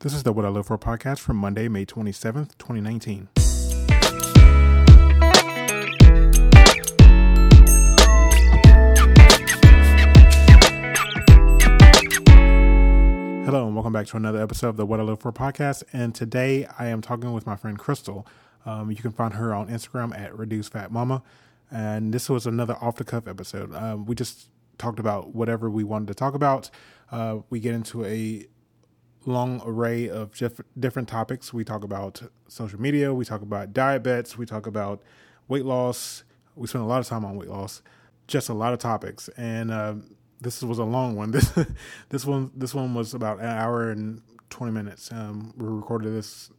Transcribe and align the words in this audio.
This 0.00 0.12
is 0.12 0.24
the 0.24 0.32
What 0.32 0.44
I 0.44 0.48
Live 0.48 0.66
For 0.66 0.76
podcast 0.76 1.20
from 1.20 1.36
Monday, 1.36 1.68
May 1.68 1.86
27th, 1.86 2.58
2019. 2.58 3.28
Hello, 13.44 13.68
and 13.68 13.76
welcome 13.76 13.92
back 13.92 14.08
to 14.08 14.16
another 14.16 14.42
episode 14.42 14.70
of 14.70 14.76
the 14.76 14.84
What 14.84 14.98
I 14.98 15.04
Live 15.04 15.20
For 15.20 15.30
podcast. 15.32 15.84
And 15.92 16.12
today 16.16 16.66
I 16.80 16.86
am 16.86 17.00
talking 17.00 17.32
with 17.32 17.46
my 17.46 17.54
friend 17.54 17.78
Crystal. 17.78 18.26
Um, 18.66 18.90
you 18.90 18.96
can 18.96 19.12
find 19.12 19.34
her 19.34 19.54
on 19.54 19.68
Instagram 19.68 20.18
at 20.18 20.36
Reduce 20.36 20.66
Fat 20.66 20.90
Mama. 20.90 21.22
And 21.70 22.12
this 22.12 22.28
was 22.28 22.44
another 22.44 22.76
off 22.80 22.96
the 22.96 23.04
cuff 23.04 23.28
episode. 23.28 23.72
Um, 23.72 24.04
we 24.04 24.16
just 24.16 24.48
talked 24.78 24.98
about 24.98 25.32
whatever 25.32 25.70
we 25.70 25.84
wanted 25.84 26.08
to 26.08 26.14
talk 26.14 26.34
about. 26.34 26.70
Uh, 27.10 27.38
we 27.50 27.60
get 27.60 27.74
into 27.74 28.04
a 28.04 28.46
long 29.26 29.62
array 29.64 30.08
of 30.08 30.34
diff- 30.36 30.60
different 30.78 31.08
topics. 31.08 31.52
We 31.52 31.64
talk 31.64 31.84
about 31.84 32.22
social 32.48 32.80
media, 32.80 33.12
we 33.14 33.24
talk 33.24 33.42
about 33.42 33.72
diet 33.72 34.02
bets, 34.02 34.36
we 34.36 34.46
talk 34.46 34.66
about 34.66 35.02
weight 35.48 35.64
loss. 35.64 36.24
We 36.56 36.66
spend 36.68 36.84
a 36.84 36.86
lot 36.86 37.00
of 37.00 37.06
time 37.06 37.24
on 37.24 37.36
weight 37.36 37.48
loss, 37.48 37.82
just 38.28 38.48
a 38.48 38.54
lot 38.54 38.72
of 38.72 38.78
topics. 38.78 39.28
And 39.36 39.70
uh, 39.70 39.94
this 40.40 40.62
was 40.62 40.78
a 40.78 40.84
long 40.84 41.16
one. 41.16 41.30
This 41.32 41.52
this 42.10 42.24
one 42.24 42.50
this 42.54 42.74
one 42.74 42.94
was 42.94 43.14
about 43.14 43.40
an 43.40 43.46
hour 43.46 43.90
and 43.90 44.22
twenty 44.50 44.72
minutes. 44.72 45.10
Um, 45.10 45.52
we 45.56 45.66
recorded 45.66 46.12
this 46.12 46.50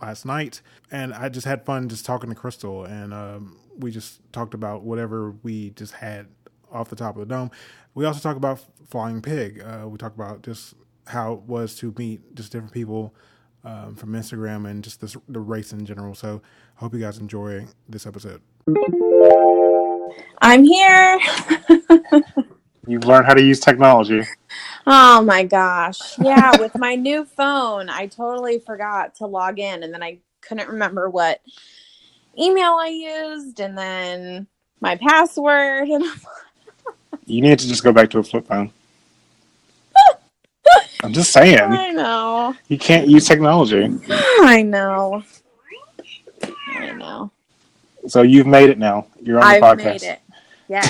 last 0.00 0.24
night, 0.24 0.60
and 0.90 1.12
I 1.12 1.28
just 1.28 1.46
had 1.46 1.64
fun 1.64 1.88
just 1.88 2.04
talking 2.04 2.30
to 2.30 2.36
Crystal, 2.36 2.84
and 2.84 3.12
um, 3.12 3.58
we 3.76 3.90
just 3.90 4.20
talked 4.32 4.54
about 4.54 4.82
whatever 4.82 5.32
we 5.42 5.70
just 5.70 5.94
had 5.94 6.26
off 6.74 6.90
the 6.90 6.96
top 6.96 7.16
of 7.16 7.20
the 7.20 7.34
dome. 7.34 7.50
We 7.94 8.04
also 8.04 8.20
talk 8.20 8.36
about 8.36 8.60
Flying 8.88 9.22
Pig. 9.22 9.62
Uh, 9.62 9.88
we 9.88 9.96
talk 9.96 10.14
about 10.14 10.42
just 10.42 10.74
how 11.06 11.34
it 11.34 11.40
was 11.42 11.74
to 11.76 11.94
meet 11.96 12.34
just 12.34 12.52
different 12.52 12.72
people 12.72 13.14
um, 13.64 13.94
from 13.94 14.12
Instagram 14.12 14.68
and 14.68 14.82
just 14.82 15.00
this, 15.00 15.16
the 15.28 15.40
race 15.40 15.72
in 15.72 15.86
general. 15.86 16.14
So 16.14 16.42
I 16.76 16.80
hope 16.80 16.92
you 16.92 17.00
guys 17.00 17.18
enjoy 17.18 17.66
this 17.88 18.06
episode. 18.06 18.42
I'm 20.40 20.64
here. 20.64 21.18
You've 22.86 23.06
learned 23.06 23.26
how 23.26 23.34
to 23.34 23.42
use 23.42 23.60
technology. 23.60 24.22
Oh 24.86 25.22
my 25.22 25.44
gosh. 25.44 26.18
Yeah, 26.18 26.52
with 26.60 26.76
my 26.76 26.94
new 26.94 27.24
phone, 27.24 27.88
I 27.88 28.06
totally 28.06 28.58
forgot 28.58 29.14
to 29.16 29.26
log 29.26 29.58
in 29.58 29.82
and 29.82 29.94
then 29.94 30.02
I 30.02 30.18
couldn't 30.42 30.68
remember 30.68 31.08
what 31.08 31.40
email 32.38 32.76
I 32.78 32.88
used 32.88 33.60
and 33.60 33.78
then 33.78 34.46
my 34.80 34.96
password 34.96 35.88
and 35.88 36.04
You 37.26 37.40
need 37.40 37.58
to 37.58 37.68
just 37.68 37.82
go 37.82 37.92
back 37.92 38.10
to 38.10 38.18
a 38.18 38.22
flip 38.22 38.46
phone. 38.46 38.70
I'm 41.02 41.12
just 41.12 41.32
saying. 41.32 41.58
I 41.60 41.90
know. 41.90 42.54
You 42.68 42.78
can't 42.78 43.08
use 43.08 43.26
technology. 43.26 43.90
I 44.10 44.62
know. 44.62 45.22
I 46.68 46.92
know. 46.92 47.30
So 48.06 48.22
you've 48.22 48.46
made 48.46 48.70
it 48.70 48.78
now. 48.78 49.06
You're 49.22 49.40
on 49.40 49.60
the 49.60 49.66
I've 49.66 49.78
podcast. 49.78 49.84
made 49.84 50.02
it. 50.02 50.20
Yeah. 50.68 50.88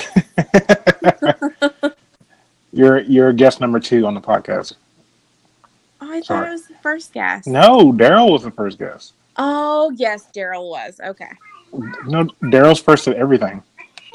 You're 2.75 2.99
you're 2.99 3.31
guest 3.31 3.61
number 3.61 3.79
two 3.79 4.05
on 4.05 4.13
the 4.13 4.19
podcast. 4.19 4.73
Oh, 6.01 6.11
I 6.11 6.15
thought 6.15 6.25
Sorry. 6.25 6.47
it 6.47 6.51
was 6.51 6.67
the 6.67 6.73
first 6.83 7.13
guest. 7.13 7.47
No, 7.47 7.93
Daryl 7.93 8.29
was 8.29 8.43
the 8.43 8.51
first 8.51 8.77
guest. 8.77 9.13
Oh, 9.37 9.91
yes, 9.95 10.27
Daryl 10.35 10.69
was. 10.69 10.99
Okay. 11.01 11.31
No, 12.05 12.25
Daryl's 12.43 12.81
first 12.81 13.07
at 13.07 13.15
everything. 13.15 13.63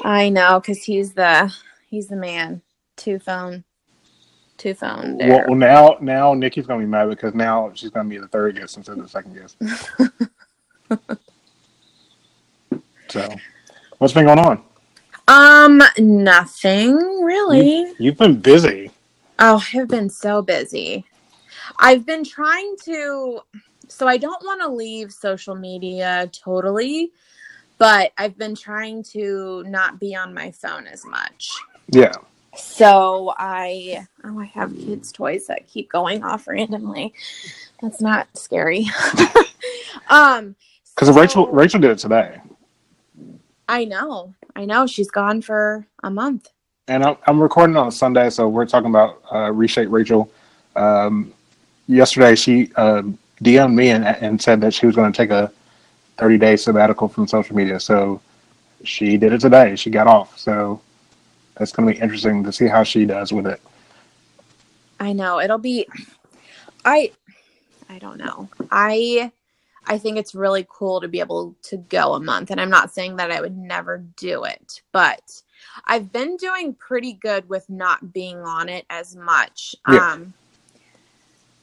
I 0.03 0.29
know 0.29 0.61
cuz 0.61 0.83
he's 0.83 1.13
the 1.13 1.51
he's 1.91 2.07
the 2.07 2.15
man. 2.15 2.63
Two 2.95 3.19
phone. 3.19 3.63
Two 4.57 4.73
phone 4.73 5.17
Well, 5.17 5.43
well, 5.47 5.55
now 5.55 5.97
now 6.01 6.33
Nikki's 6.33 6.65
gonna 6.65 6.79
be 6.79 6.85
mad 6.87 7.09
because 7.09 7.35
now 7.35 7.71
she's 7.75 7.89
gonna 7.89 8.09
be 8.09 8.17
the 8.17 8.27
third 8.27 8.55
guest 8.55 8.77
instead 8.77 8.97
of 8.97 9.03
the 9.03 9.09
second 9.09 9.35
guest. 9.35 9.57
so, 13.09 13.29
what's 13.97 14.13
been 14.13 14.25
going 14.25 14.39
on? 14.39 14.63
Um, 15.27 15.81
nothing 15.97 16.95
really. 17.23 17.93
You've 17.99 18.17
been 18.17 18.39
busy. 18.39 18.91
Oh, 19.39 19.63
I've 19.73 19.87
been 19.87 20.09
so 20.09 20.41
busy. 20.41 21.05
I've 21.79 22.05
been 22.05 22.23
trying 22.23 22.75
to, 22.85 23.41
so 23.87 24.07
I 24.07 24.17
don't 24.17 24.43
want 24.43 24.61
to 24.61 24.67
leave 24.67 25.11
social 25.11 25.55
media 25.55 26.29
totally, 26.31 27.11
but 27.79 28.11
I've 28.17 28.37
been 28.37 28.55
trying 28.55 29.03
to 29.13 29.63
not 29.67 29.99
be 29.99 30.15
on 30.15 30.33
my 30.33 30.51
phone 30.51 30.85
as 30.85 31.03
much. 31.05 31.49
Yeah. 31.91 32.13
So 32.55 33.33
I, 33.37 34.05
oh, 34.25 34.39
I 34.39 34.45
have 34.45 34.75
kids' 34.77 35.11
toys 35.11 35.47
that 35.47 35.67
keep 35.67 35.89
going 35.89 36.23
off 36.23 36.47
randomly. 36.47 37.13
That's 37.81 38.01
not 38.01 38.27
scary. 38.37 38.87
um, 40.09 40.55
Because 40.95 41.07
so- 41.07 41.19
Rachel 41.19 41.47
Rachel 41.47 41.79
did 41.79 41.91
it 41.91 41.99
today, 41.99 42.39
I 43.69 43.85
know, 43.85 44.33
I 44.55 44.65
know. 44.65 44.85
She's 44.87 45.09
gone 45.11 45.41
for 45.41 45.87
a 46.03 46.09
month. 46.09 46.49
and 46.87 47.03
I'm, 47.03 47.17
I'm 47.25 47.41
recording 47.41 47.77
on 47.77 47.87
a 47.87 47.91
Sunday, 47.91 48.29
so 48.29 48.49
we're 48.49 48.65
talking 48.65 48.89
about 48.89 49.21
uh, 49.33 49.51
reshape 49.51 49.89
Rachel. 49.89 50.29
Um, 50.75 51.33
yesterday, 51.87 52.35
she 52.35 52.73
um 52.75 53.17
DM'd 53.43 53.73
me 53.75 53.89
and, 53.89 54.05
and 54.05 54.41
said 54.41 54.61
that 54.61 54.73
she 54.73 54.85
was 54.85 54.95
going 54.95 55.11
to 55.11 55.17
take 55.17 55.31
a 55.31 55.51
30 56.17 56.37
day 56.37 56.55
sabbatical 56.57 57.07
from 57.07 57.27
social 57.27 57.55
media. 57.55 57.79
So 57.79 58.21
she 58.83 59.17
did 59.17 59.33
it 59.33 59.39
today. 59.41 59.75
She 59.75 59.89
got 59.89 60.07
off. 60.07 60.37
So 60.37 60.81
it's 61.61 61.71
going 61.71 61.87
to 61.87 61.93
be 61.93 62.01
interesting 62.01 62.43
to 62.43 62.51
see 62.51 62.67
how 62.67 62.83
she 62.83 63.05
does 63.05 63.31
with 63.31 63.47
it. 63.47 63.61
I 64.99 65.13
know 65.13 65.39
it'll 65.39 65.57
be 65.57 65.87
I 66.85 67.11
I 67.89 67.99
don't 67.99 68.17
know. 68.17 68.49
I 68.69 69.31
I 69.87 69.97
think 69.97 70.17
it's 70.17 70.35
really 70.35 70.65
cool 70.69 71.01
to 71.01 71.07
be 71.07 71.19
able 71.19 71.55
to 71.63 71.77
go 71.77 72.13
a 72.13 72.19
month 72.19 72.51
and 72.51 72.61
I'm 72.61 72.69
not 72.69 72.91
saying 72.91 73.15
that 73.15 73.31
I 73.31 73.41
would 73.41 73.57
never 73.57 73.97
do 74.15 74.43
it, 74.43 74.81
but 74.91 75.41
I've 75.85 76.11
been 76.11 76.37
doing 76.37 76.75
pretty 76.75 77.13
good 77.13 77.49
with 77.49 77.67
not 77.69 78.13
being 78.13 78.37
on 78.37 78.69
it 78.69 78.85
as 78.89 79.15
much. 79.15 79.75
Yeah. 79.89 80.13
Um 80.13 80.33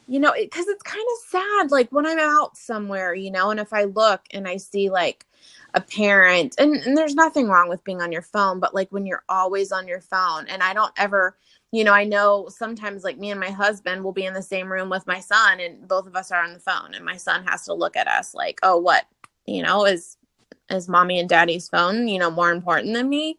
you 0.09 0.19
know, 0.19 0.33
because 0.37 0.67
it's 0.67 0.83
kind 0.83 1.05
of 1.13 1.29
sad 1.29 1.71
like 1.71 1.91
when 1.91 2.07
I'm 2.07 2.19
out 2.19 2.57
somewhere, 2.57 3.15
you 3.15 3.31
know, 3.31 3.51
and 3.51 3.61
if 3.61 3.73
I 3.73 3.85
look 3.85 4.23
and 4.33 4.49
I 4.49 4.57
see 4.57 4.91
like 4.91 5.27
a 5.79 5.83
parent 5.83 6.57
and, 6.59 6.77
and 6.77 6.99
there's 6.99 7.17
nothing 7.17 7.49
wrong 7.49 7.69
with 7.71 7.85
being 7.85 8.03
on 8.03 8.13
your 8.13 8.23
phone, 8.23 8.61
but 8.61 8.75
like 8.75 8.91
when 8.93 9.07
you're 9.07 9.25
always 9.29 9.73
on 9.73 9.89
your 9.89 10.03
phone 10.03 10.47
and 10.49 10.63
I 10.63 10.75
don't 10.75 10.93
ever 10.99 11.39
you 11.73 11.85
know, 11.85 11.93
I 11.93 12.05
know 12.05 12.49
sometimes 12.51 13.05
like 13.05 13.19
me 13.19 13.31
and 13.31 13.41
my 13.41 13.51
husband 13.51 14.05
will 14.05 14.13
be 14.15 14.27
in 14.27 14.35
the 14.35 14.43
same 14.43 14.73
room 14.73 14.91
with 14.91 15.07
my 15.07 15.21
son 15.21 15.61
and 15.61 15.87
both 15.89 16.07
of 16.07 16.17
us 16.17 16.33
are 16.33 16.43
on 16.43 16.55
the 16.55 16.61
phone 16.61 16.95
and 16.95 17.05
my 17.05 17.19
son 17.19 17.45
has 17.47 17.65
to 17.67 17.75
look 17.75 17.97
at 17.97 18.09
us 18.09 18.35
like, 18.35 18.61
"Oh, 18.65 18.79
what? 18.79 19.07
You 19.47 19.63
know, 19.65 19.87
is 19.87 20.17
is 20.71 20.89
mommy 20.89 21.21
and 21.21 21.29
daddy's 21.29 21.69
phone, 21.69 22.09
you 22.09 22.19
know, 22.21 22.31
more 22.31 22.53
important 22.53 22.95
than 22.95 23.09
me?" 23.11 23.39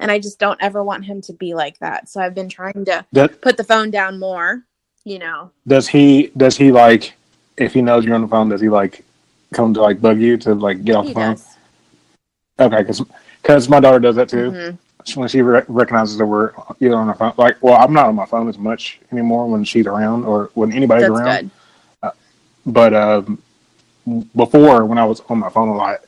And 0.00 0.10
I 0.10 0.18
just 0.20 0.40
don't 0.40 0.62
ever 0.62 0.84
want 0.84 1.06
him 1.06 1.20
to 1.22 1.34
be 1.34 1.54
like 1.54 1.78
that. 1.80 2.08
So 2.08 2.20
I've 2.20 2.34
been 2.34 2.48
trying 2.50 2.84
to 2.86 3.06
That 3.12 3.42
put 3.42 3.56
the 3.58 3.64
phone 3.64 3.90
down 3.92 4.18
more, 4.20 4.64
you 5.04 5.20
know. 5.20 5.52
does 5.66 5.88
he 5.88 6.28
does 6.36 6.56
he 6.58 6.72
like 6.72 7.14
if 7.56 7.74
he 7.74 7.82
knows 7.82 8.04
you're 8.04 8.14
on 8.16 8.22
the 8.22 8.28
phone? 8.28 8.48
Does 8.50 8.60
he 8.60 8.68
like 8.70 9.04
come 9.54 9.74
to 9.74 9.82
like 9.82 10.00
bug 10.00 10.20
you 10.20 10.36
to 10.38 10.54
like 10.54 10.84
get 10.84 10.96
off 10.96 11.06
He 11.06 11.08
the 11.08 11.14
phone? 11.14 11.36
does. 11.36 11.47
Okay, 12.60 12.78
because 12.78 13.02
because 13.42 13.68
my 13.68 13.80
daughter 13.80 13.98
does 14.00 14.16
that 14.16 14.28
too. 14.28 14.50
Mhm. 14.50 14.78
when 15.14 15.28
she 15.28 15.40
re- 15.40 15.62
recognizes 15.68 16.18
that 16.18 16.26
we're 16.26 16.52
either 16.80 16.94
on 16.96 17.08
our 17.08 17.14
phone, 17.14 17.32
like, 17.38 17.56
well, 17.62 17.74
I'm 17.80 17.92
not 17.94 18.08
on 18.08 18.14
my 18.14 18.26
phone 18.26 18.46
as 18.48 18.58
much 18.58 19.00
anymore 19.10 19.46
when 19.48 19.64
she's 19.64 19.86
around 19.86 20.24
or 20.24 20.50
when 20.54 20.70
anybody's 20.72 21.08
That's 21.08 21.20
around. 21.20 21.50
good. 22.02 22.12
But 22.66 22.92
um, 22.94 23.42
before, 24.36 24.84
when 24.84 24.98
I 24.98 25.04
was 25.04 25.22
on 25.30 25.38
my 25.38 25.48
phone 25.48 25.68
a 25.68 25.74
lot, 25.74 26.00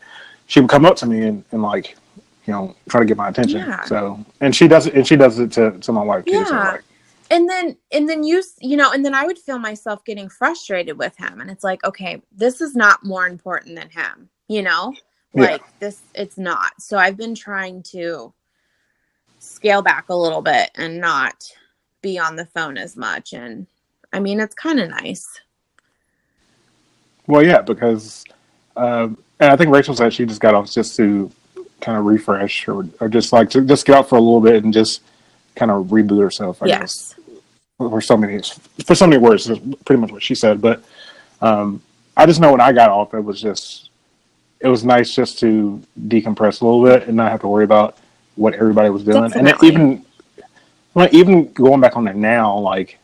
she 0.47 0.61
would 0.61 0.69
come 0.69 0.85
up 0.85 0.97
to 0.97 1.07
me 1.07 1.23
and, 1.23 1.45
and 1.53 1.63
like, 1.63 1.97
you 2.47 2.53
know, 2.53 2.75
try 2.91 3.01
to 3.01 3.07
get 3.07 3.17
my 3.17 3.29
attention. 3.31 3.61
Yeah. 3.61 3.85
So, 3.85 4.23
and 4.43 4.55
she 4.55 4.69
does 4.69 4.87
it, 4.87 4.95
and 4.95 5.07
she 5.07 5.17
does 5.17 5.39
it 5.39 5.53
to, 5.53 5.71
to 5.79 5.93
my 5.93 6.03
wife 6.03 6.25
too. 6.27 6.45
So, 6.45 6.55
Yeah. 6.55 6.73
like, 6.73 6.85
and 7.31 7.49
then 7.49 7.77
and 7.93 8.09
then 8.09 8.25
you 8.25 8.43
you 8.61 8.77
know 8.77 8.91
and 8.91 9.05
then 9.05 9.15
i 9.15 9.25
would 9.25 9.39
feel 9.39 9.57
myself 9.57 10.05
getting 10.05 10.29
frustrated 10.29 10.99
with 10.99 11.17
him 11.17 11.41
and 11.41 11.49
it's 11.49 11.63
like 11.63 11.85
okay 11.85 12.21
this 12.33 12.61
is 12.61 12.75
not 12.75 13.05
more 13.05 13.29
important 13.29 13.77
than 13.77 13.89
him 13.89 14.29
you 14.49 14.63
know 14.63 14.93
Yeah. 15.33 15.43
like 15.43 15.79
this 15.79 16.01
it's 16.15 16.37
not 16.37 16.73
so 16.79 16.99
i've 16.99 17.17
been 17.17 17.35
trying 17.35 17.83
to 17.85 18.33
scale 19.39 19.81
back 19.81 20.09
a 20.09 20.15
little 20.15 20.43
bit 20.43 20.71
and 20.75 21.01
not 21.01 21.35
be 22.03 22.19
on 22.19 22.37
the 22.37 22.47
phone 22.47 22.77
as 22.77 22.97
much 22.97 23.33
and 23.33 23.67
i 24.13 24.19
mean 24.19 24.41
it's 24.41 24.55
kind 24.55 24.81
of 24.81 24.91
nice 24.91 25.41
well, 27.31 27.45
yeah, 27.45 27.61
because, 27.61 28.25
um, 28.77 29.17
and 29.39 29.53
I 29.53 29.57
think 29.57 29.71
Rachel 29.71 29.95
said 29.95 30.13
she 30.13 30.27
just 30.27 30.41
got 30.41 30.55
off 30.55 30.69
just 30.69 30.97
to 30.97 31.31
kind 31.81 31.97
of 31.97 32.05
refresh 32.05 32.67
or, 32.67 32.89
or 32.99 33.09
just 33.09 33.33
like 33.33 33.51
to 33.51 33.61
just 33.61 33.87
get 33.87 33.95
out 33.95 34.09
for 34.09 34.17
a 34.17 34.21
little 34.21 34.41
bit 34.41 34.65
and 34.65 34.73
just 34.73 35.01
kind 35.55 35.71
of 35.71 35.87
reboot 35.87 36.21
herself. 36.21 36.61
I 36.61 36.67
guess. 36.67 36.81
yes 36.81 37.15
for 37.79 38.01
so 38.03 38.17
many 38.17 38.43
for 38.85 38.95
so 38.95 39.07
many 39.07 39.17
words 39.17 39.49
is 39.49 39.59
pretty 39.87 39.99
much 39.99 40.13
what 40.13 40.23
she 40.23 40.35
said 40.35 40.61
but 40.61 40.85
um 41.41 41.81
i 42.15 42.27
just 42.27 42.39
know 42.39 42.53
when 42.53 42.61
i 42.61 42.73
got 42.73 42.91
off 42.91 43.15
it 43.15 43.21
was 43.21 43.41
just 43.41 43.90
it 44.61 44.69
was 44.69 44.85
nice 44.85 45.15
just 45.15 45.39
to 45.41 45.83
decompress 46.09 46.61
a 46.61 46.65
little 46.65 46.83
bit 46.85 47.09
and 47.09 47.17
not 47.17 47.31
have 47.31 47.41
to 47.41 47.49
worry 47.49 47.65
about 47.65 47.99
what 48.37 48.55
everybody 48.55 48.91
was 48.91 49.05
doing 49.05 49.33
and 49.35 49.49
it 49.49 49.57
even 49.63 50.05
well, 50.95 51.09
even 51.13 51.53
going 51.53 51.81
back 51.81 51.97
on 51.97 52.07
it 52.09 52.17
now 52.17 52.57
like 52.59 52.99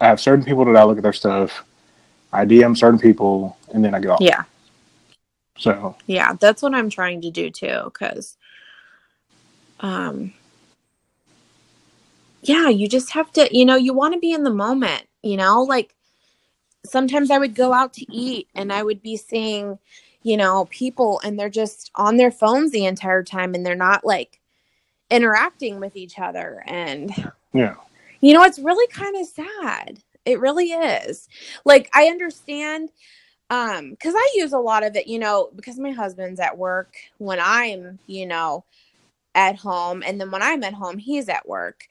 I 0.00 0.08
have 0.08 0.20
certain 0.20 0.44
people 0.44 0.64
that 0.66 0.76
I 0.76 0.84
look 0.84 0.98
at 0.98 1.02
their 1.02 1.12
stuff. 1.12 1.64
I 2.32 2.44
DM 2.44 2.76
certain 2.76 2.98
people, 2.98 3.56
and 3.72 3.84
then 3.84 3.94
I 3.94 4.00
go. 4.00 4.14
off. 4.14 4.20
Yeah. 4.20 4.42
So 5.56 5.96
Yeah, 6.06 6.34
that's 6.34 6.62
what 6.62 6.74
I'm 6.74 6.90
trying 6.90 7.20
to 7.22 7.30
do 7.30 7.48
too 7.50 7.90
cuz 7.94 8.36
um 9.80 10.34
yeah, 12.42 12.68
you 12.68 12.86
just 12.88 13.12
have 13.12 13.32
to, 13.32 13.48
you 13.56 13.64
know, 13.64 13.76
you 13.76 13.94
want 13.94 14.12
to 14.12 14.20
be 14.20 14.32
in 14.32 14.42
the 14.42 14.52
moment, 14.52 15.08
you 15.22 15.38
know, 15.38 15.62
like 15.62 15.94
sometimes 16.84 17.30
I 17.30 17.38
would 17.38 17.54
go 17.54 17.72
out 17.72 17.94
to 17.94 18.12
eat 18.12 18.48
and 18.54 18.70
I 18.70 18.82
would 18.82 19.00
be 19.00 19.16
seeing, 19.16 19.78
you 20.24 20.38
know, 20.38 20.66
people 20.72 21.20
and 21.24 21.38
they're 21.38 21.50
just 21.50 21.92
on 21.96 22.18
their 22.18 22.32
phones 22.32 22.72
the 22.72 22.86
entire 22.86 23.24
time 23.24 23.54
and 23.54 23.66
they're 23.66 23.76
not 23.76 24.06
like 24.06 24.40
interacting 25.10 25.80
with 25.80 25.96
each 25.96 26.18
other 26.18 26.64
and 26.66 27.12
yeah, 27.52 27.76
you 28.20 28.34
know, 28.34 28.42
it's 28.44 28.58
really 28.58 28.86
kind 28.88 29.16
of 29.16 29.26
sad. 29.26 30.00
It 30.24 30.40
really 30.40 30.72
is. 30.72 31.28
Like 31.64 31.90
I 31.94 32.06
understand 32.06 32.90
um 33.50 33.96
cuz 33.96 34.14
I 34.16 34.32
use 34.36 34.52
a 34.54 34.58
lot 34.58 34.84
of 34.84 34.96
it, 34.96 35.06
you 35.08 35.18
know, 35.20 35.50
because 35.56 35.78
my 35.78 35.92
husband's 35.92 36.40
at 36.40 36.58
work 36.58 36.96
when 37.18 37.40
I'm, 37.40 38.00
you 38.06 38.26
know, 38.26 38.64
at 39.34 39.56
home 39.56 40.02
and 40.06 40.20
then 40.20 40.30
when 40.30 40.42
I'm 40.42 40.64
at 40.64 40.74
home, 40.74 40.98
he's 40.98 41.28
at 41.30 41.48
work. 41.48 41.86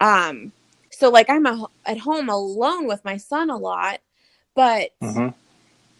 Um 0.00 0.52
so 0.92 1.10
like 1.10 1.30
I'm 1.30 1.46
a, 1.46 1.66
at 1.86 1.98
home 1.98 2.30
alone 2.30 2.88
with 2.88 3.04
my 3.04 3.18
son 3.18 3.50
a 3.50 3.58
lot, 3.58 4.00
but 4.56 4.90
hmm 5.02 5.28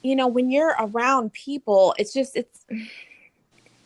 you 0.09 0.17
know, 0.17 0.27
when 0.27 0.51
you're 0.51 0.75
around 0.79 1.35
people, 1.35 1.95
it's 1.99 2.15
just 2.15 2.35
it's 2.35 2.65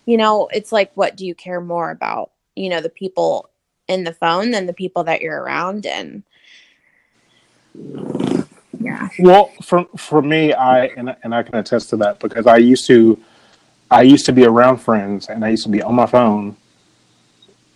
you 0.06 0.16
know, 0.16 0.48
it's 0.52 0.70
like 0.70 0.92
what 0.94 1.16
do 1.16 1.26
you 1.26 1.34
care 1.34 1.60
more 1.60 1.90
about? 1.90 2.30
You 2.54 2.70
know, 2.70 2.80
the 2.80 2.88
people 2.88 3.50
in 3.88 4.04
the 4.04 4.12
phone 4.12 4.52
than 4.52 4.66
the 4.66 4.72
people 4.72 5.02
that 5.04 5.20
you're 5.20 5.42
around 5.42 5.84
and 5.84 6.22
yeah. 8.78 9.08
Well, 9.18 9.50
for 9.62 9.84
for 9.96 10.22
me, 10.22 10.52
I 10.52 10.86
and 10.96 11.16
and 11.24 11.34
I 11.34 11.42
can 11.42 11.56
attest 11.56 11.90
to 11.90 11.96
that 11.98 12.20
because 12.20 12.46
I 12.46 12.58
used 12.58 12.86
to, 12.86 13.18
I 13.90 14.02
used 14.02 14.26
to 14.26 14.32
be 14.32 14.44
around 14.44 14.78
friends 14.78 15.28
and 15.28 15.44
I 15.44 15.48
used 15.48 15.64
to 15.64 15.70
be 15.70 15.82
on 15.82 15.94
my 15.94 16.06
phone. 16.06 16.56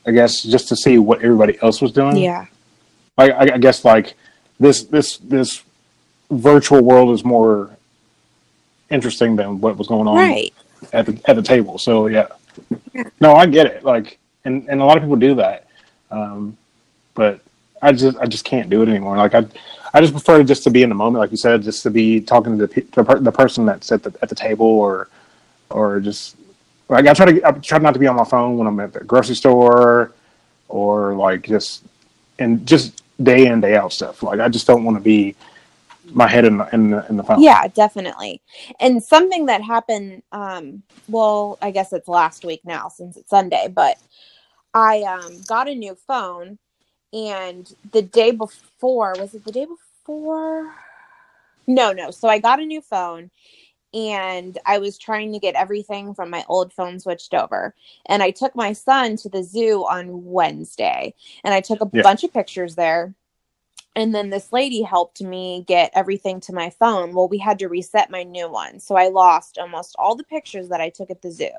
I 0.07 0.13
guess 0.13 0.41
just 0.43 0.69
to 0.69 0.77
see 0.77 0.99
what 0.99 1.21
everybody 1.23 1.59
else 1.63 1.83
was 1.83 1.91
doing. 1.91 2.17
Yeah. 2.17 2.47
I, 3.19 3.31
I 3.31 3.43
I 3.55 3.59
guess 3.59 3.85
like 3.85 4.15
this 4.61 4.85
this 4.85 5.17
this 5.19 5.65
virtual 6.31 6.83
world 6.83 7.13
is 7.13 7.25
more 7.25 7.76
interesting 8.91 9.37
than 9.37 9.61
what 9.61 9.77
was 9.77 9.89
going 9.89 10.07
on 10.09 10.17
Right. 10.17 10.53
at 10.93 11.07
the 11.07 11.21
at 11.27 11.37
the 11.37 11.43
table. 11.43 11.79
So 11.79 12.07
yeah, 12.07 12.27
Yeah. 12.95 13.05
no, 13.21 13.35
I 13.35 13.47
get 13.47 13.67
it. 13.67 13.85
Like, 13.85 14.19
and 14.45 14.67
and 14.69 14.81
a 14.81 14.85
lot 14.85 14.97
of 14.97 15.03
people 15.03 15.17
do 15.17 15.35
that, 15.37 15.67
um, 16.11 16.57
but 17.15 17.41
I 17.83 17.93
just 17.93 18.17
I 18.19 18.27
just 18.27 18.45
can't 18.45 18.71
do 18.71 18.83
it 18.83 18.89
anymore. 18.89 19.17
Like 19.17 19.35
I 19.35 19.45
I 19.95 20.01
just 20.01 20.13
prefer 20.13 20.43
just 20.43 20.63
to 20.65 20.71
be 20.71 20.83
in 20.83 20.89
the 20.89 20.95
moment, 20.95 21.21
like 21.21 21.31
you 21.31 21.37
said, 21.37 21.63
just 21.63 21.83
to 21.85 21.91
be 21.91 22.21
talking 22.21 22.59
to 22.59 22.67
the 22.67 23.05
per- 23.05 23.19
the 23.21 23.33
person 23.33 23.65
that's 23.67 23.91
at 23.93 24.03
the 24.03 24.13
at 24.23 24.29
the 24.29 24.35
table, 24.35 24.67
or 24.67 25.09
or 25.71 26.01
just 26.01 26.37
like 26.89 27.07
I 27.07 27.15
try 27.15 27.27
to 27.33 27.47
I 27.47 27.53
try 27.53 27.79
not 27.79 27.95
to 27.95 28.01
be 28.01 28.07
on 28.07 28.17
my 28.17 28.25
phone 28.25 28.57
when 28.57 28.67
I'm 28.67 28.79
at 28.81 28.93
the 28.93 29.01
grocery 29.05 29.35
store, 29.35 30.13
or 30.69 31.15
like 31.15 31.43
just 31.47 31.83
and 32.39 32.67
just 32.67 33.03
day 33.23 33.47
in 33.47 33.61
day 33.61 33.77
out 33.77 33.93
stuff. 33.93 34.23
Like 34.23 34.41
I 34.41 34.49
just 34.49 34.67
don't 34.67 34.85
want 34.85 34.97
to 34.97 35.03
be 35.03 35.35
my 36.13 36.29
head 36.29 36.45
in 36.45 36.59
the, 36.59 36.69
in 36.73 36.91
the, 36.91 37.07
in 37.09 37.17
the 37.17 37.23
phone. 37.25 37.43
Yeah, 37.43 37.69
definitely. 37.69 38.43
And 38.81 39.03
something 39.03 39.47
that 39.47 39.63
happened, 39.63 40.23
um, 40.33 40.83
well, 41.09 41.59
I 41.63 41.71
guess 41.71 41.93
it's 41.93 42.09
last 42.09 42.45
week 42.45 42.61
now 42.65 42.89
since 42.89 43.17
it's 43.17 43.31
Sunday, 43.31 43.69
but 43.73 43.97
I 44.75 45.03
um, 45.03 45.41
got 45.47 45.69
a 45.69 45.75
new 45.75 45.95
phone, 45.95 46.59
and 47.13 47.73
the 47.93 48.03
day 48.03 48.31
before, 48.31 49.15
was 49.19 49.35
it 49.35 49.45
the 49.45 49.53
day 49.53 49.67
before? 49.67 50.71
No, 51.67 51.93
no. 51.93 52.11
So 52.11 52.29
I 52.29 52.39
got 52.39 52.61
a 52.61 52.67
new 52.67 52.81
phone, 52.81 53.31
and 53.95 54.59
I 54.67 54.79
was 54.79 54.99
trying 54.99 55.33
to 55.33 55.39
get 55.39 55.55
everything 55.55 56.15
from 56.15 56.31
my 56.31 56.45
old 56.49 56.73
phone 56.73 57.01
switched 57.01 57.35
over. 57.35 57.75
And 58.07 58.23
I 58.23 58.31
took 58.31 58.55
my 58.55 58.73
son 58.73 59.17
to 59.19 59.29
the 59.29 59.43
zoo 59.43 59.85
on 59.87 60.25
Wednesday, 60.27 61.15
and 61.45 61.55
I 61.55 61.61
took 61.61 61.81
a 61.81 61.91
Yeah. 61.93 62.03
bunch 62.03 62.25
of 62.25 62.33
pictures 62.33 62.75
there 62.75 63.15
and 63.97 64.15
then 64.15 64.29
this 64.29 64.53
lady 64.53 64.83
helped 64.83 65.23
me 65.23 65.65
get 65.67 65.91
everything 65.95 66.39
to 66.41 66.53
my 66.53 66.69
phone. 66.69 67.15
Well, 67.15 67.29
we 67.29 67.39
had 67.39 67.59
to 67.61 67.69
reset 67.69 68.11
my 68.11 68.23
new 68.23 68.49
one. 68.49 68.79
So 68.79 68.95
I 68.95 69.09
lost 69.09 69.59
almost 69.59 69.97
all 69.99 70.15
the 70.15 70.23
pictures 70.23 70.69
that 70.69 70.83
I 70.83 70.91
took 70.91 71.11
at 71.11 71.23
the 71.23 71.31
zoo. 71.31 71.51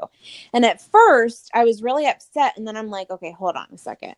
And 0.54 0.64
at 0.64 0.80
first, 0.80 1.50
I 1.56 1.66
was 1.66 1.82
really 1.82 2.06
upset 2.08 2.56
and 2.56 2.66
then 2.66 2.78
I'm 2.78 2.90
like, 2.90 3.10
"Okay, 3.10 3.32
hold 3.32 3.56
on 3.56 3.68
a 3.74 3.78
second. 3.78 4.16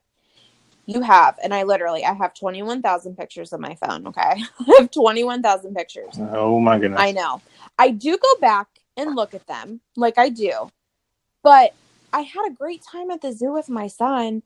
You 0.85 1.01
have 1.01 1.39
and 1.41 1.53
I 1.53 1.63
literally 1.63 2.03
I 2.03 2.13
have 2.13 2.33
21,000 2.33 3.15
pictures 3.15 3.53
on 3.53 3.61
my 3.61 3.75
phone, 3.75 4.05
okay? 4.07 4.21
I 4.59 4.75
have 4.79 4.91
21,000 4.91 5.73
pictures. 5.73 6.19
Oh 6.19 6.59
my 6.59 6.77
goodness. 6.77 6.99
I 6.99 7.13
know. 7.13 7.41
I 7.77 7.91
do 7.91 8.17
go 8.17 8.35
back 8.41 8.67
and 8.97 9.15
look 9.15 9.33
at 9.33 9.47
them, 9.47 9.79
like 9.95 10.17
I 10.17 10.29
do. 10.29 10.69
But 11.41 11.73
I 12.11 12.21
had 12.21 12.47
a 12.47 12.53
great 12.53 12.83
time 12.83 13.11
at 13.11 13.21
the 13.21 13.31
zoo 13.31 13.53
with 13.53 13.69
my 13.69 13.87
son. 13.87 14.43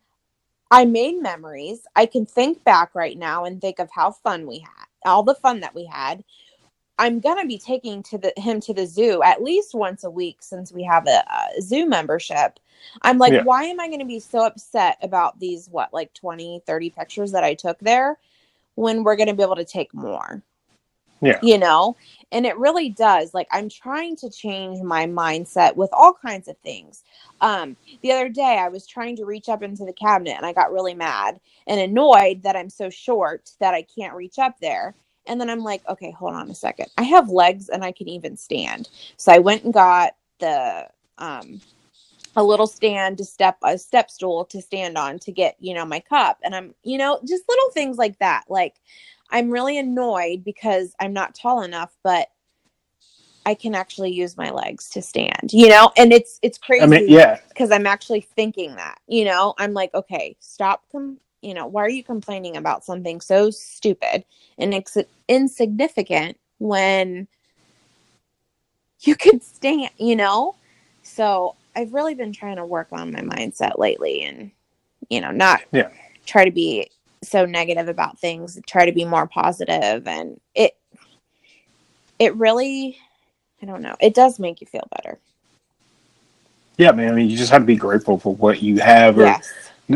I 0.74 0.86
made 0.86 1.22
memories. 1.22 1.86
I 1.96 2.08
can 2.08 2.26
think 2.26 2.64
back 2.64 2.96
right 2.96 3.16
now 3.16 3.46
and 3.46 3.62
think 3.62 3.78
of 3.78 3.92
how 3.92 4.10
fun 4.10 4.48
we 4.48 4.58
had, 4.58 4.88
all 5.06 5.22
the 5.22 5.36
fun 5.36 5.60
that 5.60 5.76
we 5.76 5.86
had. 5.86 6.24
I'm 6.98 7.20
gonna 7.20 7.46
be 7.46 7.60
taking 7.60 8.02
to 8.04 8.18
the 8.18 8.34
him 8.38 8.60
to 8.62 8.74
the 8.74 8.88
zoo 8.88 9.22
at 9.22 9.44
least 9.44 9.76
once 9.76 10.04
a 10.04 10.10
week 10.10 10.38
since 10.42 10.72
we 10.74 10.82
have 10.82 11.06
a, 11.06 11.24
a 11.58 11.62
zoo 11.62 11.86
membership. 11.88 12.60
I'm 13.04 13.20
like, 13.20 13.34
Yeah. 13.34 13.44
why 13.44 13.66
am 13.66 13.80
I 13.80 13.88
gonna 13.88 14.04
be 14.04 14.20
so 14.20 14.48
upset 14.48 14.98
about 15.04 15.40
these 15.40 15.70
what 15.70 15.94
like 15.94 16.12
20, 16.16 16.64
30 16.66 16.90
pictures 16.90 17.32
that 17.34 17.44
I 17.44 17.54
took 17.54 17.78
there 17.78 18.18
when 18.74 19.04
we're 19.04 19.16
gonna 19.16 19.36
be 19.36 19.44
able 19.44 19.58
to 19.58 19.66
take 19.66 19.94
more? 19.94 20.42
Yeah. 21.24 21.40
You 21.42 21.58
know? 21.60 21.98
And 22.32 22.46
it 22.46 22.58
really 22.58 22.90
does. 22.90 23.34
Like 23.34 23.48
I'm 23.52 23.70
trying 23.70 24.16
to 24.18 24.30
change 24.30 24.82
my 24.84 25.06
mindset 25.06 25.76
with 25.76 25.90
all 25.94 26.14
kinds 26.14 26.48
of 26.48 26.58
things. 26.60 27.04
Um, 27.42 27.78
the 28.02 28.12
other 28.12 28.30
day 28.30 28.60
I 28.60 28.70
was 28.70 28.88
trying 28.88 29.16
to 29.18 29.26
reach 29.26 29.50
up 29.50 29.64
into 29.64 29.86
the 29.86 29.94
cabinet 29.94 30.36
and 30.38 30.46
I 30.46 30.54
got 30.54 30.74
really 30.74 30.96
mad 30.96 31.40
and 31.68 31.80
annoyed 31.80 32.44
that 32.44 32.56
I'm 32.56 32.70
so 32.70 32.90
short 32.90 33.52
that 33.60 33.74
I 33.74 33.84
can't 33.84 34.16
reach 34.16 34.40
up 34.40 34.60
there. 34.62 34.96
And 35.28 35.40
then 35.42 35.50
I'm 35.50 35.64
like, 35.64 35.88
okay, 35.90 36.12
hold 36.12 36.34
on 36.34 36.50
a 36.52 36.56
second. 36.56 36.88
I 36.98 37.04
have 37.04 37.30
legs 37.30 37.70
and 37.70 37.84
I 37.86 37.92
can 37.94 38.10
even 38.10 38.38
stand. 38.38 38.90
So 39.18 39.32
I 39.32 39.40
went 39.40 39.64
and 39.64 39.74
got 39.74 40.16
the 40.40 40.90
um 41.20 41.62
a 42.36 42.44
little 42.44 42.68
stand 42.68 43.18
to 43.20 43.26
step 43.26 43.58
a 43.64 43.78
step 43.78 44.10
stool 44.10 44.46
to 44.46 44.62
stand 44.62 44.98
on 44.98 45.20
to 45.20 45.32
get, 45.32 45.56
you 45.60 45.74
know, 45.74 45.86
my 45.86 46.00
cup. 46.00 46.40
And 46.44 46.56
I'm, 46.56 46.74
you 46.84 46.98
know, 46.98 47.20
just 47.28 47.44
little 47.48 47.72
things 47.74 47.98
like 47.98 48.18
that. 48.20 48.46
Like 48.50 48.76
I'm 49.34 49.50
really 49.50 49.80
annoyed 49.80 50.44
because 50.46 50.96
I'm 51.00 51.12
not 51.12 51.34
tall 51.34 51.64
enough, 51.64 51.92
but 52.04 52.30
I 53.46 53.56
can 53.56 53.76
actually 53.76 54.12
use 54.12 54.38
my 54.38 54.52
legs 54.52 54.90
to 54.92 55.02
stand, 55.02 55.52
you 55.52 55.68
know? 55.68 55.92
And 55.98 56.14
it's 56.14 56.40
it's 56.44 56.58
crazy 56.58 56.84
I 56.84 56.88
mean, 56.88 57.10
yeah, 57.10 57.40
because 57.50 57.72
I'm 57.72 57.88
actually 57.88 58.22
thinking 58.22 58.76
that, 58.76 59.00
you 59.08 59.26
know, 59.26 59.56
I'm 59.58 59.74
like, 59.74 59.94
okay, 59.94 60.38
stop, 60.40 60.84
com- 60.92 61.18
you 61.42 61.54
know, 61.54 61.66
why 61.66 61.84
are 61.84 61.90
you 61.90 62.04
complaining 62.04 62.56
about 62.56 62.86
something 62.86 63.20
so 63.20 63.50
stupid 63.50 64.24
and 64.58 64.74
ex- 64.74 64.98
insignificant 65.28 66.38
when 66.60 67.28
you 69.02 69.16
could 69.16 69.44
stand, 69.44 69.90
you 69.98 70.16
know? 70.16 70.56
So 71.02 71.56
I've 71.76 71.94
really 71.94 72.14
been 72.14 72.32
trying 72.32 72.58
to 72.58 72.66
work 72.66 72.90
on 72.92 73.12
my 73.12 73.22
mindset 73.22 73.78
lately 73.80 74.22
and, 74.24 74.52
you 75.10 75.20
know, 75.20 75.32
not 75.32 75.62
Yeah. 75.74 75.90
try 76.26 76.46
to 76.46 76.52
be 76.52 76.90
so 77.24 77.46
negative 77.46 77.88
about 77.88 78.20
things, 78.20 78.60
try 78.68 78.86
to 78.86 78.92
be 78.92 79.06
more 79.06 79.28
positive 79.28 80.08
and 80.08 80.40
it, 80.56 80.76
it 82.20 82.36
really, 82.36 82.98
I 83.62 83.66
don't 83.66 83.82
know, 83.82 83.96
it 84.00 84.14
does 84.14 84.40
make 84.40 84.62
you 84.62 84.68
feel 84.68 84.88
better. 84.96 85.20
yeah, 86.78 86.92
man. 86.92 87.14
I 87.14 87.16
mean, 87.16 87.30
you 87.30 87.38
just 87.38 87.52
have 87.52 87.62
to 87.62 87.66
be 87.66 87.76
grateful 87.76 88.18
for 88.18 88.36
what 88.36 88.62
you 88.62 88.80
have, 88.80 89.18
or, 89.18 89.24
Yes. 89.26 89.52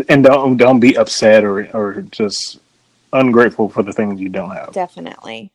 and 0.10 0.24
don't 0.24 0.58
don't 0.58 0.80
be 0.80 0.98
upset 0.98 1.44
or 1.44 1.68
or 1.76 2.02
just 2.12 2.60
ungrateful 3.14 3.70
for 3.70 3.84
the 3.84 3.94
things 3.94 4.20
you 4.20 4.30
don't 4.30 4.52
have. 4.52 4.74
Definitely. 4.74 5.52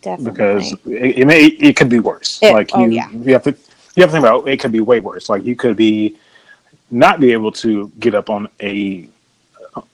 Definitely. 0.00 0.32
because 0.32 0.72
it, 0.86 1.18
it 1.20 1.26
may 1.26 1.44
it 1.46 1.76
could 1.76 1.88
be 1.88 2.00
worse. 2.00 2.38
It- 2.42 2.52
like 2.52 2.70
oh, 2.74 2.84
you, 2.84 2.92
yeah. 2.92 3.10
you 3.10 3.32
have 3.32 3.42
to 3.44 3.50
you 3.94 4.02
have 4.02 4.10
to 4.10 4.12
think 4.12 4.24
about 4.24 4.48
it 4.48 4.58
could 4.58 4.72
be 4.72 4.80
way 4.80 5.00
worse. 5.00 5.28
Like 5.28 5.44
you 5.44 5.54
could 5.56 5.76
be 5.76 6.16
not 6.90 7.20
be 7.20 7.32
able 7.32 7.52
to 7.52 7.90
get 7.98 8.14
up 8.14 8.30
on 8.30 8.48
a 8.60 9.08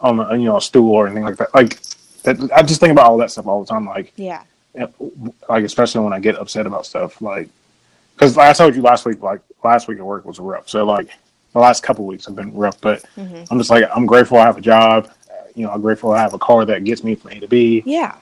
on 0.01 0.21
a, 0.21 0.37
you 0.37 0.45
know 0.45 0.57
a 0.57 0.63
stool 0.63 0.93
or 0.93 1.07
anything 1.07 1.25
like 1.25 1.37
that. 1.37 1.55
Like 1.55 1.81
that, 2.23 2.51
I 2.55 2.63
just 2.63 2.81
think 2.81 2.93
about 2.93 3.07
all 3.07 3.17
that 3.19 3.31
stuff 3.31 3.47
all 3.47 3.63
the 3.65 3.69
time. 3.69 3.87
Like 3.87 4.13
yeah. 4.17 4.43
like 5.49 5.65
especially 5.65 6.03
when 6.03 6.13
I 6.13 6.21
get 6.21 6.37
upset 6.37 6.67
about 6.67 6.87
stuff. 6.87 7.21
Like 7.23 7.49
because 8.15 8.37
I 8.37 8.53
told 8.53 8.75
you 8.75 8.83
last 8.83 9.05
week, 9.05 9.23
like 9.23 9.41
last 9.63 9.89
week 9.89 9.99
at 9.99 10.05
work 10.05 10.25
was 10.25 10.39
rough. 10.39 10.69
So 10.69 10.85
like 10.85 11.11
the 11.53 11.59
last 11.59 11.83
couple 11.83 12.05
weeks 12.07 12.27
have 12.27 12.37
been 12.37 12.55
rough. 12.55 12.81
But 12.81 13.05
hmm 13.15 13.45
I'm 13.51 13.59
just 13.59 13.71
like 13.71 13.85
I'm 13.95 14.07
grateful 14.07 14.39
I 14.39 14.45
have 14.45 14.59
a 14.59 14.63
job. 14.63 15.11
You 15.55 15.67
know, 15.67 15.73
I'm 15.73 15.81
grateful 15.81 16.13
I 16.13 16.21
have 16.21 16.35
a 16.35 16.39
car 16.39 16.65
that 16.67 16.85
gets 16.85 17.03
me 17.03 17.15
from 17.15 17.33
A 17.33 17.41
to 17.41 17.49
B. 17.49 17.83
Yeah. 17.85 18.17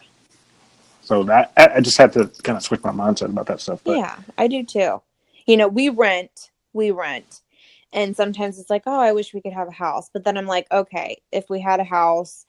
So 1.03 1.23
that 1.25 1.53
I, 1.57 1.77
I 1.77 1.81
just 1.81 1.99
had 1.99 2.13
to 2.15 2.27
kind 2.43 2.57
of 2.57 2.63
switch 2.63 2.83
my 2.83 2.91
mindset 2.91 3.27
about 3.27 3.47
that 3.47 3.61
stuff. 3.61 3.81
But 3.85 3.99
Yeah. 3.99 4.17
I 4.37 4.49
do 4.49 4.63
too. 4.63 5.03
You 5.47 5.57
know, 5.57 5.69
we 5.69 5.89
rent, 5.89 6.51
we 6.73 6.91
rent. 6.91 7.41
And 7.93 8.17
sometimes 8.17 8.59
it's 8.59 8.71
like, 8.71 8.85
oh, 8.87 9.01
I 9.01 9.13
wish 9.13 9.35
we 9.35 9.41
could 9.41 9.53
have 9.55 9.69
a 9.69 9.73
house. 9.73 10.11
But 10.13 10.25
then 10.25 10.37
I'm 10.37 10.47
like, 10.47 10.67
okay, 10.73 11.23
if 11.33 11.49
we 11.51 11.61
had 11.61 11.81
a 11.81 11.85
house, 11.85 12.47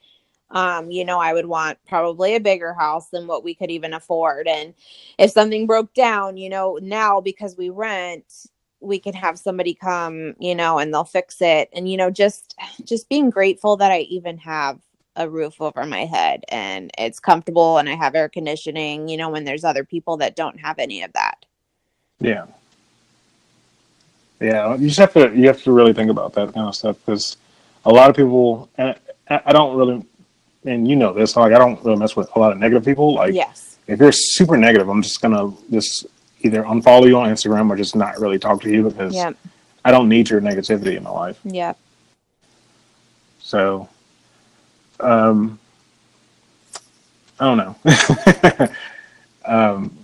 Um, 0.50 0.92
you 0.92 1.04
know, 1.06 1.20
I 1.20 1.34
would 1.34 1.48
want 1.48 1.78
probably 1.88 2.36
a 2.36 2.40
bigger 2.40 2.74
house 2.74 3.10
than 3.10 3.28
what 3.28 3.44
we 3.44 3.54
could 3.54 3.70
even 3.72 3.94
afford. 3.94 4.48
And 4.48 4.74
if 5.18 5.32
something 5.32 5.68
broke 5.68 5.94
down, 5.94 6.38
you 6.38 6.50
know, 6.50 6.80
now 6.82 7.20
because 7.22 7.58
we 7.58 7.70
rent, 7.70 8.48
we 8.80 9.00
can 9.00 9.14
have 9.14 9.38
somebody 9.38 9.74
come, 9.74 10.36
you 10.40 10.56
know, 10.56 10.80
and 10.80 10.94
they'll 10.94 11.04
fix 11.04 11.42
it. 11.42 11.70
And, 11.74 11.90
you 11.92 11.98
know, 11.98 12.10
just 12.10 12.56
just 12.86 13.10
being 13.10 13.30
grateful 13.30 13.76
that 13.78 13.92
I 13.92 14.02
even 14.02 14.38
have 14.38 14.80
a 15.18 15.30
roof 15.30 15.60
over 15.60 15.86
my 15.86 16.06
head 16.06 16.46
and 16.50 16.92
it's 16.98 17.20
comfortable 17.20 17.78
and 17.78 17.90
I 17.90 17.96
have 17.96 18.16
air 18.16 18.30
conditioning, 18.30 19.10
you 19.10 19.18
know, 19.18 19.30
when 19.30 19.44
there's 19.46 19.66
other 19.66 19.84
people 19.84 20.16
that 20.18 20.36
don't 20.38 20.60
have 20.62 20.80
any 20.80 21.04
of 21.04 21.12
that. 21.14 21.46
Yeah. 22.22 22.46
Yeah, 24.40 24.76
you 24.76 24.88
just 24.88 25.00
have 25.00 25.14
to 25.14 25.36
you 25.36 25.48
have 25.48 25.62
to 25.64 25.72
really 25.72 25.94
think 25.94 26.12
about 26.12 26.34
that 26.34 26.54
kind 26.54 26.68
of 26.68 26.76
stuff 26.76 26.98
because 27.06 27.38
a 27.86 27.92
lot 27.92 28.10
of 28.10 28.16
people 28.16 28.70
and 28.78 28.96
I, 29.30 29.42
I 29.48 29.52
don't 29.54 29.76
really 29.76 30.06
and 30.66 30.88
you 30.88 30.96
know 30.96 31.14
this 31.14 31.36
like 31.36 31.54
I 31.54 31.58
don't 31.58 31.84
really 31.84 31.98
mess 31.98 32.16
with 32.16 32.30
a 32.36 32.40
lot 32.40 32.52
of 32.52 32.60
negative 32.60 32.86
people 32.86 33.16
like 33.16 33.34
yes. 33.34 33.80
if 33.88 34.00
you're 34.00 34.12
super 34.12 34.58
negative 34.58 34.90
I'm 34.90 35.02
just 35.02 35.22
gonna 35.22 35.52
just 35.72 36.06
either 36.42 36.64
unfollow 36.64 37.08
you 37.08 37.18
on 37.18 37.30
Instagram 37.30 37.70
or 37.70 37.76
just 37.76 37.96
not 37.96 38.20
really 38.20 38.38
talk 38.38 38.62
to 38.62 38.70
you 38.70 38.84
because 38.84 39.16
Yep. 39.16 39.36
I 39.88 39.92
don't 39.92 40.10
need 40.10 40.30
your 40.30 40.42
negativity 40.42 40.98
in 40.98 41.04
my 41.04 41.10
life. 41.10 41.40
Yeah. 41.46 41.74
So, 43.40 43.88
um, 45.00 45.60
I 47.40 47.46
don't 47.46 47.58
know. 47.58 48.70
um, 49.46 49.98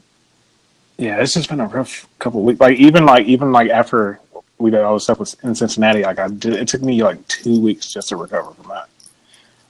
yeah, 1.03 1.21
it's 1.21 1.33
just 1.33 1.49
been 1.49 1.59
a 1.59 1.67
rough 1.67 2.07
couple 2.19 2.39
of 2.39 2.45
weeks. 2.45 2.59
Like 2.59 2.77
even 2.77 3.05
like 3.05 3.25
even 3.25 3.51
like 3.51 3.69
after 3.69 4.19
we 4.57 4.71
did 4.71 4.81
all 4.81 4.93
the 4.93 4.99
stuff 4.99 5.19
with, 5.19 5.35
in 5.43 5.53
Cincinnati, 5.53 6.03
like 6.03 6.19
I 6.19 6.29
did, 6.29 6.53
it 6.53 6.67
took 6.67 6.81
me 6.81 7.03
like 7.03 7.25
two 7.27 7.59
weeks 7.59 7.91
just 7.91 8.09
to 8.09 8.15
recover 8.15 8.51
from 8.51 8.69
that, 8.69 8.87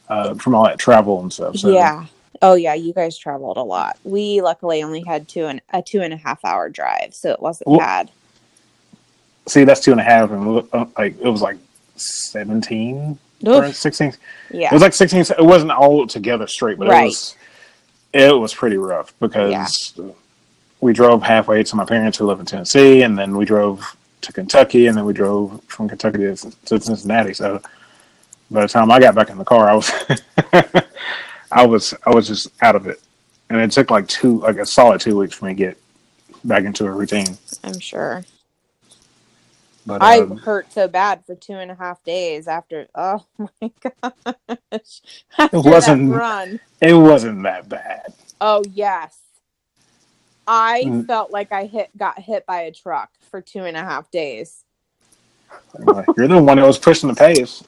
uh, 0.10 0.34
from 0.36 0.54
all 0.54 0.66
that 0.66 0.78
travel 0.78 1.22
and 1.22 1.34
stuff. 1.34 1.56
So, 1.58 1.70
Yeah. 1.70 2.06
Oh 2.42 2.56
yeah, 2.56 2.74
you 2.74 2.94
guys 2.94 3.18
traveled 3.18 3.58
a 3.58 3.64
lot. 3.64 3.98
We 4.04 4.42
luckily 4.42 4.84
only 4.84 5.02
had 5.08 5.28
two 5.28 5.46
and 5.46 5.62
a 5.72 5.82
two 5.82 6.02
and 6.02 6.14
a 6.14 6.18
half 6.18 6.44
hour 6.46 6.70
drive, 6.70 7.14
so 7.14 7.32
it 7.32 7.42
wasn't 7.42 7.70
Well- 7.70 7.80
bad. 7.80 8.12
See, 9.48 9.64
that's 9.66 9.82
two 9.82 9.92
and 9.92 10.00
a 10.00 10.04
half, 10.04 10.32
and 10.32 10.68
uh, 10.72 10.86
like 10.98 11.20
it 11.20 11.28
was 11.30 11.42
like 11.42 11.58
seventeen 11.96 13.18
or 13.46 13.74
sixteen. 13.74 14.14
Yeah. 14.52 14.68
It 14.68 14.74
was 14.74 14.82
like 14.82 14.94
16. 14.94 15.22
It 15.22 15.46
wasn't 15.46 15.72
all 15.72 16.06
together 16.08 16.48
straight, 16.48 16.78
but 16.78 16.88
Right. 16.88 17.02
it 17.04 17.06
was 17.06 17.36
it 18.14 18.40
was 18.40 18.54
pretty 18.54 18.78
rough 18.78 19.14
because 19.20 19.94
we 20.84 20.94
drove 20.94 21.24
halfway 21.24 21.64
to 21.64 21.76
my 21.76 21.86
parents 21.86 22.18
who 22.18 22.26
live 22.26 22.40
in 22.40 22.46
Tennessee, 22.46 23.02
and 23.04 23.18
then 23.18 23.38
we 23.38 23.46
drove 23.46 23.96
to 24.22 24.34
Kentucky, 24.34 24.88
and 24.88 24.98
then 24.98 25.06
we 25.06 25.14
drove 25.14 25.64
from 25.64 25.88
Kentucky 25.88 26.20
to, 26.20 26.36
to 26.66 26.80
Cincinnati. 26.80 27.34
So 27.34 27.62
by 28.52 28.62
the 28.62 28.68
time 28.68 28.92
I 28.92 29.00
got 29.00 29.16
back 29.16 29.30
in 29.30 29.38
the 29.38 29.46
car, 29.46 29.70
I 29.70 29.74
was 29.74 29.92
I 31.52 31.66
was 31.66 31.94
I 32.06 32.10
was 32.10 32.28
just 32.28 32.50
out 32.62 32.76
of 32.76 32.88
it, 32.88 33.02
and 33.50 33.62
it 33.62 33.72
took 33.72 33.90
like 33.92 34.08
two 34.08 34.40
like 34.42 34.58
a 34.58 34.66
solid 34.66 35.00
two 35.02 35.18
weeks 35.18 35.36
for 35.36 35.46
me 35.46 35.54
to 35.54 35.58
get 35.58 35.78
back 36.44 36.64
into 36.66 36.86
a 36.86 36.92
routine. 36.92 37.38
I'm 37.64 37.80
sure. 37.80 38.26
But 39.86 40.02
I 40.02 40.20
um, 40.20 40.38
hurt 40.38 40.72
so 40.72 40.88
bad 40.88 41.26
for 41.26 41.36
two 41.36 41.54
and 41.54 41.70
a 41.70 41.76
half 41.76 42.04
days 42.04 42.48
after. 42.48 42.88
Oh 42.96 43.26
my 43.62 43.72
gosh! 43.82 45.02
After 45.38 45.60
wasn't- 45.60 46.10
that 46.12 46.18
run. 46.18 46.60
it 46.82 46.94
wasn't 46.94 47.44
that 47.44 47.68
bad. 47.68 48.14
Oh 48.40 48.64
yes, 48.72 49.18
I 50.48 50.84
Mm. 50.86 51.08
felt 51.08 51.32
like 51.32 51.52
I 51.52 51.66
hit 51.66 51.90
got 51.98 52.20
hit 52.20 52.46
by 52.46 52.62
a 52.62 52.72
truck 52.72 53.10
for 53.32 53.42
two 53.42 53.64
and 53.66 53.78
a 53.78 53.82
half 53.84 54.12
days, 54.12 54.66
You're 56.18 56.28
the 56.28 56.42
one 56.42 56.58
that 56.58 56.66
was 56.68 56.78
pushing 56.78 57.10
the 57.10 57.16
pace. 57.16 57.64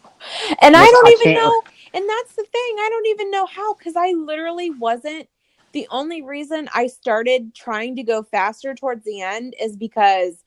and 0.62 0.75
I 0.75 0.86
don't 0.86 1.08
I 1.08 1.12
even 1.12 1.24
can't- 1.24 1.36
know. 1.44 1.62
And 1.94 2.10
that's 2.10 2.36
the 2.36 2.44
thing. 2.44 2.75
I 2.79 2.88
don't 2.89 3.05
even 3.08 3.32
know 3.32 3.46
how 3.46 3.74
because 3.75 3.96
I 3.96 4.12
literally 4.12 4.70
wasn't. 4.72 5.29
The 5.72 5.88
only 5.91 6.22
reason 6.22 6.67
I 6.74 6.88
started 6.88 7.53
trying 7.55 7.96
to 7.98 8.03
go 8.03 8.24
faster 8.24 8.74
towards 8.75 9.05
the 9.05 9.22
end 9.22 9.55
is 9.62 9.75
because 9.77 10.44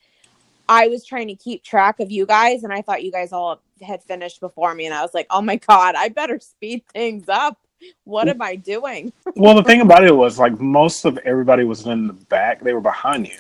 I 0.69 0.89
was 0.89 1.07
trying 1.07 1.29
to 1.29 1.35
keep 1.35 1.65
track 1.65 2.01
of 2.01 2.11
you 2.11 2.27
guys, 2.27 2.65
and 2.65 2.73
I 2.73 2.83
thought 2.83 3.03
you 3.03 3.11
guys 3.13 3.33
all 3.33 3.63
had 3.81 4.03
finished 4.03 4.41
before 4.41 4.75
me, 4.75 4.85
and 4.85 4.95
I 4.95 5.01
was 5.03 5.15
like, 5.15 5.27
"Oh 5.31 5.41
my 5.41 5.57
god, 5.57 5.95
I 5.95 6.09
better 6.11 6.39
speed 6.41 6.83
things 6.93 7.29
up." 7.29 7.59
What 8.05 8.29
am 8.29 8.41
I 8.43 8.57
doing? 8.57 9.13
Well, 9.37 9.55
the 9.55 9.63
thing 9.63 9.81
about 9.83 10.05
it 10.05 10.15
was 10.15 10.39
like 10.39 10.59
most 10.61 11.05
of 11.05 11.17
everybody 11.19 11.63
was 11.65 11.87
in 11.87 12.07
the 12.09 12.13
back; 12.13 12.61
they 12.61 12.73
were 12.73 12.81
behind 12.81 13.27
you. 13.29 13.39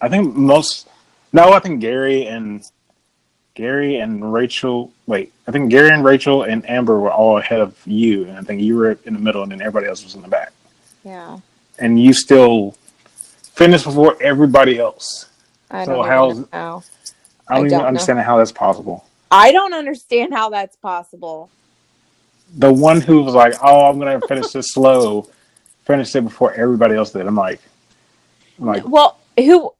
I 0.00 0.08
think 0.08 0.34
most. 0.34 0.88
No, 1.32 1.52
I 1.52 1.58
think 1.58 1.80
Gary 1.80 2.26
and 2.26 2.64
Gary 3.54 3.96
and 3.96 4.32
Rachel. 4.32 4.92
Wait, 5.06 5.32
I 5.46 5.50
think 5.52 5.70
Gary 5.70 5.90
and 5.90 6.04
Rachel 6.04 6.44
and 6.44 6.68
Amber 6.68 6.98
were 6.98 7.10
all 7.12 7.38
ahead 7.38 7.60
of 7.60 7.76
you, 7.86 8.24
and 8.24 8.38
I 8.38 8.42
think 8.42 8.62
you 8.62 8.76
were 8.76 8.98
in 9.04 9.12
the 9.14 9.20
middle, 9.20 9.42
and 9.42 9.52
then 9.52 9.60
everybody 9.60 9.86
else 9.88 10.04
was 10.04 10.14
in 10.14 10.22
the 10.22 10.28
back. 10.28 10.52
Yeah, 11.04 11.38
And 11.78 12.02
you 12.02 12.12
still 12.14 12.76
finished 13.52 13.84
before 13.84 14.16
everybody 14.22 14.78
else. 14.78 15.26
I 15.70 15.84
So 15.84 15.96
don't 15.96 16.06
how's- 16.08 16.36
know. 16.36 16.46
I 16.52 16.58
don't 16.58 16.84
I 17.48 17.58
even 17.58 17.70
don't 17.70 17.82
know. 17.82 17.86
understand 17.88 18.18
how 18.20 18.38
that's 18.38 18.52
possible. 18.52 19.04
I 19.30 19.52
don't 19.52 19.72
understand 19.74 20.32
how 20.34 20.48
that's 20.50 20.76
possible. 20.76 21.48
The 22.54 22.72
one 22.72 23.00
who 23.00 23.22
was 23.22 23.34
like, 23.34 23.54
"Oh, 23.62 23.90
I'm 23.90 23.98
gonna 23.98 24.20
finish 24.20 24.52
this 24.52 24.72
slow," 24.72 25.28
finished 25.84 26.14
it 26.16 26.22
before 26.22 26.52
everybody 26.54 26.94
else 26.94 27.10
did. 27.10 27.26
I'm 27.26 27.36
like, 27.36 27.60
I'm 28.58 28.66
like 28.66 28.88
Well, 28.88 29.18
who 29.38 29.72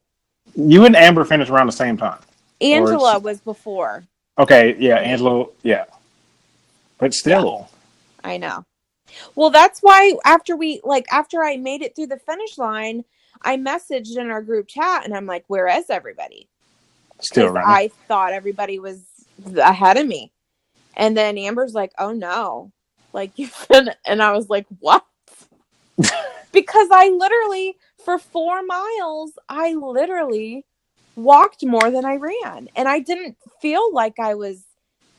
you 0.55 0.85
and 0.85 0.95
Amber 0.95 1.23
finished 1.23 1.51
around 1.51 1.67
the 1.67 1.71
same 1.71 1.97
time. 1.97 2.19
Angela 2.59 3.19
was 3.19 3.39
before. 3.39 4.03
Okay, 4.39 4.75
yeah, 4.79 4.97
Angelo, 4.97 5.51
yeah. 5.63 5.85
But 6.97 7.13
still, 7.13 7.69
I 8.23 8.37
know. 8.37 8.65
Well, 9.35 9.49
that's 9.49 9.79
why 9.81 10.13
after 10.25 10.55
we 10.55 10.81
like 10.83 11.05
after 11.11 11.43
I 11.43 11.57
made 11.57 11.81
it 11.81 11.95
through 11.95 12.07
the 12.07 12.19
finish 12.19 12.57
line, 12.57 13.05
I 13.41 13.57
messaged 13.57 14.17
in 14.17 14.29
our 14.29 14.41
group 14.41 14.67
chat 14.67 15.05
and 15.05 15.13
I'm 15.15 15.25
like, 15.25 15.45
"Where 15.47 15.67
is 15.67 15.89
everybody?" 15.89 16.47
Still, 17.19 17.49
running. 17.49 17.69
I 17.69 17.91
thought 18.07 18.33
everybody 18.33 18.79
was 18.79 19.03
ahead 19.55 19.97
of 19.97 20.07
me, 20.07 20.31
and 20.97 21.17
then 21.17 21.37
Amber's 21.37 21.73
like, 21.75 21.93
"Oh 21.99 22.13
no!" 22.13 22.73
Like 23.13 23.33
you 23.37 23.47
fin-, 23.47 23.91
and 24.05 24.21
I 24.23 24.33
was 24.33 24.49
like, 24.49 24.67
"What?" 24.79 25.05
because 26.53 26.89
I 26.91 27.09
literally 27.09 27.75
for 28.05 28.19
four 28.19 28.63
miles, 28.63 29.33
I 29.49 29.73
literally 29.75 30.65
walked 31.15 31.65
more 31.65 31.91
than 31.91 32.05
I 32.05 32.15
ran, 32.17 32.67
and 32.75 32.87
I 32.89 32.99
didn't 32.99 33.37
feel 33.61 33.93
like 33.93 34.19
I 34.19 34.35
was, 34.35 34.63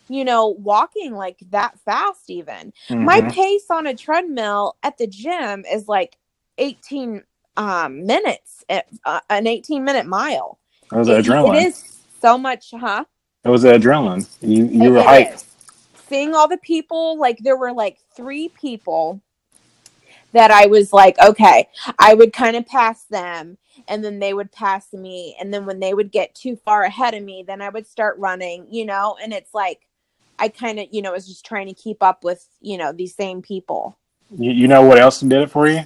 you 0.08 0.24
know, 0.24 0.48
walking 0.48 1.14
like 1.14 1.38
that 1.50 1.78
fast 1.80 2.30
even 2.30 2.72
my 3.00 3.20
Mhm. 3.22 3.32
pace 3.32 3.66
on 3.70 3.86
a 3.86 3.94
treadmill 3.96 4.76
at 4.84 4.98
the 4.98 5.06
gym 5.08 5.64
is 5.70 5.88
like 5.88 6.18
18 6.58 7.24
um, 7.56 8.06
minutes 8.06 8.64
uh, 8.70 8.82
uh, 9.04 9.20
an 9.30 9.46
18 9.48 9.84
minute 9.84 10.06
mile 10.06 10.58
it 10.92 10.96
was 10.96 11.08
it, 11.08 11.24
adrenaline. 11.26 11.56
it 11.56 11.66
is 11.68 12.02
so 12.20 12.38
much 12.38 12.70
huh 12.72 13.04
It 13.44 13.48
was 13.50 13.64
adrenaline. 13.64 14.28
You 14.42 14.66
you 14.66 14.84
It- 14.86 14.92
were 14.92 15.02
hyped. 15.02 15.34
is. 15.34 15.44
Seeing 16.08 16.34
all 16.34 16.48
the 16.48 16.58
people 16.58 17.18
like 17.18 17.38
there 17.38 17.56
were 17.56 17.72
like 17.72 17.98
three 18.14 18.48
people 18.48 19.20
that 20.32 20.50
i 20.50 20.66
was 20.66 20.92
like 20.92 21.18
okay 21.20 21.68
i 21.98 22.14
would 22.14 22.32
kind 22.32 22.56
of 22.56 22.66
pass 22.66 23.04
them 23.04 23.56
and 23.86 24.04
then 24.04 24.18
they 24.18 24.34
would 24.34 24.50
pass 24.52 24.92
me 24.92 25.36
and 25.40 25.52
then 25.52 25.64
when 25.64 25.80
they 25.80 25.94
would 25.94 26.10
get 26.10 26.34
too 26.34 26.56
far 26.56 26.82
ahead 26.82 27.14
of 27.14 27.22
me 27.22 27.44
then 27.46 27.62
i 27.62 27.68
would 27.68 27.86
start 27.86 28.18
running 28.18 28.66
you 28.70 28.84
know 28.84 29.16
and 29.22 29.32
it's 29.32 29.54
like 29.54 29.88
i 30.38 30.48
kind 30.48 30.78
of 30.78 30.86
you 30.90 31.02
know 31.02 31.12
was 31.12 31.26
just 31.26 31.46
trying 31.46 31.66
to 31.66 31.74
keep 31.74 32.02
up 32.02 32.24
with 32.24 32.46
you 32.60 32.76
know 32.76 32.92
these 32.92 33.14
same 33.14 33.40
people 33.42 33.96
You, 34.36 34.50
you 34.52 34.68
know 34.68 34.82
what 34.82 34.98
else 34.98 35.20
did 35.20 35.32
it 35.32 35.50
for 35.50 35.68
you? 35.68 35.80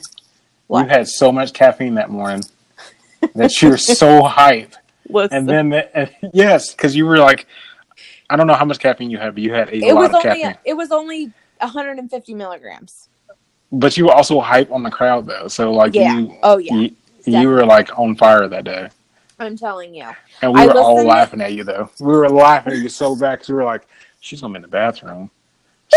What? 0.66 0.84
You 0.84 0.88
had 0.88 1.08
so 1.08 1.30
much 1.30 1.52
caffeine 1.52 1.94
that 1.94 2.10
morning 2.10 2.42
that 3.34 3.60
you 3.60 3.68
were 3.68 3.76
so 3.76 4.22
hyped. 4.22 4.74
Listen. 5.08 5.36
And 5.36 5.48
then, 5.48 5.68
the, 5.68 5.96
and, 5.96 6.10
yes, 6.32 6.72
because 6.72 6.96
you 6.96 7.06
were 7.06 7.18
like, 7.18 7.46
I 8.32 8.36
don't 8.36 8.46
know 8.46 8.54
how 8.54 8.64
much 8.64 8.78
caffeine 8.78 9.10
you 9.10 9.18
had, 9.18 9.34
but 9.34 9.42
you 9.42 9.52
had 9.52 9.68
a 9.68 9.76
it 9.76 9.92
lot 9.94 10.00
was 10.00 10.08
of 10.10 10.14
only 10.26 10.40
caffeine. 10.40 10.58
it 10.64 10.74
was 10.74 10.90
only 10.90 11.30
150 11.60 12.34
milligrams. 12.34 13.08
But 13.70 13.96
you 13.96 14.06
were 14.06 14.12
also 14.12 14.40
hype 14.40 14.70
on 14.70 14.82
the 14.82 14.90
crowd 14.90 15.26
though, 15.26 15.48
so 15.48 15.72
like 15.72 15.94
Yeah. 15.94 16.18
you, 16.18 16.38
Oh 16.42 16.56
yeah, 16.58 16.74
you, 16.74 16.90
you 17.26 17.48
were 17.48 17.64
like 17.66 17.98
on 17.98 18.16
fire 18.16 18.48
that 18.48 18.64
day. 18.64 18.88
I'm 19.38 19.56
telling 19.56 19.94
you. 19.94 20.08
And 20.40 20.54
we 20.54 20.60
I 20.60 20.66
were 20.66 20.78
all 20.78 20.94
listened- 20.94 21.08
laughing 21.08 21.40
at 21.42 21.52
you 21.52 21.64
though. 21.64 21.90
We 22.00 22.06
were 22.06 22.28
laughing 22.30 22.72
at 22.74 22.78
you 22.78 22.88
so 22.88 23.14
bad 23.16 23.32
because 23.36 23.48
we 23.50 23.54
were 23.56 23.64
like, 23.64 23.82
she's 24.20 24.40
gonna 24.40 24.54
be 24.54 24.56
in 24.56 24.62
the 24.62 24.68
bathroom. 24.68 25.30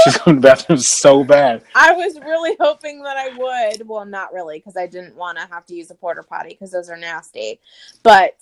She's 0.04 0.18
going 0.18 0.36
to 0.36 0.42
the 0.42 0.48
bathroom 0.50 0.78
so 0.80 1.24
bad. 1.24 1.64
I 1.74 1.94
was 1.94 2.20
really 2.20 2.58
hoping 2.60 3.02
that 3.04 3.16
I 3.16 3.30
would. 3.38 3.88
Well, 3.88 4.04
not 4.04 4.34
really, 4.34 4.58
because 4.60 4.76
I 4.76 4.88
didn't 4.88 5.16
want 5.16 5.38
to 5.38 5.46
have 5.46 5.66
to 5.68 5.74
use 5.74 5.90
a 5.90 5.96
porter 5.96 6.22
potty 6.22 6.50
because 6.50 6.70
those 6.72 6.90
are 6.90 6.98
nasty. 6.98 7.62
But 8.04 8.36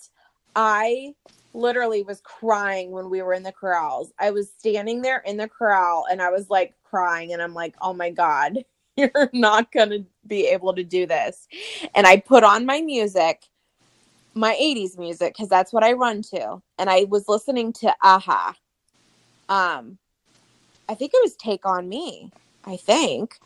I 0.56 1.14
literally 1.54 2.02
was 2.02 2.20
crying 2.20 2.90
when 2.90 3.08
we 3.08 3.22
were 3.22 3.32
in 3.32 3.42
the 3.42 3.52
corrals. 3.52 4.12
I 4.18 4.30
was 4.30 4.50
standing 4.58 5.00
there 5.00 5.22
in 5.24 5.36
the 5.36 5.48
corral 5.48 6.06
and 6.10 6.20
I 6.20 6.30
was 6.30 6.50
like 6.50 6.74
crying, 6.82 7.32
and 7.32 7.40
I'm 7.42 7.54
like, 7.54 7.74
oh 7.80 7.94
my 7.94 8.10
God, 8.10 8.58
you're 8.96 9.30
not 9.32 9.72
going 9.72 9.90
to 9.90 10.04
be 10.26 10.46
able 10.46 10.74
to 10.74 10.84
do 10.84 11.06
this. 11.06 11.46
And 11.94 12.06
I 12.06 12.18
put 12.18 12.44
on 12.44 12.66
my 12.66 12.80
music, 12.80 13.44
my 14.34 14.54
80s 14.60 14.98
music, 14.98 15.34
because 15.34 15.48
that's 15.48 15.72
what 15.72 15.84
I 15.84 15.92
run 15.92 16.22
to. 16.34 16.60
And 16.78 16.90
I 16.90 17.04
was 17.04 17.28
listening 17.28 17.72
to 17.74 17.94
a-ha. 18.02 18.54
Um, 19.48 19.98
I 20.88 20.94
think 20.94 21.12
it 21.14 21.22
was 21.22 21.36
Take 21.36 21.66
On 21.66 21.88
Me. 21.88 22.30
I 22.64 22.76
think. 22.76 23.38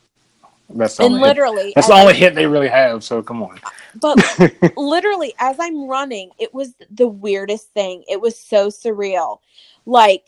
That's 0.71 0.97
the 0.97 1.05
And 1.05 1.15
only 1.15 1.29
literally, 1.29 1.73
That's 1.75 1.87
the 1.89 1.95
only 1.95 2.13
I'm- 2.15 2.17
hit 2.17 2.35
they 2.35 2.47
really 2.47 2.69
have. 2.69 3.03
So 3.05 3.23
come 3.23 3.43
on. 3.43 3.59
but 4.01 4.17
That's 4.17 4.37
the 4.37 4.43
only 4.45 4.59
hit 4.59 4.65
they 4.65 4.67
really 4.67 4.69
have. 4.69 4.73
So 4.73 4.73
come 4.73 4.73
on. 4.73 4.73
but 4.75 4.77
literally 4.77 5.35
as 5.39 5.57
i'm 5.59 5.89
running 5.89 6.31
it 6.39 6.53
was 6.55 6.75
the 6.91 7.09
weirdest 7.09 7.69
thing 7.73 8.05
it 8.09 8.21
was 8.21 8.39
so 8.39 8.69
surreal 8.69 9.39
like 9.87 10.27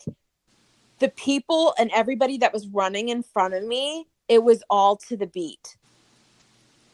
the 0.99 1.09
people 1.09 1.73
and 1.77 1.89
everybody 1.93 2.37
that 2.39 2.51
was 2.51 2.67
running 2.67 3.09
in 3.09 3.21
front 3.23 3.53
of 3.53 3.63
me 3.63 4.05
it 4.27 4.43
was 4.43 4.63
all 4.69 4.95
to 4.97 5.15
the 5.15 5.27
beat 5.27 5.77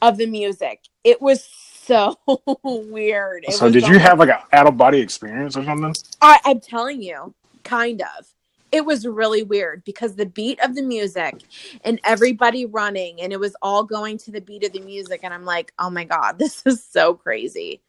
of 0.02 0.18
the 0.18 0.26
music 0.28 0.82
it 1.04 1.22
was 1.22 1.44
so 1.44 2.16
weird 2.64 3.46
It 3.48 3.54
so 3.54 3.72
did 3.72 3.88
you 3.88 3.98
have 3.98 4.20
like 4.20 4.30
an 4.30 4.40
out 4.52 4.68
of 4.68 4.78
body 4.78 5.00
experience 5.00 5.56
or 5.58 5.64
something? 5.64 5.96
I, 6.22 6.40
i'm 6.46 6.60
telling 6.60 7.02
you 7.02 7.34
kind 7.64 8.02
of 8.02 8.28
it 8.72 8.86
was 8.86 9.08
really 9.08 9.44
weird 9.44 9.84
because 9.86 10.16
the 10.16 10.26
beat 10.26 10.60
of 10.62 10.76
the 10.76 10.82
music 10.82 11.44
and 11.84 12.00
everybody 12.04 12.66
running 12.66 13.22
and 13.22 13.32
it 13.32 13.40
was 13.40 13.56
all 13.62 13.84
going 13.84 14.18
to 14.18 14.32
the 14.32 14.42
beat 14.42 14.66
of 14.66 14.74
the 14.74 14.82
music 14.82 15.22
and 15.24 15.34
i'm 15.34 15.46
like 15.46 15.74
oh 15.80 15.90
my 15.90 16.04
god 16.04 16.38
this 16.40 16.64
is 16.66 16.84
so 16.84 17.14
crazy. 17.14 17.82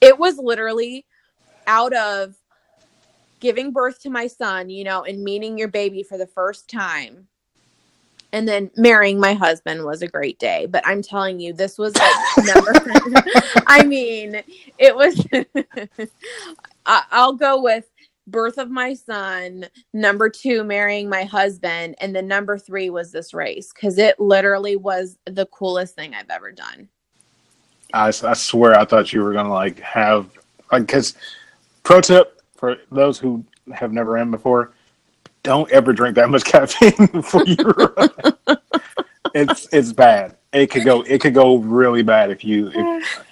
It 0.00 0.18
was 0.18 0.36
literally 0.36 1.06
out 1.66 1.94
of 1.94 2.36
giving 3.40 3.72
birth 3.72 4.00
to 4.02 4.10
my 4.10 4.26
son 4.26 4.70
you 4.70 4.84
know 4.84 5.04
and 5.04 5.22
meeting 5.22 5.58
your 5.58 5.68
baby 5.68 6.02
for 6.02 6.18
the 6.18 6.26
first 6.26 6.68
time 6.68 7.26
and 8.32 8.48
then 8.48 8.68
marrying 8.76 9.20
my 9.20 9.32
husband 9.32 9.84
was 9.84 10.02
a 10.02 10.08
great 10.08 10.38
day. 10.38 10.66
But 10.66 10.86
i'm 10.86 11.02
telling 11.02 11.40
you 11.40 11.52
this 11.52 11.78
was 11.78 11.94
like 11.96 12.14
number 12.44 12.72
i 13.66 13.84
mean 13.84 14.42
it 14.78 14.94
was 14.94 15.24
I- 16.86 17.04
i'll 17.10 17.34
go 17.34 17.62
with 17.62 17.90
birth 18.26 18.58
of 18.58 18.70
my 18.70 18.94
son 18.94 19.66
number 19.92 20.28
two 20.28 20.64
marrying 20.64 21.08
my 21.08 21.24
husband 21.24 21.94
and 22.00 22.16
then 22.16 22.26
number 22.26 22.56
three 22.56 22.88
was 22.88 23.12
this 23.12 23.34
race 23.34 23.72
because 23.72 23.98
it 23.98 24.18
literally 24.18 24.76
was 24.76 25.18
the 25.26 25.46
coolest 25.46 25.94
thing 25.94 26.14
i've 26.14 26.30
ever 26.30 26.50
done 26.50 26.88
I, 27.94 28.08
I 28.08 28.34
swear 28.34 28.78
I 28.78 28.84
thought 28.84 29.12
you 29.12 29.22
were 29.22 29.32
gonna 29.32 29.52
like 29.52 29.78
have 29.80 30.28
like 30.72 30.86
because 30.86 31.14
pro 31.84 32.00
tip 32.00 32.42
for 32.56 32.76
those 32.90 33.18
who 33.18 33.44
have 33.72 33.92
never 33.92 34.12
ran 34.12 34.30
before, 34.30 34.72
don't 35.42 35.70
ever 35.70 35.92
drink 35.92 36.16
that 36.16 36.28
much 36.28 36.44
caffeine 36.46 37.06
before 37.06 37.44
you 37.44 37.56
run. 37.56 38.10
it's 39.34 39.68
it's 39.72 39.92
bad. 39.92 40.36
It 40.52 40.70
could 40.70 40.84
go 40.84 41.02
it 41.02 41.20
could 41.20 41.34
go 41.34 41.56
really 41.56 42.02
bad 42.02 42.30
if 42.30 42.44
you 42.44 42.68
if, 42.74 43.24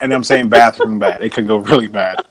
and 0.00 0.12
I'm 0.12 0.24
saying 0.24 0.48
bathroom 0.48 0.98
bad. 0.98 1.22
It 1.22 1.32
could 1.32 1.46
go 1.46 1.58
really 1.58 1.88
bad. 1.88 2.24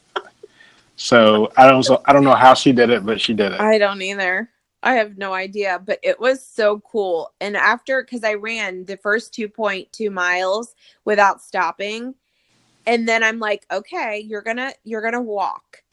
So 0.97 1.51
I 1.55 1.67
don't 1.67 1.83
so 1.83 2.01
I 2.05 2.11
don't 2.11 2.23
know 2.23 2.35
how 2.35 2.55
she 2.55 2.73
did 2.73 2.89
it, 2.89 3.05
but 3.05 3.21
she 3.21 3.33
did 3.33 3.53
it. 3.53 3.61
I 3.61 3.77
don't 3.77 4.01
either. 4.01 4.49
I 4.81 4.93
have 4.93 5.17
no 5.17 5.33
idea, 5.33 5.81
but 5.83 5.99
it 6.01 6.19
was 6.19 6.45
so 6.45 6.79
cool. 6.79 7.33
And 7.39 7.55
after, 7.55 8.03
because 8.03 8.23
I 8.23 8.33
ran 8.33 8.85
the 8.85 8.97
first 8.97 9.33
2.2 9.33 10.11
miles 10.11 10.75
without 11.05 11.41
stopping, 11.41 12.15
and 12.85 13.07
then 13.07 13.23
I'm 13.23 13.37
like, 13.39 13.65
okay, 13.71 14.19
you're 14.19 14.41
gonna 14.41 14.73
you're 14.83 15.03
gonna 15.03 15.21
walk. 15.21 15.83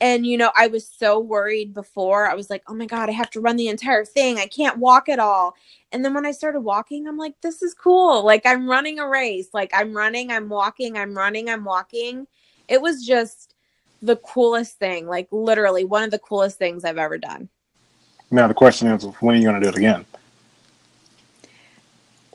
And 0.00 0.26
you 0.26 0.38
know, 0.38 0.50
I 0.56 0.68
was 0.68 0.88
so 0.88 1.20
worried 1.20 1.74
before. 1.74 2.26
I 2.26 2.34
was 2.34 2.48
like, 2.48 2.62
oh 2.68 2.74
my 2.74 2.86
god, 2.86 3.10
I 3.10 3.12
have 3.12 3.30
to 3.30 3.40
run 3.40 3.56
the 3.56 3.68
entire 3.68 4.04
thing. 4.04 4.38
I 4.38 4.46
can't 4.46 4.78
walk 4.78 5.10
at 5.10 5.18
all. 5.18 5.56
And 5.92 6.02
then 6.02 6.14
when 6.14 6.24
I 6.24 6.32
started 6.32 6.60
walking, 6.60 7.06
I'm 7.06 7.18
like, 7.18 7.34
this 7.42 7.62
is 7.62 7.74
cool. 7.74 8.24
Like 8.24 8.46
I'm 8.46 8.66
running 8.66 8.98
a 8.98 9.08
race. 9.08 9.48
Like 9.52 9.72
I'm 9.74 9.94
running, 9.94 10.30
I'm 10.30 10.48
walking, 10.48 10.96
I'm 10.96 11.14
running, 11.14 11.50
I'm 11.50 11.64
walking. 11.64 12.26
It 12.68 12.80
was 12.80 13.04
just 13.04 13.56
the 14.02 14.16
coolest 14.16 14.78
thing. 14.78 15.06
Like 15.06 15.28
literally 15.30 15.84
one 15.84 16.02
of 16.02 16.10
the 16.10 16.18
coolest 16.18 16.58
things 16.58 16.84
I've 16.84 16.98
ever 16.98 17.18
done. 17.18 17.48
Now 18.30 18.46
the 18.46 18.54
question 18.54 18.88
is, 18.88 19.04
when 19.20 19.36
are 19.36 19.38
you 19.38 19.44
gonna 19.44 19.60
do 19.60 19.68
it 19.68 19.76
again? 19.76 20.04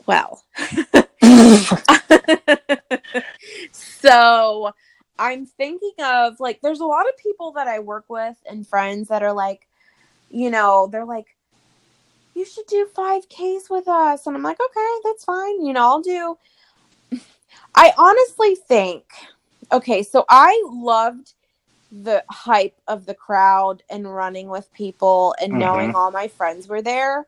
Well, 0.05 0.43
so 3.71 4.73
I'm 5.17 5.45
thinking 5.45 5.93
of 6.03 6.39
like, 6.39 6.61
there's 6.61 6.79
a 6.79 6.85
lot 6.85 7.07
of 7.07 7.17
people 7.17 7.51
that 7.53 7.67
I 7.67 7.79
work 7.79 8.05
with 8.09 8.35
and 8.49 8.67
friends 8.67 9.07
that 9.09 9.23
are 9.23 9.33
like, 9.33 9.67
you 10.29 10.49
know, 10.49 10.89
they're 10.91 11.05
like, 11.05 11.35
you 12.33 12.45
should 12.45 12.65
do 12.65 12.89
5Ks 12.97 13.69
with 13.69 13.87
us. 13.87 14.25
And 14.25 14.35
I'm 14.35 14.43
like, 14.43 14.57
okay, 14.59 14.99
that's 15.03 15.23
fine. 15.23 15.65
You 15.65 15.73
know, 15.73 15.81
I'll 15.81 16.01
do. 16.01 16.37
I 17.75 17.93
honestly 17.97 18.55
think, 18.55 19.03
okay, 19.71 20.01
so 20.01 20.25
I 20.29 20.63
loved 20.67 21.33
the 22.01 22.23
hype 22.27 22.75
of 22.87 23.05
the 23.05 23.13
crowd 23.13 23.83
and 23.89 24.11
running 24.11 24.47
with 24.47 24.73
people 24.73 25.35
and 25.39 25.51
mm-hmm. 25.51 25.59
knowing 25.59 25.95
all 25.95 26.09
my 26.09 26.27
friends 26.27 26.67
were 26.67 26.81
there. 26.81 27.27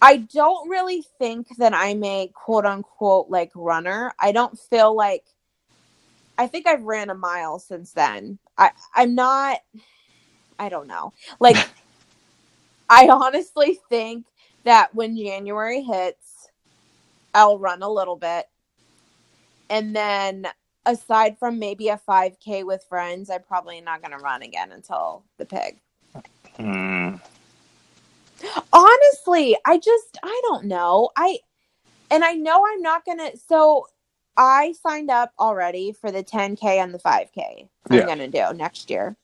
I 0.00 0.18
don't 0.18 0.68
really 0.68 1.02
think 1.18 1.48
that 1.58 1.74
I'm 1.74 2.02
a 2.04 2.30
quote 2.34 2.64
unquote 2.64 3.28
like 3.28 3.50
runner. 3.54 4.14
I 4.18 4.32
don't 4.32 4.58
feel 4.58 4.96
like 4.96 5.24
I 6.38 6.46
think 6.46 6.66
I've 6.66 6.82
ran 6.82 7.10
a 7.10 7.14
mile 7.14 7.58
since 7.58 7.92
then. 7.92 8.38
I 8.56 8.70
I'm 8.94 9.14
not 9.14 9.58
I 10.58 10.70
don't 10.70 10.86
know. 10.86 11.12
Like 11.38 11.56
I 12.88 13.08
honestly 13.08 13.78
think 13.90 14.24
that 14.64 14.94
when 14.94 15.16
January 15.16 15.82
hits 15.82 16.48
I'll 17.34 17.58
run 17.58 17.82
a 17.82 17.90
little 17.90 18.16
bit. 18.16 18.46
And 19.68 19.94
then 19.94 20.46
aside 20.86 21.38
from 21.38 21.58
maybe 21.58 21.88
a 21.88 22.00
5k 22.08 22.64
with 22.64 22.84
friends, 22.88 23.28
I'm 23.28 23.42
probably 23.42 23.80
not 23.80 24.00
going 24.00 24.16
to 24.16 24.22
run 24.24 24.42
again 24.42 24.72
until 24.72 25.24
the 25.38 25.44
pig. 25.44 25.78
Hmm. 26.56 27.16
honestly 28.72 29.56
i 29.66 29.76
just 29.78 30.18
i 30.22 30.40
don't 30.44 30.64
know 30.64 31.10
i 31.16 31.38
and 32.10 32.24
i 32.24 32.32
know 32.32 32.64
i'm 32.66 32.80
not 32.82 33.04
gonna 33.04 33.30
so 33.48 33.86
i 34.36 34.72
signed 34.82 35.10
up 35.10 35.32
already 35.38 35.92
for 35.92 36.10
the 36.10 36.22
10k 36.22 36.62
and 36.64 36.92
the 36.94 36.98
5k 36.98 37.68
i'm 37.90 37.96
Yeah. 37.96 38.06
gonna 38.06 38.28
do 38.28 38.52
next 38.54 38.90
year 38.90 39.16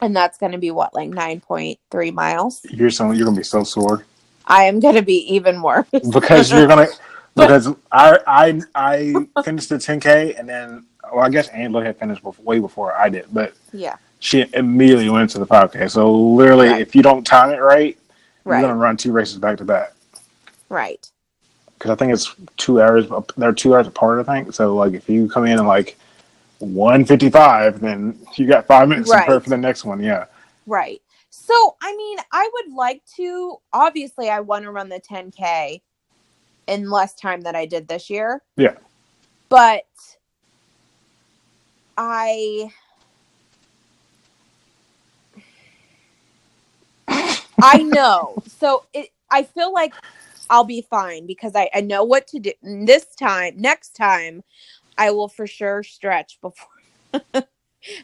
and 0.00 0.14
that's 0.14 0.38
gonna 0.38 0.58
be 0.58 0.70
what 0.70 0.94
like 0.94 1.10
9.3 1.10 2.12
miles 2.12 2.60
You're 2.70 2.90
so 2.90 3.10
you're 3.12 3.26
gonna 3.26 3.36
be 3.36 3.42
so 3.42 3.62
sore. 3.64 4.04
i 4.46 4.64
am 4.64 4.80
gonna 4.80 5.02
be 5.02 5.34
even 5.34 5.60
worse 5.62 5.86
because 6.12 6.50
you're 6.50 6.66
gonna 6.66 6.86
because 7.34 7.68
I 7.92 8.18
I 8.26 8.60
I 8.74 9.42
finished 9.44 9.68
the 9.68 9.76
10k 9.76 10.38
and 10.38 10.48
then 10.48 10.84
well 11.12 11.24
I 11.24 11.30
guess 11.30 11.48
Angela 11.48 11.84
had 11.84 11.96
finished 11.98 12.22
before, 12.22 12.44
way 12.44 12.58
before 12.58 12.94
I 12.94 13.08
did, 13.08 13.26
but 13.32 13.54
yeah 13.72 13.96
she 14.22 14.44
immediately 14.52 15.08
went 15.08 15.30
to 15.30 15.38
the 15.38 15.46
5k. 15.46 15.90
So 15.90 16.12
literally, 16.14 16.68
Right. 16.68 16.82
if 16.82 16.94
you 16.94 17.02
don't 17.02 17.26
time 17.26 17.50
it 17.50 17.56
right, 17.62 17.96
you're 18.44 18.60
gonna 18.60 18.74
run 18.76 18.96
two 18.98 19.12
races 19.12 19.38
back 19.38 19.56
to 19.58 19.64
back. 19.64 19.92
right 20.68 21.10
Because 21.78 21.90
I 21.90 21.94
think 21.94 22.12
it's 22.12 22.34
two 22.58 22.82
hours. 22.82 23.06
They're 23.38 23.52
two 23.54 23.74
hours 23.74 23.86
apart. 23.86 24.20
I 24.20 24.24
think 24.42 24.52
so. 24.52 24.74
Like 24.76 24.92
if 24.92 25.08
you 25.08 25.28
come 25.30 25.46
in 25.46 25.58
at 25.58 25.64
like 25.64 25.96
155, 26.58 27.80
then 27.80 28.18
you 28.36 28.46
got 28.46 28.66
five 28.66 28.88
minutes 28.88 29.08
to 29.10 29.16
prepare 29.16 29.40
for 29.40 29.48
the 29.50 29.56
next 29.56 29.84
one. 29.84 30.02
Yeah. 30.02 30.26
right 30.66 31.00
so 31.32 31.76
i 31.80 31.96
mean 31.96 32.18
i 32.32 32.50
would 32.54 32.74
like 32.74 33.02
to 33.16 33.56
obviously 33.72 34.28
i 34.28 34.40
want 34.40 34.64
to 34.64 34.70
run 34.70 34.88
the 34.88 35.00
10k 35.00 35.80
in 36.70 36.88
less 36.88 37.14
time 37.14 37.40
than 37.42 37.54
i 37.56 37.66
did 37.66 37.88
this 37.88 38.08
year 38.08 38.42
Yeah. 38.56 38.76
but 39.48 39.84
I 41.96 42.70
I 47.62 47.82
know. 47.82 48.36
So 48.46 48.84
it 48.94 49.08
I 49.30 49.42
feel 49.42 49.72
like 49.72 49.92
I'll 50.48 50.64
be 50.64 50.82
fine 50.88 51.26
because 51.26 51.52
I, 51.54 51.68
I 51.74 51.80
know 51.80 52.04
what 52.04 52.26
to 52.28 52.38
do 52.38 52.52
this 52.62 53.06
time. 53.14 53.54
Next 53.56 53.90
time 53.90 54.42
I 54.98 55.10
will 55.10 55.28
for 55.28 55.46
sure 55.46 55.82
stretch 55.82 56.38
before 56.40 56.68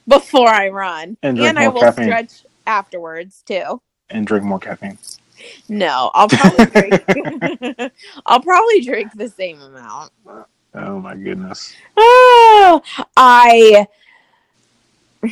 before 0.08 0.48
I 0.48 0.68
run. 0.68 1.16
And 1.22 1.36
drink 1.36 1.56
I 1.58 1.68
will 1.68 1.80
caffeine. 1.80 2.04
stretch 2.04 2.32
afterwards 2.66 3.42
too. 3.46 3.80
And 4.10 4.26
drink 4.26 4.44
more 4.44 4.60
caffeine. 4.60 4.98
No, 5.68 6.10
I'll 6.14 6.28
probably 6.28 6.66
drink 6.66 7.04
I'll 8.26 8.40
probably 8.40 8.80
drink 8.82 9.12
the 9.14 9.28
same 9.28 9.60
amount. 9.60 10.12
Oh 10.74 11.00
my 11.00 11.14
goodness. 11.14 11.74
Oh, 11.96 12.82
I 13.16 13.86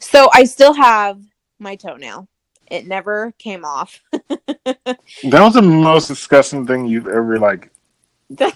so 0.00 0.28
I 0.32 0.44
still 0.44 0.74
have 0.74 1.20
my 1.58 1.76
toenail. 1.76 2.28
It 2.68 2.86
never 2.86 3.32
came 3.38 3.64
off. 3.64 4.00
That 4.12 4.98
was 5.24 5.54
the 5.54 5.62
most 5.62 6.08
disgusting 6.08 6.66
thing 6.66 6.86
you've 6.86 7.06
ever 7.06 7.38
like 7.38 7.70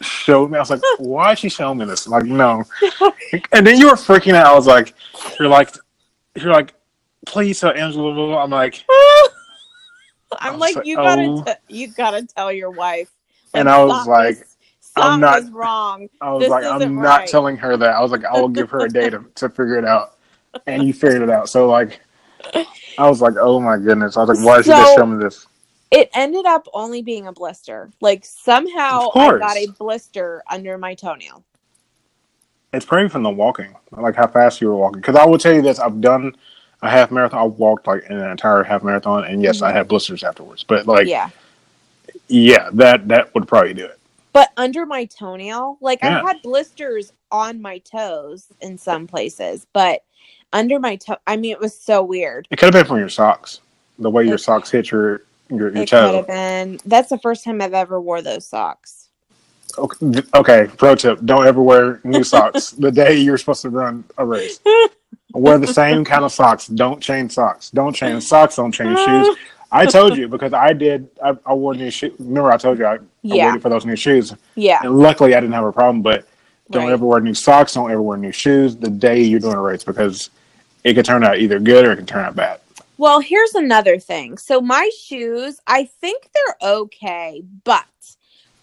showed 0.01 0.51
me. 0.51 0.57
I 0.57 0.61
was 0.61 0.71
like, 0.71 0.81
why 0.99 1.33
is 1.33 1.39
she 1.39 1.49
showing 1.49 1.79
me 1.79 1.85
this? 1.85 2.09
Like, 2.09 2.25
no. 2.25 2.65
And 3.53 3.65
then 3.65 3.79
you 3.79 3.87
were 3.87 3.95
freaking 3.95 4.35
out. 4.35 4.47
I 4.47 4.55
was 4.55 4.67
like, 4.67 4.95
you're 5.39 5.49
like, 5.49 5.73
you're 6.35 6.53
like, 6.53 6.75
please 7.27 7.61
tell 7.61 7.73
Angela. 7.73 8.13
blah, 8.15 8.27
blah." 8.27 8.43
I'm 8.43 8.51
like, 8.51 8.85
I'm 10.39 10.59
like, 10.59 10.77
like, 10.77 10.87
you 10.87 10.97
gotta, 10.97 11.23
oh. 11.23 11.43
t- 11.45 11.53
you 11.75 11.89
gotta 11.89 12.27
tell 12.27 12.53
your 12.53 12.71
wife. 12.71 13.11
And 13.55 13.69
I 13.69 13.83
was 13.83 14.07
like, 14.07 14.39
I'm 14.97 15.21
not- 15.21 15.51
wrong. 15.53 16.09
I 16.21 16.33
was 16.33 16.43
This 16.43 16.51
like, 16.51 16.65
I'm 16.65 16.97
not 16.97 17.03
right. 17.03 17.29
telling 17.29 17.57
her 17.57 17.77
that. 17.77 17.95
I 17.95 18.01
was 18.01 18.11
like, 18.11 18.25
I 18.25 18.41
will 18.41 18.49
give 18.49 18.71
her 18.71 18.81
a 18.81 18.89
day 18.89 19.11
to, 19.11 19.25
to 19.37 19.49
figure 19.49 19.79
it 19.79 19.85
out. 19.85 20.17
And 20.67 20.85
you 20.85 20.93
figured 20.93 21.23
it 21.23 21.31
out. 21.31 21.49
So 21.49 21.69
like, 21.69 22.01
I 22.99 23.09
was 23.09 23.21
like, 23.21 23.35
oh 23.41 23.61
my 23.61 23.77
goodness. 23.77 24.17
I 24.17 24.25
was 24.25 24.37
like, 24.39 24.47
why 24.47 24.59
is 24.59 24.65
she 24.67 24.71
just 24.71 24.91
So- 24.93 24.97
showing 24.97 25.19
me 25.19 25.25
this? 25.25 25.47
It 25.91 26.09
ended 26.15 26.47
up 26.47 26.69
only 26.73 27.03
being 27.03 27.27
a 27.27 27.33
blister. 27.33 27.91
Like 28.01 28.25
somehow 28.25 29.09
I 29.13 29.39
got 29.39 29.57
a 29.57 29.67
blister 29.77 30.41
under 30.49 30.79
my 30.79 30.95
toenail. 30.95 31.45
It's 32.73 32.87
probably 32.87 33.09
from 33.09 33.25
the 33.25 33.31
walking, 33.31 33.75
like 33.91 34.15
how 34.15 34.29
fast 34.29 34.61
you 34.61 34.69
were 34.69 34.77
walking. 34.77 35.01
Because 35.01 35.17
I 35.17 35.25
will 35.25 35.39
tell 35.39 35.53
you 35.53 35.63
this: 35.63 35.81
I've 35.81 36.01
done 36.01 36.37
a 36.83 36.91
half 36.91 37.11
marathon. 37.11 37.39
I 37.41 37.45
walked 37.45 37.87
like 37.87 38.05
an 38.09 38.19
entire 38.19 38.63
half 38.63 38.83
marathon, 38.83 39.25
and 39.25 39.43
yes, 39.43 39.63
I 39.63 39.71
Mhm. 39.71 39.75
had 39.75 39.89
blisters 39.89 40.23
afterwards. 40.25 40.63
But 40.65 40.87
like, 40.87 41.07
yeah. 41.07 41.31
yeah. 42.29 42.71
that 42.73 43.09
that 43.09 43.35
would 43.35 43.47
probably 43.49 43.75
do 43.75 43.85
it. 43.85 43.99
But 44.33 44.51
under 44.57 44.87
my 44.87 45.05
toenail, 45.07 45.79
like 45.81 46.01
Yeah. 46.03 46.23
I 46.23 46.27
had 46.27 46.43
blisters 46.43 47.13
on 47.33 47.61
my 47.61 47.79
toes 47.79 48.47
in 48.61 48.79
some 48.79 49.07
places, 49.07 49.67
but 49.73 50.03
under 50.53 50.79
my 50.81 50.97
toe, 50.97 51.17
I 51.27 51.37
mean, 51.37 51.53
it 51.53 51.61
was 51.61 51.77
so 51.79 52.03
weird. 52.03 52.47
It 52.51 52.57
could 52.57 52.67
have 52.75 52.85
been 52.85 52.87
from 52.89 52.99
your 52.99 53.09
socks, 53.09 53.61
the 53.99 54.11
way 54.11 54.25
your 54.25 54.35
It- 54.35 54.39
socks 54.39 54.71
hit 54.71 54.91
your 54.91 55.23
your, 55.49 55.59
your 55.59 55.69
It 55.71 55.75
could 55.75 55.89
toe. 55.89 56.17
have 56.19 56.27
been. 56.29 56.79
That's 56.87 57.09
the 57.09 57.19
first 57.19 57.43
time 57.45 57.61
I've 57.61 57.75
ever 57.75 58.01
wore 58.01 58.23
those 58.23 58.47
socks. 58.47 59.00
Okay, 59.79 60.23
okay, 60.35 60.69
pro 60.77 60.95
tip: 60.95 61.21
don't 61.25 61.47
ever 61.47 61.63
wear 61.63 62.01
new 62.05 62.25
socks 62.25 62.71
the 62.71 62.91
day 62.91 63.17
you're 63.17 63.39
supposed 63.39 63.63
to 63.63 63.71
run 63.71 64.05
a 64.19 64.25
race. 64.25 64.61
Wear 65.33 65.59
the 65.59 65.67
same 65.73 66.05
kind 66.05 66.25
of 66.25 66.33
socks. 66.33 66.67
Don't 66.67 67.01
change 67.01 67.33
socks. 67.33 67.71
Don't 67.71 67.95
change 67.95 68.25
socks. 68.25 68.57
Don't 68.57 68.73
change 68.73 68.99
shoes. 68.99 69.37
I 69.73 69.87
told 69.87 70.17
you 70.17 70.27
because 70.27 70.53
I 70.53 70.73
did. 70.73 71.09
I, 71.23 71.37
I 71.47 71.55
wore 71.55 71.75
new 71.75 71.91
shoes. 71.91 72.13
Remember, 72.19 72.51
I 72.51 72.57
told 72.57 72.79
you 72.79 72.87
I, 72.87 72.95
I 72.95 72.99
waited 73.23 73.63
for 73.63 73.69
those 73.69 73.87
new 73.87 73.95
shoes, 73.97 74.35
Yeah. 74.57 74.81
and 74.83 74.99
luckily 74.99 75.35
I 75.35 75.41
didn't 75.41 75.55
have 75.55 75.65
a 75.65 75.73
problem. 75.73 76.03
But 76.03 76.27
don't 76.71 76.85
Right. 76.87 76.93
ever 76.93 77.07
wear 77.07 77.21
new 77.21 77.35
socks. 77.35 77.75
Don't 77.75 77.91
ever 77.91 78.03
wear 78.03 78.17
new 78.19 78.33
shoes 78.33 78.77
the 78.77 78.91
day 78.91 79.21
you're 79.23 79.39
doing 79.41 79.55
a 79.55 79.61
race 79.61 79.85
because 79.85 80.31
it 80.83 80.95
could 80.95 81.05
turn 81.05 81.23
out 81.23 81.39
either 81.39 81.61
good 81.61 81.85
or 81.85 81.93
it 81.93 81.97
can 81.97 82.07
turn 82.07 82.25
out 82.25 82.35
bad. 82.35 82.61
Well, 82.99 83.21
here's 83.21 83.55
another 83.55 83.99
thing. 83.99 84.37
So 84.37 84.61
my 84.61 84.91
shoes, 85.01 85.59
I 85.67 85.85
think 85.85 86.29
they're 86.35 86.71
okay, 86.71 87.43
but 87.65 87.85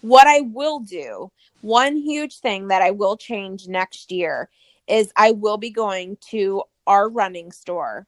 what 0.00 0.26
I 0.26 0.40
will 0.40 0.80
do, 0.80 1.30
one 1.60 1.96
huge 1.96 2.38
thing 2.40 2.68
that 2.68 2.82
I 2.82 2.90
will 2.92 3.16
change 3.16 3.68
next 3.68 4.12
year 4.12 4.48
is 4.88 5.12
I 5.16 5.32
will 5.32 5.58
be 5.58 5.70
going 5.70 6.16
to 6.30 6.62
our 6.86 7.08
running 7.08 7.52
store 7.52 8.06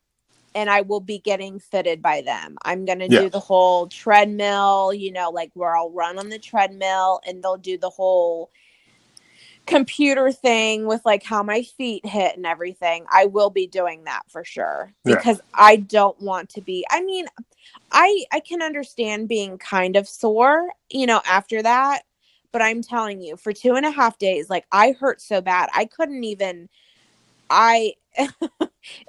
and 0.54 0.70
I 0.70 0.82
will 0.82 1.00
be 1.00 1.18
getting 1.18 1.58
fitted 1.60 2.02
by 2.02 2.22
them. 2.22 2.56
I'm 2.64 2.84
going 2.84 2.98
to 3.00 3.08
Yeah. 3.08 3.20
do 3.22 3.30
the 3.30 3.40
whole 3.40 3.88
treadmill, 3.88 4.92
you 4.94 5.12
know, 5.12 5.30
like 5.30 5.50
where 5.54 5.76
I'll 5.76 5.90
run 5.92 6.18
on 6.18 6.28
the 6.28 6.38
treadmill 6.38 7.20
and 7.26 7.42
they'll 7.42 7.56
do 7.56 7.78
the 7.78 7.90
whole 7.90 8.50
computer 9.70 10.32
thing 10.32 10.86
with 10.86 11.00
like 11.04 11.22
how 11.22 11.42
my 11.42 11.62
feet 11.62 12.04
hit 12.04 12.36
and 12.36 12.44
everything. 12.44 13.06
I 13.10 13.26
will 13.26 13.50
be 13.50 13.66
doing 13.66 14.04
that 14.04 14.22
for 14.28 14.44
sure 14.44 14.92
Yeah. 15.04 15.14
because 15.14 15.40
I 15.54 15.76
don't 15.76 16.20
want 16.20 16.50
to 16.50 16.60
be. 16.60 16.84
I 16.90 17.02
mean, 17.02 17.26
I 17.92 18.24
I 18.32 18.40
can 18.40 18.62
understand 18.62 19.28
being 19.28 19.58
kind 19.58 19.96
of 19.96 20.08
sore, 20.08 20.68
you 20.90 21.06
know, 21.06 21.22
after 21.24 21.62
that, 21.62 22.02
but 22.52 22.62
I'm 22.62 22.82
telling 22.82 23.20
you, 23.22 23.36
for 23.36 23.52
two 23.52 23.74
and 23.74 23.86
a 23.86 23.90
half 23.90 24.18
days, 24.18 24.50
like 24.50 24.66
I 24.72 24.92
hurt 24.92 25.20
so 25.20 25.40
bad, 25.40 25.70
I 25.74 25.84
couldn't 25.86 26.24
even. 26.24 26.68
I 27.48 27.94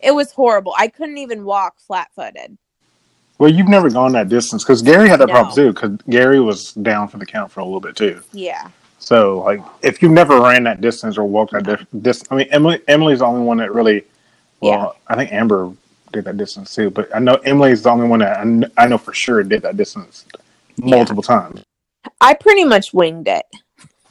it 0.02 0.14
was 0.14 0.32
horrible. 0.32 0.76
I 0.78 0.88
couldn't 0.88 1.18
even 1.18 1.44
walk 1.44 1.80
flat 1.80 2.10
footed. 2.16 2.58
Well, 3.40 3.52
you've 3.52 3.68
never 3.68 3.90
gone 3.90 4.12
that 4.12 4.30
distance 4.30 4.64
because 4.64 4.84
Gary 4.84 5.10
had 5.10 5.20
that 5.20 5.28
No. 5.28 5.34
problem 5.34 5.56
too. 5.56 5.74
Because 5.74 5.98
Gary 6.08 6.40
was 6.40 6.74
down 6.74 7.08
for 7.08 7.18
the 7.18 7.26
count 7.26 7.52
for 7.52 7.62
a 7.62 7.66
little 7.66 7.80
bit 7.82 7.96
too. 7.96 8.22
Yeah. 8.32 8.70
So, 9.02 9.40
like, 9.40 9.62
if 9.82 10.02
you've 10.02 10.12
never 10.12 10.40
ran 10.40 10.64
that 10.66 10.80
distance 10.80 11.18
or 11.18 11.24
walked 11.24 11.54
that 11.54 11.64
dif- 11.64 11.88
distance, 12.02 12.32
I 12.32 12.36
mean, 12.36 12.48
Emily 12.52 12.80
Emily's 12.88 13.20
the 13.20 13.26
only 13.26 13.42
one 13.42 13.58
that 13.58 13.74
really. 13.74 14.06
Well, 14.62 14.96
I 15.08 15.16
think 15.16 15.34
Amber 15.34 15.74
did 16.12 16.26
that 16.26 16.38
distance 16.38 16.76
too, 16.76 16.92
but 16.92 17.14
I 17.16 17.20
know 17.20 17.36
Emily's 17.38 17.82
the 17.82 17.90
only 17.90 18.08
one 18.08 18.20
that 18.20 18.38
I, 18.38 18.44
kn- 18.44 18.72
I 18.78 18.88
know 18.88 19.00
for 19.00 19.12
sure 19.12 19.42
did 19.44 19.64
that 19.64 19.76
distance 19.76 20.26
multiple 20.78 21.24
times. 21.24 21.64
I 22.22 22.36
pretty 22.36 22.64
much 22.64 22.94
winged 22.94 23.28
it. 23.28 23.46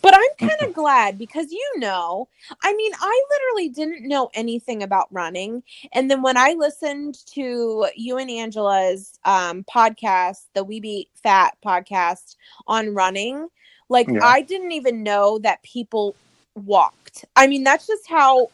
but 0.05 0.14
I'm 0.14 0.49
kind 0.49 0.61
of 0.61 0.75
glad 0.75 1.17
because 1.17 1.51
you 1.51 1.73
know, 1.79 2.29
I 2.62 2.75
mean, 2.75 2.93
I 3.01 3.25
literally 3.31 3.71
didn't 3.71 4.07
know 4.07 4.31
anything 4.35 4.83
about 4.83 5.09
running. 5.11 5.62
And 5.95 6.11
then 6.11 6.21
when 6.21 6.37
I 6.37 6.53
listened 6.53 7.17
to 7.33 7.87
you 7.97 8.19
and 8.19 8.31
Angela's 8.31 9.19
um, 9.25 9.64
podcast, 9.64 10.43
the 10.53 10.62
We 10.62 10.79
Be 10.79 11.09
Fat 11.23 11.57
podcast 11.64 12.37
on 12.67 12.93
running, 12.93 13.49
like 13.88 14.07
Yeah. 14.09 14.21
I 14.23 14.43
didn't 14.43 14.73
even 14.73 15.03
know 15.03 15.38
that 15.38 15.62
people 15.62 16.14
walked. 16.55 17.25
I 17.35 17.47
mean, 17.47 17.64
that's 17.64 17.87
just 17.87 18.07
how 18.07 18.51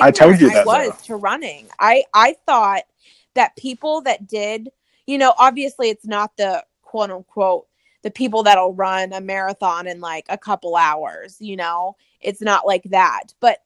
I 0.00 0.12
told 0.12 0.40
you 0.40 0.46
ignorant 0.46 0.66
that, 0.66 0.80
I 0.80 0.86
was 0.86 1.02
to 1.06 1.16
running. 1.16 1.66
I 1.80 2.04
I 2.14 2.36
thought 2.46 2.84
that 3.34 3.56
people 3.56 4.00
that 4.02 4.28
did, 4.28 4.70
you 5.08 5.18
know, 5.18 5.34
obviously 5.38 5.90
it's 5.90 6.06
not 6.06 6.36
the 6.36 6.64
quote 6.82 7.10
unquote 7.10 7.66
the 8.04 8.12
people 8.12 8.44
that'll 8.44 8.74
run 8.74 9.12
a 9.14 9.20
marathon 9.20 9.88
in 9.88 10.00
like 10.00 10.26
a 10.30 10.38
couple 10.38 10.76
hours, 10.76 11.38
you 11.40 11.56
know. 11.56 11.96
It's 12.20 12.42
not 12.42 12.66
like 12.66 12.84
that. 12.84 13.34
But 13.40 13.60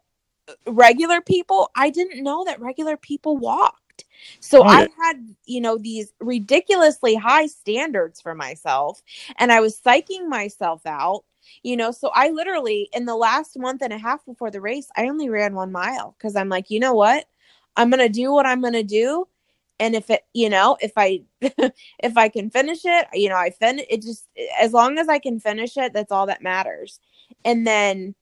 uh, 0.49 0.55
regular 0.69 1.21
people, 1.21 1.71
I 1.77 1.91
didn't 1.91 2.23
know 2.25 2.45
that 2.47 2.61
regular 2.61 2.97
people 2.97 3.37
walked. 3.37 4.07
So 4.41 4.65
Oh, 4.65 4.73
yeah. 4.73 4.73
I 4.73 4.89
had, 5.03 5.35
you 5.47 5.61
know, 5.61 5.79
these 5.79 6.13
ridiculously 6.21 7.17
high 7.17 7.47
standards 7.49 8.21
for 8.23 8.35
myself 8.35 9.03
and 9.39 9.53
I 9.53 9.61
was 9.61 9.81
psyching 9.81 10.29
myself 10.29 10.87
out, 10.87 11.25
you 11.65 11.77
know. 11.77 11.91
So 11.93 12.11
I 12.15 12.31
literally, 12.31 12.89
in 12.95 13.07
the 13.07 13.17
last 13.17 13.59
month 13.59 13.83
and 13.83 13.93
a 13.93 13.99
half 13.99 14.25
before 14.25 14.51
the 14.53 14.61
race, 14.61 14.89
I 14.97 15.09
only 15.09 15.29
ran 15.31 15.55
one 15.55 15.73
mile 15.73 16.15
because 16.19 16.37
I'm 16.37 16.49
like, 16.49 16.71
you 16.71 16.81
know 16.81 16.95
what? 16.95 17.27
I'm 17.77 17.91
going 17.91 18.01
to 18.01 18.09
do 18.09 18.33
what 18.33 18.47
I'm 18.47 18.61
going 18.61 18.73
to 18.75 18.83
do. 18.85 19.27
And 19.81 19.95
if 19.95 20.11
it, 20.11 20.25
you 20.35 20.49
know, 20.51 20.77
if 20.81 20.93
I, 20.97 21.23
if 21.41 22.17
I 22.17 22.29
can 22.29 22.51
finish 22.51 22.81
it, 22.85 23.07
you 23.13 23.29
know, 23.29 23.37
I 23.37 23.51
fin 23.51 23.81
it 23.89 24.03
just, 24.03 24.27
as 24.61 24.73
long 24.73 24.99
as 24.99 25.09
I 25.09 25.19
can 25.19 25.41
finish 25.41 25.77
it, 25.77 25.93
that's 25.93 26.13
all 26.13 26.27
that 26.27 26.43
matters. 26.43 27.01
And 27.45 27.67
then, 27.67 28.15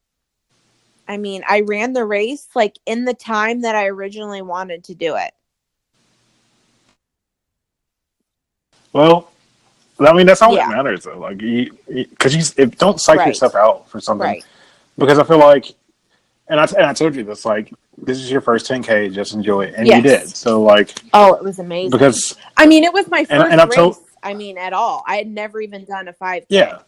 I 1.09 1.16
mean, 1.16 1.42
I 1.49 1.61
ran 1.61 1.92
the 1.92 2.05
race 2.05 2.49
like 2.55 2.79
in 2.87 3.05
the 3.05 3.14
time 3.14 3.62
that 3.62 3.75
I 3.75 3.87
originally 3.87 4.42
wanted 4.42 4.85
to 4.85 4.95
do 4.95 5.16
it. 5.16 5.33
Well, 8.92 9.31
I 10.01 10.12
mean, 10.12 10.27
that's 10.27 10.42
all 10.42 10.55
Yeah. 10.55 10.69
that 10.69 10.77
matters 10.77 11.05
though. 11.05 11.19
Like, 11.19 11.40
you 11.40 11.77
because 11.88 12.35
you, 12.35 12.42
if, 12.57 12.77
don't 12.79 13.01
psych 13.01 13.19
Right. 13.19 13.29
yourself 13.29 13.55
out 13.55 13.88
for 13.88 14.01
something 14.01 14.27
Right. 14.27 14.45
because 14.99 15.19
I 15.19 15.25
feel 15.25 15.38
like, 15.38 15.75
and 16.49 16.61
I 16.61 16.64
and 16.64 16.87
I 16.87 16.92
told 16.92 17.14
you 17.14 17.25
this, 17.25 17.45
like, 17.45 17.73
this 17.98 18.18
is 18.18 18.30
your 18.30 18.40
first 18.40 18.68
10k, 18.70 19.12
just 19.12 19.32
enjoy 19.35 19.62
it, 19.66 19.74
and 19.76 19.87
Yes. 19.87 19.96
you 19.96 20.02
did. 20.02 20.28
So 20.37 20.62
like, 20.62 20.94
Oh, 21.12 21.35
it 21.35 21.42
was 21.42 21.59
amazing. 21.59 21.90
because 21.90 22.37
I 22.56 22.66
mean, 22.66 22.85
it 22.85 22.92
was 22.92 23.09
my 23.09 23.24
first 23.24 23.30
And- 23.32 23.61
and 23.61 23.68
race. 23.70 23.74
told- 23.76 23.96
I 24.22 24.35
mean, 24.35 24.59
at 24.59 24.72
all. 24.72 25.04
I 25.06 25.16
had 25.16 25.28
never 25.28 25.61
even 25.61 25.85
done 25.85 26.09
a 26.09 26.12
5K. 26.12 26.46
Yeah. 26.48 26.78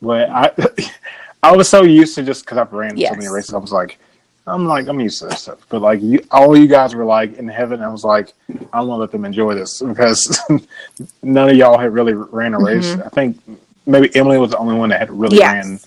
But 0.00 0.30
I, 0.30 0.50
I 1.42 1.56
was 1.56 1.68
so 1.68 1.82
used 1.82 2.14
to 2.16 2.22
just 2.22 2.44
because 2.44 2.58
I've 2.58 2.72
ran 2.72 2.96
so 2.96 3.10
many 3.14 3.28
races. 3.28 3.54
I 3.54 3.58
was 3.58 3.72
like, 3.72 3.98
I'm 4.46 4.66
like, 4.66 4.86
I'm 4.86 5.00
used 5.00 5.18
to 5.20 5.26
this 5.26 5.42
stuff. 5.42 5.58
But 5.68 5.82
like, 5.82 6.00
you, 6.02 6.24
all 6.30 6.56
you 6.56 6.68
guys 6.68 6.94
were 6.94 7.04
like 7.04 7.36
in 7.38 7.48
heaven. 7.48 7.80
I 7.82 7.88
was 7.88 8.04
like, 8.04 8.32
I 8.72 8.80
want 8.80 8.90
to 8.90 8.94
let 9.00 9.10
them 9.10 9.24
enjoy 9.24 9.54
this 9.54 9.82
because 9.86 10.38
none 11.22 11.48
of 11.50 11.56
y'all 11.56 11.78
had 11.78 11.92
really 11.92 12.12
ran 12.14 12.54
a 12.54 12.58
race. 12.58 12.92
I 12.92 13.08
think 13.08 13.38
maybe 13.86 14.14
Emily 14.14 14.38
was 14.38 14.50
the 14.52 14.58
only 14.58 14.76
one 14.76 14.90
that 14.90 15.00
had 15.00 15.10
really 15.10 15.38
Mm-hmm. 15.38 15.56
Yes. 15.56 15.66
ran 15.66 15.80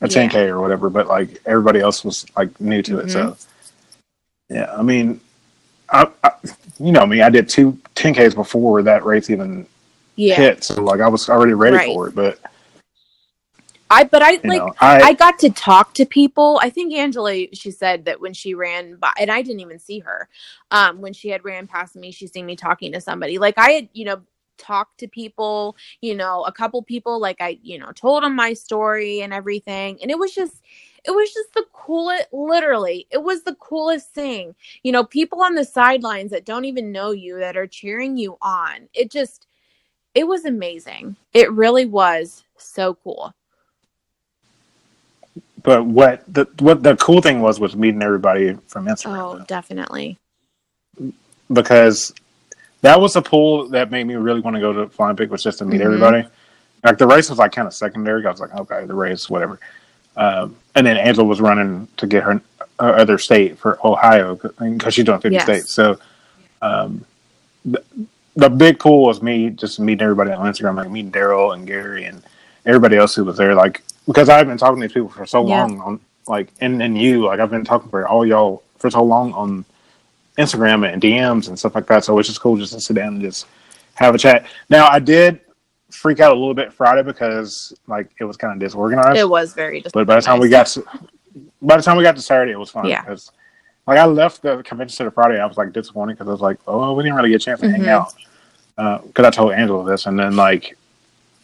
a 0.00 0.08
10k 0.08 0.48
or 0.48 0.60
whatever. 0.60 0.90
But 0.90 1.08
like 1.08 1.42
everybody 1.46 1.80
else 1.80 2.04
was 2.04 2.26
like 2.36 2.60
new 2.60 2.82
to 2.82 2.98
it. 3.00 3.10
So 3.10 3.36
Mm-hmm. 4.50 4.56
yeah, 4.56 4.74
I 4.76 4.82
mean, 4.82 5.20
I, 5.90 6.08
I, 6.24 6.32
you 6.78 6.92
know 6.92 7.06
me, 7.06 7.22
I 7.22 7.30
did 7.30 7.48
two 7.48 7.78
10ks 7.96 8.34
before 8.34 8.82
that 8.82 9.04
race 9.04 9.30
even 9.30 9.66
Yeah. 10.16 10.36
hit. 10.36 10.64
So 10.64 10.82
like 10.82 11.00
I 11.00 11.08
was 11.08 11.28
already 11.28 11.54
ready 11.54 11.76
Right. 11.76 11.94
for 11.94 12.08
it. 12.08 12.14
But 12.14 12.38
I, 13.90 14.04
but 14.04 14.22
I 14.22 14.32
you 14.32 14.40
like, 14.44 14.60
know, 14.60 14.74
I, 14.80 15.02
I 15.02 15.14
got 15.14 15.38
to 15.40 15.50
talk 15.50 15.94
to 15.94 16.06
people. 16.06 16.60
I 16.62 16.70
think 16.70 16.94
Angela, 16.94 17.46
she 17.54 17.70
said 17.72 18.04
that 18.06 18.20
when 18.20 18.34
she 18.34 18.54
ran 18.54 18.96
by, 18.96 19.12
and 19.18 19.30
I 19.30 19.42
didn't 19.42 19.60
even 19.60 19.78
see 19.80 20.00
her, 20.00 20.28
um, 20.70 21.00
when 21.00 21.12
she 21.12 21.28
had 21.30 21.44
ran 21.44 21.66
past 21.66 21.96
me, 21.96 22.12
she 22.12 22.26
seen 22.28 22.46
me 22.46 22.56
talking 22.56 22.92
to 22.92 23.00
somebody. 23.00 23.38
Like 23.38 23.58
I 23.58 23.70
had, 23.72 23.88
you 23.92 24.04
know, 24.06 24.22
talked 24.60 24.98
to 25.00 25.08
people, 25.08 25.76
you 26.00 26.14
know, 26.14 26.44
a 26.44 26.52
couple 26.52 26.82
people, 26.82 27.18
like 27.20 27.40
I, 27.40 27.58
you 27.62 27.78
know, 27.78 27.90
told 27.92 28.22
them 28.22 28.36
my 28.36 28.52
story 28.52 29.22
and 29.22 29.32
everything. 29.32 29.98
And 30.02 30.10
it 30.10 30.18
was 30.18 30.34
just, 30.34 30.62
it 31.04 31.10
was 31.10 31.32
just 31.32 31.54
the 31.54 31.64
coolest, 31.72 32.26
literally, 32.32 33.06
it 33.10 33.22
was 33.22 33.42
the 33.42 33.54
coolest 33.56 34.10
thing. 34.14 34.54
You 34.82 34.92
know, 34.92 35.04
people 35.04 35.42
on 35.42 35.54
the 35.54 35.64
sidelines 35.64 36.30
that 36.30 36.44
don't 36.44 36.66
even 36.66 36.92
know 36.92 37.10
you 37.10 37.38
that 37.38 37.56
are 37.56 37.66
cheering 37.66 38.16
you 38.16 38.36
on. 38.42 38.88
It 38.94 39.10
just, 39.10 39.46
it 40.14 40.24
was 40.28 40.44
amazing. 40.44 41.16
It 41.32 41.50
really 41.52 41.86
was 41.86 42.44
so 42.58 42.94
cool. 42.94 43.32
but 45.62 45.84
what 45.84 46.22
the 46.32 46.46
what 46.58 46.82
the 46.82 46.96
cool 46.96 47.20
thing 47.20 47.40
was 47.42 47.60
was 47.60 47.76
meeting 47.76 48.02
everybody 48.02 48.54
from 48.66 48.86
Instagram 48.86 49.18
Oh, 49.18 49.38
though. 49.38 49.44
definitely. 49.44 50.18
because 51.52 52.14
that 52.82 53.00
was 53.00 53.16
a 53.16 53.22
pool 53.22 53.68
that 53.68 53.90
made 53.90 54.04
me 54.06 54.14
really 54.16 54.40
want 54.40 54.54
to 54.56 54.60
go 54.60 54.72
to 54.72 54.88
Flying 54.88 55.16
Pig 55.16 55.30
was 55.30 55.42
just 55.42 55.58
to 55.58 55.64
meet 55.64 55.80
Mhm. 55.80 55.84
everybody. 55.84 56.24
Like 56.82 56.96
the 56.98 57.06
race 57.06 57.28
was 57.28 57.38
like 57.38 57.52
kind 57.52 57.68
of 57.68 57.74
secondary. 57.74 58.24
I 58.26 58.30
was 58.30 58.40
like, 58.40 58.54
okay, 58.54 58.84
the 58.86 58.94
race, 58.94 59.28
whatever. 59.28 59.58
Um, 60.16 60.56
and 60.74 60.86
then 60.86 60.96
Angela 60.96 61.26
was 61.26 61.40
running 61.40 61.88
to 61.98 62.06
get 62.06 62.22
her, 62.22 62.40
her 62.78 62.96
other 62.96 63.18
state 63.18 63.58
for 63.58 63.78
Ohio 63.86 64.34
because 64.58 64.94
she's 64.94 65.04
doing 65.04 65.20
fifty 65.20 65.34
Yes. 65.34 65.44
states. 65.44 65.72
So 65.74 65.98
Um, 66.62 67.04
the, 67.64 67.82
the 68.36 68.50
big 68.50 68.78
pool 68.78 69.06
was 69.06 69.22
me 69.22 69.50
just 69.50 69.80
meeting 69.80 70.02
everybody 70.02 70.30
on 70.30 70.46
Instagram, 70.50 70.76
like 70.76 70.90
meeting 70.90 71.10
Daryl 71.12 71.54
and 71.54 71.66
Gary 71.66 72.04
and 72.04 72.22
everybody 72.66 72.96
else 72.96 73.14
who 73.14 73.24
was 73.24 73.36
there. 73.38 73.54
Like 73.54 73.82
because 74.06 74.28
I've 74.28 74.46
been 74.46 74.58
talking 74.58 74.80
to 74.80 74.86
these 74.88 74.92
people 74.94 75.08
for 75.10 75.26
so 75.26 75.46
Yeah. 75.46 75.64
long 75.64 75.80
on 75.80 76.00
like 76.26 76.48
and 76.60 76.82
and 76.82 76.96
you 76.98 77.24
like 77.26 77.40
I've 77.40 77.50
been 77.50 77.64
talking 77.64 77.90
for 77.90 78.06
all 78.06 78.26
y'all 78.26 78.62
for 78.78 78.90
so 78.90 79.02
long 79.02 79.32
on 79.34 79.64
Instagram 80.38 80.90
and 80.90 81.00
DMs 81.02 81.48
and 81.48 81.58
stuff 81.58 81.74
like 81.74 81.86
that. 81.86 82.04
So 82.04 82.18
it's 82.18 82.28
just 82.28 82.40
cool 82.40 82.56
just 82.56 82.72
to 82.72 82.80
sit 82.80 82.94
down 82.96 83.14
and 83.14 83.20
just 83.22 83.46
have 83.94 84.14
a 84.14 84.18
chat. 84.18 84.46
Now 84.68 84.88
I 84.88 84.98
did 84.98 85.40
freak 85.90 86.20
out 86.20 86.30
a 86.32 86.34
little 86.34 86.54
bit 86.54 86.72
Friday 86.72 87.02
because 87.02 87.72
like 87.86 88.10
it 88.20 88.24
was 88.24 88.36
kind 88.36 88.52
of 88.52 88.58
disorganized. 88.60 89.18
It 89.18 89.28
was 89.28 89.52
very. 89.54 89.80
disorganized. 89.80 89.94
But 89.94 90.06
by 90.06 90.16
the 90.16 90.22
time 90.22 90.38
we 90.40 90.48
got 90.48 90.66
to, 90.68 90.84
by 91.60 91.76
the 91.76 91.82
time 91.82 91.96
we 91.96 92.02
got 92.02 92.16
to 92.16 92.22
Saturday, 92.22 92.52
it 92.52 92.58
was 92.58 92.70
fun. 92.70 92.86
Yeah. 92.86 93.02
Because, 93.02 93.30
like, 93.86 93.98
I 93.98 94.04
left 94.06 94.42
the 94.42 94.62
convention 94.62 94.94
center 94.96 95.10
Friday, 95.10 95.38
I 95.40 95.46
was 95.46 95.56
like 95.56 95.72
disappointed 95.72 96.14
because 96.14 96.28
I 96.28 96.32
was 96.32 96.40
like, 96.40 96.58
oh, 96.66 96.94
we 96.94 97.02
didn't 97.02 97.16
really 97.16 97.30
get 97.30 97.42
a 97.42 97.44
chance 97.44 97.60
to 97.60 97.70
hang 97.70 97.82
Mhm. 97.82 97.88
out. 98.78 99.04
Because 99.06 99.26
I 99.26 99.30
told 99.30 99.52
Angela 99.52 99.84
this, 99.90 100.06
and 100.06 100.18
then 100.18 100.36
like, 100.36 100.76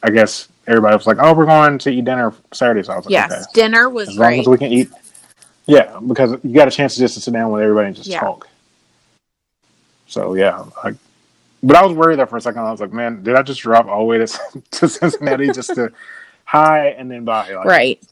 I 0.02 0.10
guess 0.10 0.48
everybody 0.66 0.96
was 0.96 1.06
like, 1.06 1.18
oh, 1.20 1.34
we're 1.34 1.44
going 1.46 1.78
to 1.78 1.90
eat 1.90 2.04
dinner 2.04 2.32
Saturday. 2.52 2.82
So 2.82 2.92
I 2.92 2.96
was 2.96 3.06
like, 3.06 3.12
yes, 3.12 3.32
okay, 3.32 3.42
dinner 3.52 3.90
was 3.90 4.08
as 4.10 4.16
long 4.16 4.28
great. 4.30 4.40
as 4.40 4.46
we 4.48 4.58
can 4.58 4.72
eat. 4.72 4.88
Yeah, 5.66 5.98
because 6.06 6.36
you 6.44 6.54
got 6.54 6.68
a 6.68 6.70
chance 6.70 6.94
to 6.94 7.00
just 7.00 7.14
to 7.14 7.20
sit 7.20 7.32
down 7.34 7.50
with 7.50 7.62
everybody 7.62 7.88
and 7.88 7.96
just 7.96 8.08
Yeah. 8.08 8.20
talk. 8.20 8.48
So 10.06 10.34
yeah, 10.34 10.64
like, 10.84 10.94
but 11.62 11.76
I 11.76 11.84
was 11.84 11.96
worried 11.96 12.18
there 12.18 12.26
for 12.26 12.36
a 12.36 12.40
second. 12.40 12.60
I 12.60 12.70
was 12.70 12.80
like, 12.80 12.92
man, 12.92 13.22
did 13.22 13.34
I 13.34 13.42
just 13.42 13.60
drop 13.60 13.86
all 13.86 14.00
the 14.00 14.04
way 14.04 14.18
to, 14.18 14.26
to 14.72 14.88
Cincinnati 14.88 15.46
just 15.48 15.74
to 15.74 15.92
hi 16.44 16.88
and 16.88 17.10
then 17.10 17.24
bye? 17.24 17.52
Like, 17.52 17.66
right. 17.66 18.02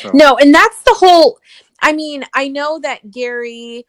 so- 0.00 0.10
No, 0.14 0.36
and 0.38 0.54
that's 0.54 0.82
the 0.82 0.94
whole. 0.94 1.38
I 1.80 1.92
mean, 1.92 2.24
I 2.32 2.48
know 2.48 2.78
that 2.80 3.10
Gary 3.10 3.84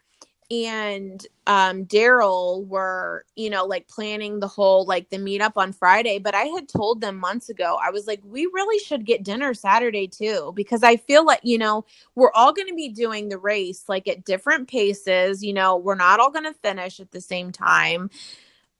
and 0.51 1.25
um 1.47 1.85
Daryl 1.85 2.67
were, 2.67 3.25
you 3.35 3.49
know, 3.49 3.65
like 3.65 3.87
planning 3.87 4.39
the 4.39 4.47
whole 4.47 4.85
like 4.85 5.09
the 5.09 5.17
meetup 5.17 5.53
on 5.55 5.73
Friday, 5.73 6.19
but 6.19 6.35
I 6.35 6.43
had 6.45 6.69
told 6.69 7.01
them 7.01 7.17
months 7.17 7.49
ago. 7.49 7.77
I 7.83 7.91
was 7.91 8.07
like, 8.07 8.21
we 8.23 8.45
really 8.53 8.79
should 8.79 9.05
get 9.05 9.23
dinner 9.23 9.53
Saturday 9.53 10.07
too 10.07 10.53
because 10.55 10.83
I 10.83 10.97
feel 10.97 11.25
like, 11.25 11.41
you 11.43 11.57
know, 11.57 11.85
we're 12.15 12.31
all 12.33 12.53
going 12.53 12.67
to 12.67 12.75
be 12.75 12.89
doing 12.89 13.29
the 13.29 13.37
race 13.37 13.85
like 13.87 14.07
at 14.07 14.25
different 14.25 14.67
paces, 14.67 15.43
you 15.43 15.53
know, 15.53 15.77
we're 15.77 15.95
not 15.95 16.19
all 16.19 16.31
going 16.31 16.45
to 16.45 16.53
finish 16.53 16.99
at 16.99 17.11
the 17.11 17.21
same 17.21 17.51
time. 17.51 18.09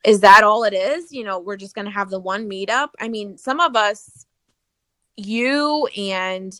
Is 0.03 0.19
that 0.19 0.43
all 0.43 0.63
it 0.63 0.73
is? 0.73 1.11
You 1.11 1.23
know, 1.23 1.39
we're 1.39 1.57
just 1.57 1.73
going 1.73 1.85
to 1.85 1.91
have 1.91 2.11
the 2.11 2.19
one 2.19 2.47
meetup. 2.47 2.89
I 2.99 3.07
mean, 3.09 3.37
some 3.37 3.59
of 3.59 3.75
us 3.75 4.25
you 5.17 5.87
and 5.97 6.59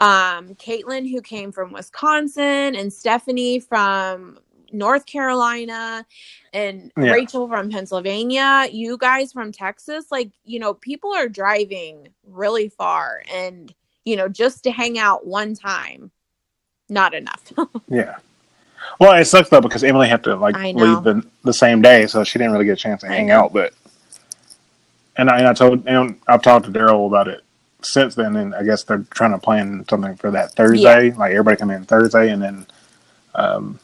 um 0.00 0.54
Caitlin 0.54 1.10
who 1.10 1.20
came 1.20 1.52
from 1.52 1.72
Wisconsin 1.72 2.74
and 2.74 2.92
Stephanie 2.92 3.60
from 3.60 4.38
North 4.72 5.04
Carolina 5.06 6.06
and 6.52 6.92
Yeah. 6.96 7.10
Rachel 7.12 7.48
from 7.48 7.70
Pennsylvania, 7.70 8.68
you 8.70 8.96
guys 8.96 9.32
from 9.32 9.52
Texas, 9.52 10.06
like, 10.10 10.30
you 10.44 10.58
know, 10.58 10.74
people 10.74 11.12
are 11.12 11.28
driving 11.28 12.08
really 12.26 12.68
far 12.68 13.22
and 13.32 13.74
you 14.06 14.16
know, 14.16 14.28
just 14.28 14.64
to 14.64 14.70
hang 14.70 14.98
out 14.98 15.26
one 15.26 15.54
time, 15.54 16.10
not 16.88 17.14
enough. 17.14 17.52
Yeah. 17.88 18.16
Well, 18.98 19.12
it 19.20 19.26
sucks 19.26 19.50
though 19.50 19.60
because 19.60 19.84
Emily 19.84 20.08
had 20.08 20.24
to 20.24 20.34
like 20.36 20.56
leave 20.56 21.02
the 21.02 21.22
the 21.44 21.52
same 21.52 21.82
day, 21.82 22.06
so 22.06 22.24
she 22.24 22.38
didn't 22.38 22.52
really 22.52 22.64
get 22.64 22.72
a 22.72 22.76
chance 22.76 23.02
to 23.02 23.08
I 23.08 23.14
hang 23.14 23.26
know. 23.26 23.44
out. 23.44 23.52
But 23.52 23.74
and 25.16 25.28
I, 25.28 25.38
and 25.38 25.46
I 25.48 25.52
told 25.52 25.86
and 25.86 26.18
I've 26.26 26.42
talked 26.42 26.64
to 26.64 26.72
Daryl 26.72 27.06
about 27.06 27.28
it 27.28 27.42
since 27.82 28.14
then, 28.14 28.36
and 28.36 28.54
I 28.54 28.62
guess 28.64 28.84
they're 28.84 29.04
trying 29.10 29.32
to 29.32 29.38
plan 29.38 29.84
something 29.88 30.16
for 30.16 30.30
that 30.30 30.52
Thursday. 30.52 31.10
Like 31.12 31.32
everybody 31.32 31.56
come 31.56 31.70
in 31.70 31.84
Thursday, 31.84 32.30
and 32.30 32.42
then 32.42 32.66
um, 33.34 33.78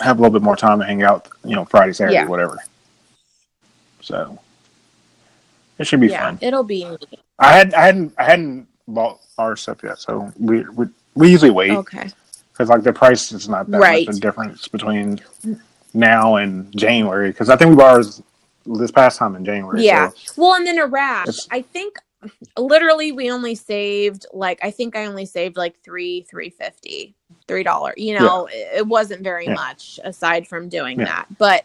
have 0.00 0.18
a 0.18 0.22
little 0.22 0.32
bit 0.32 0.42
more 0.42 0.56
time 0.56 0.78
to 0.80 0.84
hang 0.84 1.02
out. 1.02 1.28
You 1.44 1.54
know, 1.56 1.64
Friday, 1.64 1.92
Saturday, 1.92 2.14
Yeah. 2.14 2.26
whatever. 2.26 2.58
So 4.00 4.38
it 5.78 5.86
should 5.86 6.00
be 6.00 6.08
yeah, 6.08 6.24
fun. 6.24 6.38
it'll 6.40 6.64
be 6.64 6.84
neat. 6.84 7.04
I 7.38 7.52
had 7.52 7.74
I 7.74 7.82
hadn't 7.86 8.12
I 8.18 8.24
hadn't 8.24 8.68
bought 8.88 9.20
our 9.38 9.56
stuff 9.56 9.78
yet, 9.82 9.98
so 9.98 10.32
we 10.38 10.64
we, 10.70 10.86
we 11.14 11.30
usually 11.30 11.50
wait 11.50 11.70
Okay. 11.72 12.10
because 12.52 12.68
like 12.68 12.82
the 12.82 12.92
price 12.92 13.32
is 13.32 13.48
not 13.48 13.70
that 13.70 13.80
Right. 13.80 14.06
much 14.06 14.16
a 14.16 14.20
difference 14.20 14.68
between 14.68 15.20
now 15.94 16.36
and 16.36 16.76
January. 16.76 17.28
Because 17.30 17.48
I 17.48 17.56
think 17.56 17.70
we 17.70 17.76
bought 17.76 17.96
ours 17.96 18.22
this 18.66 18.90
past 18.90 19.18
time 19.18 19.34
in 19.36 19.44
January. 19.44 19.84
Yeah. 19.84 20.10
so- 20.14 20.32
Well, 20.42 20.54
and 20.54 20.66
then 20.66 20.78
a 20.78 20.86
rash. 20.86 21.28
It's- 21.28 21.48
I 21.50 21.62
think 21.62 21.98
literally 22.58 23.12
we 23.12 23.30
only 23.30 23.54
saved 23.54 24.26
like 24.32 24.58
I 24.62 24.70
think 24.70 24.96
I 24.96 25.06
only 25.06 25.26
saved 25.26 25.56
like 25.56 25.80
three 25.82 26.22
three 26.22 26.50
fifty 26.50 27.14
three 27.48 27.62
dollar. 27.62 27.94
You 27.96 28.18
know, 28.18 28.46
it, 28.46 28.78
it 28.78 28.86
wasn't 28.86 29.22
very 29.22 29.46
Yeah. 29.46 29.54
much 29.54 29.98
aside 30.04 30.46
from 30.46 30.68
doing 30.68 30.98
Yeah. 30.98 31.06
that. 31.06 31.26
But 31.38 31.64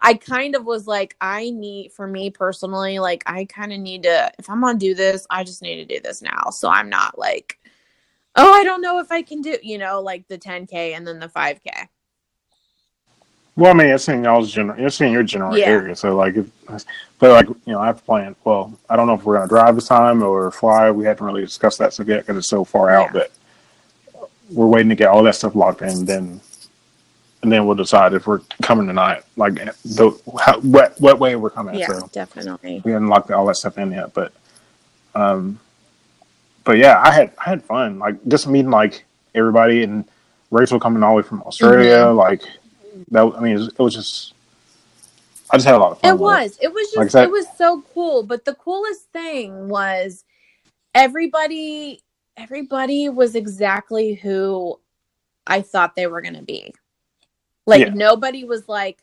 I 0.00 0.14
kind 0.14 0.54
of 0.54 0.64
was 0.64 0.86
like, 0.86 1.16
I 1.20 1.50
need 1.50 1.92
for 1.92 2.06
me 2.06 2.30
personally, 2.30 2.98
like 3.00 3.22
I 3.26 3.44
kind 3.46 3.72
of 3.72 3.80
need 3.80 4.04
to 4.04 4.32
if 4.38 4.48
I'm 4.48 4.60
gonna 4.60 4.78
do 4.78 4.94
this, 4.94 5.26
I 5.30 5.44
just 5.44 5.62
need 5.62 5.76
to 5.76 5.84
do 5.84 6.00
this 6.00 6.22
now. 6.22 6.50
So 6.50 6.68
I'm 6.68 6.88
not 6.88 7.18
like, 7.18 7.58
oh, 8.36 8.52
I 8.52 8.62
don't 8.64 8.80
know 8.80 9.00
if 9.00 9.10
I 9.10 9.22
can 9.22 9.40
do, 9.40 9.56
you 9.62 9.78
know, 9.78 10.00
like 10.00 10.28
the 10.28 10.38
10k 10.38 10.94
and 10.96 11.06
then 11.06 11.18
the 11.18 11.28
5k. 11.28 11.88
Well, 13.58 13.72
I 13.72 13.74
mean, 13.74 13.88
it's 13.88 14.08
in 14.08 14.22
y'all's 14.22 14.52
general, 14.52 14.78
it's 14.86 15.00
in 15.00 15.10
your 15.10 15.24
general 15.24 15.58
Yeah. 15.58 15.66
area. 15.66 15.96
So 15.96 16.14
like, 16.14 16.36
if, 16.36 16.46
but 17.18 17.30
like 17.32 17.48
you 17.48 17.72
know, 17.72 17.80
I 17.80 17.86
have 17.86 18.06
planned. 18.06 18.36
Well, 18.44 18.72
I 18.88 18.94
don't 18.94 19.08
know 19.08 19.14
if 19.14 19.24
we're 19.24 19.34
gonna 19.36 19.48
drive 19.48 19.74
this 19.74 19.88
time 19.88 20.22
or 20.22 20.52
fly. 20.52 20.92
We 20.92 21.04
haven't 21.04 21.26
really 21.26 21.42
discussed 21.42 21.80
that 21.80 21.92
stuff 21.92 22.06
yet 22.06 22.20
because 22.20 22.36
it's 22.36 22.48
so 22.48 22.64
far 22.64 22.88
out. 22.90 23.06
Yeah. 23.12 23.24
But 23.24 23.32
we're 24.52 24.68
waiting 24.68 24.90
to 24.90 24.94
get 24.94 25.08
all 25.08 25.24
that 25.24 25.34
stuff 25.34 25.56
locked 25.56 25.82
in. 25.82 26.04
Then 26.04 26.40
and 27.42 27.50
then 27.50 27.66
we'll 27.66 27.74
decide 27.74 28.14
if 28.14 28.28
we're 28.28 28.42
coming 28.62 28.86
tonight. 28.86 29.22
Like 29.36 29.54
the 29.54 30.16
how, 30.40 30.60
what 30.60 30.94
what 31.00 31.18
way 31.18 31.34
we're 31.34 31.50
coming. 31.50 31.74
Yeah, 31.80 31.88
So. 31.88 32.08
definitely. 32.12 32.80
we 32.84 32.92
hadn't 32.92 33.08
locked 33.08 33.32
all 33.32 33.46
that 33.46 33.56
stuff 33.56 33.76
in 33.76 33.90
yet, 33.90 34.14
but 34.14 34.32
um, 35.16 35.58
but 36.62 36.78
yeah, 36.78 37.00
I 37.00 37.10
had 37.10 37.32
I 37.44 37.50
had 37.50 37.64
fun. 37.64 37.98
Like 37.98 38.24
just 38.28 38.46
meeting 38.46 38.70
like 38.70 39.04
everybody 39.34 39.82
and 39.82 40.04
Rachel 40.52 40.78
coming 40.78 41.02
all 41.02 41.10
the 41.16 41.16
way 41.16 41.22
from 41.22 41.42
Australia. 41.42 41.96
Mm-hmm. 41.96 42.16
Like 42.18 42.42
that. 43.10 43.32
I 43.36 43.40
mean, 43.40 43.52
it 43.52 43.58
was, 43.58 43.68
it 43.68 43.78
was 43.78 43.94
just. 43.94 44.34
I 45.50 45.56
just 45.56 45.66
had 45.66 45.76
a 45.76 45.78
lot 45.78 45.92
of 45.92 46.00
fun. 46.00 46.10
It 46.14 46.18
was. 46.18 46.58
It 46.60 46.72
was 46.72 46.86
just. 46.88 46.96
Like 46.96 47.10
said- 47.10 47.24
it 47.24 47.30
was 47.30 47.46
so 47.56 47.82
cool. 47.94 48.22
But 48.22 48.44
the 48.44 48.54
coolest 48.54 49.10
thing 49.12 49.68
was 49.68 50.24
everybody. 50.94 52.02
Everybody 52.36 53.08
was 53.08 53.34
exactly 53.34 54.14
who 54.14 54.78
I 55.46 55.60
thought 55.60 55.96
they 55.96 56.06
were 56.06 56.20
going 56.22 56.36
to 56.36 56.42
be. 56.42 56.72
Like 57.66 57.80
Yeah. 57.80 57.92
nobody 57.94 58.44
was 58.44 58.68
like, 58.68 59.02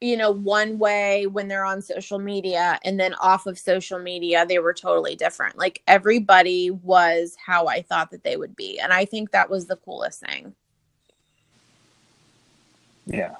you 0.00 0.16
know, 0.16 0.30
one 0.30 0.78
way 0.78 1.26
when 1.26 1.48
they're 1.48 1.64
on 1.64 1.82
social 1.82 2.18
media, 2.18 2.78
and 2.84 3.00
then 3.00 3.14
off 3.14 3.46
of 3.46 3.58
social 3.58 3.98
media 3.98 4.46
they 4.46 4.58
were 4.60 4.74
totally 4.74 5.16
different. 5.16 5.58
Like 5.58 5.82
everybody 5.88 6.70
was 6.70 7.34
how 7.44 7.66
I 7.66 7.82
thought 7.82 8.10
that 8.12 8.22
they 8.22 8.36
would 8.36 8.54
be, 8.54 8.78
and 8.78 8.92
I 8.92 9.04
think 9.06 9.32
that 9.32 9.50
was 9.50 9.66
the 9.66 9.76
coolest 9.76 10.20
thing. 10.20 10.54
Yeah. 13.06 13.34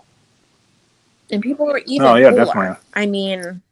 and 1.31 1.43
people 1.43 1.67
were 1.67 1.83
even 1.87 2.07
Oh, 2.07 2.15
yeah, 2.15 2.31
definitely. 2.31 2.77
I 2.95 3.07
mean, 3.07 3.63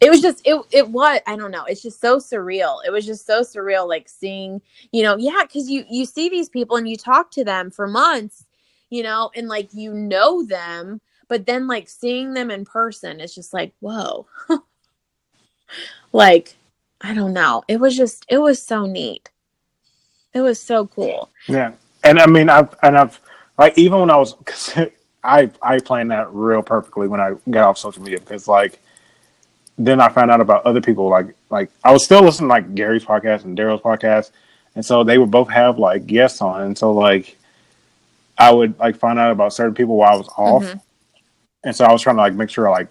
it 0.00 0.10
was 0.10 0.20
just 0.20 0.40
it 0.44 0.60
it 0.70 0.88
was 0.88 1.20
I 1.26 1.36
don't 1.36 1.50
know. 1.50 1.64
It's 1.64 1.82
just 1.82 2.00
so 2.00 2.18
surreal. 2.18 2.78
It 2.86 2.90
was 2.90 3.06
just 3.06 3.26
so 3.26 3.42
surreal, 3.42 3.88
like 3.88 4.08
seeing 4.08 4.60
you 4.92 5.02
know, 5.02 5.16
yeah, 5.16 5.42
because 5.42 5.70
you 5.70 5.84
you 5.90 6.04
see 6.04 6.28
these 6.28 6.48
people 6.48 6.76
and 6.76 6.88
you 6.88 6.96
talk 6.96 7.30
to 7.32 7.44
them 7.44 7.70
for 7.70 7.86
months, 7.86 8.46
you 8.90 9.02
know, 9.02 9.30
and 9.34 9.48
like 9.48 9.72
you 9.72 9.92
know 9.92 10.42
them, 10.42 11.00
but 11.28 11.46
then 11.46 11.66
like 11.66 11.88
seeing 11.88 12.34
them 12.34 12.50
in 12.50 12.64
person, 12.64 13.20
it's 13.20 13.34
just 13.34 13.54
like 13.54 13.72
whoa, 13.80 14.26
like 16.12 16.56
I 17.00 17.14
don't 17.14 17.32
know. 17.32 17.62
It 17.68 17.78
was 17.78 17.96
just 17.96 18.24
it 18.28 18.38
was 18.38 18.62
so 18.62 18.86
neat. 18.86 19.30
It 20.34 20.40
was 20.40 20.60
so 20.60 20.86
cool. 20.86 21.30
Yeah, 21.48 21.72
and 22.04 22.18
I 22.18 22.26
mean, 22.26 22.50
I've 22.50 22.74
and 22.82 22.96
I've 22.98 23.18
like 23.58 23.78
even 23.78 24.00
when 24.00 24.10
I 24.10 24.16
was, 24.16 24.34
cause 24.44 24.74
I 25.24 25.50
I 25.62 25.78
planned 25.80 26.10
that 26.10 26.32
real 26.32 26.62
perfectly 26.62 27.08
when 27.08 27.20
I 27.20 27.34
got 27.50 27.68
off 27.68 27.78
social 27.78 28.02
media 28.02 28.20
because 28.20 28.46
like 28.48 28.78
then 29.78 30.00
I 30.00 30.08
found 30.08 30.30
out 30.30 30.40
about 30.40 30.64
other 30.64 30.80
people 30.80 31.08
like 31.08 31.34
like 31.50 31.70
I 31.84 31.92
was 31.92 32.04
still 32.04 32.22
listening 32.22 32.48
to 32.48 32.54
like 32.54 32.74
Gary's 32.74 33.04
podcast 33.04 33.44
and 33.44 33.56
Daryl's 33.58 33.82
podcast, 33.82 34.30
and 34.74 34.84
so 34.84 35.04
they 35.04 35.18
would 35.18 35.30
both 35.30 35.48
have 35.50 35.78
like 35.78 36.06
guests 36.06 36.40
on, 36.40 36.62
and 36.62 36.78
so 36.78 36.92
like 36.92 37.36
I 38.38 38.52
would 38.52 38.78
like 38.78 38.96
find 38.96 39.18
out 39.18 39.32
about 39.32 39.52
certain 39.52 39.74
people 39.74 39.96
while 39.96 40.14
I 40.14 40.16
was 40.16 40.28
off, 40.36 40.62
Mhm. 40.64 40.80
and 41.64 41.76
so 41.76 41.84
I 41.84 41.92
was 41.92 42.02
trying 42.02 42.16
to 42.16 42.22
like 42.22 42.34
make 42.34 42.50
sure 42.50 42.70
like 42.70 42.88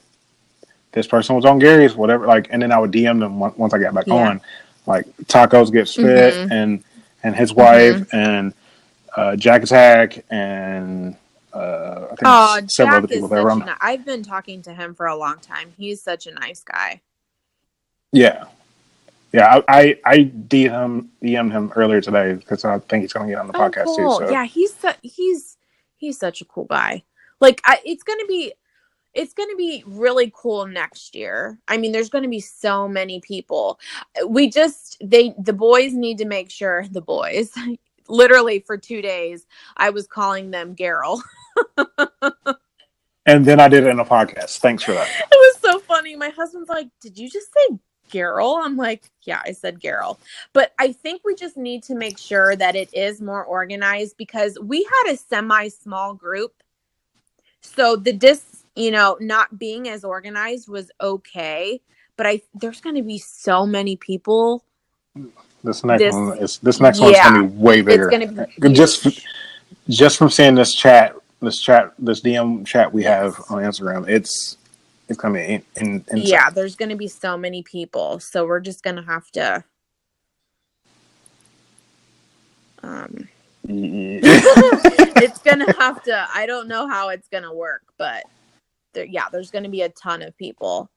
this 0.91 1.07
person 1.07 1.35
was 1.35 1.45
on 1.45 1.59
Gary's 1.59 1.95
whatever 1.95 2.25
like, 2.25 2.47
and 2.51 2.61
then 2.61 2.71
I 2.71 2.79
would 2.79 2.91
DM 2.91 3.19
them 3.19 3.39
once 3.39 3.73
I 3.73 3.77
got 3.79 3.93
back 3.93 4.07
Yeah. 4.07 4.13
on, 4.29 4.41
like 4.85 5.05
tacos 5.25 5.71
get 5.71 5.87
spit 5.87 6.33
Mhm. 6.33 6.51
and 6.51 6.83
and 7.23 7.35
his 7.35 7.53
wife 7.53 8.07
and 8.13 8.53
uh, 9.17 9.35
Jack 9.35 9.63
Attack 9.63 10.23
and 10.29 11.15
uh, 11.55 12.05
I 12.05 12.07
think 12.09 12.21
Oh, 12.25 12.59
several 12.67 12.67
Jack 12.67 12.97
other 12.97 13.07
people 13.07 13.27
such 13.29 13.35
that 13.37 13.43
were 13.43 13.49
a, 13.49 13.53
on. 13.53 13.59
ni- 13.59 13.71
I've 13.81 14.05
been 14.05 14.23
talking 14.23 14.61
to 14.63 14.73
him 14.73 14.93
for 14.93 15.05
a 15.07 15.15
long 15.15 15.39
time. 15.39 15.73
He's 15.77 16.01
such 16.01 16.27
a 16.27 16.31
nice 16.33 16.63
guy. 16.63 17.01
Yeah, 18.11 18.45
yeah. 19.33 19.61
I 19.67 19.79
I, 19.81 19.99
I 20.05 20.17
DM 20.47 20.71
him 20.71 21.09
DM 21.21 21.51
him 21.51 21.71
earlier 21.75 22.01
today 22.01 22.33
because 22.33 22.63
I 22.65 22.79
think 22.79 23.01
he's 23.01 23.13
going 23.13 23.27
to 23.27 23.33
get 23.33 23.39
on 23.39 23.47
the 23.47 23.53
podcast 23.53 23.85
too. 23.95 24.09
So 24.09 24.25
Oh, 24.27 24.29
Yeah, 24.31 24.45
he's 24.45 24.75
su- 24.75 24.89
he's 25.01 25.57
he's 25.97 26.17
such 26.17 26.41
a 26.41 26.45
cool 26.45 26.65
guy. 26.65 27.03
Like 27.41 27.61
I, 27.65 27.79
it's 27.85 28.03
gonna 28.03 28.25
be 28.27 28.53
it's 29.13 29.33
going 29.33 29.47
to 29.49 29.55
be 29.55 29.81
really 29.87 30.29
cool 30.35 30.67
next 30.67 31.15
year. 31.15 31.57
I 31.69 31.77
mean, 31.77 31.93
there's 31.93 32.09
going 32.09 32.25
to 32.25 32.29
be 32.29 32.41
so 32.41 32.85
many 32.85 33.21
people. 33.21 33.79
We 34.27 34.49
just 34.49 34.97
they 35.01 35.33
the 35.39 35.53
boys 35.53 35.93
need 35.93 36.17
to 36.17 36.25
make 36.25 36.49
sure 36.51 36.85
the 36.91 36.99
boys 37.01 37.53
literally 38.07 38.59
for 38.59 38.77
2 38.77 39.01
days 39.01 39.45
I 39.77 39.89
was 39.89 40.07
calling 40.07 40.51
them 40.51 40.75
Garrel. 40.75 41.21
and 43.25 43.45
then 43.45 43.59
I 43.59 43.67
did 43.67 43.85
it 43.85 43.89
in 43.89 43.99
a 43.99 44.05
podcast. 44.05 44.59
Thanks 44.59 44.83
for 44.83 44.93
that. 44.93 45.07
It 45.31 45.61
was 45.63 45.73
so 45.73 45.79
funny. 45.79 46.15
My 46.15 46.29
husband's 46.29 46.69
like, 46.69 46.89
"Did 47.01 47.17
you 47.17 47.29
just 47.29 47.47
say 47.53 47.77
Garrel?" 48.11 48.63
I'm 48.63 48.77
like, 48.77 49.09
"Yeah, 49.23 49.41
I 49.43 49.51
said 49.51 49.79
Garrel." 49.79 50.17
But 50.53 50.73
I 50.79 50.91
think 50.91 51.21
we 51.23 51.35
just 51.35 51.57
need 51.57 51.83
to 51.83 51.95
make 51.95 52.17
sure 52.17 52.55
that 52.55 52.75
it 52.75 52.93
is 52.93 53.21
more 53.21 53.43
organized 53.43 54.17
because 54.17 54.57
we 54.61 54.83
had 54.83 55.13
a 55.13 55.17
semi 55.17 55.69
small 55.69 56.13
group. 56.13 56.53
So 57.61 57.95
the 57.95 58.13
dis 58.13 58.55
you 58.75 58.91
know, 58.91 59.17
not 59.19 59.57
being 59.57 59.87
as 59.87 60.03
organized 60.03 60.67
was 60.67 60.91
okay, 60.99 61.81
but 62.17 62.27
I 62.27 62.41
there's 62.53 62.81
going 62.81 62.95
to 62.95 63.03
be 63.03 63.17
so 63.17 63.65
many 63.65 63.95
people. 63.95 64.63
This 65.65 65.83
next 65.83 66.03
this, 66.03 66.13
one 66.13 66.37
is 66.37 66.59
this 66.59 66.79
next 66.79 66.99
yeah, 66.99 67.05
one's 67.05 67.17
going 67.17 67.33
to 67.33 67.47
be 67.49 67.57
way 67.57 67.81
bigger. 67.81 68.09
It's 68.11 68.51
to 68.59 68.59
be 68.61 68.73
just 68.73 69.25
just 69.89 70.17
from 70.17 70.29
seeing 70.29 70.53
this 70.53 70.75
chat, 70.75 71.15
this 71.41 71.59
chat, 71.59 71.93
this 71.97 72.21
DM 72.21 72.65
chat 72.67 72.93
we 72.93 73.03
have 73.03 73.35
on 73.49 73.63
Instagram. 73.63 74.07
It's 74.07 74.57
it's 75.09 75.19
to 75.19 75.29
be 75.31 75.63
in, 75.75 76.03
in, 76.07 76.17
yeah. 76.17 76.51
There's 76.51 76.75
going 76.75 76.89
to 76.89 76.95
be 76.95 77.07
so 77.07 77.35
many 77.35 77.63
people, 77.63 78.19
so 78.19 78.45
we're 78.45 78.59
just 78.59 78.83
going 78.83 78.95
to 78.97 79.01
have 79.01 79.29
to. 79.31 79.63
Um, 82.83 83.27
it's 83.67 85.39
gonna 85.39 85.73
have 85.79 86.03
to. 86.03 86.27
I 86.31 86.45
don't 86.45 86.67
know 86.67 86.87
how 86.87 87.09
it's 87.09 87.27
gonna 87.29 87.51
work, 87.51 87.81
but 87.97 88.23
there, 88.93 89.05
yeah, 89.05 89.25
there's 89.31 89.49
going 89.49 89.63
to 89.63 89.71
be 89.71 89.81
a 89.81 89.89
ton 89.89 90.21
of 90.21 90.37
people. 90.37 90.87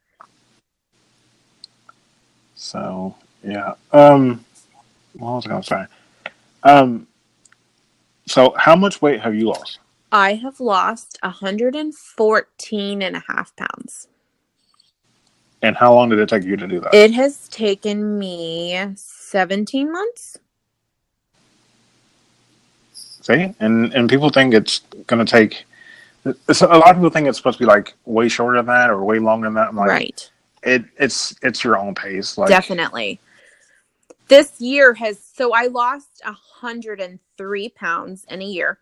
So 2.57 3.15
yeah, 3.43 3.75
um, 3.93 4.45
what 5.19 5.35
was 5.35 5.47
I 5.47 5.51
going 5.51 5.63
to 5.63 5.69
say? 5.69 5.87
Um, 6.63 7.07
so 8.27 8.55
how 8.57 8.77
much 8.77 9.03
weight 9.03 9.21
have 9.21 9.35
you 9.35 9.49
lost? 9.49 9.79
I 10.11 10.35
have 10.35 10.61
lost 10.61 11.19
114 11.23 13.03
and 13.03 13.17
a 13.17 13.23
half 13.29 13.55
pounds. 13.57 14.09
And 15.61 15.77
how 15.77 15.93
long 15.95 16.09
did 16.09 16.19
it 16.21 16.29
take 16.29 16.45
you 16.45 16.57
to 16.57 16.67
do 16.67 16.81
that? 16.81 16.95
It 16.95 17.13
has 17.13 17.49
taken 17.49 18.19
me 18.19 18.93
17 18.95 19.93
months. 19.93 20.39
See, 22.93 23.55
and 23.61 23.93
and 23.93 24.09
people 24.09 24.31
think 24.31 24.55
it's 24.55 24.79
going 25.07 25.25
to 25.25 25.31
take 25.31 25.67
a 26.25 26.33
lot 26.67 26.91
of 26.91 26.97
people 26.97 27.11
think 27.11 27.29
it's 27.29 27.39
supposed 27.39 27.59
to 27.59 27.65
be 27.65 27.69
like 27.69 27.95
way 28.05 28.29
shorter 28.29 28.59
than 28.59 28.67
that 28.67 28.91
or 28.91 29.05
way 29.05 29.19
longer 29.19 29.47
than 29.47 29.55
that. 29.55 29.69
I'm 29.69 29.77
like, 29.77 29.89
right. 29.89 30.31
It 30.63 30.85
it's 30.99 31.35
it's 31.43 31.63
your 31.63 31.79
own 31.79 31.95
pace. 31.95 32.37
Like 32.37 32.49
definitely. 32.49 33.21
This 34.29 34.61
year 34.61 34.95
has 34.95 35.19
so 35.23 35.55
I 35.55 35.67
lost 35.67 36.23
103 36.25 37.69
pounds 37.71 38.27
in 38.29 38.43
a 38.43 38.45
year, 38.45 38.79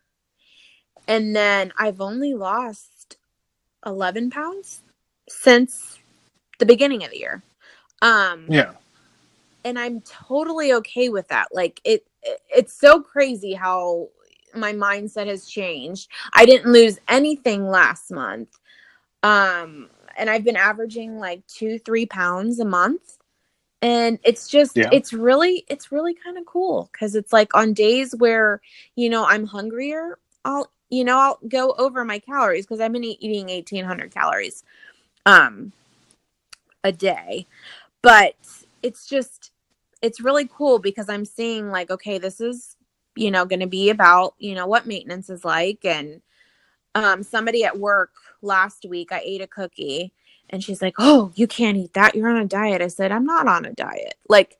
and 1.07 1.35
then 1.35 1.73
I've 1.79 2.01
only 2.01 2.35
lost 2.35 3.17
11 3.85 4.31
pounds 4.31 4.83
since 5.29 5.99
the 6.59 6.67
beginning 6.67 7.05
of 7.05 7.11
the 7.11 7.19
year. 7.19 7.43
Um, 8.03 8.47
yeah. 8.49 8.73
And 9.65 9.79
I'm 9.79 10.01
totally 10.03 10.73
okay 10.75 11.09
with 11.09 11.29
that. 11.29 11.49
Like 11.53 11.81
it, 11.85 12.07
it 12.23 12.41
it's 12.51 12.73
so 12.73 13.01
crazy 13.01 13.53
how 13.53 14.09
my 14.55 14.73
mindset 14.73 15.27
has 15.27 15.47
changed. 15.47 16.09
I 16.33 16.47
didn't 16.47 16.73
lose 16.73 16.99
anything 17.09 17.69
last 17.69 18.11
month. 18.11 18.49
Um, 19.23 19.91
and 20.17 20.31
I've 20.31 20.45
been 20.45 20.57
averaging 20.57 21.19
like 21.19 21.47
two, 21.47 21.79
three 21.79 22.07
pounds 22.07 22.61
a 22.61 22.65
month. 22.65 23.16
And 23.83 24.19
it's 24.25 24.49
just, 24.49 24.77
yeah. 24.77 24.89
it's 24.93 25.13
really, 25.13 25.65
it's 25.69 25.93
really 25.93 26.15
kind 26.15 26.39
of 26.39 26.47
cool 26.47 26.89
because 26.93 27.15
it's 27.15 27.33
like 27.33 27.55
on 27.55 27.73
days 27.73 28.15
where, 28.17 28.61
you 28.95 29.11
know, 29.11 29.25
I'm 29.25 29.47
hungrier, 29.47 30.19
I'll, 30.45 30.71
you 30.89 31.05
know, 31.05 31.19
I'll 31.19 31.39
go 31.49 31.75
over 31.79 32.05
my 32.05 32.19
calories 32.19 32.67
because 32.67 32.81
I've 32.81 32.93
been 32.93 33.05
eating 33.05 33.49
1800 33.49 34.13
calories 34.13 34.65
um, 35.27 35.73
a 36.83 36.93
day. 36.93 37.47
But 38.03 38.35
it's 38.83 39.07
just, 39.07 39.53
it's 40.01 40.21
really 40.21 40.49
cool 40.51 40.79
because 40.79 41.09
I'm 41.09 41.25
seeing 41.25 41.71
like, 41.71 41.91
okay, 41.91 42.19
this 42.19 42.41
is 42.41 42.77
you 43.17 43.31
know 43.31 43.45
going 43.45 43.61
to 43.61 43.67
be 43.67 43.91
about 43.91 44.35
you 44.39 44.55
know 44.55 44.67
what 44.67 44.87
maintenance 44.87 45.29
is 45.29 45.45
like 45.45 45.85
and 45.85 46.21
um 46.95 47.23
somebody 47.23 47.65
at 47.65 47.79
work 47.79 48.13
last 48.43 48.85
week 48.89 49.11
i 49.11 49.21
ate 49.25 49.41
a 49.41 49.47
cookie 49.47 50.13
and 50.51 50.63
she's 50.63 50.83
like 50.83 50.95
oh 50.99 51.33
you 51.35 51.47
can't 51.47 51.77
eat 51.77 51.93
that 51.95 52.15
you're 52.15 52.29
on 52.29 52.37
a 52.37 52.45
diet 52.45 52.83
i 52.83 52.89
said 52.89 53.13
i'm 53.13 53.25
not 53.25 53.47
on 53.47 53.65
a 53.65 53.73
diet 53.73 54.15
like 54.29 54.59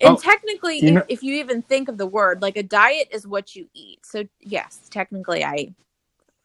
and 0.00 0.16
oh, 0.16 0.16
technically 0.16 0.78
if, 0.78 1.04
if 1.08 1.22
you 1.22 1.34
even 1.34 1.62
think 1.62 1.88
of 1.88 1.98
the 1.98 2.06
word 2.06 2.40
like 2.42 2.56
a 2.56 2.62
diet 2.62 3.08
is 3.10 3.26
what 3.26 3.54
you 3.54 3.68
eat 3.74 4.04
so 4.04 4.24
yes 4.40 4.88
technically 4.90 5.44
i 5.44 5.72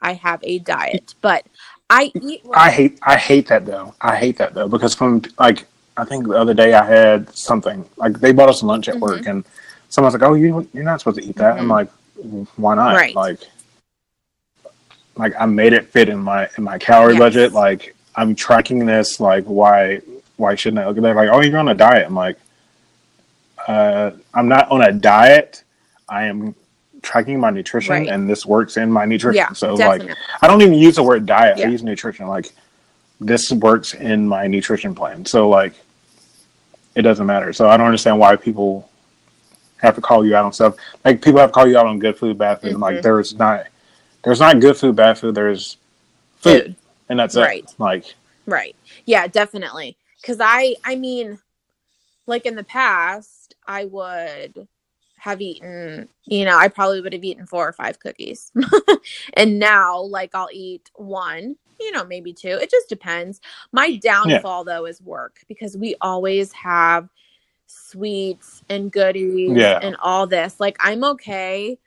i 0.02 0.14
have 0.14 0.40
a 0.44 0.60
diet 0.60 1.16
but 1.22 1.46
i 1.90 2.12
eat 2.22 2.42
i 2.54 2.72
hate 2.72 3.00
i 3.04 3.18
hate 3.18 3.48
that 3.48 3.66
though 3.66 3.94
i 4.02 4.16
hate 4.16 4.38
that 4.38 4.54
though 4.54 4.68
because 4.68 4.96
from 4.96 5.22
like 5.40 5.66
i 5.98 6.04
think 6.04 6.28
the 6.28 6.34
other 6.34 6.54
day 6.54 6.74
i 6.74 6.84
had 6.84 7.30
something 7.36 7.88
like 7.98 8.20
they 8.20 8.32
bought 8.32 8.50
us 8.50 8.64
lunch 8.64 8.88
at 8.88 8.96
mm-hmm. 8.96 9.04
work 9.04 9.28
and 9.28 9.46
someone's 9.94 10.14
like, 10.14 10.24
"Oh, 10.24 10.34
you 10.34 10.68
you're 10.74 10.84
not 10.84 11.00
supposed 11.00 11.20
to 11.20 11.26
eat 11.26 11.36
that." 11.36 11.54
Mm-hmm. 11.54 11.62
I'm 11.62 11.68
like, 11.68 11.90
"Why 12.56 12.76
not?" 12.76 12.96
Right. 12.96 13.16
Like, 13.16 13.40
like 15.16 15.34
I 15.40 15.46
made 15.46 15.74
it 15.74 15.88
fit 15.88 16.10
in 16.10 16.18
my 16.18 16.50
in 16.58 16.64
my 16.64 16.78
calorie 16.80 17.14
yes. 17.14 17.20
budget. 17.20 17.54
Like 17.54 17.93
I'm 18.16 18.36
tracking 18.36 18.86
this. 18.86 19.20
Like 19.20 19.46
why 19.46 20.02
why 20.38 20.56
shouldn't 20.56 20.80
I 20.80 20.88
look 20.88 20.98
at 20.98 21.04
that? 21.04 21.16
Like, 21.16 21.30
oh, 21.30 21.42
you're 21.42 21.58
on 21.60 21.70
a 21.70 21.76
diet. 21.76 22.08
I'm 22.08 22.16
like, 22.16 22.38
uh, 23.68 24.12
I'm 24.34 24.48
not 24.48 24.70
on 24.72 24.82
a 24.82 24.92
diet. 24.92 25.64
I 26.10 26.26
am 26.26 26.56
tracking 27.02 27.40
my 27.40 27.50
nutrition, 27.50 27.94
right. 27.94 28.08
and 28.08 28.30
this 28.30 28.46
works 28.46 28.78
in 28.78 28.92
my 28.92 29.06
nutrition. 29.06 29.38
Yeah, 29.38 29.54
so 29.54 29.78
definitely. 29.78 30.10
like, 30.10 30.18
I 30.42 30.48
don't 30.48 30.62
even 30.62 30.74
use 30.74 30.96
the 30.96 31.04
word 31.04 31.26
diet. 31.26 31.58
Yeah. 31.58 31.68
I 31.68 31.70
use 31.70 31.84
nutrition. 31.84 32.28
Like, 32.28 32.52
this 33.20 33.52
works 33.52 33.94
in 33.94 34.28
my 34.28 34.48
nutrition 34.48 34.96
plan. 34.96 35.26
So 35.26 35.50
like, 35.50 35.74
it 36.96 37.02
doesn't 37.02 37.26
matter. 37.26 37.54
So 37.54 37.70
I 37.70 37.78
don't 37.78 37.86
understand 37.86 38.20
why 38.20 38.36
people 38.36 38.90
have 39.78 39.96
to 39.96 40.02
call 40.02 40.26
you 40.26 40.36
out 40.36 40.46
on 40.46 40.54
stuff. 40.54 40.76
Like 41.04 41.22
people 41.22 41.40
have 41.40 41.50
to 41.50 41.54
call 41.54 41.68
you 41.68 41.78
out 41.78 41.86
on 41.86 42.00
good 42.00 42.18
food, 42.18 42.38
bad 42.38 42.62
food. 42.62 42.74
Mm-hmm. 42.74 42.82
Like 42.82 43.02
there's 43.02 43.36
not 43.36 43.68
there's 44.24 44.40
not 44.40 44.60
good 44.60 44.78
food, 44.78 44.96
bad 44.96 45.18
food. 45.18 45.36
There's 45.36 45.78
food, 46.38 46.64
food. 46.64 46.76
And 47.10 47.20
that's 47.20 47.36
right. 47.36 47.64
it. 47.64 47.76
Like 47.78 48.16
right, 48.46 48.76
yeah, 49.06 49.28
definitely. 49.28 49.98
Because 50.22 50.38
I 50.40 50.76
I 50.84 50.96
mean, 50.96 51.40
like 52.28 52.46
in 52.46 52.56
the 52.56 52.64
past, 52.64 53.56
I 53.68 53.86
would 53.86 54.68
have 55.18 55.40
eaten, 55.42 56.10
you 56.26 56.44
know, 56.44 56.58
I 56.58 56.68
probably 56.68 57.00
would 57.00 57.14
have 57.14 57.24
eaten 57.24 57.46
four 57.48 57.68
or 57.68 57.72
five 57.72 57.98
cookies. 58.00 58.52
and 59.36 59.58
now, 59.58 60.02
like, 60.02 60.32
I'll 60.36 60.50
eat 60.52 60.92
one, 60.96 61.56
you 61.80 61.94
know, 61.94 62.04
maybe 62.04 62.34
two. 62.34 62.50
It 62.50 62.70
just 62.70 62.90
depends. 62.90 63.40
My 63.72 63.96
downfall, 63.96 64.66
yeah. 64.68 64.74
though, 64.74 64.86
is 64.86 65.02
work 65.02 65.40
because 65.48 65.78
we 65.78 65.96
always 66.02 66.52
have 66.52 67.08
sweets 67.68 68.64
and 68.70 68.92
goodies 68.92 69.58
yeah. 69.58 69.80
and 69.82 69.96
all 70.02 70.28
this. 70.28 70.60
Like 70.60 70.78
I'm 70.80 71.04
okay 71.04 71.80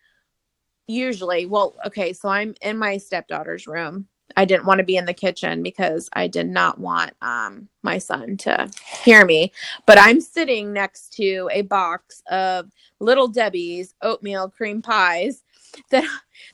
usually. 0.86 1.46
Well, 1.46 1.74
okay, 1.86 2.12
so 2.12 2.28
I'm 2.28 2.54
in 2.62 2.78
my 2.78 2.96
stepdaughter's 2.96 3.66
room. 3.66 4.06
I 4.36 4.44
didn't 4.44 4.66
want 4.66 4.78
to 4.78 4.84
be 4.84 4.96
in 4.96 5.06
the 5.06 5.14
kitchen 5.14 5.62
because 5.62 6.10
I 6.12 6.28
did 6.28 6.48
not 6.48 6.78
want 6.78 7.12
um, 7.22 7.68
my 7.82 7.96
son 7.98 8.36
to 8.38 8.68
hear 9.02 9.24
me. 9.24 9.52
But 9.86 9.98
I'm 9.98 10.20
sitting 10.20 10.72
next 10.72 11.14
to 11.14 11.48
a 11.52 11.62
box 11.62 12.22
of 12.30 12.70
Little 13.00 13.28
Debbie's 13.28 13.94
oatmeal 14.02 14.50
cream 14.50 14.82
pies 14.82 15.42
that 15.90 16.06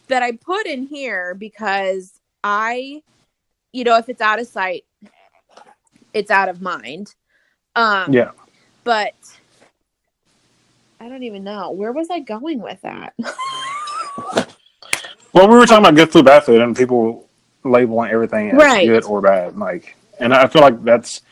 that 0.08 0.22
I 0.22 0.32
put 0.32 0.66
in 0.66 0.86
here 0.86 1.34
because 1.34 2.20
I, 2.44 3.02
you 3.72 3.84
know, 3.84 3.96
if 3.96 4.08
it's 4.08 4.20
out 4.20 4.40
of 4.40 4.46
sight, 4.46 4.84
it's 6.14 6.30
out 6.30 6.48
of 6.48 6.62
mind. 6.62 7.14
Um, 7.74 8.12
yeah. 8.12 8.30
But 8.84 9.14
I 11.00 11.08
don't 11.08 11.22
even 11.24 11.42
know. 11.42 11.72
Where 11.72 11.92
was 11.92 12.10
I 12.10 12.20
going 12.20 12.60
with 12.60 12.80
that? 12.82 13.14
well, 15.32 15.48
we 15.48 15.56
were 15.56 15.66
talking 15.66 15.84
about 15.84 15.96
good 15.96 16.12
food, 16.12 16.24
bad 16.24 16.44
food, 16.44 16.60
and 16.60 16.76
people 16.76 17.28
labeling 17.64 18.10
everything 18.10 18.50
as 18.50 18.56
right. 18.56 18.86
good 18.86 19.04
or 19.04 19.20
bad. 19.20 19.58
Like, 19.58 19.96
and 20.18 20.34
I 20.34 20.46
feel 20.46 20.62
like 20.62 20.82
that's 20.84 21.22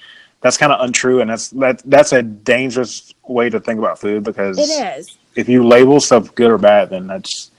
that's 0.40 0.56
kind 0.56 0.72
of 0.72 0.80
untrue, 0.80 1.20
and 1.20 1.30
that's 1.30 1.48
that 1.50 1.82
that's 1.84 2.12
a 2.12 2.22
dangerous 2.22 3.14
way 3.26 3.50
to 3.50 3.60
think 3.60 3.78
about 3.78 3.98
food 3.98 4.24
because 4.24 4.58
it 4.58 4.98
is. 4.98 5.18
If 5.36 5.48
you 5.48 5.66
label 5.66 6.00
stuff 6.00 6.34
good 6.34 6.50
or 6.50 6.58
bad, 6.58 6.90
then 6.90 7.06
that's 7.06 7.50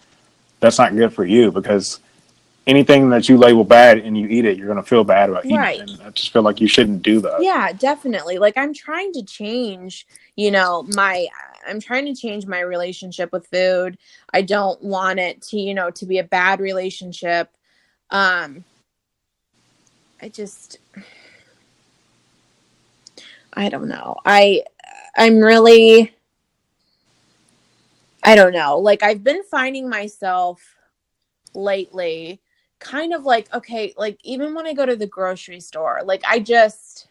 that's 0.59 0.77
not 0.77 0.95
good 0.95 1.13
for 1.13 1.25
you 1.25 1.51
because 1.51 1.99
anything 2.67 3.09
that 3.09 3.27
you 3.27 3.37
label 3.37 3.63
bad 3.63 3.97
and 3.97 4.17
you 4.17 4.27
eat 4.27 4.45
it, 4.45 4.57
you're 4.57 4.67
going 4.67 4.81
to 4.81 4.87
feel 4.87 5.03
bad 5.03 5.29
about 5.29 5.45
eating 5.45 5.57
right. 5.57 5.79
it. 5.79 5.89
And 5.89 6.01
I 6.01 6.09
just 6.11 6.31
feel 6.31 6.43
like 6.43 6.61
you 6.61 6.67
shouldn't 6.67 7.01
do 7.01 7.19
that. 7.21 7.41
Yeah, 7.41 7.73
definitely. 7.73 8.37
Like 8.37 8.57
I'm 8.57 8.73
trying 8.73 9.11
to 9.13 9.23
change, 9.23 10.07
you 10.35 10.51
know, 10.51 10.83
my 10.95 11.27
I'm 11.67 11.79
trying 11.79 12.05
to 12.05 12.19
change 12.19 12.45
my 12.45 12.61
relationship 12.61 13.31
with 13.31 13.47
food. 13.47 13.97
I 14.33 14.41
don't 14.41 14.81
want 14.81 15.19
it 15.19 15.41
to, 15.43 15.57
you 15.57 15.73
know, 15.73 15.89
to 15.91 16.05
be 16.05 16.19
a 16.19 16.23
bad 16.23 16.59
relationship. 16.59 17.49
Um 18.11 18.65
I 20.21 20.29
just 20.29 20.79
I 23.53 23.69
don't 23.69 23.87
know. 23.87 24.15
I 24.25 24.63
I'm 25.15 25.39
really 25.39 26.13
I 28.23 28.35
don't 28.35 28.53
know. 28.53 28.77
Like 28.77 29.03
I've 29.03 29.23
been 29.23 29.43
finding 29.43 29.89
myself 29.89 30.75
lately 31.53 32.41
kind 32.79 33.13
of 33.13 33.23
like 33.23 33.53
okay, 33.53 33.93
like 33.97 34.19
even 34.23 34.53
when 34.53 34.65
I 34.67 34.73
go 34.73 34.85
to 34.85 34.95
the 34.95 35.07
grocery 35.07 35.59
store, 35.59 36.01
like 36.03 36.23
I 36.27 36.39
just 36.39 37.07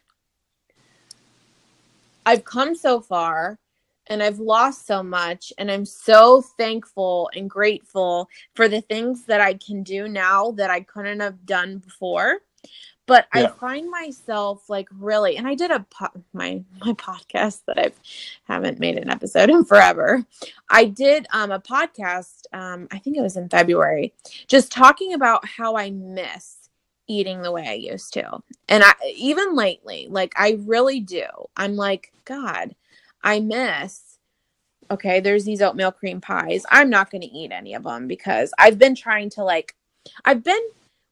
I've 2.27 2.45
come 2.45 2.75
so 2.75 3.01
far 3.01 3.59
and 4.11 4.23
I've 4.23 4.39
lost 4.39 4.87
so 4.87 5.03
much 5.03 5.53
and 5.57 5.71
I'm 5.71 5.87
so 5.87 6.43
thankful 6.43 7.31
and 7.35 7.49
grateful 7.49 8.29
for 8.55 8.69
the 8.69 8.83
things 8.83 9.25
that 9.27 9.41
I 9.41 9.55
can 9.55 9.83
do 9.83 10.09
now 10.09 10.51
that 10.53 10.71
I 10.71 10.81
couldn't 10.81 11.21
have 11.21 11.47
done 11.47 11.79
before 11.79 12.41
but 13.11 13.27
yeah. 13.35 13.43
I 13.43 13.47
find 13.49 13.91
myself 13.91 14.71
like 14.71 14.87
really, 14.93 15.37
and 15.37 15.45
I 15.45 15.57
did 15.57 15.73
a 15.73 15.85
po- 15.91 16.23
my 16.33 16.63
my 16.81 16.93
podcast 16.93 17.63
that 17.67 17.77
I 17.77 17.91
haven't 18.45 18.79
made 18.79 18.97
an 18.97 19.11
episode 19.11 19.51
in 19.51 19.65
forever. 19.65 20.25
I 20.71 20.85
did 20.85 21.27
um 21.33 21.51
a 21.51 21.59
podcast, 21.59 22.43
um 22.53 22.87
I 22.93 22.99
think 22.99 23.17
it 23.17 23.21
was 23.21 23.37
in 23.37 23.49
February, 23.49 24.15
just 24.47 24.71
talking 24.71 25.15
about 25.15 25.45
how 25.45 25.77
I 25.77 25.91
miss 25.91 26.69
eating 27.09 27.43
the 27.43 27.51
way 27.51 27.67
I 27.67 27.73
used 27.73 28.13
to, 28.15 28.43
and 28.69 28.85
I 28.85 28.93
even 29.17 29.57
lately, 29.57 30.07
like 30.09 30.33
I 30.37 30.61
really 30.61 31.01
do. 31.01 31.25
I'm 31.57 31.75
like, 31.75 32.13
God, 32.25 32.77
I 33.23 33.41
miss 33.41 34.11
okay, 34.91 35.21
there's 35.21 35.45
these 35.45 35.62
oatmeal 35.62 35.93
cream 35.93 36.21
pies. 36.21 36.64
I'm 36.68 36.91
not 36.91 37.11
going 37.11 37.23
to 37.23 37.29
eat 37.29 37.53
any 37.53 37.75
of 37.75 37.85
them 37.85 38.09
because 38.09 38.53
I've 38.59 38.79
been 38.79 38.95
trying 38.95 39.31
to 39.31 39.45
like 39.45 39.77
I've 40.25 40.43
been 40.43 40.61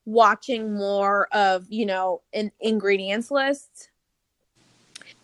watching 0.04 0.74
more 0.74 1.28
of 1.32 1.66
you 1.68 1.86
know 1.86 2.22
an 2.32 2.50
ingredients 2.60 3.30
lists 3.30 3.90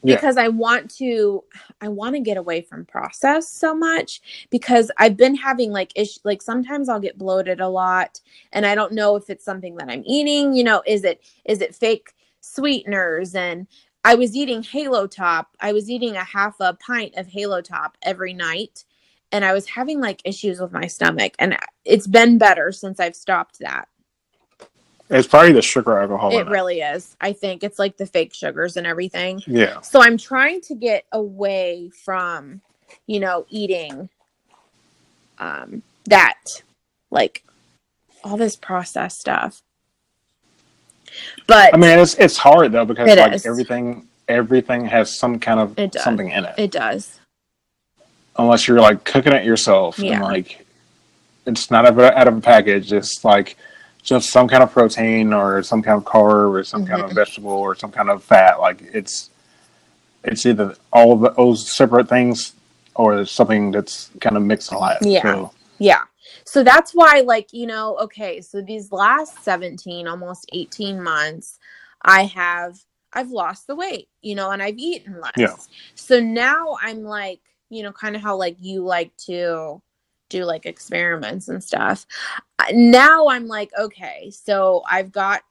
yeah. 0.02 0.14
because 0.14 0.36
I 0.36 0.48
want 0.48 0.94
to 0.96 1.42
I 1.80 1.88
want 1.88 2.14
to 2.14 2.20
get 2.20 2.36
away 2.36 2.60
from 2.60 2.84
process 2.84 3.48
so 3.48 3.74
much 3.74 4.46
because 4.50 4.90
I've 4.98 5.16
been 5.16 5.34
having 5.34 5.72
like 5.72 5.92
ish 5.96 6.18
like 6.24 6.42
sometimes 6.42 6.88
I'll 6.88 7.00
get 7.00 7.18
bloated 7.18 7.60
a 7.60 7.68
lot 7.68 8.20
and 8.52 8.66
I 8.66 8.74
don't 8.74 8.92
know 8.92 9.16
if 9.16 9.30
it's 9.30 9.44
something 9.44 9.76
that 9.76 9.88
I'm 9.88 10.02
eating, 10.06 10.54
you 10.54 10.64
know, 10.64 10.82
is 10.86 11.04
it 11.04 11.22
is 11.46 11.60
it 11.60 11.74
fake 11.74 12.12
sweeteners 12.40 13.34
and 13.34 13.66
I 14.04 14.14
was 14.14 14.36
eating 14.36 14.62
Halo 14.62 15.06
Top. 15.06 15.56
I 15.60 15.72
was 15.72 15.90
eating 15.90 16.16
a 16.16 16.24
half 16.24 16.56
a 16.60 16.74
pint 16.74 17.14
of 17.16 17.26
Halo 17.26 17.62
Top 17.62 17.96
every 18.02 18.34
night 18.34 18.84
and 19.34 19.44
I 19.44 19.52
was 19.52 19.66
having 19.66 20.00
like 20.00 20.22
issues 20.24 20.60
with 20.60 20.70
my 20.70 20.86
stomach 20.86 21.34
and 21.40 21.58
it's 21.84 22.06
been 22.06 22.38
better 22.38 22.70
since 22.70 23.00
I've 23.00 23.16
stopped 23.16 23.58
that. 23.58 23.88
It's 25.10 25.26
probably 25.26 25.52
the 25.52 25.60
sugar 25.60 25.98
alcohol. 25.98 26.38
It 26.38 26.46
really 26.48 26.80
is. 26.80 27.16
I 27.20 27.32
think 27.32 27.64
it's 27.64 27.80
like 27.80 27.96
the 27.96 28.06
fake 28.06 28.32
sugars 28.32 28.76
and 28.76 28.86
everything. 28.86 29.42
Yeah. 29.46 29.80
So 29.80 30.00
I'm 30.00 30.16
trying 30.16 30.60
to 30.62 30.76
get 30.76 31.04
away 31.10 31.90
from, 32.04 32.60
you 33.08 33.18
know, 33.18 33.44
eating 33.48 34.08
um 35.38 35.82
that 36.04 36.62
like 37.10 37.42
all 38.22 38.36
this 38.36 38.54
processed 38.54 39.20
stuff. 39.20 39.62
But 41.46 41.74
I 41.74 41.76
mean 41.76 41.98
it's 41.98 42.14
it's 42.14 42.36
hard 42.36 42.72
though 42.72 42.84
because 42.84 43.08
like 43.08 43.32
is. 43.32 43.46
everything 43.46 44.06
everything 44.28 44.86
has 44.86 45.16
some 45.16 45.38
kind 45.38 45.60
of 45.60 45.92
something 46.00 46.30
in 46.30 46.44
it. 46.44 46.54
It 46.58 46.70
does. 46.70 47.20
Unless 48.36 48.66
you're 48.66 48.80
like 48.80 49.04
cooking 49.04 49.32
it 49.32 49.44
yourself 49.44 49.98
yeah. 49.98 50.14
and 50.14 50.22
like 50.22 50.66
it's 51.46 51.70
not 51.70 51.86
out 51.86 52.28
of 52.28 52.36
a 52.36 52.40
package. 52.40 52.92
It's 52.92 53.24
like 53.24 53.56
just 54.02 54.30
some 54.30 54.48
kind 54.48 54.62
of 54.62 54.72
protein 54.72 55.32
or 55.32 55.62
some 55.62 55.82
kind 55.82 55.96
of 55.98 56.04
carb 56.04 56.52
or 56.52 56.64
some 56.64 56.82
mm-hmm. 56.82 56.90
kind 56.90 57.02
of 57.02 57.08
mm-hmm. 57.08 57.18
vegetable 57.18 57.52
or 57.52 57.74
some 57.74 57.90
kind 57.90 58.10
of 58.10 58.22
fat. 58.22 58.60
Like 58.60 58.82
it's 58.92 59.30
it's 60.22 60.46
either 60.46 60.76
all 60.92 61.12
of 61.24 61.36
those 61.36 61.70
separate 61.70 62.08
things 62.08 62.54
or 62.94 63.24
something 63.26 63.70
that's 63.70 64.10
kind 64.20 64.36
of 64.36 64.42
mixed 64.42 64.72
in 64.72 64.78
life. 64.78 64.98
Yeah. 65.02 65.22
So. 65.22 65.52
Yeah. 65.78 66.02
So 66.44 66.62
that's 66.62 66.92
why, 66.92 67.22
like, 67.24 67.52
you 67.52 67.66
know, 67.66 67.96
okay, 67.98 68.40
so 68.40 68.60
these 68.60 68.92
last 68.92 69.42
17, 69.44 70.08
almost 70.08 70.48
18 70.52 71.02
months, 71.02 71.58
I 72.02 72.24
have 72.24 72.84
I've 73.14 73.30
lost 73.30 73.66
the 73.66 73.76
weight, 73.76 74.08
you 74.22 74.34
know, 74.34 74.50
and 74.50 74.62
I've 74.62 74.78
eaten 74.78 75.20
less. 75.20 75.32
Yeah. 75.36 75.54
So 75.94 76.20
now 76.20 76.76
I'm 76.82 77.04
like, 77.04 77.40
you 77.70 77.82
know, 77.82 77.92
kind 77.92 78.16
of 78.16 78.22
how 78.22 78.36
like 78.36 78.56
you 78.60 78.82
like 78.82 79.16
to 79.18 79.80
do 80.28 80.44
like 80.44 80.66
experiments 80.66 81.48
and 81.48 81.62
stuff. 81.62 82.06
Uh, 82.58 82.64
now 82.72 83.28
I'm 83.28 83.46
like, 83.46 83.70
okay, 83.78 84.30
so 84.30 84.82
I've 84.90 85.12
got, 85.12 85.42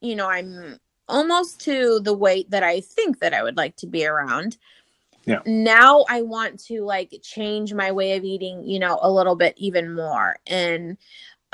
you 0.00 0.16
know, 0.16 0.28
I'm 0.28 0.78
almost 1.08 1.60
to 1.60 2.00
the 2.00 2.14
weight 2.14 2.50
that 2.50 2.64
I 2.64 2.80
think 2.80 3.20
that 3.20 3.32
I 3.32 3.42
would 3.42 3.56
like 3.56 3.76
to 3.76 3.86
be 3.86 4.04
around. 4.04 4.58
Yeah. 5.26 5.40
Now 5.44 6.04
I 6.08 6.22
want 6.22 6.60
to 6.66 6.82
like 6.82 7.12
change 7.22 7.74
my 7.74 7.90
way 7.90 8.16
of 8.16 8.24
eating, 8.24 8.64
you 8.64 8.78
know, 8.78 8.98
a 9.02 9.10
little 9.10 9.34
bit 9.34 9.54
even 9.56 9.94
more. 9.94 10.36
And 10.46 10.96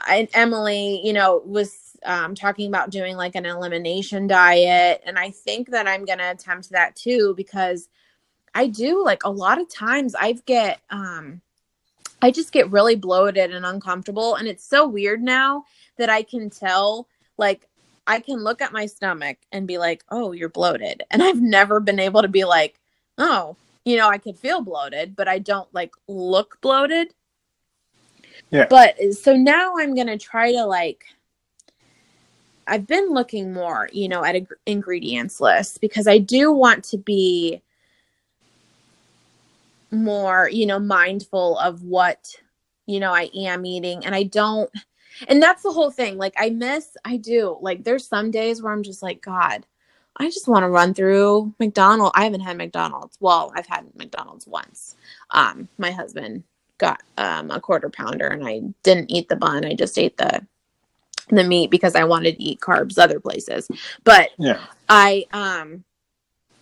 and 0.07 0.29
Emily, 0.35 1.01
you 1.05 1.13
know, 1.13 1.43
was 1.45 1.97
um, 2.05 2.35
talking 2.35 2.69
about 2.69 2.91
doing 2.91 3.17
like 3.17 3.35
an 3.35 3.47
elimination 3.47 4.27
diet. 4.27 5.03
And 5.07 5.19
I 5.19 5.31
think 5.31 5.71
that 5.71 5.87
I'm 5.87 6.05
to 6.05 6.31
attempt 6.31 6.71
that 6.71 6.97
too 6.97 7.35
because 7.37 7.89
I 8.55 8.67
do 8.67 9.03
like 9.03 9.25
a 9.25 9.31
lot 9.31 9.61
of 9.61 9.69
times 9.69 10.15
I 10.15 10.33
get, 10.45 10.81
um, 10.91 11.41
I 12.21 12.31
just 12.31 12.53
get 12.53 12.71
really 12.71 12.97
bloated 12.97 13.53
and 13.53 13.65
uncomfortable. 13.65 14.35
And 14.37 14.47
it's 14.47 14.65
so 14.65 14.87
weird 14.87 15.23
now 15.23 15.65
that 15.97 16.11
I 16.11 16.23
can 16.23 16.51
tell, 16.51 17.09
like, 17.39 17.69
I 18.07 18.21
can 18.21 18.43
look 18.43 18.61
at 18.61 18.73
my 18.73 18.87
stomach 18.87 19.39
and 19.53 19.67
be 19.67 19.79
like, 19.79 20.05
oh, 20.11 20.33
you're 20.33 20.49
bloated. 20.49 21.03
And 21.11 21.23
I've 21.23 21.41
never 21.41 21.81
been 21.81 22.01
able 22.01 22.23
to 22.23 22.29
be 22.29 22.45
like, 22.45 22.79
oh, 23.17 23.57
you 23.85 23.97
know, 23.97 24.09
I 24.09 24.19
could 24.19 24.39
feel 24.39 24.61
bloated, 24.61 25.17
but 25.17 25.29
I 25.29 25.39
don't 25.39 25.73
like 25.75 25.95
look 26.09 26.59
bloated. 26.61 27.15
Yeah. 28.51 28.67
But 28.69 28.97
so 29.15 29.35
now 29.35 29.75
I'm 29.79 29.95
going 29.95 30.07
to 30.07 30.19
try 30.19 30.53
to 30.53 30.65
like, 30.65 31.05
I've 32.67 32.87
been 32.87 33.11
looking 33.11 33.53
more, 33.53 33.89
you 33.93 34.09
know, 34.09 34.25
at 34.25 34.37
a 34.37 34.47
ingredients 34.67 35.41
list 35.41 35.81
because 35.81 36.07
I 36.07 36.19
do 36.19 36.53
want 36.53 36.85
to 36.85 36.99
be 36.99 37.61
more, 39.91 40.49
you 40.49 40.67
know, 40.67 40.79
mindful 40.79 41.59
of 41.59 41.83
what, 41.83 42.35
you 42.87 43.01
know, 43.01 43.13
I 43.13 43.31
am 43.35 43.67
eating. 43.67 44.07
And 44.07 44.15
I 44.15 44.23
don't, 44.23 44.71
and 45.29 45.43
that's 45.43 45.63
the 45.63 45.73
whole 45.73 45.91
thing. 45.91 46.17
Like, 46.17 46.35
I 46.39 46.51
miss, 46.51 46.97
I 47.05 47.17
do. 47.17 47.59
Like, 47.61 47.85
there's 47.85 48.07
some 48.07 48.31
days 48.31 48.63
where 48.63 48.73
I'm 48.73 48.83
just 48.83 49.03
like, 49.03 49.21
God, 49.23 49.67
I 50.17 50.27
just 50.27 50.49
want 50.49 50.63
to 50.63 50.69
run 50.69 50.95
through 50.95 51.55
McDonald's. 51.59 52.13
I 52.15 52.25
haven't 52.25 52.41
had 52.41 52.57
McDonald's. 52.57 53.17
Well, 53.21 53.53
I've 53.57 53.67
had 53.67 53.87
McDonald's 53.97 54.47
once. 54.47 54.97
Um, 55.31 55.69
my 55.79 55.91
husband 55.91 56.45
got 56.79 57.03
um, 57.17 57.51
a 57.51 57.61
quarter 57.61 57.89
pounder 57.89 58.27
and 58.27 58.47
I 58.47 58.61
didn't 58.83 59.11
eat 59.11 59.29
the 59.29 59.37
bun. 59.37 59.65
I 59.65 59.75
just 59.75 59.99
ate 59.99 60.17
the 60.17 60.47
the 61.29 61.45
meat 61.45 61.71
because 61.71 61.95
I 61.95 62.05
wanted 62.05 62.37
to 62.37 62.43
eat 62.43 62.61
carbs 62.61 62.99
other 62.99 63.21
places. 63.21 63.69
But 64.05 64.31
yeah. 64.39 64.61
I 64.89 65.25
um 65.33 65.85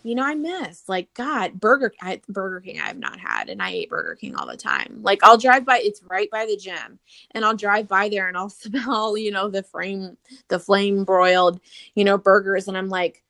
you 0.03 0.15
know, 0.15 0.23
I 0.23 0.33
miss 0.33 0.89
like 0.89 1.13
God, 1.13 1.59
Burger 1.59 1.93
I, 2.01 2.21
Burger 2.27 2.61
King. 2.61 2.79
I 2.79 2.87
have 2.87 2.97
not 2.97 3.19
had, 3.19 3.49
and 3.49 3.61
I 3.61 3.69
ate 3.69 3.89
Burger 3.89 4.15
King 4.15 4.35
all 4.35 4.47
the 4.47 4.57
time. 4.57 4.99
Like 5.03 5.23
I'll 5.23 5.37
drive 5.37 5.65
by; 5.65 5.79
it's 5.79 6.01
right 6.03 6.29
by 6.31 6.45
the 6.45 6.57
gym, 6.57 6.99
and 7.31 7.45
I'll 7.45 7.55
drive 7.55 7.87
by 7.87 8.09
there 8.09 8.27
and 8.27 8.35
I'll 8.35 8.49
smell, 8.49 9.15
you 9.15 9.31
know, 9.31 9.47
the 9.49 9.63
frame, 9.63 10.17
the 10.47 10.59
flame 10.59 11.03
broiled, 11.03 11.59
you 11.93 12.03
know, 12.03 12.17
burgers, 12.17 12.67
and 12.67 12.77
I'm 12.77 12.89
like, 12.89 13.23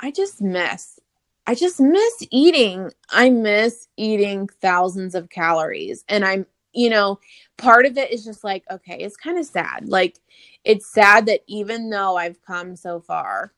I 0.00 0.10
just 0.10 0.40
miss. 0.40 0.98
I 1.46 1.54
just 1.54 1.80
miss 1.80 2.26
eating. 2.30 2.92
I 3.10 3.30
miss 3.30 3.88
eating 3.96 4.48
thousands 4.60 5.14
of 5.14 5.30
calories, 5.30 6.04
and 6.08 6.24
I'm, 6.24 6.46
you 6.72 6.90
know, 6.90 7.20
part 7.56 7.86
of 7.86 7.96
it 7.96 8.10
is 8.10 8.24
just 8.24 8.44
like, 8.44 8.64
okay, 8.70 8.98
it's 8.98 9.16
kind 9.16 9.38
of 9.38 9.46
sad. 9.46 9.88
Like, 9.88 10.18
it's 10.64 10.92
sad 10.92 11.26
that 11.26 11.40
even 11.46 11.88
though 11.88 12.16
I've 12.16 12.42
come 12.42 12.76
so 12.76 13.00
far, 13.00 13.52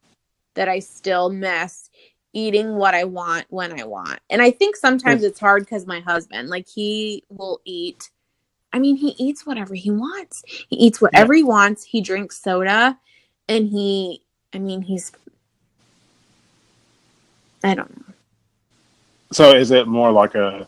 that 0.55 0.69
I 0.69 0.81
still 0.81 1.31
miss 1.31 1.91
eating 2.35 2.77
what 2.77 2.95
I 2.95 3.05
want 3.05 3.47
when 3.49 3.81
I 3.81 3.85
want. 3.85 4.21
And 4.29 4.43
I 4.43 4.51
think 4.51 4.77
sometimes 4.77 5.23
mm. 5.23 5.27
it's 5.27 5.41
hard 5.41 5.65
because 5.65 5.87
my 5.87 6.01
husband, 6.01 6.51
like, 6.51 6.69
he 6.69 7.25
will 7.31 7.61
eat. 7.65 8.11
I 8.73 8.79
mean, 8.79 8.97
he 8.97 9.15
eats 9.19 9.47
whatever 9.47 9.75
he 9.75 9.91
wants. 9.91 10.43
He 10.47 10.77
eats 10.77 11.01
whatever 11.01 11.33
yeah. 11.33 11.39
he 11.39 11.45
wants. 11.45 11.85
He 11.85 12.03
drinks 12.03 12.41
soda, 12.43 12.99
and 13.49 13.69
he, 13.71 14.23
I 14.53 14.59
mean, 14.59 14.83
he's. 14.83 15.11
I 17.65 17.75
don't 17.75 17.97
know. 17.97 18.15
So 19.33 19.55
is 19.55 19.71
it 19.71 19.87
more 19.87 20.11
like 20.11 20.35
a 20.35 20.67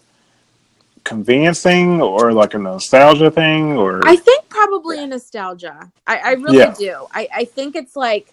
convenience 1.05 1.63
thing 1.63 2.03
or 2.03 2.33
like 2.33 2.55
a 2.55 2.59
nostalgia 2.59 3.31
thing 3.31 3.77
or 3.77 4.07
I 4.07 4.17
think 4.17 4.49
probably 4.51 5.03
a 5.03 5.07
nostalgia. 5.07 5.91
I, 6.07 6.19
I 6.19 6.33
really 6.33 6.59
yeah. 6.59 6.75
do. 6.79 7.07
I, 7.13 7.29
I 7.35 7.45
think 7.47 7.75
it's 7.75 7.97
like 7.97 8.33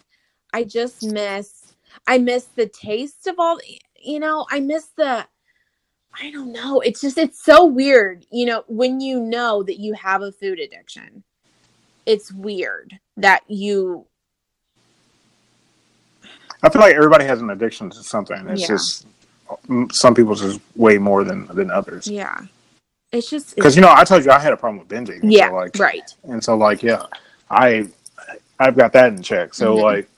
I 0.54 0.64
just 0.66 1.04
miss 1.04 1.68
I 2.06 2.18
miss 2.18 2.46
the 2.46 2.68
taste 2.68 3.28
of 3.28 3.36
all, 3.40 3.60
you 4.00 4.20
know, 4.20 4.46
I 4.52 4.60
miss 4.60 4.88
the, 4.98 5.26
I 6.20 6.32
don't 6.32 6.52
know. 6.52 6.82
It's 6.82 7.02
just, 7.02 7.18
it's 7.18 7.44
so 7.44 7.66
weird, 7.66 8.26
you 8.32 8.46
know, 8.46 8.64
when 8.68 9.00
you 9.00 9.20
know 9.20 9.64
that 9.64 9.80
you 9.80 9.94
have 9.94 10.22
a 10.22 10.32
food 10.32 10.60
addiction. 10.60 11.24
It's 12.06 12.32
weird 12.32 12.98
that 13.18 13.42
you 13.48 14.08
I 16.64 16.70
feel 16.70 16.82
like 16.82 16.96
everybody 16.96 17.26
has 17.26 17.42
an 17.42 17.50
addiction 17.50 17.90
to 17.92 18.04
something. 18.04 18.48
It's 18.50 18.62
Yeah. 18.62 18.68
just 18.68 19.06
some 19.92 20.14
people's 20.16 20.42
is 20.42 20.60
way 20.76 20.98
more 20.98 21.24
than 21.24 21.48
than 21.48 21.72
others. 21.72 22.08
Yeah. 22.08 22.40
It's 23.12 23.30
just 23.30 23.56
Because 23.56 23.76
you 23.76 23.82
know, 23.82 23.92
I 23.94 24.04
told 24.04 24.26
you 24.26 24.32
I 24.32 24.40
had 24.40 24.52
a 24.54 24.58
problem 24.58 24.80
with 24.80 24.90
binging. 24.90 25.20
yeah, 25.24 25.48
So 25.50 25.56
like, 25.56 25.80
right. 25.80 26.14
and 26.26 26.44
so 26.44 26.56
like, 26.58 26.84
yeah, 26.84 27.04
I 27.50 27.88
I've 28.60 28.76
got 28.76 28.92
that 28.94 29.14
in 29.14 29.22
check. 29.22 29.54
So 29.54 29.76
Mhm. 29.78 29.82
like, 29.84 30.10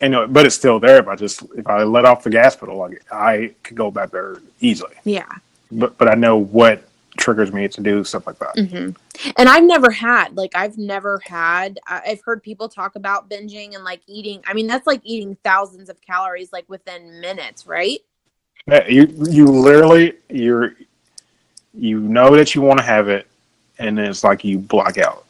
you 0.00 0.08
know, 0.10 0.26
but 0.28 0.46
it's 0.46 0.54
still 0.54 0.78
there. 0.78 0.98
If 0.98 1.08
I 1.08 1.16
just 1.16 1.42
if 1.56 1.66
I 1.66 1.82
let 1.82 2.04
off 2.04 2.22
the 2.22 2.30
gas 2.30 2.54
pedal, 2.54 2.76
like 2.76 3.02
I 3.10 3.52
could 3.64 3.76
go 3.76 3.90
back 3.90 4.10
there 4.10 4.36
easily. 4.60 4.94
Yeah. 5.04 5.26
But 5.72 5.96
but 5.98 6.08
I 6.08 6.14
know 6.14 6.36
what 6.36 6.84
triggers 7.22 7.52
me 7.52 7.68
to 7.68 7.80
do 7.80 8.04
stuff 8.04 8.26
like 8.26 8.38
that. 8.38 8.58
hmm 8.58 8.90
And 9.36 9.48
I've 9.48 9.64
never 9.64 9.90
had 9.90 10.36
like 10.36 10.52
I've 10.54 10.76
never 10.76 11.20
had. 11.24 11.78
I've 11.86 12.20
heard 12.24 12.42
people 12.42 12.68
talk 12.68 12.96
about 12.96 13.30
binging 13.30 13.74
and 13.74 13.84
like 13.84 14.02
eating. 14.06 14.42
I 14.46 14.52
mean, 14.52 14.66
that's 14.66 14.86
like 14.86 15.00
eating 15.04 15.36
thousands 15.44 15.88
of 15.88 16.00
calories 16.02 16.52
like 16.52 16.68
within 16.68 17.20
minutes, 17.20 17.66
right? 17.66 18.00
Yeah, 18.66 18.86
you 18.88 19.06
you 19.30 19.46
literally 19.46 20.14
you're 20.28 20.74
you 21.74 22.00
know 22.00 22.36
that 22.36 22.54
you 22.54 22.60
want 22.60 22.78
to 22.80 22.84
have 22.84 23.08
it, 23.08 23.26
and 23.78 23.96
then 23.96 24.06
it's 24.06 24.24
like 24.24 24.44
you 24.44 24.58
black 24.58 24.98
out, 24.98 25.24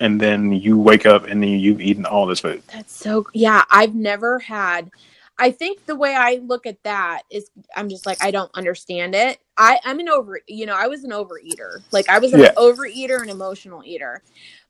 and 0.00 0.20
then 0.20 0.52
you 0.52 0.78
wake 0.78 1.06
up 1.06 1.24
and 1.24 1.42
then 1.42 1.50
you've 1.50 1.80
eaten 1.80 2.06
all 2.06 2.26
this 2.26 2.40
food. 2.40 2.62
That's 2.72 2.94
so 2.94 3.26
yeah, 3.34 3.64
I've 3.70 3.94
never 3.94 4.38
had 4.38 4.90
I 5.38 5.50
think 5.50 5.86
the 5.86 5.96
way 5.96 6.14
I 6.14 6.36
look 6.44 6.66
at 6.66 6.82
that 6.84 7.22
is 7.30 7.50
I'm 7.76 7.88
just 7.88 8.06
like 8.06 8.18
I 8.22 8.30
don't 8.30 8.50
understand 8.54 9.14
it. 9.14 9.40
I 9.58 9.80
I'm 9.84 10.00
an 10.00 10.08
over 10.08 10.40
you 10.48 10.66
know, 10.66 10.76
I 10.76 10.86
was 10.88 11.04
an 11.04 11.10
overeater. 11.10 11.82
Like 11.92 12.08
I 12.08 12.18
was 12.18 12.32
an 12.32 12.42
Yeah. 12.42 12.52
overeater 12.56 13.22
and 13.22 13.30
emotional 13.30 13.82
eater. 13.84 14.22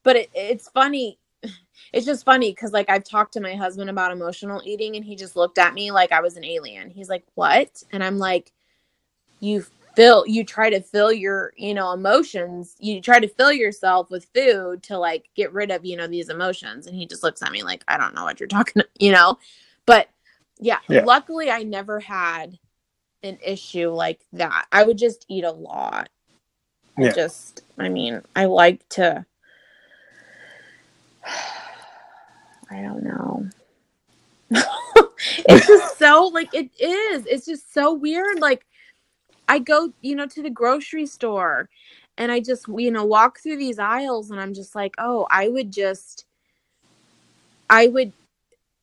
But 0.02 0.16
it, 0.16 0.30
it's 0.34 0.68
funny 0.70 1.18
it's 1.92 2.06
just 2.06 2.24
funny 2.24 2.54
cuz 2.54 2.72
like 2.72 2.90
I've 2.90 3.04
talked 3.04 3.34
to 3.34 3.40
my 3.40 3.54
husband 3.54 3.90
about 3.90 4.12
emotional 4.12 4.62
eating 4.64 4.96
and 4.96 5.04
he 5.04 5.16
just 5.16 5.36
looked 5.36 5.58
at 5.58 5.74
me 5.74 5.90
like 5.90 6.12
I 6.12 6.20
was 6.20 6.36
an 6.36 6.44
alien. 6.44 6.90
He's 6.90 7.08
like, 7.10 7.24
"What?" 7.34 7.82
And 7.92 8.02
I'm 8.04 8.18
like, 8.18 8.52
"You 9.40 9.66
fill 9.96 10.26
you 10.26 10.44
try 10.44 10.70
to 10.70 10.80
fill 10.80 11.12
your 11.12 11.52
you 11.56 11.74
know 11.74 11.92
emotions 11.92 12.76
you 12.80 13.00
try 13.00 13.20
to 13.20 13.28
fill 13.28 13.52
yourself 13.52 14.10
with 14.10 14.26
food 14.34 14.82
to 14.82 14.98
like 14.98 15.28
get 15.36 15.52
rid 15.52 15.70
of 15.70 15.84
you 15.84 15.96
know 15.96 16.06
these 16.06 16.30
emotions 16.30 16.86
and 16.86 16.96
he 16.96 17.06
just 17.06 17.22
looks 17.22 17.42
at 17.42 17.52
me 17.52 17.62
like 17.62 17.84
i 17.88 17.98
don't 17.98 18.14
know 18.14 18.24
what 18.24 18.40
you're 18.40 18.48
talking 18.48 18.82
you 18.98 19.12
know 19.12 19.38
but 19.86 20.08
yeah, 20.62 20.80
Yeah. 20.88 21.06
luckily 21.06 21.50
i 21.50 21.64
never 21.64 22.00
had 22.00 22.58
an 23.24 23.38
issue 23.44 23.90
like 23.90 24.20
that. 24.34 24.66
I 24.72 24.84
would 24.84 24.98
just 24.98 25.26
eat 25.28 25.44
a 25.44 25.52
lot. 25.52 26.10
I 26.98 27.06
Yeah. 27.06 27.14
just 27.14 27.62
i 27.78 27.88
mean 27.88 28.22
i 28.36 28.46
like 28.46 28.88
to 28.90 29.26
i 32.70 32.82
don't 32.82 33.04
know. 33.04 33.48
It's 35.46 35.66
just 35.66 35.98
so 35.98 36.30
like 36.34 36.50
it 36.52 36.70
is. 36.80 37.26
It's 37.26 37.46
just 37.46 37.72
so 37.74 37.94
weird. 37.94 38.40
Like 38.40 38.60
i 39.48 39.60
go 39.60 39.92
you 40.02 40.16
know 40.16 40.26
to 40.26 40.42
the 40.42 40.50
grocery 40.50 41.06
store 41.06 41.70
and 42.18 42.32
i 42.32 42.40
just 42.40 42.66
you 42.78 42.92
know 42.92 43.06
walk 43.06 43.40
through 43.40 43.58
these 43.58 43.80
aisles 43.80 44.32
and 44.32 44.40
i'm 44.40 44.54
just 44.54 44.76
like 44.76 44.94
oh 44.98 45.26
i 45.30 45.48
would 45.48 45.72
just 45.72 46.26
i 47.70 47.88
would 47.88 48.12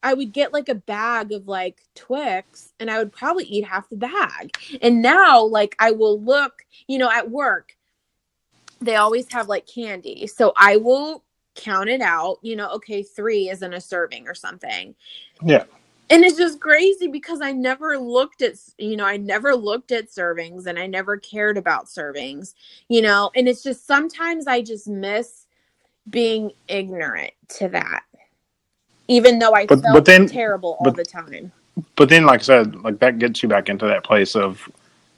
i 0.03 0.13
would 0.13 0.31
get 0.31 0.53
like 0.53 0.69
a 0.69 0.75
bag 0.75 1.31
of 1.31 1.47
like 1.47 1.81
twix 1.95 2.73
and 2.79 2.89
i 2.89 2.97
would 2.97 3.11
probably 3.11 3.45
eat 3.45 3.65
half 3.65 3.89
the 3.89 3.95
bag. 3.95 4.51
And 4.81 5.01
now 5.01 5.43
like 5.43 5.75
i 5.79 5.91
will 5.91 6.21
look 6.21 6.65
you 6.87 6.97
know 6.97 7.09
at 7.11 7.29
work 7.29 7.75
they 8.81 8.95
always 8.95 9.29
have 9.33 9.49
like 9.49 9.67
candy. 9.67 10.25
So 10.27 10.53
i 10.55 10.77
will 10.77 11.23
count 11.55 11.89
it 11.89 12.01
out 12.01 12.37
you 12.41 12.55
know 12.55 12.69
okay 12.69 13.03
three 13.03 13.49
is 13.49 13.61
in 13.61 13.73
a 13.73 13.81
serving 13.81 14.27
or 14.27 14.33
something. 14.33 14.95
Yeah. 15.43 15.65
and 16.09 16.23
it's 16.23 16.37
just 16.37 16.59
crazy 16.59 17.07
because 17.07 17.41
i 17.41 17.51
never 17.51 17.97
looked 17.97 18.41
at 18.41 18.55
you 18.77 18.95
know 18.95 19.05
i 19.05 19.17
never 19.17 19.55
looked 19.55 19.91
at 19.91 20.09
servings 20.09 20.65
and 20.67 20.79
i 20.79 20.87
never 20.87 21.17
cared 21.17 21.57
about 21.57 21.85
servings 21.85 22.53
you 22.87 23.01
know? 23.01 23.31
And 23.35 23.47
it's 23.47 23.63
just 23.63 23.85
sometimes 23.85 24.47
i 24.47 24.61
just 24.61 24.87
miss 24.87 25.47
being 26.09 26.51
ignorant 26.67 27.31
to 27.57 27.67
that 27.69 28.03
even 29.09 29.39
though 29.39 29.53
i 29.53 29.65
But- 29.65 29.81
felt 29.81 29.93
but 29.95 30.05
then- 30.05 30.27
terrible 30.27 30.77
all 30.79 30.85
but- 30.85 30.95
the 30.95 31.03
time 31.05 31.51
But 31.95 32.09
then, 32.09 32.25
like 32.25 32.41
I 32.41 32.43
said, 32.43 32.75
like 32.83 32.99
that 32.99 33.19
gets 33.19 33.41
you 33.41 33.47
back 33.47 33.69
into 33.69 33.85
that 33.87 34.03
place 34.03 34.35
of 34.35 34.67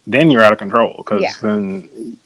then 0.06 0.30
you're 0.30 0.44
out 0.44 0.54
of 0.54 0.60
control 0.60 0.94
because 0.98 1.22
Yeah. 1.24 1.34
then 1.42 2.18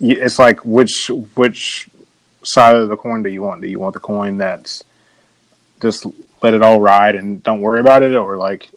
it's 0.00 0.38
like 0.38 0.60
which 0.64 1.10
which 1.34 1.88
side 2.42 2.74
of 2.76 2.88
the 2.88 2.96
coin 2.96 3.22
do 3.22 3.28
you 3.30 3.42
want? 3.42 3.60
Do 3.60 3.68
you 3.68 3.78
want 3.78 3.92
the 3.94 4.00
coin 4.00 4.38
that's 4.38 4.82
just 5.82 6.06
let 6.42 6.54
it 6.54 6.62
all 6.62 6.80
ride 6.80 7.16
and 7.16 7.42
don't 7.42 7.60
worry 7.60 7.80
about 7.80 8.02
it, 8.02 8.14
or 8.14 8.36
like 8.38 8.70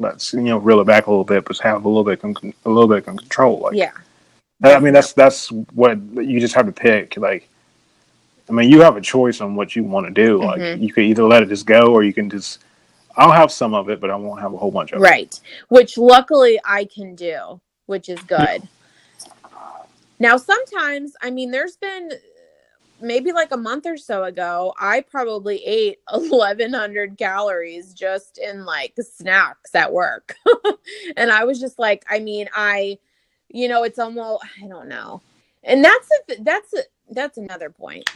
let's 0.00 0.32
you 0.32 0.40
know 0.40 0.58
reel 0.58 0.80
it 0.80 0.86
back 0.86 1.06
a 1.06 1.10
little 1.10 1.24
bit, 1.24 1.44
but 1.44 1.56
have 1.58 1.84
a 1.84 1.88
little 1.88 2.04
bit 2.04 2.20
con- 2.22 2.54
a 2.64 2.68
little 2.70 2.88
bit 2.88 2.98
of 2.98 3.04
control? 3.06 3.60
Like, 3.60 3.74
yeah 3.76 3.92
I 4.64 4.78
mean, 4.80 4.94
that's 4.94 5.12
that's 5.12 5.50
what 5.74 5.98
you 6.14 6.40
just 6.40 6.54
have 6.54 6.66
to 6.66 6.72
pick. 6.72 7.16
Like, 7.16 7.48
I 8.48 8.52
mean, 8.52 8.70
you 8.70 8.80
have 8.80 8.96
a 8.96 9.00
choice 9.00 9.40
on 9.40 9.54
what 9.54 9.74
you 9.76 9.84
want 9.84 10.06
to 10.06 10.12
do. 10.12 10.42
Like, 10.42 10.60
Mhm. 10.60 10.80
you 10.82 10.92
could 10.92 11.04
either 11.04 11.24
let 11.24 11.42
it 11.42 11.48
just 11.48 11.66
go, 11.66 11.92
or 11.92 12.02
you 12.02 12.12
can 12.12 12.28
just. 12.28 12.58
I'll 13.16 13.30
have 13.30 13.52
some 13.52 13.74
of 13.74 13.90
it, 13.90 14.00
but 14.00 14.10
I 14.10 14.16
won't 14.16 14.40
have 14.40 14.54
a 14.54 14.56
whole 14.56 14.70
bunch 14.70 14.92
of 14.92 14.98
it. 14.98 15.02
right 15.02 15.38
which 15.68 15.98
luckily 15.98 16.58
i 16.64 16.84
can 16.86 17.14
do 17.14 17.60
which 17.84 18.08
is 18.08 18.18
good 18.22 18.66
now 20.18 20.36
sometimes 20.38 21.12
i 21.20 21.30
mean 21.30 21.50
there's 21.50 21.76
been 21.76 22.10
maybe 23.00 23.32
like 23.32 23.50
a 23.52 23.56
month 23.56 23.84
or 23.86 23.96
so 23.98 24.24
ago 24.24 24.72
i 24.78 25.00
probably 25.02 25.62
ate 25.64 25.98
1100 26.10 27.18
calories 27.18 27.92
just 27.92 28.38
in 28.38 28.64
like 28.64 28.94
snacks 29.00 29.74
at 29.74 29.92
work 29.92 30.34
and 31.18 31.30
i 31.30 31.44
was 31.44 31.60
just 31.60 31.78
like 31.78 32.04
i 32.08 32.18
mean 32.18 32.48
i 32.54 32.98
you 33.48 33.68
know 33.68 33.82
it's 33.82 33.98
almost 33.98 34.42
i 34.62 34.66
don't 34.66 34.88
know 34.88 35.20
and 35.64 35.84
that's 35.84 36.08
a 36.30 36.42
that's 36.42 36.72
a 36.74 36.82
that's 37.10 37.36
another 37.36 37.68
point 37.68 38.08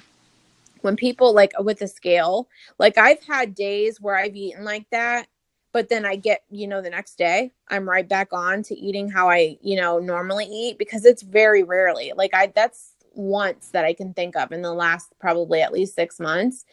when 0.83 0.97
people 0.97 1.35
like 1.35 1.53
with 1.61 1.79
the 1.79 1.89
scale 1.89 2.49
like 2.79 2.99
i've 2.99 3.22
had 3.24 3.55
days 3.55 4.01
where 4.01 4.16
i've 4.16 4.37
eaten 4.37 4.64
like 4.64 4.87
that 4.91 5.27
but 5.72 5.89
then 5.89 6.05
i 6.05 6.16
get 6.16 6.43
you 6.51 6.66
know 6.66 6.81
the 6.81 6.91
next 6.91 7.16
day 7.16 7.53
i'm 7.68 7.89
right 7.89 8.09
back 8.09 8.33
on 8.33 8.62
to 8.62 8.74
eating 8.74 9.09
how 9.09 9.29
i 9.29 9.57
you 9.61 9.77
know 9.77 9.99
normally 9.99 10.47
eat 10.47 10.79
because 10.79 11.05
it's 11.05 11.22
very 11.22 11.62
rarely 11.62 12.12
like 12.16 12.33
i 12.35 12.47
that's 12.55 12.97
once 13.16 13.70
that 13.70 13.85
i 13.85 13.93
can 13.93 14.12
think 14.12 14.37
of 14.37 14.53
in 14.53 14.62
the 14.62 14.72
last 14.72 15.12
probably 15.18 15.62
at 15.62 15.72
least 15.72 15.95
six 15.95 16.20
months. 16.20 16.64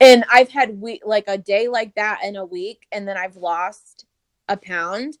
And 0.00 0.24
i've 0.30 0.50
had 0.50 0.80
we 0.80 1.00
like 1.04 1.24
a 1.26 1.38
day 1.38 1.68
like 1.68 1.94
that 1.94 2.20
in 2.22 2.36
a 2.36 2.44
week 2.44 2.86
and 2.92 3.08
then 3.08 3.16
i've 3.16 3.36
lost 3.36 4.04
a 4.48 4.56
pound. 4.56 5.18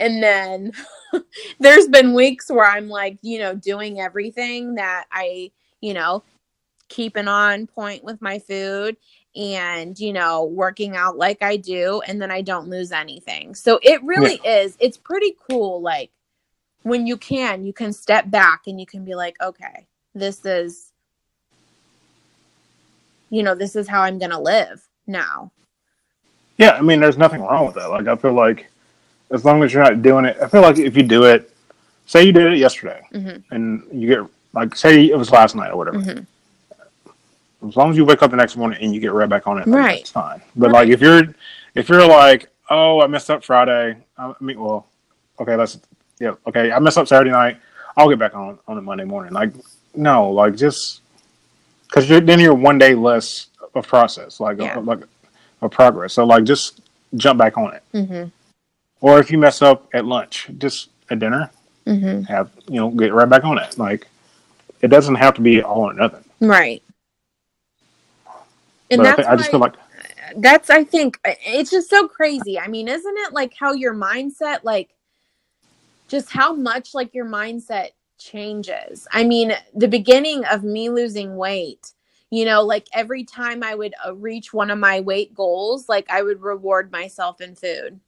And 0.00 0.22
then 0.22 0.72
there's 1.60 1.88
been 1.88 2.14
weeks 2.14 2.50
where 2.50 2.66
i'm 2.66 2.88
like 2.88 3.18
you 3.22 3.38
know 3.38 3.54
doing 3.54 4.00
everything 4.00 4.74
that 4.76 5.06
i 5.12 5.50
you 5.80 5.94
know 5.94 6.22
keeping 6.88 7.28
on 7.28 7.66
point 7.66 8.02
with 8.04 8.20
my 8.22 8.38
food 8.38 8.96
and 9.36 9.98
you 9.98 10.12
know 10.12 10.44
working 10.44 10.96
out 10.96 11.16
like 11.16 11.42
i 11.42 11.56
do 11.56 12.00
and 12.06 12.20
then 12.20 12.30
i 12.30 12.40
don't 12.40 12.68
lose 12.68 12.92
anything 12.92 13.54
so 13.54 13.78
it 13.82 14.02
really 14.02 14.40
is 14.44 14.76
it's 14.80 14.96
pretty 14.96 15.36
cool 15.48 15.80
like 15.80 16.10
when 16.82 17.06
you 17.06 17.16
can 17.16 17.64
you 17.64 17.72
can 17.72 17.92
step 17.92 18.30
back 18.30 18.62
and 18.66 18.80
you 18.80 18.86
can 18.86 19.04
be 19.04 19.14
like 19.14 19.36
okay 19.42 19.86
this 20.14 20.44
is 20.46 20.92
you 23.30 23.42
know 23.42 23.54
this 23.54 23.76
is 23.76 23.86
how 23.86 24.00
i'm 24.02 24.18
gonna 24.18 24.40
live 24.40 24.82
now 25.06 25.50
Yeah, 26.56 26.72
I 26.72 26.80
mean, 26.80 26.98
there's 26.98 27.16
nothing 27.16 27.40
wrong 27.40 27.66
with 27.66 27.76
that. 27.76 27.88
Like, 27.88 28.08
I 28.08 28.16
feel 28.16 28.32
like 28.32 28.66
as 29.30 29.44
long 29.44 29.62
as 29.62 29.72
you're 29.72 29.84
not 29.84 30.02
doing 30.02 30.24
it, 30.24 30.36
I 30.42 30.48
feel 30.48 30.60
like 30.60 30.76
if 30.76 30.96
you 30.96 31.04
do 31.04 31.22
it, 31.22 31.54
say 32.06 32.24
you 32.24 32.32
did 32.32 32.52
it 32.52 32.58
yesterday, 32.58 33.00
Mhm. 33.12 33.44
and 33.52 33.86
you 33.92 34.08
get 34.08 34.26
like, 34.54 34.74
say 34.74 35.04
it 35.06 35.16
was 35.16 35.30
last 35.30 35.54
night 35.54 35.70
or 35.70 35.76
whatever. 35.76 35.98
Mhm. 35.98 36.26
As 37.66 37.76
long 37.76 37.90
as 37.90 37.96
you 37.96 38.04
wake 38.04 38.22
up 38.22 38.30
the 38.30 38.36
next 38.36 38.56
morning 38.56 38.78
and 38.80 38.94
you 38.94 39.00
get 39.00 39.12
right 39.12 39.28
back 39.28 39.46
on 39.46 39.58
it, 39.58 39.66
like, 39.66 39.80
Right. 39.84 39.96
that's 39.98 40.10
fine. 40.10 40.40
But 40.54 40.66
Right. 40.70 40.80
like, 40.86 40.88
if 40.90 41.00
you're 41.00 41.22
if 41.74 41.88
you're 41.88 42.06
like, 42.06 42.48
oh, 42.70 43.00
I 43.00 43.06
messed 43.06 43.30
up 43.30 43.44
Friday. 43.44 43.96
I 44.16 44.32
mean, 44.40 44.60
well, 44.60 44.86
okay, 45.40 45.56
that's 45.56 45.78
yeah, 46.20 46.34
okay. 46.46 46.72
I 46.72 46.78
messed 46.78 46.98
up 46.98 47.06
Saturday 47.08 47.30
night. 47.30 47.56
I'll 47.96 48.08
get 48.08 48.18
back 48.18 48.34
on 48.34 48.58
on 48.68 48.78
it 48.78 48.82
Monday 48.82 49.04
morning. 49.04 49.32
Like, 49.32 49.50
no, 49.94 50.30
like 50.30 50.54
just 50.56 51.00
because 51.88 52.08
you're 52.08 52.20
then 52.20 52.38
you're 52.40 52.54
one 52.54 52.78
day 52.78 52.94
less 52.94 53.46
of 53.74 53.86
process, 53.86 54.38
like 54.40 54.58
Yeah. 54.58 54.78
like 54.78 55.00
of 55.62 55.70
progress. 55.70 56.12
So 56.14 56.24
like, 56.24 56.44
just 56.44 56.80
jump 57.16 57.38
back 57.38 57.56
on 57.58 57.74
it. 57.74 57.82
mm-hmm. 57.94 58.28
Or 59.00 59.18
if 59.20 59.30
you 59.30 59.38
mess 59.38 59.62
up 59.62 59.88
at 59.94 60.04
lunch, 60.04 60.48
just 60.58 60.90
at 61.10 61.18
dinner, 61.18 61.50
Mm-hmm. 61.86 62.22
have 62.24 62.50
you 62.68 62.76
know 62.76 62.90
get 62.90 63.12
right 63.14 63.28
back 63.28 63.44
on 63.44 63.56
it. 63.58 63.78
Like, 63.78 64.06
it 64.82 64.88
doesn't 64.88 65.14
have 65.16 65.34
to 65.34 65.40
be 65.40 65.62
all 65.62 65.90
or 65.90 65.94
nothing. 65.94 66.22
right 66.40 66.82
and 68.90 68.98
but 68.98 69.06
I, 69.06 69.10
that's 69.16 69.28
thi- 69.28 69.32
I 69.32 69.36
just 69.36 69.50
feel 69.50 69.60
like 69.60 69.74
that's 70.36 70.70
i 70.70 70.84
think 70.84 71.18
it's 71.24 71.70
just 71.70 71.90
so 71.90 72.06
crazy 72.08 72.58
i 72.58 72.68
mean 72.68 72.88
isn't 72.88 73.16
it 73.18 73.32
like 73.32 73.54
how 73.58 73.72
your 73.72 73.94
mindset 73.94 74.60
like 74.64 74.90
just 76.08 76.30
how 76.30 76.54
much 76.54 76.94
like 76.94 77.14
your 77.14 77.26
mindset 77.26 77.88
changes 78.18 79.06
i 79.12 79.24
mean 79.24 79.52
the 79.74 79.88
beginning 79.88 80.44
of 80.46 80.64
me 80.64 80.90
losing 80.90 81.36
weight 81.36 81.94
You 82.30 82.44
know, 82.44 82.62
like 82.62 82.86
every 82.92 83.24
time 83.24 83.62
I 83.62 83.74
would 83.74 83.94
uh, 84.06 84.14
reach 84.14 84.52
one 84.52 84.70
of 84.70 84.78
my 84.78 85.00
weight 85.00 85.34
goals, 85.34 85.88
like 85.88 86.06
I 86.10 86.22
would 86.22 86.42
reward 86.42 86.92
myself 86.92 87.40
in 87.40 87.54
food. 87.54 88.00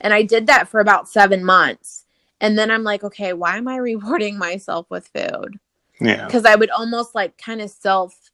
And 0.00 0.12
I 0.12 0.22
did 0.22 0.46
that 0.48 0.68
for 0.68 0.80
about 0.80 1.08
seven 1.08 1.44
months. 1.44 2.04
And 2.40 2.58
then 2.58 2.70
I'm 2.70 2.84
like, 2.84 3.02
okay, 3.04 3.32
why 3.32 3.56
am 3.56 3.68
I 3.68 3.76
rewarding 3.92 4.38
myself 4.38 4.86
with 4.90 5.08
food? 5.08 5.58
Yeah. 6.00 6.26
Because 6.26 6.44
I 6.44 6.56
would 6.56 6.70
almost 6.70 7.14
like 7.14 7.38
kind 7.38 7.62
of 7.62 7.70
self 7.70 8.27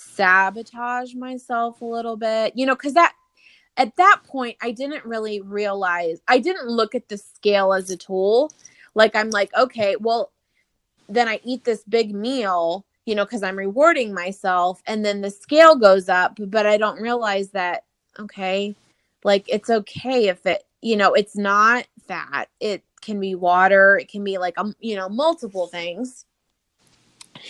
sabotage 0.00 1.14
myself 1.14 1.80
a 1.80 1.84
little 1.84 2.16
bit, 2.16 2.52
you 2.56 2.66
know, 2.66 2.74
because 2.74 2.94
that 2.94 3.14
at 3.76 3.96
that 3.96 4.20
point, 4.26 4.56
I 4.60 4.72
didn't 4.72 5.04
really 5.04 5.40
realize, 5.40 6.20
I 6.28 6.38
didn't 6.38 6.68
look 6.68 6.94
at 6.94 7.08
the 7.08 7.16
scale 7.16 7.72
as 7.72 7.90
a 7.90 7.96
tool. 7.96 8.52
Like, 8.94 9.14
I'm 9.14 9.30
like, 9.30 9.50
okay, 9.56 9.96
well, 9.98 10.32
then 11.08 11.28
I 11.28 11.40
eat 11.44 11.64
this 11.64 11.84
big 11.84 12.14
meal, 12.14 12.84
you 13.06 13.14
know, 13.14 13.24
because 13.24 13.42
I'm 13.42 13.56
rewarding 13.56 14.12
myself, 14.12 14.82
and 14.86 15.04
then 15.04 15.20
the 15.20 15.30
scale 15.30 15.76
goes 15.76 16.08
up, 16.08 16.38
but 16.38 16.66
I 16.66 16.76
don't 16.76 17.00
realize 17.00 17.50
that, 17.50 17.84
okay, 18.18 18.74
like 19.24 19.44
it's 19.48 19.70
okay 19.70 20.28
if 20.28 20.44
it, 20.46 20.64
you 20.82 20.96
know, 20.96 21.14
it's 21.14 21.36
not 21.36 21.86
fat. 22.06 22.48
It 22.58 22.82
can 23.00 23.20
be 23.20 23.34
water, 23.34 23.98
it 23.98 24.10
can 24.10 24.24
be 24.24 24.38
like, 24.38 24.58
um, 24.58 24.74
you 24.80 24.96
know, 24.96 25.08
multiple 25.08 25.68
things. 25.68 26.26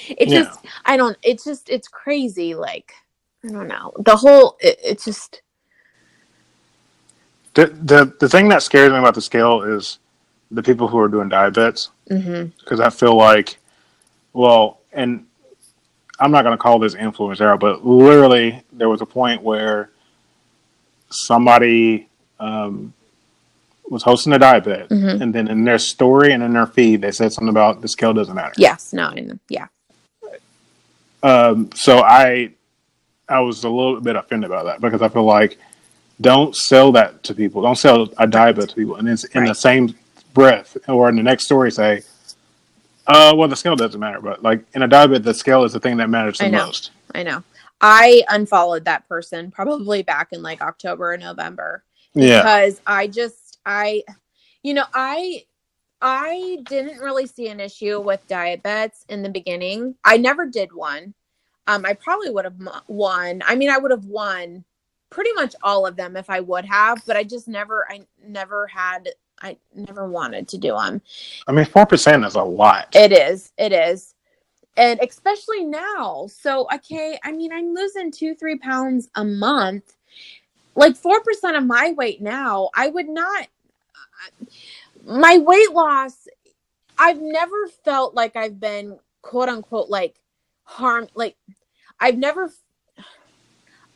It 0.08 0.28
Yeah. 0.28 0.42
just, 0.44 0.60
I 0.84 0.96
don't, 0.96 1.16
it's 1.22 1.44
just, 1.44 1.68
it's 1.68 1.88
crazy. 1.88 2.54
Like, 2.54 2.92
I 3.44 3.48
don't 3.52 3.68
know. 3.68 3.92
The 3.98 4.16
whole, 4.16 4.56
it, 4.60 4.78
it's 4.82 5.04
just, 5.04 5.42
The, 7.54 7.66
the 7.66 8.14
the 8.20 8.28
thing 8.28 8.48
that 8.50 8.62
scares 8.62 8.92
me 8.92 8.98
about 8.98 9.14
the 9.14 9.20
scale 9.20 9.62
is 9.62 9.98
the 10.52 10.62
people 10.62 10.86
who 10.88 10.98
are 10.98 11.08
doing 11.08 11.28
diet 11.28 11.54
bets 11.54 11.90
hmm 12.08 12.46
because 12.60 12.78
I 12.80 12.90
feel 12.90 13.16
like, 13.16 13.58
well, 14.32 14.78
and 14.92 15.26
I'm 16.20 16.30
not 16.30 16.42
going 16.44 16.56
to 16.56 16.62
call 16.62 16.78
this 16.78 16.94
influence 16.94 17.40
era, 17.40 17.58
but 17.58 17.84
literally 17.84 18.62
there 18.72 18.88
was 18.88 19.00
a 19.00 19.06
point 19.06 19.42
where 19.42 19.90
somebody 21.10 22.08
um, 22.38 22.92
was 23.88 24.02
hosting 24.02 24.32
a 24.32 24.38
diet 24.38 24.64
Mhm. 24.64 25.20
and 25.20 25.34
then 25.34 25.48
in 25.48 25.64
their 25.64 25.78
story 25.78 26.32
and 26.32 26.42
in 26.42 26.52
their 26.52 26.66
feed 26.66 27.00
they 27.00 27.10
said 27.10 27.32
something 27.32 27.48
about 27.48 27.80
the 27.80 27.88
scale 27.88 28.12
doesn't 28.12 28.34
matter. 28.34 28.54
yes, 28.56 28.92
no, 28.92 29.12
yeah. 29.48 29.66
Um, 31.22 31.70
so 31.74 31.98
I 31.98 32.52
I 33.28 33.40
was 33.40 33.64
a 33.64 33.68
little 33.68 34.00
bit 34.00 34.16
offended 34.16 34.50
about 34.50 34.64
that 34.64 34.80
because 34.80 35.02
I 35.02 35.08
feel 35.08 35.24
like 35.24 35.58
don't 36.20 36.54
sell 36.54 36.92
that 36.92 37.22
to 37.24 37.34
people. 37.34 37.62
Don't 37.62 37.76
sell 37.76 38.08
a 38.18 38.26
diet 38.26 38.56
bet 38.56 38.70
to 38.70 38.74
people, 38.74 38.96
and 38.96 39.08
it's 39.08 39.24
in 39.24 39.44
the 39.44 39.54
same 39.54 39.94
breath 40.34 40.76
or 40.88 41.08
in 41.08 41.16
the 41.16 41.22
next 41.22 41.44
story 41.44 41.70
say, 41.70 42.02
uh, 43.06 43.34
well, 43.36 43.48
the 43.48 43.56
scale 43.56 43.76
doesn't 43.76 43.98
matter, 43.98 44.20
but 44.20 44.42
like 44.42 44.62
in 44.74 44.82
a 44.82 44.88
diet 44.88 45.10
bet, 45.10 45.22
the 45.22 45.34
scale 45.34 45.64
is 45.64 45.72
the 45.72 45.80
thing 45.80 45.96
that 45.96 46.10
matters 46.10 46.38
the 46.38 46.46
I 46.46 46.50
know. 46.50 46.66
most. 46.66 46.90
I 47.14 47.22
know. 47.22 47.42
I 47.80 48.22
unfollowed 48.28 48.84
that 48.84 49.08
person 49.08 49.50
probably 49.50 50.02
back 50.02 50.28
in 50.32 50.42
like 50.42 50.60
October 50.60 51.14
or 51.14 51.16
November 51.16 51.82
Yeah, 52.14 52.42
because 52.42 52.80
I 52.86 53.06
just 53.06 53.58
I 53.64 54.02
you 54.62 54.74
know, 54.74 54.84
I 54.92 55.44
I 56.02 56.58
didn't 56.64 57.00
really 57.00 57.26
see 57.26 57.48
an 57.48 57.60
issue 57.60 58.00
with 58.00 58.26
diet 58.26 58.62
bets 58.62 59.04
in 59.08 59.22
the 59.22 59.28
beginning. 59.28 59.94
I 60.04 60.16
never 60.16 60.46
did 60.46 60.72
one. 60.72 61.14
Um 61.66 61.84
I 61.84 61.94
probably 61.94 62.30
would 62.30 62.44
have 62.44 62.60
won. 62.88 63.42
I 63.46 63.54
mean, 63.54 63.70
I 63.70 63.78
would 63.78 63.90
have 63.90 64.06
won 64.06 64.64
pretty 65.10 65.32
much 65.32 65.54
all 65.62 65.86
of 65.86 65.96
them 65.96 66.16
if 66.16 66.30
I 66.30 66.40
would 66.40 66.64
have, 66.64 67.02
but 67.06 67.16
I 67.16 67.24
just 67.24 67.48
never 67.48 67.86
I 67.90 68.00
never 68.26 68.66
had 68.66 69.10
I 69.42 69.56
never 69.74 70.08
wanted 70.08 70.48
to 70.48 70.58
do 70.58 70.72
them. 70.72 71.02
I 71.46 71.52
mean 71.52 71.64
four 71.64 71.86
percent 71.86 72.24
is 72.24 72.34
a 72.34 72.42
lot. 72.42 72.94
It 72.94 73.12
is. 73.12 73.52
It 73.58 73.72
is. 73.72 74.14
And 74.76 75.00
especially 75.00 75.64
now. 75.64 76.26
So, 76.28 76.66
okay, 76.72 77.18
I 77.24 77.32
mean, 77.32 77.52
I'm 77.52 77.74
losing 77.74 78.10
two, 78.10 78.34
three 78.34 78.56
pounds 78.56 79.10
a 79.14 79.24
month. 79.24 79.96
Like 80.74 80.94
4% 80.94 81.58
of 81.58 81.66
my 81.66 81.92
weight 81.96 82.22
now, 82.22 82.70
I 82.74 82.88
would 82.88 83.08
not. 83.08 83.48
My 85.04 85.38
weight 85.38 85.72
loss, 85.72 86.28
I've 86.98 87.20
never 87.20 87.68
felt 87.84 88.14
like 88.14 88.36
I've 88.36 88.60
been 88.60 88.98
quote 89.22 89.48
unquote 89.48 89.88
like 89.88 90.16
harm. 90.64 91.08
Like, 91.14 91.36
I've 91.98 92.18
never, 92.18 92.50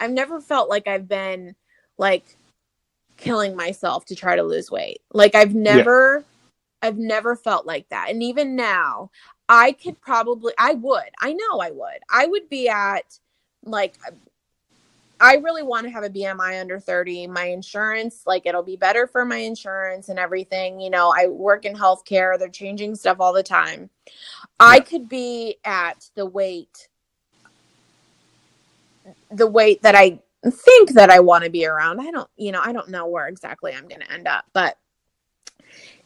I've 0.00 0.10
never 0.12 0.40
felt 0.40 0.68
like 0.68 0.86
I've 0.86 1.08
been 1.08 1.54
like 1.98 2.36
killing 3.16 3.56
myself 3.56 4.04
to 4.06 4.14
try 4.14 4.36
to 4.36 4.42
lose 4.42 4.70
weight. 4.70 5.00
Like, 5.12 5.34
I've 5.34 5.54
never. 5.54 6.24
I've 6.82 6.98
never 6.98 7.34
felt 7.34 7.64
like 7.64 7.88
that. 7.88 8.10
And 8.10 8.22
even 8.22 8.56
now, 8.56 9.10
I 9.48 9.72
could 9.72 9.98
probably, 10.02 10.52
I 10.58 10.74
would, 10.74 11.08
I 11.18 11.32
know 11.32 11.58
I 11.58 11.70
would. 11.70 11.98
I 12.10 12.26
would 12.26 12.50
be 12.50 12.68
at 12.68 13.18
like, 13.64 13.94
I 15.20 15.36
really 15.36 15.62
want 15.62 15.86
to 15.86 15.90
have 15.90 16.04
a 16.04 16.10
BMI 16.10 16.60
under 16.60 16.78
30. 16.78 17.28
My 17.28 17.46
insurance, 17.46 18.22
like, 18.26 18.46
it'll 18.46 18.62
be 18.62 18.76
better 18.76 19.06
for 19.06 19.24
my 19.24 19.36
insurance 19.36 20.08
and 20.08 20.18
everything. 20.18 20.80
You 20.80 20.90
know, 20.90 21.14
I 21.16 21.28
work 21.28 21.64
in 21.64 21.74
healthcare, 21.74 22.38
they're 22.38 22.48
changing 22.48 22.94
stuff 22.96 23.18
all 23.20 23.32
the 23.32 23.42
time. 23.42 23.90
I 24.58 24.80
could 24.80 25.08
be 25.08 25.56
at 25.64 26.08
the 26.14 26.26
weight, 26.26 26.88
the 29.30 29.46
weight 29.46 29.82
that 29.82 29.94
I 29.94 30.20
think 30.50 30.92
that 30.92 31.10
I 31.10 31.20
want 31.20 31.44
to 31.44 31.50
be 31.50 31.66
around. 31.66 32.00
I 32.00 32.10
don't, 32.10 32.28
you 32.36 32.52
know, 32.52 32.60
I 32.62 32.72
don't 32.72 32.90
know 32.90 33.06
where 33.06 33.28
exactly 33.28 33.72
I'm 33.72 33.88
going 33.88 34.00
to 34.00 34.12
end 34.12 34.28
up, 34.28 34.44
but 34.52 34.78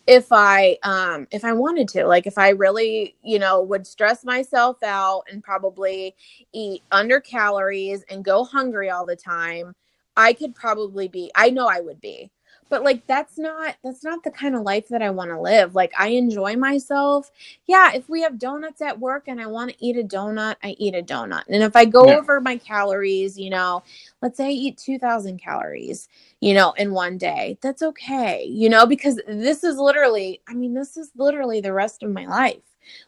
if 0.08 0.28
I 0.32 0.78
um 0.84 1.28
if 1.32 1.44
I 1.46 1.54
wanted 1.54 1.88
to 1.90 2.06
like 2.08 2.28
if 2.28 2.38
I 2.38 2.50
really 2.50 3.16
you 3.24 3.40
know 3.40 3.62
would 3.62 3.86
stress 3.86 4.24
myself 4.24 4.82
out 4.84 5.24
and 5.32 5.44
probably 5.44 6.16
eat 6.54 6.84
under 6.92 7.20
calories 7.20 8.04
and 8.10 8.24
go 8.26 8.44
hungry 8.44 8.90
all 8.90 9.06
the 9.06 9.16
time 9.16 9.74
I 10.18 10.34
could 10.34 10.56
probably 10.56 11.08
be 11.08 11.32
I 11.36 11.50
know 11.50 11.68
I 11.68 11.80
would 11.82 12.02
be 12.02 12.32
but 12.68 12.84
like 12.84 13.06
that's 13.06 13.38
not 13.38 13.76
that's 13.84 14.04
not 14.04 14.22
the 14.24 14.30
kind 14.30 14.54
of 14.54 14.62
life 14.62 14.88
that 14.88 15.02
I 15.02 15.10
want 15.10 15.30
to 15.30 15.40
live 15.40 15.74
like 15.74 15.92
I 15.98 16.08
enjoy 16.08 16.56
myself 16.56 17.30
yeah 17.66 17.92
if 17.94 18.08
we 18.08 18.22
have 18.22 18.38
donuts 18.38 18.82
at 18.82 18.98
work 18.98 19.24
and 19.28 19.40
I 19.40 19.46
want 19.46 19.70
to 19.72 19.84
eat 19.84 19.96
a 19.96 20.02
donut 20.02 20.56
I 20.62 20.76
eat 20.78 20.94
a 20.94 21.02
donut 21.02 21.44
and 21.48 21.62
if 21.62 21.76
I 21.76 21.84
go 21.84 22.08
Yeah. 22.08 22.16
over 22.18 22.40
my 22.40 22.56
calories 22.58 23.38
you 23.38 23.50
know 23.50 23.82
let's 24.22 24.36
say 24.36 24.48
I 24.48 24.50
eat 24.50 24.78
2000 24.78 25.38
calories 25.40 26.08
you 26.40 26.54
know, 26.54 26.72
in 26.72 26.92
one 26.92 27.18
day. 27.18 27.58
That's 27.62 27.82
okay, 27.82 28.44
you 28.44 28.68
know, 28.68 28.86
because 28.86 29.20
this 29.26 29.64
is 29.64 29.78
literally, 29.78 30.40
I 30.48 30.54
mean, 30.54 30.74
this 30.74 30.96
is 30.96 31.10
literally 31.16 31.60
the 31.60 31.72
rest 31.72 32.02
of 32.02 32.10
my 32.12 32.26
life. 32.26 32.62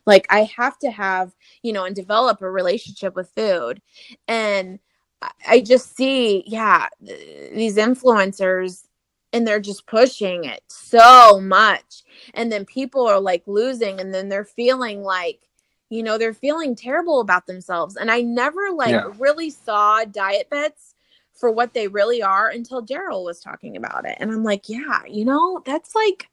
Like, 0.06 0.26
I 0.30 0.50
have 0.56 0.78
to 0.80 0.90
have, 0.90 1.34
you 1.62 1.72
know, 1.72 1.84
and 1.84 1.94
develop 1.94 2.42
a 2.42 2.50
relationship 2.50 3.14
with 3.14 3.30
food. 3.30 3.80
And 4.28 4.78
I- 5.22 5.30
I 5.48 5.60
just 5.60 5.96
see, 5.96 6.44
yeah, 6.46 6.88
these 7.00 7.76
influencers 7.76 8.84
and 9.32 9.46
they're 9.46 9.60
just 9.60 9.86
pushing 9.86 10.44
it 10.44 10.62
so 10.68 11.40
much. 11.40 12.02
And 12.34 12.50
then 12.50 12.64
people 12.64 13.06
are 13.06 13.20
like 13.20 13.42
losing, 13.46 14.00
and 14.00 14.12
then 14.14 14.28
they're 14.28 14.44
feeling 14.44 15.02
like, 15.02 15.40
you 15.88 16.02
know, 16.02 16.18
they're 16.18 16.34
feeling 16.34 16.74
terrible 16.74 17.20
about 17.20 17.46
themselves. 17.46 17.96
And 17.96 18.10
I 18.10 18.20
never 18.22 18.70
like 18.72 18.92
Yeah. 18.92 19.12
really 19.18 19.50
saw 19.50 20.04
diet 20.04 20.48
bets 20.50 20.94
for 21.32 21.50
what 21.50 21.74
they 21.74 21.88
really 21.88 22.22
are 22.22 22.48
until 22.48 22.84
Daryl 22.84 23.24
was 23.24 23.40
talking 23.40 23.76
about 23.76 24.04
it. 24.04 24.16
And 24.20 24.30
I'm 24.30 24.44
like, 24.44 24.68
yeah, 24.68 25.04
you 25.08 25.24
know, 25.24 25.62
that's 25.64 25.94
like, 25.94 26.28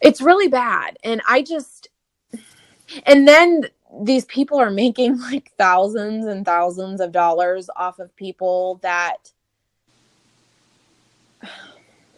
it's 0.00 0.20
really 0.20 0.48
bad. 0.48 0.96
And 1.04 1.20
I 1.28 1.42
just, 1.42 1.88
and 3.04 3.26
then 3.26 3.64
these 4.02 4.24
people 4.26 4.58
are 4.58 4.70
making 4.70 5.18
like 5.20 5.52
thousands 5.58 6.26
and 6.26 6.44
thousands 6.44 7.00
of 7.00 7.12
dollars 7.12 7.68
off 7.76 7.98
of 7.98 8.14
people 8.16 8.78
that, 8.82 9.32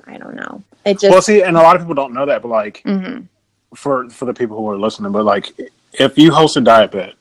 I 0.06 0.18
don't 0.18 0.34
know. 0.34 0.62
It 0.84 0.98
just, 1.00 1.10
well, 1.12 1.22
see, 1.22 1.42
and 1.42 1.56
a 1.56 1.60
lot 1.62 1.76
of 1.76 1.82
people 1.82 1.94
don't 1.94 2.12
know 2.12 2.26
that, 2.26 2.42
but 2.42 2.48
like 2.48 2.82
Mhm. 2.84 3.26
for 3.74 4.08
for 4.10 4.24
the 4.24 4.34
people 4.34 4.56
who 4.56 4.68
are 4.68 4.76
listening, 4.78 5.12
but 5.12 5.24
like 5.24 5.52
if 5.92 6.18
you 6.18 6.32
host 6.32 6.56
a 6.56 6.60
diet 6.60 6.90
bet, 6.92 7.14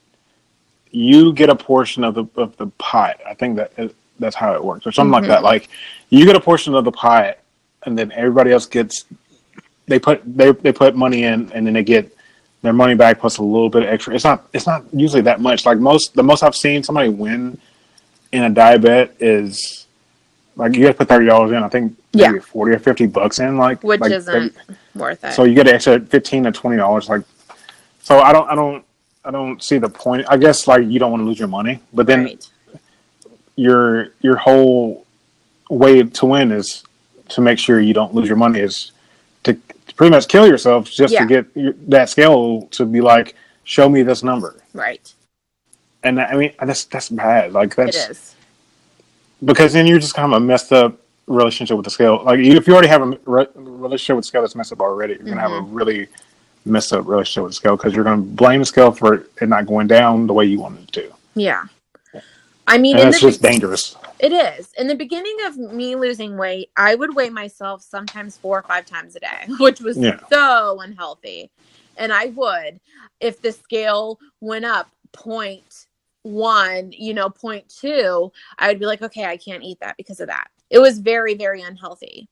you 0.92 1.34
get 1.34 1.50
a 1.50 1.56
portion 1.56 2.04
of 2.04 2.16
the 2.16 2.26
of 2.36 2.56
the 2.58 2.68
pot. 2.78 3.20
I 3.28 3.34
think 3.34 3.56
that 3.58 3.72
uh, 3.78 3.88
that's 4.20 4.36
how 4.36 4.54
it 4.54 4.64
works, 4.64 4.86
or 4.86 4.92
something 4.92 5.12
like 5.12 5.24
Mhm. 5.24 5.28
that. 5.28 5.44
Like 5.44 5.70
you 6.10 6.26
get 6.26 6.36
a 6.36 6.40
portion 6.40 6.74
of 6.76 6.84
the 6.86 6.92
pot, 6.92 7.38
and 7.86 7.98
then 7.98 8.12
everybody 8.14 8.52
else 8.52 8.66
gets. 8.66 9.06
They 9.88 10.00
put 10.00 10.22
they 10.26 10.52
they 10.52 10.72
put 10.72 10.96
money 10.96 11.24
in, 11.24 11.52
and 11.54 11.66
then 11.66 11.74
they 11.74 11.84
get 11.84 12.16
their 12.62 12.74
money 12.74 12.94
back 12.96 13.20
plus 13.20 13.38
a 13.38 13.44
little 13.44 13.70
bit 13.70 13.84
of 13.84 13.90
extra. 13.90 14.14
It's 14.16 14.24
not 14.24 14.46
it's 14.54 14.68
not 14.68 14.84
usually 14.94 15.22
that 15.24 15.40
much. 15.42 15.66
Like 15.66 15.80
most 15.80 16.14
the 16.14 16.24
most 16.24 16.44
I've 16.44 16.56
seen 16.56 16.84
somebody 16.84 17.10
win 17.10 17.58
in 18.32 18.44
a 18.44 18.50
diet 18.50 18.82
bet 18.82 19.14
is 19.20 19.86
like 20.56 20.76
you 20.76 20.86
have 20.86 20.96
to 20.96 21.00
put 21.00 21.10
thirty 21.10 21.26
dollars 21.26 21.52
in. 21.52 21.58
I 21.64 21.70
think 21.70 21.98
maybe 22.14 22.36
Yeah. 22.36 22.42
forty 22.42 22.74
or 22.74 22.80
fifty 22.80 23.06
bucks 23.08 23.40
in. 23.40 23.58
Like 23.58 23.84
which 23.84 24.02
like, 24.02 24.12
isn't 24.12 24.56
worth 24.96 25.24
it. 25.24 25.34
so 25.34 25.44
you 25.44 25.56
get 25.56 25.68
an 25.68 25.76
extra 25.76 26.00
fifteen 26.00 26.44
to 26.44 26.52
twenty 26.52 26.78
dollars. 26.78 27.10
Like, 27.10 27.24
so 28.02 28.20
I 28.20 28.34
don't, 28.34 28.50
I 28.50 28.56
don't, 28.56 28.84
I 29.24 29.32
don't 29.32 29.64
see 29.64 29.78
the 29.78 29.90
point. 29.90 30.26
I 30.30 30.38
guess 30.38 30.68
like 30.68 30.86
you 30.86 31.00
don't 31.00 31.12
want 31.12 31.22
to 31.22 31.26
lose 31.26 31.40
your 31.40 31.48
money, 31.48 31.80
but 31.94 32.08
then 32.08 32.24
right. 32.26 32.50
your 33.56 34.10
your 34.22 34.38
whole 34.38 35.06
way 35.70 36.04
to 36.04 36.26
win 36.26 36.52
is 36.52 36.84
to 37.30 37.42
make 37.42 37.58
sure 37.58 37.80
you 37.80 37.94
don't 37.94 38.14
lose 38.14 38.28
your 38.28 38.36
money 38.38 38.60
is 38.60 38.92
to, 39.44 39.54
to 39.54 39.96
pretty 39.96 40.12
much 40.12 40.28
kill 40.28 40.46
yourself 40.46 40.90
just 40.92 41.14
Yeah. 41.14 41.22
to 41.22 41.26
get 41.26 41.46
your, 41.56 41.74
that 41.88 42.10
scale 42.10 42.64
to 42.72 42.86
be 42.86 43.00
like, 43.00 43.36
show 43.64 43.88
me 43.88 44.04
this 44.04 44.22
number. 44.22 44.58
Right. 44.74 45.14
and 46.04 46.20
I 46.20 46.36
mean 46.36 46.54
that's 46.62 46.86
that's 46.86 47.10
bad. 47.10 47.54
Like 47.54 47.76
that's 47.76 47.96
it 47.98 48.12
is. 48.12 48.36
Because 49.44 49.74
then 49.74 49.88
you're 49.88 50.00
just 50.00 50.14
kind 50.14 50.34
of 50.34 50.42
a 50.42 50.46
messed 50.46 50.72
up 50.72 50.98
relationship 51.28 51.78
with 51.78 51.86
the 51.86 51.92
scale. 51.92 52.24
Like 52.24 52.40
if 52.40 52.68
you 52.68 52.74
already 52.74 52.88
have 52.88 53.02
a 53.02 53.18
re- 53.26 53.48
relationship 53.56 54.16
with 54.16 54.26
the 54.26 54.28
scale 54.28 54.42
that's 54.42 54.56
messed 54.56 54.72
up 54.72 54.82
already, 54.82 55.14
you're 55.14 55.24
gonna 55.24 55.42
have 55.42 55.52
a 55.52 55.56
mm-hmm. 55.56 55.74
really 55.74 56.08
messed 56.66 56.94
up 56.94 57.08
relationship 57.08 57.44
with 57.44 57.52
the 57.52 57.56
scale 57.56 57.76
because 57.76 57.94
you're 57.94 58.04
gonna 58.04 58.22
blame 58.22 58.60
the 58.60 58.66
scale 58.66 58.92
for 58.92 59.16
it 59.16 59.50
not 59.50 59.66
going 59.66 59.88
down 59.88 60.28
the 60.28 60.34
way 60.34 60.46
you 60.46 60.60
wanted 60.60 60.84
it 60.84 60.92
to, 60.94 61.12
Yeah. 61.36 61.64
I 62.68 62.78
mean, 62.78 62.98
and 62.98 63.14
the, 63.14 63.18
just 63.18 63.42
dangerous. 63.42 63.98
it 64.20 64.32
is. 64.32 64.72
In 64.78 64.88
the 64.88 64.96
beginning 64.96 65.36
of 65.46 65.58
me 65.58 65.96
losing 65.96 66.38
weight, 66.38 66.70
I 66.78 66.96
would 66.96 67.16
weigh 67.16 67.30
myself 67.30 67.82
sometimes 67.82 68.38
four 68.38 68.60
or 68.60 68.62
five 68.62 68.86
times 68.86 69.16
a 69.16 69.20
day, 69.20 69.48
which 69.60 69.82
was 69.82 69.98
Yeah. 69.98 70.20
so 70.32 70.80
unhealthy. 70.80 71.50
And 71.98 72.14
I 72.14 72.28
would, 72.28 72.80
if 73.20 73.42
the 73.42 73.52
scale 73.52 74.20
went 74.40 74.64
up 74.64 74.90
point 75.12 75.88
one, 76.24 76.92
you 76.92 77.14
know, 77.14 77.30
point 77.30 77.68
two, 77.70 78.32
I 78.58 78.68
would 78.68 78.80
be 78.80 78.86
like, 78.86 79.02
okay, 79.02 79.26
I 79.26 79.38
can't 79.38 79.64
eat 79.64 79.80
that 79.82 79.98
because 79.98 80.20
of 80.20 80.28
that. 80.28 80.50
It 80.70 80.80
was 80.80 81.00
very, 81.00 81.34
very 81.34 81.62
unhealthy. 81.62 82.28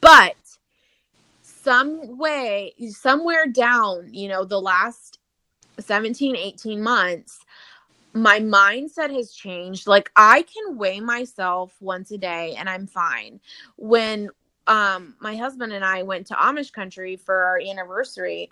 But 0.00 0.36
some 1.42 2.18
way, 2.18 2.74
somewhere 2.88 3.46
down, 3.46 4.12
you 4.12 4.28
know, 4.28 4.44
the 4.44 4.60
last 4.60 5.18
17, 5.78 6.36
18 6.36 6.82
months, 6.82 7.40
my 8.12 8.40
mindset 8.40 9.14
has 9.14 9.32
changed. 9.32 9.86
Like 9.86 10.10
I 10.16 10.42
can 10.42 10.76
weigh 10.76 11.00
myself 11.00 11.74
once 11.80 12.10
a 12.10 12.18
day 12.18 12.54
and 12.58 12.68
I'm 12.68 12.86
fine. 12.86 13.40
When 13.76 14.30
um 14.66 15.14
my 15.20 15.36
husband 15.36 15.72
and 15.72 15.84
I 15.84 16.02
went 16.02 16.26
to 16.28 16.34
Amish 16.34 16.72
country 16.72 17.16
for 17.16 17.34
our 17.34 17.60
anniversary, 17.60 18.50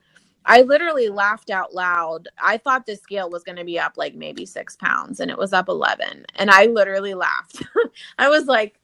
I 0.49 0.63
literally 0.63 1.11
laughed 1.11 1.51
out 1.51 1.75
loud. 1.75 2.29
I 2.43 2.59
thought 2.59 2.87
the 2.87 2.97
scale 2.97 3.31
was 3.31 3.45
going 3.45 3.59
to 3.59 3.65
be 3.65 3.81
up 3.81 3.95
like 3.99 4.17
maybe 4.17 4.47
6 4.47 4.77
pounds 4.79 5.21
and 5.21 5.31
it 5.31 5.39
was 5.39 5.55
up 5.55 5.69
11 5.71 6.27
and 6.37 6.51
I 6.51 6.67
literally 6.67 7.15
laughed. 7.15 7.65
I 8.19 8.31
was 8.31 8.47
like 8.47 8.81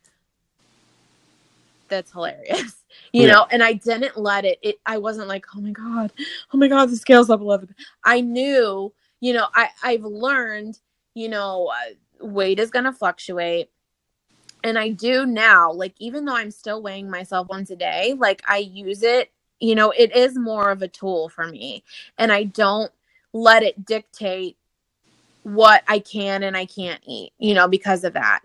that's 1.88 2.12
hilarious. 2.12 2.84
You 3.12 3.26
Yeah. 3.26 3.28
know, 3.28 3.46
and 3.52 3.62
I 3.62 3.74
didn't 3.74 4.18
let 4.18 4.44
it 4.46 4.58
it 4.62 4.80
I 4.86 4.98
wasn't 4.98 5.28
like, 5.28 5.46
"Oh 5.56 5.60
my 5.62 5.72
god. 5.72 6.12
Oh 6.54 6.58
my 6.58 6.68
god, 6.68 6.90
the 6.90 6.96
scale's 6.96 7.30
up 7.30 7.40
11." 7.40 7.74
I 8.04 8.22
knew 8.22 8.92
you 9.20 9.34
know 9.34 9.48
i 9.54 9.70
i've 9.84 10.04
learned 10.04 10.78
you 11.14 11.28
know 11.28 11.72
uh, 11.74 12.26
weight 12.26 12.60
is 12.60 12.70
going 12.70 12.86
to 12.86 12.92
fluctuate 12.92 13.70
and 14.64 14.78
i 14.78 14.90
do 14.90 15.26
now 15.26 15.72
like 15.72 15.94
even 15.98 16.24
though 16.24 16.36
i'm 16.36 16.50
still 16.50 16.82
weighing 16.82 17.10
myself 17.10 17.48
once 17.48 17.70
a 17.70 17.76
day 17.76 18.14
like 18.18 18.42
i 18.48 18.58
use 18.58 19.02
it 19.02 19.32
you 19.64 19.74
know 19.74 19.90
it 19.90 20.14
is 20.14 20.36
more 20.38 20.70
of 20.70 20.82
a 20.82 20.88
tool 20.88 21.28
for 21.28 21.46
me 21.46 21.82
and 22.18 22.30
i 22.32 22.44
don't 22.44 22.92
let 23.32 23.62
it 23.62 23.84
dictate 23.84 24.56
what 25.42 25.82
i 25.88 25.98
can 25.98 26.42
and 26.42 26.56
i 26.56 26.64
can't 26.66 27.00
eat 27.06 27.32
you 27.38 27.54
know 27.54 27.68
because 27.68 28.04
of 28.04 28.12
that. 28.14 28.40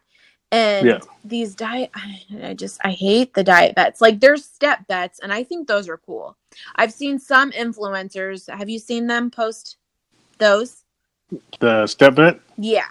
And 0.51 0.87
Yeah. 0.87 0.99
these 1.23 1.53
diet 1.53 1.91
I, 1.93 2.21
I 2.43 2.53
just 2.53 2.79
i 2.83 2.91
hate 2.91 3.33
the 3.33 3.43
diet 3.43 3.75
bets 3.75 4.01
like 4.01 4.19
there's 4.19 4.45
step 4.45 4.87
bets 4.87 5.19
and 5.19 5.31
i 5.31 5.43
think 5.43 5.67
those 5.67 5.87
are 5.87 5.97
cool. 5.97 6.35
I've 6.75 6.93
seen 6.93 7.19
some 7.19 7.51
influencers. 7.51 8.49
Have 8.49 8.69
you 8.69 8.79
seen 8.79 9.07
them 9.07 9.29
post 9.29 9.77
those? 10.39 10.83
The 11.59 11.85
step 11.85 12.15
bet, 12.15 12.39
yeah. 12.57 12.87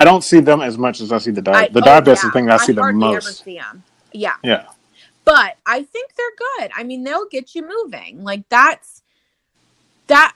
I 0.00 0.04
don't 0.04 0.22
see 0.24 0.40
them 0.40 0.60
as 0.60 0.78
much 0.78 1.00
as 1.00 1.12
I 1.12 1.18
see 1.18 1.30
the 1.30 1.40
I- 1.52 1.68
diet. 1.68 1.72
The 1.72 1.80
oh, 1.80 1.84
diet 1.84 2.04
bet's 2.04 2.22
yeah. 2.22 2.28
the 2.28 2.32
thing 2.32 2.46
that 2.46 2.60
I 2.60 2.64
see 2.64 2.72
the 2.72 2.92
most. 2.92 3.44
see 3.44 3.60
yeah. 4.12 4.34
Yeah, 4.42 4.66
but 5.28 5.58
i 5.66 5.82
think 5.82 6.12
they're 6.16 6.58
good. 6.58 6.70
I 6.74 6.84
mean 6.84 7.04
they'll 7.04 7.28
get 7.28 7.54
you 7.54 7.68
moving. 7.68 8.24
Like 8.24 8.48
that's 8.48 9.02
that 10.08 10.34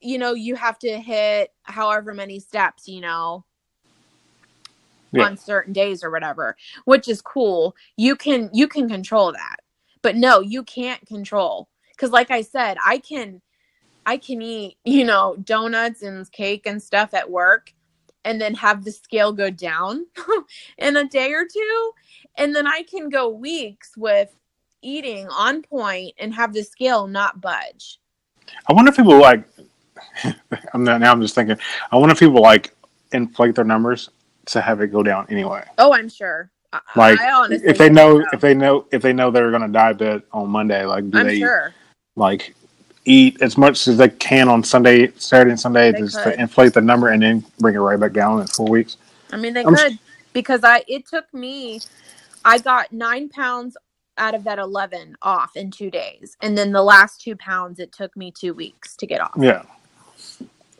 you 0.00 0.18
know 0.18 0.32
you 0.32 0.56
have 0.56 0.78
to 0.80 0.98
hit 0.98 1.52
however 1.64 2.14
many 2.14 2.40
steps 2.40 2.88
you 2.88 3.02
know 3.02 3.44
Yeah. 5.12 5.24
on 5.24 5.36
certain 5.36 5.72
days 5.74 6.02
or 6.04 6.10
whatever 6.10 6.56
which 6.86 7.08
is 7.08 7.20
cool. 7.22 7.76
You 7.98 8.16
can 8.16 8.48
you 8.54 8.66
can 8.66 8.88
control 8.88 9.32
that. 9.32 9.56
But 10.02 10.16
no 10.16 10.40
you 10.40 10.62
can't 10.64 11.06
control. 11.06 11.68
Because 11.92 12.10
like 12.12 12.30
i 12.30 12.40
said 12.42 12.78
i 12.84 12.96
can 12.98 13.42
i 14.06 14.16
can 14.16 14.40
eat 14.40 14.78
you 14.84 15.04
know 15.04 15.36
donuts 15.44 16.02
and 16.02 16.30
cake 16.32 16.64
and 16.66 16.82
stuff 16.82 17.12
at 17.14 17.30
work 17.30 17.74
and 18.24 18.40
then 18.40 18.54
have 18.54 18.84
the 18.84 18.92
scale 18.92 19.32
go 19.32 19.50
down 19.50 20.06
in 20.78 20.96
a 20.96 21.04
day 21.08 21.32
or 21.32 21.44
two 21.44 21.92
and 22.36 22.54
then 22.54 22.66
i 22.66 22.82
can 22.82 23.08
go 23.08 23.28
weeks 23.28 23.92
with 23.96 24.30
eating 24.82 25.28
on 25.28 25.62
point 25.62 26.12
and 26.18 26.32
have 26.34 26.52
the 26.52 26.62
scale 26.62 27.06
not 27.06 27.40
budge 27.40 27.98
I 28.66 28.72
wonder 28.72 28.88
if 28.90 28.96
people 28.96 29.16
like. 29.20 29.44
I'm 30.74 30.82
not, 30.82 31.00
now. 31.00 31.12
I'm 31.12 31.20
just 31.22 31.36
thinking. 31.36 31.56
I 31.92 31.96
wonder 31.96 32.14
if 32.14 32.18
people 32.18 32.40
like 32.42 32.74
inflate 33.12 33.54
their 33.54 33.64
numbers 33.64 34.10
to 34.46 34.60
have 34.60 34.80
it 34.80 34.88
go 34.88 35.02
down 35.04 35.26
anyway. 35.30 35.62
oh 35.78 35.92
i'm 35.92 36.08
sure 36.08 36.50
Like 36.96 37.20
I 37.20 37.30
honestly 37.30 37.68
if 37.68 37.78
they 37.78 37.88
know 37.90 38.18
don't 38.20 38.32
if 38.34 38.40
they 38.40 38.54
know 38.54 38.86
if 38.90 39.02
they 39.02 39.12
know 39.12 39.30
they're 39.30 39.50
going 39.50 39.62
to 39.62 39.68
diet 39.68 39.98
bet 39.98 40.22
on 40.32 40.48
Monday, 40.48 40.84
like 40.84 41.08
do 41.10 41.18
i'm 41.18 41.26
they 41.26 41.38
sure 41.38 41.72
like 42.16 42.54
eat 43.04 43.40
as 43.40 43.56
much 43.56 43.86
as 43.86 43.96
they 43.98 44.08
can 44.08 44.48
on 44.48 44.64
Sunday, 44.64 45.12
Saturday, 45.16 45.50
and 45.52 45.60
Sunday, 45.60 45.92
They 45.92 46.00
just 46.00 46.16
could. 46.22 46.32
to 46.34 46.40
inflate 46.40 46.72
the 46.74 46.80
number 46.80 47.08
and 47.08 47.22
then 47.22 47.44
bring 47.60 47.74
it 47.74 47.78
right 47.78 47.98
back 48.00 48.12
down 48.12 48.40
in 48.40 48.46
four 48.48 48.68
weeks? 48.68 48.96
I 49.32 49.36
mean, 49.36 49.54
they 49.54 49.64
I'm- 49.64 49.74
could 49.74 49.98
because 50.32 50.64
I 50.64 50.82
it 50.88 51.06
took 51.06 51.32
me. 51.32 51.80
I 52.44 52.58
got 52.58 52.92
nine 52.92 53.28
pounds 53.30 53.76
out 54.18 54.34
of 54.34 54.44
that 54.44 54.58
eleven 54.58 55.16
off 55.22 55.56
in 55.56 55.70
two 55.70 55.90
days, 55.90 56.36
and 56.42 56.56
then 56.58 56.72
the 56.72 56.82
last 56.82 57.20
two 57.22 57.36
pounds 57.36 57.80
it 57.80 57.92
took 57.92 58.16
me 58.16 58.32
two 58.32 58.54
weeks 58.54 58.96
to 58.96 59.06
get 59.06 59.20
off. 59.20 59.42
Yeah, 59.42 59.62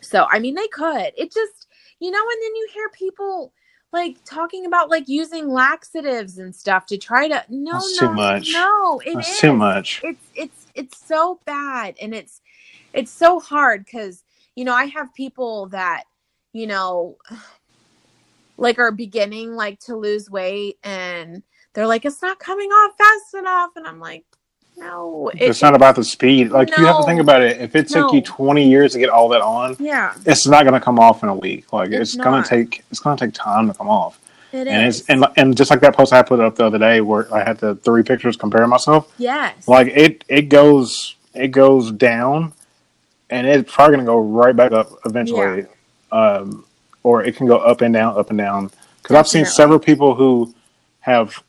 So 0.01 0.27
I 0.29 0.39
mean, 0.39 0.55
they 0.55 0.67
could. 0.69 1.11
It 1.17 1.33
just 1.33 1.67
you 1.99 2.11
know, 2.11 2.19
and 2.19 2.41
then 2.43 2.55
you 2.55 2.69
hear 2.73 2.89
people 2.89 3.53
like 3.93 4.17
talking 4.25 4.65
about 4.65 4.89
like 4.89 5.07
using 5.07 5.49
laxatives 5.49 6.37
and 6.39 6.55
stuff 6.55 6.85
to 6.87 6.97
try 6.97 7.27
to 7.27 7.43
no 7.49 7.73
That's 7.73 7.97
no 7.97 8.07
too 8.07 8.13
much. 8.13 8.53
no 8.53 9.01
it 9.05 9.11
that's 9.15 9.29
is. 9.29 9.41
too 9.41 9.53
much. 9.53 10.03
it's 10.03 10.25
it's 10.35 10.67
it's 10.75 11.07
so 11.07 11.39
bad 11.45 11.95
and 12.01 12.13
it's 12.15 12.41
it's 12.93 13.11
so 13.11 13.39
hard 13.39 13.85
because 13.85 14.23
you 14.55 14.65
know 14.65 14.73
i 14.73 14.85
have 14.85 15.13
people 15.15 15.67
that 15.67 16.03
you 16.53 16.67
know 16.67 17.17
like 18.57 18.79
are 18.79 18.91
beginning 18.91 19.55
like 19.55 19.79
to 19.79 19.95
lose 19.95 20.29
weight 20.29 20.77
and 20.83 21.43
they're 21.73 21.87
like 21.87 22.05
it's 22.05 22.21
not 22.21 22.39
coming 22.39 22.69
off 22.69 22.97
fast 22.97 23.33
enough 23.33 23.71
and 23.75 23.87
i'm 23.87 23.99
like 23.99 24.23
no 24.77 25.29
it- 25.33 25.41
it's 25.41 25.61
not 25.61 25.75
about 25.75 25.95
the 25.95 26.03
speed. 26.03 26.49
Like 26.51 26.69
you 26.69 26.85
have 26.85 26.97
to 26.97 27.03
think 27.03 27.19
about 27.21 27.41
it. 27.41 27.59
If 27.61 27.75
it 27.75 27.87
took 27.89 28.13
you 28.13 28.21
20 28.21 28.67
years 28.69 28.93
to 28.93 28.99
get 28.99 29.09
all 29.09 29.29
that 29.29 29.41
on, 29.41 29.75
yeah 29.79 30.13
it's 30.25 30.47
not 30.47 30.63
going 30.63 30.73
to 30.73 30.79
come 30.79 30.97
off 30.97 31.23
in 31.23 31.29
a 31.29 31.35
week. 31.35 31.71
Like 31.73 31.89
it's, 31.91 32.13
It's 32.13 32.15
going 32.23 32.41
to 32.41 32.49
take 32.49 32.83
it's 32.89 32.99
going 32.99 33.17
to 33.17 33.25
take 33.25 33.33
time 33.33 33.67
to 33.67 33.73
come 33.73 33.89
off. 33.89 34.17
it 34.53 34.67
and 34.67 34.87
is 34.87 35.01
it's 35.01 35.09
and 35.09 35.25
and 35.37 35.55
just 35.57 35.69
like 35.71 35.81
that 35.81 35.95
post 35.95 36.13
I 36.13 36.21
put 36.23 36.39
up 36.39 36.55
the 36.55 36.65
other 36.65 36.79
day 36.79 37.01
where 37.01 37.31
I 37.33 37.43
had 37.43 37.57
the 37.59 37.75
three 37.75 38.01
pictures 38.01 38.35
comparing 38.37 38.69
myself. 38.69 39.13
yes 39.17 39.67
Like 39.67 39.87
it 39.87 40.23
it 40.29 40.43
goes 40.49 41.15
it 41.33 41.49
goes 41.49 41.91
down, 41.91 42.53
and 43.29 43.45
it's 43.47 43.71
probably 43.71 43.95
going 43.97 44.05
to 44.05 44.11
go 44.11 44.19
right 44.19 44.55
back 44.55 44.71
up 44.71 44.89
eventually. 45.05 45.65
Um, 46.11 46.65
or 47.03 47.23
it 47.23 47.35
can 47.35 47.47
go 47.47 47.57
up 47.57 47.81
and 47.81 47.93
down, 47.93 48.17
up 48.17 48.29
and 48.29 48.37
down. 48.37 48.71
Because 49.01 49.15
I've 49.15 49.27
seen 49.27 49.45
several 49.45 49.79
people 49.79 50.15
who 50.15 50.53
have 51.01 51.41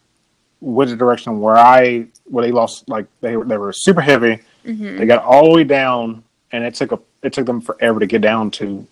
went 0.63 0.89
the 0.91 0.97
direction 0.97 1.41
where 1.41 1.57
I 1.57 2.07
where 2.25 2.45
they 2.47 2.53
lost 2.53 2.89
like 2.89 3.07
they 3.21 3.37
were 3.37 3.45
they 3.45 3.59
were 3.59 3.73
super 3.73 4.01
heavy. 4.01 4.39
Mhm. 4.65 4.99
They 4.99 5.07
got 5.07 5.23
all 5.25 5.45
the 5.45 5.51
way 5.51 5.65
down, 5.65 6.23
and 6.53 6.65
it 6.65 6.75
took 6.75 6.93
a 6.93 6.99
it 7.23 7.33
took 7.33 7.47
them 7.47 7.61
forever 7.61 8.01
to 8.01 8.07
get 8.07 8.21
down 8.23 8.51
to 8.53 8.87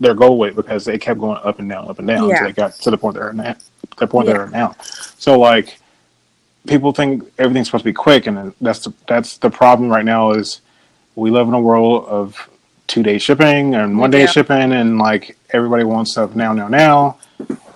their 0.00 0.14
goal 0.14 0.36
weight 0.38 0.56
because 0.56 0.84
they 0.84 0.98
kept 0.98 1.20
going 1.20 1.38
up 1.44 1.58
and 1.60 1.68
down, 1.68 1.88
up 1.88 1.98
and 1.98 2.08
down 2.08 2.24
Yeah. 2.28 2.30
until 2.32 2.46
they 2.48 2.52
got 2.52 2.72
to 2.74 2.90
the 2.90 2.98
point 2.98 3.14
they're 3.14 3.30
at 3.40 3.62
the 3.98 4.06
point 4.06 4.26
Yeah. 4.26 4.34
they're 4.34 4.48
now. 4.50 4.74
So 5.18 5.38
like 5.38 5.78
people 6.66 6.92
think 6.92 7.22
everything's 7.38 7.68
supposed 7.68 7.82
to 7.84 7.88
be 7.90 7.92
quick, 7.94 8.26
and 8.26 8.52
that's 8.60 8.80
the, 8.80 8.92
that's 9.06 9.38
the 9.38 9.50
problem 9.50 9.88
right 9.88 10.04
now 10.04 10.32
is 10.32 10.60
we 11.14 11.30
live 11.30 11.46
in 11.46 11.54
a 11.54 11.60
world 11.60 12.04
of 12.06 12.48
two 12.88 13.02
day 13.04 13.18
shipping 13.18 13.74
and 13.76 13.98
one 13.98 14.10
day 14.10 14.20
Yeah. 14.22 14.26
shipping, 14.26 14.72
and 14.72 14.98
like 14.98 15.36
everybody 15.50 15.84
wants 15.84 16.10
stuff 16.12 16.34
now, 16.34 16.52
now, 16.52 16.66
now, 16.68 17.16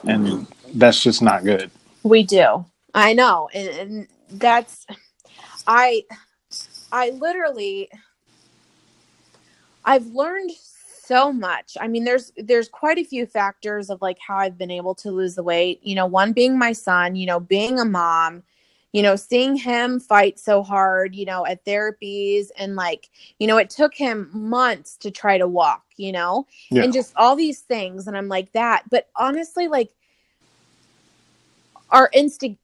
and 0.06 0.46
that's 0.74 1.00
just 1.00 1.22
not 1.22 1.44
good. 1.44 1.70
We 2.02 2.22
do. 2.24 2.64
I 2.94 3.12
know. 3.12 3.48
And, 3.54 3.68
and 3.68 4.08
that's 4.30 4.86
I 5.66 6.04
I 6.92 7.10
literally 7.10 7.88
I've 9.84 10.06
learned 10.06 10.50
so 11.04 11.32
much. 11.32 11.76
I 11.80 11.88
mean 11.88 12.04
there's 12.04 12.32
there's 12.36 12.68
quite 12.68 12.98
a 12.98 13.04
few 13.04 13.26
factors 13.26 13.90
of 13.90 14.00
like 14.02 14.18
how 14.26 14.36
I've 14.36 14.58
been 14.58 14.70
able 14.70 14.94
to 14.96 15.10
lose 15.10 15.34
the 15.34 15.42
weight. 15.42 15.80
You 15.82 15.94
know, 15.94 16.06
one 16.06 16.32
being 16.32 16.58
my 16.58 16.72
son, 16.72 17.16
you 17.16 17.26
know, 17.26 17.40
being 17.40 17.78
a 17.80 17.84
mom, 17.84 18.42
you 18.92 19.02
know, 19.02 19.16
seeing 19.16 19.56
him 19.56 20.00
fight 20.00 20.38
so 20.38 20.62
hard, 20.62 21.14
you 21.14 21.24
know, 21.24 21.46
at 21.46 21.64
therapies 21.64 22.48
and 22.58 22.76
like, 22.76 23.08
you 23.38 23.46
know, 23.46 23.56
it 23.56 23.70
took 23.70 23.94
him 23.94 24.30
months 24.32 24.96
to 24.98 25.10
try 25.10 25.38
to 25.38 25.46
walk, 25.48 25.84
you 25.96 26.12
know, 26.12 26.46
Yeah. 26.70 26.82
and 26.84 26.92
just 26.92 27.12
all 27.16 27.36
these 27.36 27.60
things. 27.60 28.06
And 28.06 28.16
I'm 28.16 28.28
like 28.28 28.52
that. 28.52 28.84
But 28.90 29.08
honestly, 29.16 29.68
like 29.68 29.90
our 31.90 32.10
Insta, 32.14 32.56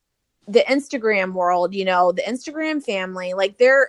the 0.49 0.65
Instagram 0.69 1.33
world, 1.33 1.75
you 1.75 1.85
know, 1.85 2.13
the 2.13 2.23
Instagram 2.23 2.83
family, 2.83 3.35
like 3.35 3.59
they're, 3.59 3.89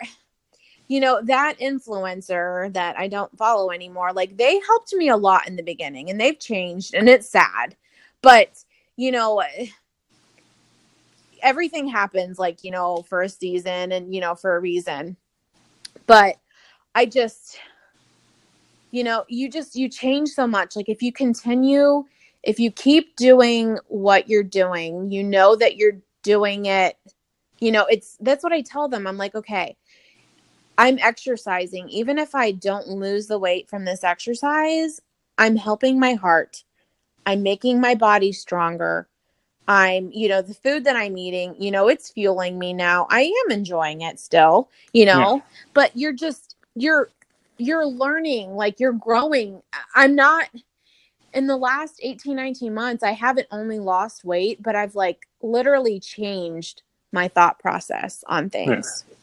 you 0.88 1.00
know, 1.00 1.22
that 1.24 1.60
influencer 1.60 2.72
that 2.74 2.98
I 2.98 3.08
don't 3.08 3.36
follow 3.38 3.72
anymore, 3.72 4.14
like 4.14 4.38
they 4.38 4.60
helped 4.66 4.94
me 4.94 5.10
a 5.10 5.18
lot 5.18 5.48
in 5.48 5.56
the 5.56 5.64
beginning 5.64 6.10
and 6.10 6.20
they've 6.20 6.40
changed 6.40 6.94
and 6.94 7.08
it's 7.08 7.30
sad. 7.30 7.76
But, 8.22 8.64
you 8.96 9.12
know, 9.12 9.44
everything 11.44 11.88
happens 11.88 12.40
like, 12.40 12.64
you 12.64 12.72
know, 12.72 13.04
for 13.04 13.22
a 13.22 13.30
season 13.30 13.92
and, 13.92 14.14
you 14.14 14.22
know, 14.22 14.34
for 14.34 14.56
a 14.56 14.60
reason. 14.60 15.18
But 16.08 16.38
I 16.96 17.06
just, 17.06 17.60
you 18.92 19.04
know, 19.04 19.26
you 19.28 19.52
just, 19.52 19.76
you 19.76 19.90
change 19.90 20.30
so 20.30 20.48
much. 20.48 20.76
Like 20.76 20.90
if 20.90 21.04
you 21.04 21.12
continue, 21.12 22.06
if 22.44 22.60
you 22.60 22.72
keep 22.72 23.16
doing 23.18 23.78
what 23.88 24.30
you're 24.30 24.42
doing, 24.42 25.12
you 25.12 25.24
know 25.24 25.56
that 25.58 25.76
you're 25.76 26.00
doing 26.28 26.66
it, 26.66 26.98
you 27.60 27.72
know, 27.72 27.86
it's, 27.86 28.18
that's 28.20 28.44
what 28.44 28.52
I 28.52 28.62
tell 28.62 28.90
them. 28.90 29.08
I'm 29.08 29.16
like, 29.18 29.34
okay, 29.34 29.78
I'm 30.78 31.00
exercising. 31.00 31.88
Even 31.88 32.20
if 32.20 32.36
I 32.36 32.52
don't 32.52 32.90
lose 32.90 33.28
the 33.28 33.40
weight 33.40 33.70
from 33.70 33.86
this 33.86 34.04
exercise, 34.04 35.00
I'm 35.38 35.56
helping 35.56 35.98
my 35.98 36.16
heart. 36.16 36.66
I'm 37.26 37.44
making 37.44 37.80
my 37.80 37.96
body 37.96 38.34
stronger. 38.34 39.08
I'm, 39.70 40.12
you 40.12 40.28
know, 40.28 40.42
the 40.42 40.54
food 40.54 40.84
that 40.84 40.98
I'm 40.98 41.18
eating, 41.18 41.56
you 41.58 41.72
know, 41.72 41.88
it's 41.88 42.12
fueling 42.12 42.60
me 42.60 42.74
now. 42.74 43.08
I 43.10 43.22
am 43.46 43.52
enjoying 43.52 44.02
it 44.02 44.20
still, 44.20 44.70
you 44.92 45.06
know, 45.06 45.36
yeah. 45.36 45.42
but 45.74 45.96
you're 45.96 46.14
just, 46.14 46.58
you're, 46.76 47.10
you're 47.58 47.86
learning, 47.86 48.56
like 48.56 48.82
you're 48.82 48.94
growing. 48.94 49.62
I'm 49.96 50.16
not, 50.16 50.50
in 51.38 51.46
the 51.46 51.56
last 51.56 52.00
18, 52.02 52.36
19 52.36 52.74
months, 52.74 53.04
I 53.04 53.12
haven't 53.12 53.48
only 53.52 53.78
lost 53.78 54.26
weight, 54.26 54.62
but 54.64 54.76
I've 54.76 54.96
like 54.96 55.28
literally 55.42 56.00
changed 56.00 56.82
my 57.12 57.28
thought 57.28 57.60
process 57.60 58.24
on 58.28 58.50
things. 58.50 59.06
Yeah 59.08 59.14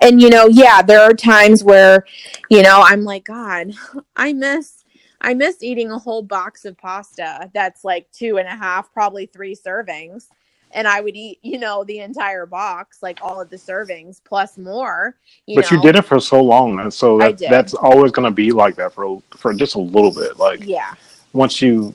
and 0.00 0.20
you 0.20 0.28
know 0.28 0.48
yeah 0.48 0.82
there 0.82 1.00
are 1.00 1.14
times 1.14 1.62
where 1.62 2.04
you 2.50 2.62
know 2.62 2.82
i'm 2.84 3.04
like 3.04 3.24
god 3.24 3.72
i 4.16 4.32
miss 4.32 4.84
i 5.20 5.32
miss 5.32 5.62
eating 5.62 5.92
a 5.92 5.98
whole 5.98 6.20
box 6.20 6.64
of 6.64 6.76
pasta 6.76 7.48
that's 7.54 7.84
like 7.84 8.10
two 8.10 8.38
and 8.38 8.48
a 8.48 8.56
half 8.56 8.92
probably 8.92 9.26
three 9.26 9.54
servings 9.54 10.26
and 10.72 10.88
i 10.88 11.00
would 11.00 11.14
eat 11.14 11.38
you 11.42 11.60
know 11.60 11.84
the 11.84 12.00
entire 12.00 12.44
box 12.44 13.04
like 13.04 13.20
all 13.22 13.40
of 13.40 13.50
the 13.50 13.56
servings 13.56 14.20
plus 14.24 14.58
more 14.58 15.16
you 15.46 15.54
but 15.54 15.70
know? 15.70 15.76
you 15.76 15.82
did 15.82 15.94
it 15.94 16.02
for 16.02 16.18
so 16.18 16.42
long 16.42 16.80
and 16.80 16.92
so 16.92 17.18
that, 17.18 17.38
that's 17.38 17.74
always 17.74 18.10
going 18.10 18.28
to 18.28 18.34
be 18.34 18.50
like 18.50 18.74
that 18.74 18.92
for 18.92 19.22
for 19.36 19.54
just 19.54 19.76
a 19.76 19.80
little 19.80 20.12
bit 20.12 20.38
like 20.38 20.64
yeah 20.64 20.94
once 21.32 21.62
you 21.62 21.94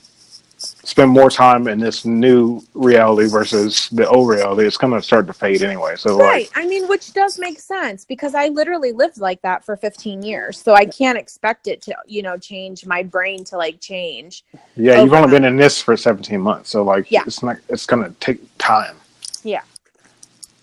spend 0.58 1.10
more 1.10 1.30
time 1.30 1.68
in 1.68 1.78
this 1.78 2.04
new 2.04 2.60
reality 2.74 3.28
versus 3.28 3.88
the 3.90 4.08
old 4.08 4.28
reality, 4.28 4.66
it's 4.66 4.76
going 4.76 4.92
to 4.92 5.00
start 5.00 5.26
to 5.26 5.32
fade 5.32 5.62
anyway. 5.62 5.94
So, 5.96 6.18
right. 6.18 6.48
Like, 6.48 6.50
I 6.56 6.66
mean, 6.66 6.88
which 6.88 7.12
does 7.12 7.38
make 7.38 7.60
sense 7.60 8.04
because 8.04 8.34
I 8.34 8.48
literally 8.48 8.92
lived 8.92 9.18
like 9.18 9.40
that 9.42 9.64
for 9.64 9.76
15 9.76 10.22
years. 10.22 10.60
So 10.60 10.74
I 10.74 10.84
can't 10.84 11.16
expect 11.16 11.68
it 11.68 11.80
to, 11.82 11.96
you 12.06 12.22
know, 12.22 12.36
change 12.36 12.86
my 12.86 13.02
brain 13.02 13.44
to 13.44 13.56
like 13.56 13.80
change. 13.80 14.44
Yeah. 14.76 15.00
You've 15.02 15.12
only 15.12 15.30
been 15.30 15.44
in 15.44 15.56
this 15.56 15.80
for 15.80 15.96
17 15.96 16.40
months. 16.40 16.70
So, 16.70 16.82
like, 16.82 17.10
yeah. 17.10 17.22
it's 17.26 17.42
not, 17.42 17.58
it's 17.68 17.86
going 17.86 18.04
to 18.04 18.18
take 18.18 18.40
time. 18.58 18.96
Yeah. 19.44 19.62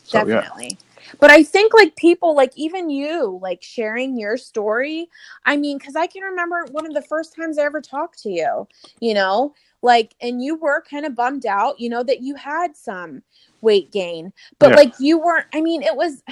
So, 0.04 0.26
Definitely. 0.26 0.72
Yeah 0.72 0.85
but 1.20 1.30
i 1.32 1.44
think 1.44 1.74
like 1.74 1.96
people 1.96 2.36
like 2.36 2.52
even 2.56 2.90
you 2.90 3.40
like 3.42 3.62
sharing 3.62 4.18
your 4.18 4.38
story 4.38 5.08
i 5.46 5.56
mean 5.56 5.78
because 5.78 5.96
i 5.96 6.08
can 6.08 6.24
remember 6.24 6.66
one 6.72 6.86
of 6.86 6.94
the 6.94 7.02
first 7.02 7.36
times 7.36 7.58
i 7.58 7.64
ever 7.64 7.82
talked 7.82 8.22
to 8.22 8.30
you 8.30 8.68
you 9.00 9.14
know 9.14 9.54
like 9.82 10.16
and 10.22 10.42
you 10.44 10.56
were 10.56 10.84
kind 10.90 11.06
of 11.06 11.16
bummed 11.16 11.46
out 11.46 11.80
you 11.80 11.90
know 11.90 12.04
that 12.04 12.22
you 12.22 12.36
had 12.36 12.76
some 12.76 13.22
weight 13.62 13.92
gain 13.92 14.32
but 14.60 14.72
yeah. 14.72 14.76
like 14.76 14.94
you 15.00 15.18
weren't 15.18 15.48
i 15.54 15.62
mean 15.62 15.82
it 15.82 15.96
was 15.96 16.24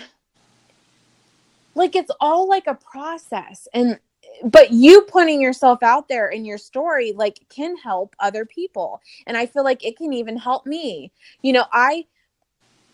like 1.75 1.95
it's 1.95 2.11
all 2.19 2.47
like 2.47 2.67
a 2.67 2.75
process 2.75 3.67
and 3.73 3.99
but 4.43 4.71
you 4.71 5.01
putting 5.01 5.41
yourself 5.41 5.83
out 5.83 6.07
there 6.07 6.29
in 6.29 6.45
your 6.45 6.57
story 6.57 7.13
like 7.15 7.39
can 7.49 7.77
help 7.77 8.15
other 8.19 8.45
people 8.45 9.01
and 9.27 9.37
i 9.37 9.45
feel 9.45 9.63
like 9.63 9.85
it 9.85 9.97
can 9.97 10.13
even 10.13 10.37
help 10.37 10.65
me 10.65 11.11
you 11.41 11.53
know 11.53 11.65
i 11.71 12.05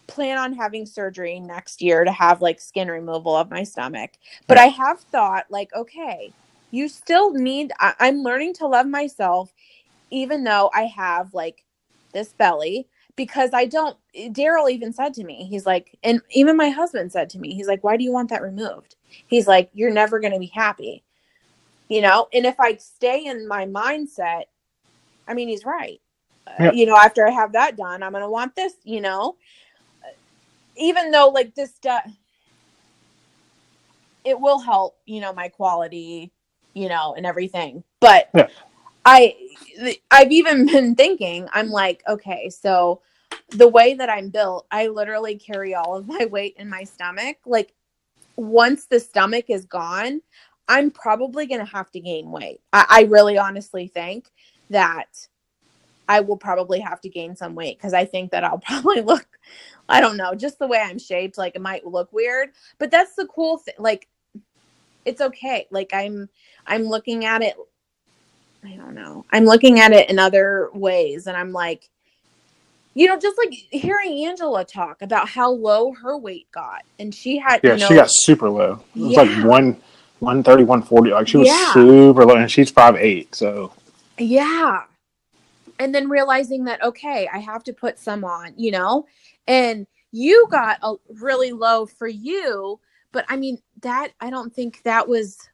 plan 0.09 0.37
on 0.37 0.53
having 0.53 0.85
surgery 0.85 1.39
next 1.39 1.81
year 1.81 2.03
to 2.03 2.11
have 2.11 2.41
like 2.41 2.59
skin 2.59 2.89
removal 2.89 3.35
of 3.35 3.49
my 3.49 3.63
stomach 3.63 4.11
but 4.47 4.57
i 4.57 4.65
have 4.65 4.99
thought 4.99 5.45
like 5.49 5.69
okay 5.75 6.33
you 6.71 6.87
still 6.87 7.31
need 7.31 7.71
I, 7.79 7.93
i'm 7.99 8.23
learning 8.23 8.53
to 8.55 8.67
love 8.67 8.87
myself 8.87 9.53
even 10.11 10.43
though 10.43 10.69
I 10.73 10.83
have 10.83 11.33
like 11.33 11.63
this 12.13 12.33
belly, 12.33 12.87
because 13.15 13.51
I 13.53 13.65
don't, 13.65 13.97
Daryl 14.15 14.71
even 14.71 14.93
said 14.93 15.13
to 15.15 15.23
me, 15.23 15.45
he's 15.49 15.65
like, 15.65 15.97
and 16.03 16.21
even 16.31 16.57
my 16.57 16.69
husband 16.69 17.11
said 17.11 17.29
to 17.31 17.39
me, 17.39 17.53
he's 17.53 17.67
like, 17.67 17.83
why 17.83 17.97
do 17.97 18.03
you 18.03 18.11
want 18.11 18.29
that 18.29 18.41
removed? 18.41 18.95
He's 19.27 19.47
like, 19.47 19.69
you're 19.73 19.91
never 19.91 20.19
going 20.19 20.33
to 20.33 20.39
be 20.39 20.51
happy, 20.53 21.03
you 21.89 22.01
know? 22.01 22.27
And 22.33 22.45
if 22.45 22.59
I 22.59 22.77
stay 22.77 23.25
in 23.25 23.47
my 23.47 23.65
mindset, 23.65 24.43
I 25.27 25.33
mean, 25.33 25.49
he's 25.49 25.65
right. 25.65 25.99
Uh, 26.47 26.71
you 26.73 26.85
know, 26.85 26.95
after 26.95 27.27
I 27.27 27.31
have 27.31 27.51
that 27.53 27.77
done, 27.77 28.01
I'm 28.01 28.11
going 28.11 28.23
to 28.23 28.29
want 28.29 28.55
this, 28.55 28.73
you 28.83 29.01
know? 29.01 29.35
Even 30.79 31.11
though 31.11 31.29
like 31.29 31.55
this 31.55 31.75
stuff, 31.75 32.09
it 34.23 34.39
will 34.39 34.59
help, 34.59 34.97
you 35.05 35.21
know, 35.21 35.33
my 35.33 35.49
quality, 35.49 36.31
you 36.73 36.89
know, 36.89 37.13
and 37.15 37.25
everything. 37.25 37.83
But 37.99 38.29
yeah. 38.33 38.47
I 39.05 39.35
I've 40.11 40.31
even 40.31 40.65
been 40.71 40.95
thinking, 40.95 41.47
I'm 41.53 41.69
like, 41.69 42.03
okay, 42.07 42.49
so 42.49 43.01
the 43.49 43.67
way 43.67 43.93
that 43.95 44.09
I'm 44.09 44.29
built, 44.29 44.67
I 44.71 44.87
literally 44.87 45.35
carry 45.35 45.75
all 45.75 45.95
of 45.95 46.07
my 46.07 46.25
weight 46.25 46.55
in 46.57 46.69
my 46.69 46.83
stomach. 46.83 47.37
Like 47.45 47.73
once 48.35 48.85
the 48.85 48.99
stomach 48.99 49.45
is 49.49 49.65
gone, 49.65 50.21
I'm 50.67 50.91
probably 50.91 51.47
going 51.47 51.65
to 51.65 51.71
have 51.71 51.89
to 51.91 51.99
gain 51.99 52.31
weight. 52.31 52.61
I, 52.71 52.85
I, 52.89 53.01
really 53.03 53.39
honestly 53.39 53.87
think 53.87 54.29
that 54.69 55.07
I 56.09 56.19
will 56.19 56.35
probably 56.35 56.79
have 56.81 56.99
to 57.01 57.09
gain 57.09 57.35
some 57.35 57.55
weight 57.55 57.77
because 57.77 57.93
I 57.93 58.03
think 58.03 58.31
that 58.31 58.43
I'll 58.43 58.57
probably 58.65 59.01
look, 59.01 59.25
I 59.87 60.01
don't 60.01 60.17
know, 60.17 60.35
just 60.35 60.59
the 60.59 60.67
way 60.67 60.79
I'm 60.79 60.99
shaped, 60.99 61.37
like 61.37 61.55
it 61.55 61.61
might 61.61 61.85
look 61.85 62.11
weird. 62.11 62.49
But 62.79 62.91
that's 62.91 63.15
the 63.15 63.27
cool 63.27 63.59
thing. 63.59 63.75
Like, 63.77 64.09
it's 65.05 65.21
okay. 65.21 65.67
Like 65.71 65.91
I'm, 65.93 66.27
I'm 66.67 66.83
looking 66.83 67.23
at 67.23 67.41
it 67.41 67.55
I 68.63 68.75
don't 68.75 68.93
know. 68.93 69.25
I'm 69.31 69.45
looking 69.45 69.79
at 69.79 69.91
it 69.93 70.09
in 70.09 70.19
other 70.19 70.69
ways 70.73 71.27
and 71.27 71.37
I'm 71.37 71.51
like, 71.51 71.89
you 72.93 73.07
know, 73.07 73.17
just 73.17 73.37
like 73.37 73.53
hearing 73.53 74.25
Angela 74.25 74.65
talk 74.65 75.01
about 75.01 75.29
how 75.29 75.51
low 75.51 75.93
her 75.93 76.17
weight 76.17 76.51
got. 76.51 76.83
And 76.99 77.15
she 77.15 77.37
had, 77.37 77.61
yeah, 77.63 77.75
you 77.75 77.79
know, 77.79 77.87
she 77.87 77.93
got 77.93 78.09
super 78.11 78.49
low. 78.49 78.83
It 78.95 79.01
was 79.01 79.11
yeah. 79.13 79.21
like 79.21 79.45
one, 79.45 79.81
130, 80.19 80.63
140. 80.63 81.11
Like 81.11 81.27
she 81.27 81.37
was 81.37 81.47
yeah. 81.47 81.73
super 81.73 82.25
low 82.25 82.35
and 82.35 82.51
she's 82.51 82.69
five 82.69 82.95
eight. 82.97 83.33
So, 83.33 83.71
yeah. 84.17 84.83
And 85.79 85.95
then 85.95 86.09
realizing 86.09 86.65
that, 86.65 86.83
okay, 86.83 87.29
I 87.31 87.39
have 87.39 87.63
to 87.63 87.73
put 87.73 87.97
some 87.97 88.25
on, 88.25 88.53
you 88.57 88.71
know, 88.71 89.07
and 89.47 89.87
you 90.11 90.47
got 90.51 90.77
a 90.83 90.95
really 91.09 91.53
low 91.53 91.85
for 91.85 92.07
you. 92.07 92.79
But 93.11 93.25
I 93.29 93.37
mean, 93.37 93.59
that, 93.81 94.09
I 94.19 94.29
don't 94.29 94.53
think 94.53 94.83
that 94.83 95.07
was 95.07 95.49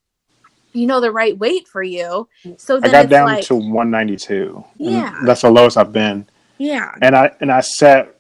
you 0.76 0.86
know 0.86 1.00
the 1.00 1.12
right 1.12 1.38
weight 1.38 1.68
for 1.68 1.82
you. 1.82 2.28
So 2.58 2.80
I 2.84 2.90
got 2.90 3.10
down 3.10 3.28
like, 3.28 3.46
to 3.46 3.56
192. 3.56 4.64
Yeah, 4.78 5.20
that's 5.26 5.42
the 5.42 5.50
lowest 5.50 5.78
I've 5.78 5.94
been. 5.94 6.28
Yeah, 6.58 6.94
and 7.02 7.16
I 7.16 7.32
and 7.40 7.52
I 7.52 7.62
sat 7.62 8.16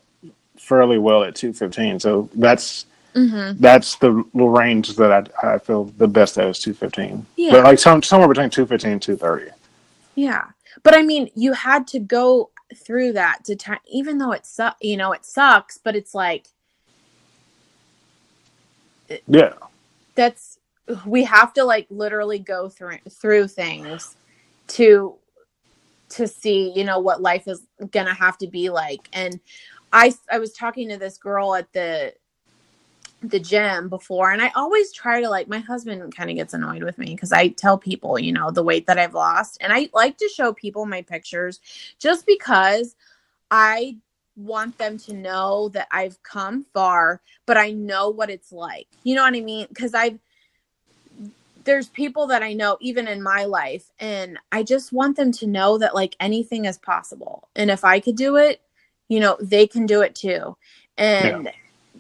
fairly 0.58 0.98
well 0.98 1.24
at 1.24 1.36
215. 1.36 2.00
So 2.00 2.30
that's 2.36 2.86
mm-hmm. 3.14 3.62
that's 3.62 3.96
the 3.98 4.12
range 4.34 4.96
that 4.96 5.32
I 5.44 5.56
I 5.56 5.58
feel 5.60 5.86
the 5.98 6.08
best 6.08 6.38
at 6.38 6.48
is 6.48 6.60
215. 6.60 7.26
Yeah, 7.36 7.52
but 7.52 7.64
like 7.66 7.80
some, 7.80 8.02
somewhere 8.02 8.30
between 8.30 8.50
215 8.50 8.92
and 8.92 9.02
230. 9.02 9.52
Yeah, 10.16 10.46
but 10.84 10.96
I 10.96 11.02
mean, 11.02 11.30
you 11.36 11.54
had 11.54 11.88
to 11.88 12.00
go 12.00 12.52
through 12.76 13.14
that 13.14 13.44
to 13.46 13.56
time, 13.56 13.80
even 13.88 14.18
though 14.18 14.32
it 14.32 14.46
sucks. 14.46 14.78
You 14.82 14.98
know, 14.98 15.12
it 15.12 15.26
sucks, 15.26 15.78
but 15.78 15.96
it's 15.96 16.16
like, 16.16 16.48
yeah, 19.28 19.54
that's 20.16 20.60
we 21.06 21.24
have 21.24 21.54
to 21.54 21.64
like 21.64 21.88
literally 21.90 22.40
go 22.40 22.70
through 22.70 22.98
through 23.10 23.48
things 23.48 24.16
to 24.68 25.16
to 26.10 26.28
see 26.28 26.72
you 26.76 26.84
know 26.84 27.00
what 27.00 27.22
life 27.22 27.48
is 27.48 27.68
gonna 27.92 28.14
have 28.14 28.38
to 28.38 28.48
be 28.48 28.70
like 28.70 29.10
and 29.14 29.40
i 29.92 30.14
i 30.32 30.38
was 30.38 30.54
talking 30.54 30.88
to 30.90 30.98
this 30.98 31.18
girl 31.18 31.56
at 31.56 31.72
the 31.74 32.14
the 33.30 33.40
gym 33.40 33.90
before 33.90 34.32
and 34.32 34.42
i 34.42 34.52
always 34.56 34.92
try 34.92 35.22
to 35.22 35.30
like 35.30 35.48
my 35.48 35.60
husband 35.60 36.16
kind 36.16 36.30
of 36.30 36.36
gets 36.36 36.54
annoyed 36.54 36.84
with 36.84 36.98
me 36.98 37.08
because 37.08 37.32
i 37.32 37.48
tell 37.50 37.78
people 37.78 38.20
you 38.20 38.32
know 38.32 38.52
the 38.52 38.64
weight 38.64 38.88
that 38.88 39.00
i've 39.00 39.14
lost 39.14 39.58
and 39.62 39.74
i 39.74 39.90
like 39.94 40.18
to 40.18 40.30
show 40.30 40.54
people 40.54 40.86
my 40.86 41.02
pictures 41.02 41.60
just 42.00 42.26
because 42.26 42.96
i 43.52 43.96
want 44.36 44.78
them 44.78 44.98
to 44.98 45.14
know 45.14 45.70
that 45.70 45.88
i've 45.92 46.22
come 46.24 46.66
far 46.74 47.22
but 47.46 47.58
i 47.58 47.72
know 47.72 48.10
what 48.10 48.30
it's 48.30 48.52
like 48.52 48.88
you 49.04 49.16
know 49.16 49.24
what 49.24 49.36
i 49.36 49.42
mean 49.42 49.66
because 49.70 49.94
i've 49.94 50.20
there's 51.66 51.90
people 51.90 52.28
that 52.28 52.44
I 52.44 52.54
know 52.54 52.78
even 52.80 53.08
in 53.08 53.22
my 53.22 53.44
life 53.44 53.92
and 54.00 54.38
I 54.52 54.64
just 54.64 54.94
want 54.94 55.18
them 55.18 55.32
to 55.34 55.48
know 55.48 55.78
that 55.80 55.96
like 55.96 56.16
anything 56.20 56.66
is 56.66 56.78
possible. 56.78 57.50
And 57.56 57.70
if 57.70 57.84
I 57.84 58.00
could 58.00 58.16
do 58.16 58.38
it, 58.38 58.62
you 59.10 59.20
know, 59.20 59.36
they 59.42 59.68
can 59.68 59.86
do 59.86 60.02
it 60.02 60.16
too. 60.16 60.56
And 60.98 61.46
yeah. 61.46 61.52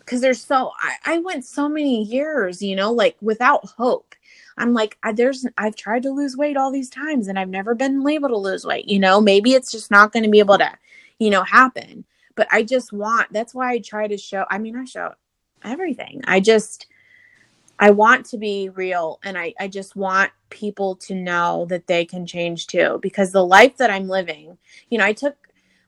Because 0.05 0.21
there's 0.21 0.41
so 0.41 0.71
I, 0.79 1.15
I 1.15 1.17
went 1.19 1.45
so 1.45 1.67
many 1.67 2.03
years, 2.03 2.61
you 2.61 2.75
know, 2.75 2.91
like 2.91 3.17
without 3.21 3.65
hope. 3.65 4.15
I'm 4.57 4.73
like, 4.73 4.97
I, 5.03 5.11
there's 5.11 5.45
I've 5.57 5.75
tried 5.75 6.03
to 6.03 6.11
lose 6.11 6.37
weight 6.37 6.55
all 6.55 6.71
these 6.71 6.89
times 6.89 7.27
and 7.27 7.37
I've 7.37 7.49
never 7.49 7.75
been 7.75 8.07
able 8.07 8.29
to 8.29 8.37
lose 8.37 8.65
weight. 8.65 8.87
You 8.87 8.99
know, 8.99 9.19
maybe 9.19 9.53
it's 9.53 9.71
just 9.71 9.91
not 9.91 10.13
going 10.13 10.23
to 10.23 10.29
be 10.29 10.39
able 10.39 10.57
to, 10.57 10.71
you 11.19 11.29
know, 11.29 11.43
happen. 11.43 12.05
But 12.35 12.47
I 12.51 12.63
just 12.63 12.93
want. 12.93 13.33
That's 13.33 13.53
why 13.53 13.71
I 13.71 13.79
try 13.79 14.07
to 14.07 14.17
show. 14.17 14.45
I 14.49 14.59
mean, 14.59 14.75
I 14.75 14.85
show 14.85 15.13
everything. 15.63 16.21
I 16.25 16.39
just 16.39 16.87
I 17.79 17.91
want 17.91 18.25
to 18.27 18.37
be 18.37 18.69
real 18.69 19.19
and 19.23 19.37
I, 19.37 19.53
I 19.59 19.67
just 19.67 19.95
want 19.95 20.31
people 20.49 20.95
to 20.95 21.15
know 21.15 21.65
that 21.69 21.87
they 21.87 22.05
can 22.05 22.25
change 22.25 22.67
too. 22.67 22.99
Because 23.01 23.31
the 23.31 23.45
life 23.45 23.77
that 23.77 23.89
I'm 23.89 24.07
living, 24.07 24.57
you 24.89 24.97
know, 24.97 25.05
I 25.05 25.13
took 25.13 25.35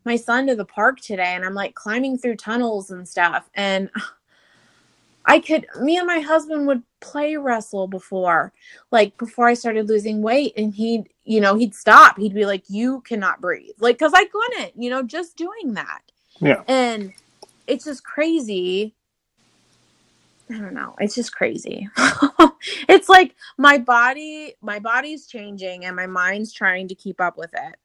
my 0.08 0.16
son 0.16 0.48
to 0.48 0.56
the 0.56 0.66
park 0.66 1.00
today 1.02 1.36
and 1.36 1.46
I'm 1.46 1.54
like 1.54 1.76
climbing 1.76 2.18
through 2.18 2.38
tunnels 2.38 2.90
and 2.90 3.08
stuff. 3.08 3.48
And 3.54 3.92
I 5.26 5.40
could, 5.40 5.68
me 5.82 5.98
and 5.98 6.08
my 6.08 6.22
husband 6.22 6.66
would 6.68 6.82
play 7.02 7.36
wrestle 7.36 7.88
before, 7.88 8.54
like 8.92 9.18
before 9.18 9.48
I 9.48 9.54
started 9.54 9.90
losing 9.90 10.22
weight. 10.22 10.54
And 10.56 10.74
he'd, 10.74 11.10
you 11.26 11.42
know, 11.42 11.56
he'd 11.56 11.76
stop. 11.76 12.18
He'd 12.18 12.34
be 12.34 12.46
like, 12.46 12.64
you 12.70 13.02
cannot 13.02 13.42
breathe. 13.42 13.76
Like, 13.80 14.00
cause 14.00 14.14
I 14.16 14.24
couldn't, 14.24 14.82
you 14.82 14.90
know, 14.90 15.04
just 15.04 15.36
doing 15.36 15.74
that. 15.74 16.02
Yeah. 16.40 16.64
And 16.70 17.12
it's 17.68 17.84
just 17.84 18.06
crazy. 18.06 18.96
I 20.50 20.60
don't 20.60 20.74
know. 20.74 20.96
It's 21.02 21.16
just 21.16 21.36
crazy. 21.36 21.90
it's 22.88 23.10
like 23.10 23.36
my 23.58 23.78
body, 23.78 24.56
my 24.62 24.80
body's 24.80 25.28
changing 25.28 25.84
and 25.84 25.94
my 25.94 26.08
mind's 26.08 26.54
trying 26.54 26.88
to 26.88 26.96
keep 26.96 27.20
up 27.20 27.38
with 27.38 27.52
it 27.54 27.76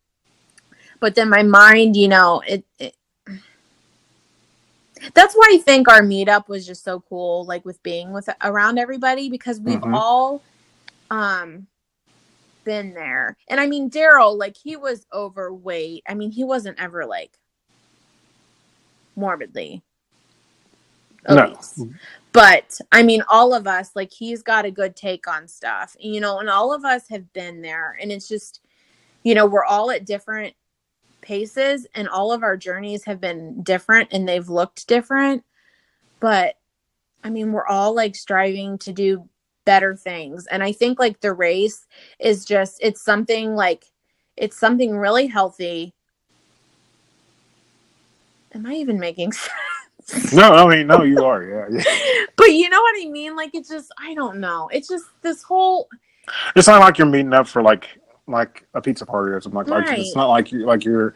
but 1.03 1.14
then 1.14 1.28
my 1.28 1.42
mind 1.42 1.96
you 1.96 2.09
know 2.09 2.40
it, 2.46 2.64
it 2.78 2.94
that's 5.14 5.34
why 5.34 5.50
I 5.53 5.59
think 5.59 5.88
our 5.88 6.03
meetup 6.03 6.48
was 6.48 6.66
just 6.66 6.84
so 6.84 7.00
cool, 7.09 7.44
like 7.44 7.64
with 7.64 7.82
being 7.82 8.12
with 8.12 8.28
around 8.42 8.78
everybody 8.78 9.28
because 9.28 9.61
we've 9.61 9.78
mm-hmm. 9.78 9.94
all 9.94 10.42
um 11.11 11.66
been 12.64 12.94
there. 12.94 13.36
And 13.48 13.61
I 13.61 13.66
mean 13.66 13.90
Daryl, 13.90 14.38
like 14.38 14.57
he 14.57 14.76
was 14.76 15.07
overweight. 15.12 16.05
I 16.09 16.14
mean, 16.14 16.30
he 16.30 16.44
wasn't 16.44 16.80
ever 16.80 17.05
like 17.05 17.38
morbidly 19.16 19.82
obese. 21.28 21.78
No. 21.78 21.90
But 22.32 22.80
I 22.92 23.03
mean 23.03 23.22
all 23.28 23.55
of 23.55 23.66
us, 23.66 23.90
like 23.94 24.12
he's 24.12 24.42
got 24.42 24.64
a 24.64 24.70
good 24.70 24.94
take 24.94 25.26
on 25.26 25.48
stuff, 25.48 25.96
you 25.98 26.20
know, 26.20 26.38
and 26.38 26.48
all 26.48 26.72
of 26.72 26.84
us 26.84 27.09
have 27.09 27.32
been 27.32 27.61
there. 27.61 27.98
And 28.00 28.12
it's 28.12 28.28
just, 28.28 28.61
you 29.24 29.34
know, 29.34 29.46
we're 29.46 29.64
all 29.64 29.90
at 29.90 30.07
different 30.07 30.55
paces 31.23 31.87
and 31.95 32.09
all 32.09 32.33
of 32.33 32.43
our 32.43 32.57
journeys 32.57 33.05
have 33.05 33.20
been 33.20 33.62
different 33.62 34.09
and 34.12 34.29
they've 34.29 34.49
looked 34.49 34.87
different. 34.87 35.45
But 36.20 36.57
i 37.25 37.31
mean 37.31 37.53
we're 37.53 37.66
all 37.66 37.95
like 37.95 38.16
striving 38.16 38.77
to 38.79 38.93
do 38.93 39.29
better 39.64 39.97
things. 39.97 40.47
And 40.49 40.62
i 40.62 40.73
think 40.73 40.99
like 40.99 41.20
the 41.20 41.33
race 41.33 41.87
is 42.18 42.45
just 42.45 42.79
it's 42.83 43.03
something 43.03 43.55
like 43.55 43.85
it's 44.37 44.59
something 44.59 44.97
really 44.97 45.27
healthy. 45.27 45.95
Am 48.55 48.66
i 48.66 48.75
even 48.75 48.99
making 48.99 49.33
sense? 50.03 50.33
No 50.33 50.53
i 50.53 50.77
mean 50.77 50.89
no 50.89 51.03
you 51.05 51.25
are 51.25 51.43
yeah, 51.45 51.66
yeah. 51.70 52.25
but 52.37 52.53
you 52.53 52.68
know 52.68 52.81
what 52.81 52.95
i 53.03 53.09
mean? 53.09 53.37
Like 53.37 53.55
it's 53.55 53.68
just 53.68 53.91
i 53.99 54.14
don't 54.14 54.39
know. 54.39 54.68
It's 54.73 54.89
just 54.89 55.07
this 55.23 55.43
whole 55.43 55.89
it's 56.55 56.68
not 56.68 56.81
like 56.81 56.99
you're 56.99 57.07
meeting 57.07 57.33
up 57.33 57.49
for 57.49 57.62
like 57.62 57.89
like 58.27 58.66
a 58.75 58.81
pizza 58.81 59.07
party 59.07 59.33
or 59.33 59.41
something 59.41 59.59
like 59.59 59.66
that. 59.66 59.91
Right. 59.91 59.99
It's 59.99 60.16
not 60.16 60.29
like 60.29 60.53
you 60.53 60.64
like 60.64 60.85
you're 60.85 61.14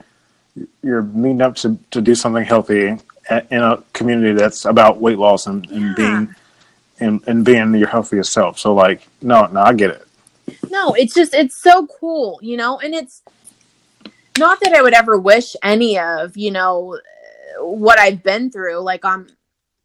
you're 0.83 1.03
meeting 1.03 1.43
up 1.43 1.57
to, 1.57 1.79
to 1.91 2.01
do 2.01 2.15
something 2.15 2.45
healthy 2.45 2.97
in 3.51 3.63
a 3.63 3.83
community 3.93 4.33
that's 4.33 4.65
about 4.65 5.01
weight 5.01 5.19
loss 5.19 5.47
and, 5.47 5.69
and 5.71 5.83
yeah. 5.83 5.95
being 5.97 6.35
and, 6.99 7.21
and 7.27 7.45
being 7.45 7.75
your 7.75 7.89
healthiest 7.89 8.33
self. 8.33 8.59
So 8.59 8.75
like 8.75 9.07
no, 9.23 9.47
no, 9.47 9.61
I 9.61 9.75
get 9.75 9.91
it. 9.91 10.07
No, 10.71 10.95
it's 10.95 11.15
just 11.15 11.35
it's 11.35 11.57
so 11.57 11.87
cool, 11.87 12.39
you 12.43 12.57
know, 12.57 12.79
and 12.79 12.95
it's 12.95 13.23
not 14.39 14.61
that 14.61 14.73
I 14.75 14.83
would 14.83 14.95
ever 14.95 15.19
wish 15.19 15.57
any 15.63 15.99
of, 15.99 16.37
you 16.37 16.51
know, 16.51 16.99
what 17.59 17.99
I've 17.99 18.23
been 18.23 18.51
through. 18.51 18.79
Like 18.79 19.05
I'm 19.05 19.29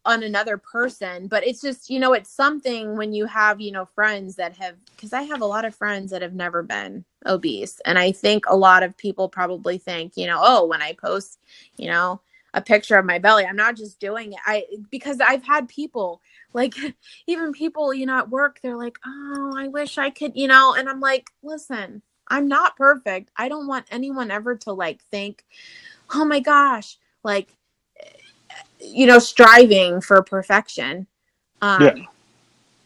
on 0.04 0.22
another 0.22 0.56
person 0.56 1.28
but 1.28 1.46
it's 1.46 1.60
just 1.60 1.88
you 1.88 2.00
know 2.00 2.12
it's 2.12 2.30
something 2.30 2.96
when 2.96 3.12
you 3.12 3.24
have 3.24 3.60
you 3.60 3.70
know 3.70 3.84
friends 3.84 4.36
that 4.36 4.56
have 4.56 4.74
because 4.94 5.12
i 5.12 5.22
have 5.22 5.40
a 5.40 5.46
lot 5.46 5.64
of 5.64 5.74
friends 5.74 6.10
that 6.10 6.22
have 6.22 6.34
never 6.34 6.62
been 6.62 7.04
obese 7.26 7.80
and 7.84 7.98
i 7.98 8.10
think 8.10 8.44
a 8.48 8.56
lot 8.56 8.82
of 8.82 8.96
people 8.96 9.28
probably 9.28 9.78
think 9.78 10.16
you 10.16 10.26
know 10.26 10.40
oh 10.42 10.66
when 10.66 10.82
i 10.82 10.92
post 10.92 11.38
you 11.76 11.88
know 11.88 12.20
a 12.54 12.60
picture 12.60 12.96
of 12.96 13.04
my 13.04 13.18
belly 13.18 13.44
i'm 13.44 13.56
not 13.56 13.76
just 13.76 14.00
doing 14.00 14.32
it. 14.32 14.38
I 14.44 14.64
because 14.90 15.20
i've 15.20 15.44
had 15.44 15.68
people 15.68 16.20
like 16.52 16.74
even 17.26 17.52
people 17.52 17.94
you 17.94 18.06
know 18.06 18.18
at 18.18 18.30
work 18.30 18.58
they're 18.60 18.76
like 18.76 18.98
oh 19.06 19.54
i 19.56 19.68
wish 19.68 19.98
i 19.98 20.10
could 20.10 20.32
you 20.36 20.48
know 20.48 20.74
and 20.74 20.88
i'm 20.88 21.00
like 21.00 21.30
listen 21.42 22.02
i'm 22.28 22.48
not 22.48 22.76
perfect. 22.76 23.30
I 23.36 23.48
don't 23.48 23.66
want 23.66 23.86
anyone 23.90 24.30
ever 24.30 24.56
to 24.56 24.72
like 24.72 25.02
think 25.04 25.44
oh 26.14 26.24
my 26.24 26.40
gosh 26.40 26.98
like 27.22 27.56
you 28.82 29.06
know, 29.06 29.18
striving 29.18 30.00
for 30.00 30.22
perfection. 30.22 31.06
Um, 31.60 31.82
yeah. 31.82 31.94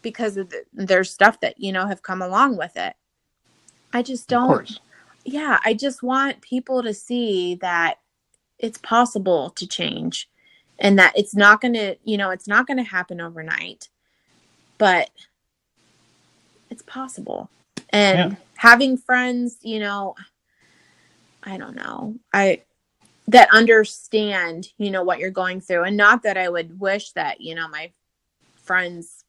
Because 0.03 0.35
the, 0.35 0.65
there's 0.73 1.11
stuff 1.11 1.41
that, 1.41 1.59
you 1.59 1.73
know, 1.73 1.87
have 1.87 2.03
come 2.03 2.23
along 2.23 2.57
with 2.57 2.77
it. 2.77 2.95
I 3.93 4.03
just 4.03 4.29
don't. 4.29 4.79
Yeah. 5.25 5.59
I 5.65 5.75
just 5.75 6.03
want 6.03 6.41
people 6.41 6.83
to 6.83 6.95
see 6.95 7.57
that 7.57 7.99
it's 8.59 8.79
possible 8.79 9.51
to 9.51 9.67
change 9.67 10.29
and 10.79 10.99
that 10.99 11.13
it's 11.17 11.35
not 11.35 11.61
going 11.61 11.75
to, 11.75 11.97
you 12.05 12.17
know, 12.17 12.31
it's 12.31 12.47
not 12.47 12.67
going 12.67 12.77
to 12.77 12.83
happen 12.83 13.21
overnight, 13.21 13.89
but 14.79 15.11
it's 16.71 16.83
possible. 16.83 17.49
And 17.91 18.33
yeah. 18.33 18.37
having 18.57 18.97
friends, 18.97 19.59
you 19.63 19.81
know, 19.81 20.15
I 21.43 21.57
don't 21.57 21.77
know. 21.77 22.17
I 22.33 22.63
that 23.29 23.49
understand 23.53 24.69
you 24.79 24.91
know 24.91 25.03
what 25.03 25.19
you're 25.19 25.31
going 25.31 25.61
through. 25.61 25.85
And 25.85 25.97
not 25.97 26.23
that 26.23 26.37
i 26.37 26.49
would 26.49 26.79
wish 26.79 27.13
that 27.13 27.41
you 27.41 27.55
know 27.55 27.69
my 27.69 27.91
friends 28.57 29.25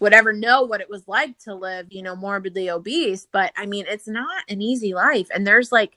would 0.00 0.12
ever 0.12 0.32
know 0.32 0.62
what 0.62 0.80
it 0.80 0.90
was 0.90 1.06
like 1.06 1.38
to 1.40 1.54
live 1.54 1.86
you 1.90 2.02
know 2.02 2.16
morbidly 2.16 2.70
obese. 2.70 3.26
But 3.30 3.52
i 3.56 3.66
mean 3.66 3.86
it's 3.88 4.08
not 4.08 4.42
an 4.48 4.60
easy 4.62 4.94
life. 4.94 5.28
And 5.34 5.46
there's 5.46 5.72
like 5.72 5.96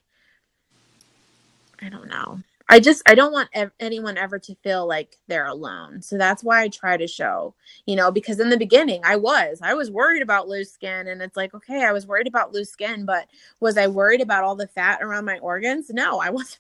i 1.82 1.90
don't 1.90 2.08
know. 2.08 2.40
I 2.70 2.80
just 2.80 3.02
i 3.08 3.16
don't 3.16 3.32
want 3.32 3.50
ev- 3.54 3.72
anyone 3.80 4.18
ever 4.18 4.38
to 4.40 4.56
feel 4.56 4.86
like 4.88 5.18
they're 5.28 5.48
alone. 5.48 6.02
So 6.02 6.18
that's 6.18 6.44
why 6.44 6.62
i 6.62 6.68
try 6.68 6.98
to 6.98 7.08
show 7.08 7.56
you 7.88 7.96
know 7.96 8.12
because 8.12 8.40
in 8.40 8.50
the 8.50 8.58
beginning 8.58 9.02
i 9.04 9.16
was 9.16 9.60
i 9.64 9.74
was 9.74 9.90
worried 9.90 10.22
about 10.22 10.48
loose 10.48 10.72
skin. 10.72 11.08
And 11.08 11.22
it's 11.22 11.38
like 11.38 11.56
okay 11.56 11.84
i 11.84 11.92
was 11.92 12.06
worried 12.06 12.28
about 12.28 12.54
loose 12.54 12.70
skin 12.70 13.06
but 13.06 13.28
was 13.60 13.76
i 13.78 13.88
worried 13.88 14.22
about 14.22 14.44
all 14.44 14.56
the 14.56 14.68
fat 14.68 15.00
around 15.02 15.26
my 15.26 15.40
organs? 15.40 15.90
No 15.90 16.20
i 16.20 16.30
wasn't 16.30 16.60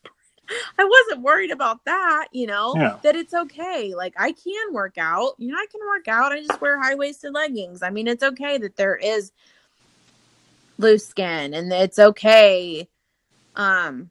I 0.77 0.85
wasn't 0.85 1.23
worried 1.23 1.51
about 1.51 1.83
that, 1.85 2.27
you 2.31 2.47
know, 2.47 2.73
yeah. 2.75 2.97
that 3.03 3.15
it's 3.15 3.33
okay. 3.33 3.93
Like 3.95 4.13
I 4.17 4.31
can 4.31 4.73
work 4.73 4.97
out, 4.97 5.33
you 5.37 5.51
know, 5.51 5.57
I 5.57 5.65
can 5.71 5.81
work 5.87 6.07
out. 6.07 6.31
I 6.31 6.41
just 6.41 6.61
wear 6.61 6.81
high 6.81 6.95
waisted 6.95 7.33
leggings. 7.33 7.83
I 7.83 7.89
mean, 7.89 8.07
it's 8.07 8.23
okay 8.23 8.57
that 8.57 8.75
there 8.75 8.95
is 8.95 9.31
loose 10.77 11.05
skin 11.05 11.53
and 11.53 11.71
it's 11.71 11.99
okay. 11.99 12.87
Um, 13.55 14.09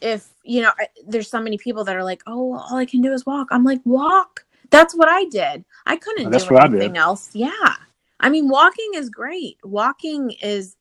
if 0.00 0.28
you 0.44 0.62
know, 0.62 0.72
there's 1.06 1.30
so 1.30 1.40
many 1.40 1.58
people 1.58 1.84
that 1.84 1.96
are 1.96 2.04
like, 2.04 2.22
oh, 2.26 2.54
all 2.54 2.76
I 2.76 2.86
can 2.86 3.02
do 3.02 3.12
is 3.12 3.26
walk. 3.26 3.48
I'm 3.50 3.64
like, 3.64 3.80
walk. 3.84 4.44
That's 4.70 4.94
what 4.94 5.08
I 5.08 5.24
did. 5.24 5.64
I 5.86 5.96
couldn't 5.96 6.30
do 6.30 6.56
anything 6.56 6.96
else. 6.96 7.30
Yeah. 7.34 7.74
I 8.20 8.28
mean, 8.28 8.48
walking 8.48 8.90
is 8.94 9.08
great. 9.08 9.58
Walking 9.62 10.32
is 10.42 10.76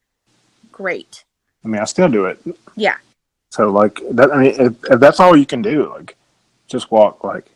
great. 0.72 1.24
I 1.64 1.68
mean, 1.68 1.82
I 1.82 1.86
still 1.86 2.10
do 2.10 2.26
it. 2.26 2.40
Yeah. 2.76 2.98
So 3.58 3.72
like 3.72 4.00
that, 4.12 4.32
I 4.32 4.38
mean, 4.38 4.54
if, 4.56 4.76
if 4.92 5.00
that's 5.00 5.20
all 5.20 5.36
you 5.36 5.48
can 5.48 5.64
do, 5.64 5.92
like 5.92 6.16
just 6.68 6.92
walk 6.92 7.24
like 7.24 7.50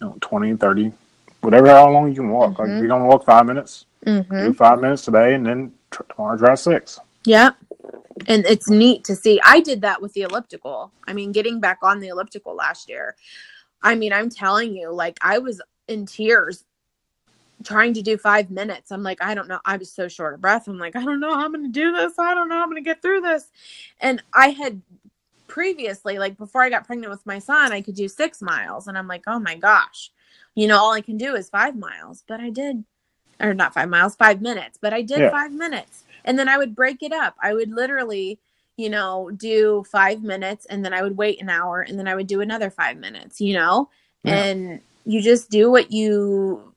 you 0.00 0.08
know 0.08 0.18
20, 0.20 0.56
30, 0.56 0.92
whatever 1.40 1.68
how 1.68 1.88
long 1.88 2.08
you 2.08 2.16
can 2.16 2.30
walk. 2.30 2.54
Mm-hmm. 2.54 2.62
Like 2.62 2.80
you're 2.80 2.88
gonna 2.88 3.06
walk 3.06 3.24
five 3.24 3.46
minutes, 3.46 3.86
mm-hmm. 4.04 4.46
do 4.46 4.52
five 4.54 4.80
minutes 4.80 5.04
today, 5.04 5.34
and 5.34 5.46
then 5.46 5.72
t- 5.92 6.00
tomorrow 6.12 6.36
try 6.36 6.56
six. 6.56 6.98
Yeah, 7.24 7.52
and 8.26 8.44
it's 8.44 8.68
neat 8.68 9.04
to 9.04 9.14
see. 9.14 9.40
I 9.44 9.60
did 9.60 9.82
that 9.82 10.02
with 10.02 10.14
the 10.14 10.22
elliptical. 10.22 10.90
I 11.06 11.12
mean, 11.12 11.30
getting 11.30 11.60
back 11.60 11.78
on 11.82 12.00
the 12.00 12.08
elliptical 12.08 12.56
last 12.56 12.88
year. 12.88 13.14
I 13.84 13.94
mean, 13.94 14.12
I'm 14.12 14.30
telling 14.30 14.74
you, 14.74 14.90
like 14.92 15.16
I 15.22 15.38
was 15.38 15.62
in 15.86 16.06
tears 16.06 16.64
trying 17.62 17.94
to 17.94 18.02
do 18.02 18.18
five 18.18 18.50
minutes. 18.50 18.90
I'm 18.90 19.04
like, 19.04 19.22
I 19.22 19.36
don't 19.36 19.46
know. 19.46 19.60
I 19.64 19.76
was 19.76 19.92
so 19.92 20.08
short 20.08 20.34
of 20.34 20.40
breath. 20.40 20.66
I'm 20.66 20.78
like, 20.78 20.96
I 20.96 21.04
don't 21.04 21.20
know 21.20 21.34
how 21.34 21.44
I'm 21.44 21.52
going 21.52 21.64
to 21.64 21.70
do 21.70 21.92
this. 21.92 22.18
I 22.18 22.34
don't 22.34 22.48
know 22.48 22.56
how 22.56 22.62
I'm 22.62 22.70
going 22.70 22.82
to 22.82 22.88
get 22.88 23.00
through 23.00 23.20
this. 23.20 23.52
And 24.00 24.20
I 24.32 24.48
had 24.48 24.82
previously, 25.54 26.18
like 26.18 26.36
before 26.36 26.62
I 26.62 26.68
got 26.68 26.84
pregnant 26.84 27.12
with 27.12 27.24
my 27.24 27.38
son, 27.38 27.70
I 27.70 27.80
could 27.80 27.94
do 27.94 28.08
six 28.08 28.42
miles. 28.42 28.88
And 28.88 28.98
I'm 28.98 29.06
like, 29.06 29.22
oh 29.28 29.38
my 29.38 29.54
gosh, 29.54 30.10
you 30.56 30.66
know, 30.66 30.76
all 30.76 30.92
I 30.92 31.00
can 31.00 31.16
do 31.16 31.36
is 31.36 31.48
five 31.48 31.76
miles. 31.76 32.24
But 32.26 32.40
I 32.40 32.50
did, 32.50 32.82
or 33.38 33.54
not 33.54 33.72
five 33.72 33.88
miles, 33.88 34.16
five 34.16 34.42
minutes, 34.42 34.80
but 34.82 34.92
I 34.92 35.02
did 35.02 35.20
yeah. 35.20 35.30
five 35.30 35.52
minutes. 35.52 36.02
And 36.24 36.36
then 36.36 36.48
I 36.48 36.58
would 36.58 36.74
break 36.74 37.04
it 37.04 37.12
up. 37.12 37.36
I 37.40 37.54
would 37.54 37.70
literally, 37.70 38.40
you 38.76 38.90
know, 38.90 39.30
do 39.30 39.84
five 39.88 40.24
minutes 40.24 40.66
and 40.66 40.84
then 40.84 40.92
I 40.92 41.02
would 41.02 41.16
wait 41.16 41.40
an 41.40 41.48
hour 41.48 41.82
and 41.82 41.96
then 41.96 42.08
I 42.08 42.16
would 42.16 42.26
do 42.26 42.40
another 42.40 42.68
five 42.68 42.96
minutes, 42.96 43.40
you 43.40 43.54
know? 43.54 43.90
Yeah. 44.24 44.46
And 44.46 44.80
you 45.06 45.22
just 45.22 45.50
do 45.50 45.70
what 45.70 45.92
you 45.92 46.74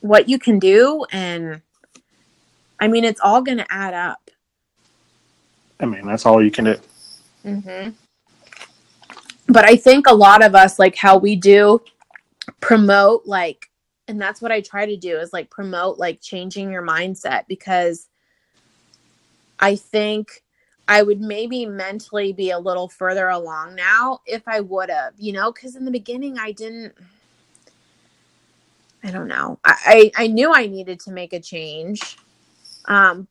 what 0.00 0.28
you 0.28 0.38
can 0.38 0.60
do 0.60 1.04
and 1.10 1.62
I 2.78 2.86
mean 2.86 3.04
it's 3.04 3.20
all 3.20 3.42
going 3.42 3.58
to 3.58 3.72
add 3.72 3.92
up. 3.92 4.30
I 5.80 5.86
mean, 5.86 6.06
that's 6.06 6.26
all 6.26 6.40
you 6.40 6.52
can 6.52 6.66
do. 6.66 6.76
Mm-hmm. 7.44 7.90
But 9.48 9.64
I 9.64 9.76
think 9.76 10.06
a 10.06 10.14
lot 10.14 10.44
of 10.44 10.54
us, 10.54 10.78
like 10.78 10.96
how 10.96 11.16
we 11.16 11.36
do 11.36 11.80
promote, 12.60 13.26
like, 13.26 13.70
and 14.06 14.20
that's 14.20 14.40
what 14.40 14.52
I 14.52 14.60
try 14.60 14.86
to 14.86 14.96
do 14.96 15.18
is 15.18 15.32
like 15.32 15.50
promote, 15.50 15.98
like, 15.98 16.20
changing 16.20 16.70
your 16.70 16.82
mindset 16.82 17.44
because 17.48 18.08
I 19.58 19.76
think 19.76 20.42
I 20.86 21.02
would 21.02 21.20
maybe 21.20 21.66
mentally 21.66 22.32
be 22.32 22.50
a 22.50 22.58
little 22.58 22.88
further 22.88 23.28
along 23.28 23.74
now 23.74 24.20
if 24.26 24.42
I 24.46 24.60
would 24.60 24.88
have, 24.88 25.12
you 25.18 25.32
know, 25.32 25.52
because 25.52 25.76
in 25.76 25.84
the 25.84 25.90
beginning 25.90 26.38
I 26.38 26.52
didn't. 26.52 26.94
I 29.04 29.10
don't 29.10 29.28
know. 29.28 29.58
I, 29.64 30.10
I, 30.16 30.24
I 30.24 30.26
knew 30.26 30.52
I 30.52 30.66
needed 30.66 30.98
to 31.00 31.12
make 31.12 31.32
a 31.32 31.40
change, 31.40 32.18
um, 32.86 33.28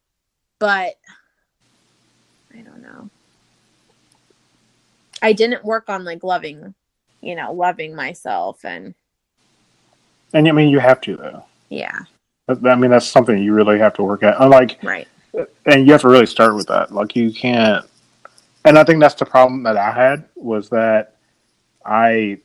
but 0.59 0.95
I 2.53 2.61
don't 2.63 2.81
know. 2.81 3.09
I 5.21 5.33
didn't 5.33 5.63
work 5.65 5.89
on 5.89 6.03
like 6.03 6.23
loving, 6.23 6.73
you 7.21 7.35
know, 7.35 7.51
loving 7.53 7.95
myself 7.95 8.63
and 8.65 8.93
And 10.33 10.47
I 10.47 10.51
mean, 10.51 10.69
you 10.69 10.79
have 10.79 11.01
to 11.01 11.15
though. 11.17 11.43
yeah, 11.69 11.99
I 12.47 12.75
mean, 12.75 12.91
that's 12.91 13.07
something 13.07 13.41
you 13.41 13.53
really 13.53 13.79
have 13.79 13.93
to 13.95 14.03
work 14.03 14.23
at. 14.23 14.35
Unlike, 14.39 14.79
right. 14.83 15.07
and 15.65 15.85
you 15.85 15.91
have 15.91 16.01
to 16.01 16.07
really 16.09 16.25
start 16.25 16.55
with 16.55 16.67
that. 16.67 16.91
Like, 16.93 17.15
you 17.15 17.31
can't. 17.33 17.85
And 18.65 18.77
I 18.77 18.83
think 18.83 18.99
that's 18.99 19.15
the 19.15 19.25
problem 19.25 19.63
that 19.63 19.77
I 19.77 19.91
had 19.91 20.25
was 20.35 20.69
that 20.69 21.15
I 21.85 22.39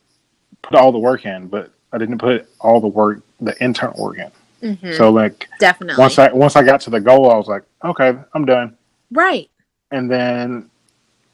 put 0.63 0.77
all 0.77 0.93
the 0.93 0.99
work 0.99 1.25
in, 1.27 1.49
but 1.49 1.71
I 1.93 1.99
didn't 1.99 2.19
put 2.19 2.49
all 2.61 2.81
the 2.81 2.89
work, 2.89 3.23
the 3.41 3.55
internal 3.63 4.01
work 4.03 4.19
in. 4.19 4.77
Mhm. 4.77 4.97
So, 4.97 5.11
like, 5.11 5.49
Definitely. 5.59 6.01
once 6.01 6.19
I 6.19 6.33
once 6.33 6.55
I 6.55 6.63
got 6.63 6.81
to 6.83 6.91
the 6.91 7.01
goal, 7.01 7.31
I 7.31 7.37
was 7.37 7.49
like, 7.49 7.65
okay, 7.85 8.15
I'm 8.35 8.45
done. 8.45 8.77
right. 9.11 9.49
And 9.91 10.11
then 10.11 10.71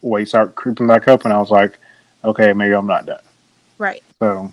weight 0.02 0.28
started 0.28 0.54
creeping 0.54 0.86
back 0.86 1.08
up, 1.08 1.24
and 1.24 1.32
I 1.32 1.38
was 1.38 1.50
like, 1.50 1.78
okay, 2.24 2.52
maybe 2.52 2.74
I'm 2.74 2.86
not 2.86 3.06
done. 3.06 3.22
Right. 3.78 4.02
So, 4.20 4.52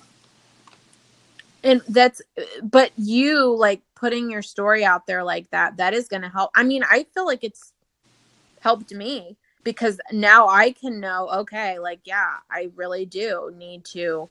and 1.65 1.81
that's 1.89 2.21
but 2.61 2.91
you 2.95 3.53
like 3.55 3.81
putting 3.95 4.29
your 4.29 4.43
story 4.43 4.85
out 4.85 5.07
there 5.07 5.23
like 5.23 5.49
that 5.49 5.75
that 5.77 5.93
is 5.93 6.07
going 6.07 6.21
to 6.21 6.29
help 6.29 6.51
i 6.55 6.63
mean 6.63 6.83
i 6.89 7.05
feel 7.13 7.25
like 7.25 7.43
it's 7.43 7.73
helped 8.61 8.93
me 8.93 9.35
because 9.63 9.99
now 10.11 10.47
i 10.47 10.71
can 10.71 10.99
know 10.99 11.27
okay 11.29 11.79
like 11.79 11.99
yeah 12.05 12.35
i 12.51 12.69
really 12.75 13.05
do 13.05 13.51
need 13.57 13.83
to 13.83 14.29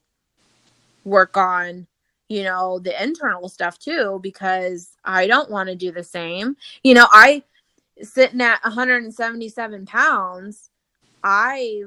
work 1.04 1.36
on 1.36 1.86
you 2.28 2.44
know 2.44 2.78
the 2.78 3.02
internal 3.02 3.48
stuff 3.48 3.78
too 3.78 4.20
because 4.22 4.96
i 5.04 5.26
don't 5.26 5.50
want 5.50 5.68
to 5.68 5.74
do 5.74 5.90
the 5.90 6.04
same 6.04 6.56
you 6.82 6.94
know 6.94 7.06
i 7.10 7.42
sitting 8.00 8.40
at 8.40 8.62
177 8.62 9.86
pounds 9.86 10.70
i 11.24 11.82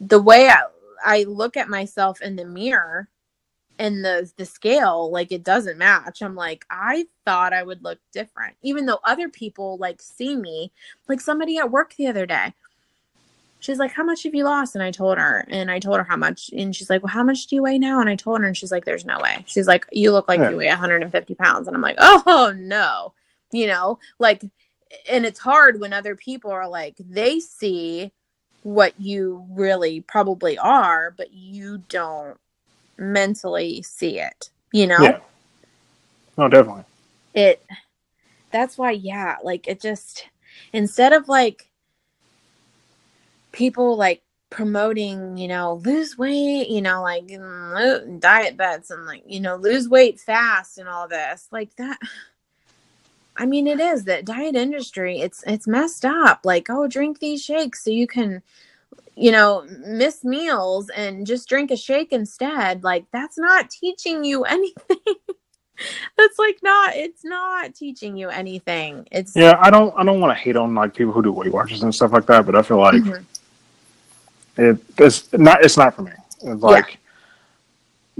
the 0.00 0.20
way 0.20 0.48
I, 0.48 0.64
I 1.04 1.22
look 1.24 1.56
at 1.56 1.68
myself 1.68 2.20
in 2.20 2.36
the 2.36 2.44
mirror 2.44 3.08
and 3.78 4.04
the 4.04 4.30
the 4.36 4.44
scale 4.44 5.10
like 5.10 5.32
it 5.32 5.42
doesn't 5.42 5.78
match. 5.78 6.22
I'm 6.22 6.34
like 6.34 6.64
i 6.70 7.06
thought 7.24 7.52
i 7.52 7.62
would 7.62 7.82
look 7.82 7.98
different 8.12 8.54
even 8.62 8.86
though 8.86 9.00
other 9.04 9.28
people 9.28 9.78
like 9.78 10.02
see 10.02 10.36
me. 10.36 10.70
Like 11.08 11.20
somebody 11.20 11.58
at 11.58 11.70
work 11.70 11.94
the 11.94 12.06
other 12.08 12.26
day 12.26 12.52
she's 13.60 13.78
like 13.78 13.92
how 13.92 14.04
much 14.04 14.24
have 14.24 14.34
you 14.34 14.44
lost? 14.44 14.74
And 14.74 14.82
i 14.84 14.90
told 14.90 15.16
her 15.18 15.44
and 15.48 15.70
i 15.70 15.78
told 15.78 15.96
her 15.96 16.04
how 16.04 16.16
much 16.16 16.50
and 16.56 16.74
she's 16.74 16.90
like 16.90 17.02
well 17.02 17.12
how 17.12 17.22
much 17.24 17.46
do 17.46 17.56
you 17.56 17.62
weigh 17.62 17.78
now? 17.78 18.00
And 18.00 18.08
i 18.10 18.16
told 18.16 18.40
her 18.40 18.46
and 18.46 18.56
she's 18.56 18.70
like 18.72 18.84
there's 18.84 19.04
no 19.06 19.18
way. 19.20 19.44
She's 19.46 19.66
like 19.68 19.86
you 19.92 20.12
look 20.12 20.28
like 20.28 20.40
Yeah. 20.40 20.50
you 20.50 20.56
weigh 20.56 20.68
150 20.68 21.34
pounds. 21.34 21.66
And 21.66 21.74
i'm 21.76 21.82
like 21.82 21.96
oh 21.98 22.52
no 22.58 23.12
you 23.52 23.66
know? 23.68 23.98
Like 24.18 24.42
and 25.10 25.24
it's 25.26 25.38
hard 25.40 25.80
when 25.80 25.92
other 25.92 26.14
people 26.14 26.50
are 26.52 26.68
like 26.68 26.94
they 26.98 27.40
see 27.40 28.12
what 28.64 28.98
you 28.98 29.46
really 29.50 30.00
probably 30.00 30.58
are 30.58 31.14
but 31.16 31.32
you 31.32 31.78
don't 31.88 32.36
mentally 32.98 33.82
see 33.82 34.18
it 34.18 34.50
you 34.72 34.86
know 34.86 35.00
yeah. 35.00 35.18
No, 36.36 36.48
definitely. 36.48 36.84
it 37.34 37.64
that's 38.50 38.76
why 38.76 38.90
yeah 38.90 39.36
like 39.44 39.68
it 39.68 39.80
just 39.80 40.28
instead 40.72 41.12
of 41.12 41.28
like 41.28 41.70
people 43.52 43.96
like 43.96 44.22
promoting 44.50 45.36
you 45.36 45.48
know 45.48 45.74
lose 45.84 46.16
weight 46.16 46.68
you 46.68 46.80
know 46.80 47.02
like 47.02 47.26
mm, 47.26 48.20
diet 48.20 48.56
bets 48.56 48.90
and 48.90 49.04
like 49.04 49.22
you 49.26 49.40
know 49.40 49.56
lose 49.56 49.88
weight 49.88 50.20
fast 50.20 50.78
and 50.78 50.88
all 50.88 51.08
this 51.08 51.48
like 51.50 51.74
that 51.76 51.98
i 53.36 53.46
mean 53.46 53.66
it 53.66 53.80
is 53.80 54.04
that 54.04 54.24
diet 54.24 54.54
industry 54.56 55.20
it's 55.20 55.42
it's 55.46 55.66
messed 55.66 56.04
up 56.04 56.40
like 56.44 56.68
oh 56.70 56.86
drink 56.86 57.18
these 57.20 57.42
shakes 57.42 57.84
so 57.84 57.90
you 57.90 58.06
can 58.06 58.42
you 59.16 59.30
know 59.30 59.64
miss 59.86 60.24
meals 60.24 60.88
and 60.90 61.26
just 61.26 61.48
drink 61.48 61.70
a 61.70 61.76
shake 61.76 62.12
instead 62.12 62.82
like 62.84 63.04
that's 63.12 63.38
not 63.38 63.70
teaching 63.70 64.24
you 64.24 64.44
anything 64.44 64.98
that's 66.16 66.38
like 66.38 66.58
not 66.62 66.94
it's 66.94 67.24
not 67.24 67.74
teaching 67.74 68.16
you 68.16 68.28
anything 68.28 69.06
it's 69.10 69.36
Yeah, 69.36 69.58
I 69.60 69.70
don't. 69.70 69.92
I 69.98 70.04
don't 70.04 70.20
want 70.20 70.36
to 70.36 70.40
hate 70.40 70.56
on 70.56 70.74
like 70.74 70.94
people 70.94 71.12
who 71.12 71.22
do 71.22 71.32
Weight 71.32 71.52
Watchers 71.52 71.82
and 71.82 71.92
stuff 71.94 72.12
like 72.12 72.26
that, 72.26 72.46
but 72.46 72.54
I 72.54 72.62
feel 72.62 72.78
like 72.78 73.02
Mhm. 73.02 73.24
it, 74.56 74.78
it's 74.98 75.32
not. 75.32 75.64
It's 75.64 75.76
not 75.76 75.94
for 75.94 76.02
me. 76.02 76.12
It's 76.42 76.62
like 76.62 76.98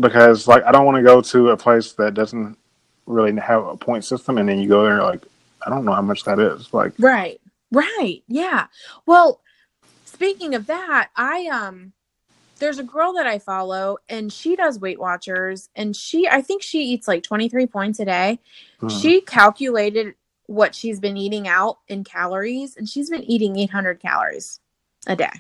because 0.01 0.49
like 0.49 0.65
I 0.65 0.73
don't 0.73 0.85
want 0.85 0.97
to 0.97 1.03
go 1.03 1.21
to 1.21 1.51
a 1.51 1.57
place 1.57 1.93
that 1.93 2.15
doesn't 2.15 2.59
really 3.07 3.35
have 3.41 3.65
a 3.67 3.77
point 3.77 4.05
system, 4.05 4.39
and 4.39 4.49
then 4.49 4.59
you 4.59 4.69
go 4.69 4.85
there 4.85 5.03
like 5.03 5.23
I 5.67 5.71
don't 5.71 5.85
know 5.85 5.93
how 5.93 6.03
much 6.03 6.25
that 6.25 6.39
is. 6.39 6.73
Like 6.73 6.93
Right. 6.99 7.41
Right. 7.71 8.23
Yeah. 8.29 8.67
Well, 9.07 9.41
speaking 10.05 10.55
of 10.55 10.67
that, 10.67 11.11
I 11.17 11.47
um 11.47 11.93
there's 12.59 12.79
a 12.79 12.85
girl 12.85 13.15
that 13.15 13.27
I 13.27 13.39
follow 13.39 13.99
and 14.09 14.33
she 14.33 14.55
does 14.57 14.79
Weight 14.79 15.01
Watchers 15.01 15.69
and 15.75 15.95
she 15.95 16.29
I 16.29 16.41
think 16.41 16.63
she 16.63 16.83
eats 16.85 17.09
like 17.09 17.23
23 17.23 17.67
points 17.67 18.01
a 18.01 18.05
day. 18.05 18.39
mhm. 18.81 19.01
She 19.01 19.21
calculated 19.21 20.15
what 20.47 20.75
she's 20.75 21.01
been 21.01 21.17
eating 21.17 21.49
out 21.49 21.79
in 21.89 22.05
calories 22.05 22.77
and 22.77 22.89
she's 22.89 23.11
been 23.11 23.25
eating 23.25 23.59
800 23.59 24.01
calories 24.01 24.61
a 25.07 25.17
day. 25.17 25.31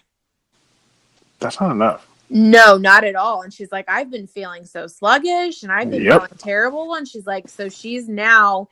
that's 1.39 1.61
not 1.61 1.71
enough. 1.71 2.07
No, 2.31 2.77
not 2.77 3.05
at 3.05 3.17
all. 3.17 3.43
And 3.43 3.53
she's 3.53 3.71
like, 3.71 3.85
I've 3.89 4.11
been 4.11 4.27
feeling 4.27 4.65
so 4.65 4.87
sluggish 4.87 5.63
and 5.63 5.71
I've 5.71 5.91
been 5.91 6.03
Yep. 6.05 6.13
feeling 6.15 6.39
terrible. 6.39 6.95
And 6.95 7.07
she's 7.07 7.27
like, 7.27 7.49
so 7.49 7.69
she's 7.69 8.09
now 8.09 8.69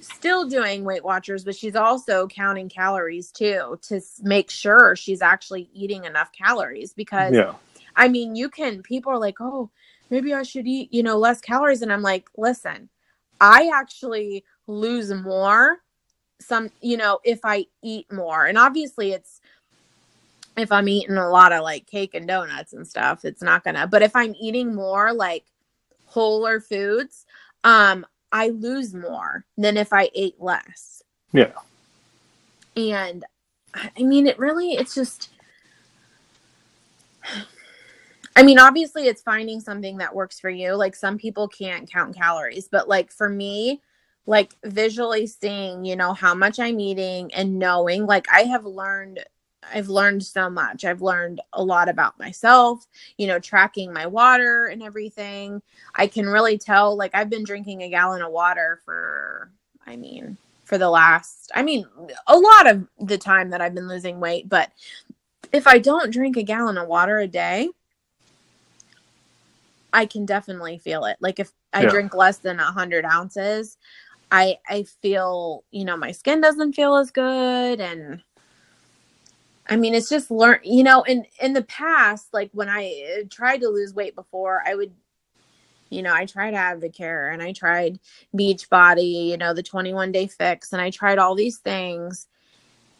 still 0.00 0.48
doing 0.48 0.84
Weight 0.84 1.04
Watchers, 1.04 1.44
but 1.44 1.56
she's 1.56 1.76
also 1.76 2.26
counting 2.26 2.68
calories 2.68 3.30
too 3.30 3.78
to 3.82 4.00
make 4.22 4.50
sure 4.50 4.94
she's 4.96 5.22
actually 5.22 5.70
eating 5.72 6.04
enough 6.04 6.30
calories. 6.32 6.92
Because 6.92 7.34
Yeah, 7.34 7.54
I 7.96 8.08
mean, 8.08 8.36
you 8.36 8.48
can, 8.48 8.82
people 8.82 9.12
are 9.12 9.18
like, 9.18 9.40
oh, 9.40 9.70
maybe 10.10 10.34
I 10.34 10.42
should 10.42 10.66
eat, 10.66 10.92
you 10.92 11.02
know, 11.02 11.18
less 11.18 11.40
calories. 11.40 11.82
And 11.82 11.92
I'm 11.92 12.02
like, 12.02 12.28
listen, 12.36 12.88
I 13.40 13.70
actually 13.74 14.44
lose 14.66 15.12
more 15.12 15.78
some, 16.40 16.70
you 16.80 16.96
know, 16.96 17.18
if 17.24 17.40
I 17.44 17.66
eat 17.82 18.12
more. 18.12 18.46
And 18.46 18.58
obviously 18.58 19.12
it's, 19.12 19.37
if 20.60 20.72
I'm 20.72 20.88
eating 20.88 21.16
a 21.16 21.28
lot 21.28 21.52
of 21.52 21.62
like 21.62 21.86
cake 21.86 22.14
and 22.14 22.26
donuts 22.26 22.72
and 22.72 22.86
stuff, 22.86 23.24
it's 23.24 23.42
not 23.42 23.64
gonna, 23.64 23.86
but 23.86 24.02
if 24.02 24.16
I'm 24.16 24.34
eating 24.40 24.74
more 24.74 25.12
like 25.12 25.44
wholer 26.06 26.60
foods, 26.60 27.26
um, 27.64 28.06
I 28.32 28.48
lose 28.48 28.94
more 28.94 29.44
than 29.56 29.76
if 29.76 29.92
I 29.92 30.10
ate 30.14 30.40
less. 30.40 31.02
Yeah. 31.32 31.52
And 32.76 33.24
I 33.74 34.02
mean, 34.02 34.26
it 34.26 34.38
really, 34.38 34.72
it's 34.72 34.94
just, 34.94 35.30
I 38.34 38.42
mean, 38.42 38.58
obviously, 38.58 39.06
it's 39.06 39.22
finding 39.22 39.60
something 39.60 39.98
that 39.98 40.14
works 40.14 40.38
for 40.38 40.48
you. 40.48 40.74
Like, 40.74 40.94
some 40.94 41.18
people 41.18 41.48
can't 41.48 41.90
count 41.90 42.16
calories, 42.16 42.68
but 42.68 42.88
like 42.88 43.10
for 43.10 43.28
me, 43.28 43.82
like 44.26 44.54
visually 44.64 45.26
seeing, 45.26 45.84
you 45.84 45.96
know, 45.96 46.12
how 46.12 46.34
much 46.34 46.60
I'm 46.60 46.80
eating 46.80 47.32
and 47.34 47.58
knowing, 47.58 48.06
like, 48.06 48.26
I 48.32 48.42
have 48.42 48.64
learned, 48.64 49.24
I've 49.72 49.88
learned 49.88 50.22
so 50.24 50.48
much. 50.50 50.84
I've 50.84 51.02
learned 51.02 51.40
a 51.52 51.62
lot 51.62 51.88
about 51.88 52.18
myself, 52.18 52.86
you 53.16 53.26
know, 53.26 53.38
tracking 53.38 53.92
my 53.92 54.06
water 54.06 54.66
and 54.66 54.82
everything. 54.82 55.62
I 55.94 56.06
can 56.06 56.26
really 56.28 56.58
tell, 56.58 56.96
like, 56.96 57.14
I've 57.14 57.30
been 57.30 57.44
drinking 57.44 57.82
a 57.82 57.88
gallon 57.90 58.22
of 58.22 58.32
water 58.32 58.80
for, 58.84 59.50
I 59.86 59.96
mean, 59.96 60.36
for 60.64 60.78
the 60.78 60.90
last, 60.90 61.50
I 61.54 61.62
mean, 61.62 61.86
a 62.26 62.38
lot 62.38 62.66
of 62.70 62.86
the 63.00 63.18
time 63.18 63.50
that 63.50 63.60
I've 63.60 63.74
been 63.74 63.88
losing 63.88 64.20
weight, 64.20 64.48
but 64.48 64.70
if 65.52 65.66
I 65.66 65.78
don't 65.78 66.12
drink 66.12 66.36
a 66.36 66.42
gallon 66.42 66.78
of 66.78 66.88
water 66.88 67.18
a 67.18 67.26
day, 67.28 67.70
I 69.92 70.06
can 70.06 70.26
definitely 70.26 70.78
feel 70.78 71.04
it. 71.04 71.16
Like 71.20 71.38
if 71.40 71.52
I 71.72 71.84
Yeah. 71.84 71.90
drink 71.90 72.14
less 72.14 72.38
than 72.38 72.60
a 72.60 72.64
hundred 72.72 73.04
ounces, 73.04 73.78
I 74.30 74.58
I 74.68 74.82
feel 74.84 75.64
you 75.70 75.84
know 75.84 75.96
my 75.96 76.12
skin 76.12 76.40
doesn't 76.40 76.74
feel 76.74 76.96
as 76.96 77.10
good, 77.10 77.80
and 77.80 78.22
I 79.68 79.76
mean 79.76 79.94
it's 79.94 80.08
just 80.08 80.30
learn 80.30 80.60
you 80.64 80.82
know 80.84 81.02
in 81.02 81.26
in 81.40 81.52
the 81.52 81.62
past 81.64 82.28
like 82.32 82.50
when 82.52 82.68
I 82.68 83.20
uh, 83.20 83.24
tried 83.30 83.58
to 83.62 83.68
lose 83.68 83.94
weight 83.94 84.14
before 84.14 84.62
I 84.66 84.74
would 84.74 84.92
You 85.90 86.02
know, 86.02 86.12
I 86.14 86.26
tried 86.26 86.54
Advocare 86.54 87.32
and 87.32 87.42
I 87.42 87.52
tried 87.52 87.98
Beachbody, 88.36 89.28
you 89.30 89.36
know, 89.38 89.54
the 89.54 89.62
21 89.62 90.12
day 90.12 90.26
fix, 90.26 90.72
and 90.72 90.82
I 90.82 90.90
tried 90.90 91.18
all 91.18 91.34
these 91.34 91.58
things 91.58 92.28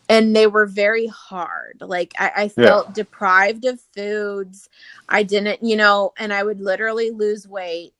and 0.09 0.35
they 0.35 0.47
were 0.47 0.67
very 0.67 1.07
hard. 1.07 1.79
Like 1.81 2.15
I, 2.19 2.33
I 2.37 2.49
felt 2.49 2.89
yeah. 2.89 2.93
deprived 2.95 3.65
of 3.67 3.81
foods. 3.95 4.69
I 5.09 5.23
didn't, 5.23 5.63
you 5.63 5.77
know, 5.77 6.13
and 6.19 6.33
I 6.33 6.43
would 6.43 6.61
literally 6.61 7.11
lose 7.11 7.47
weight 7.47 7.95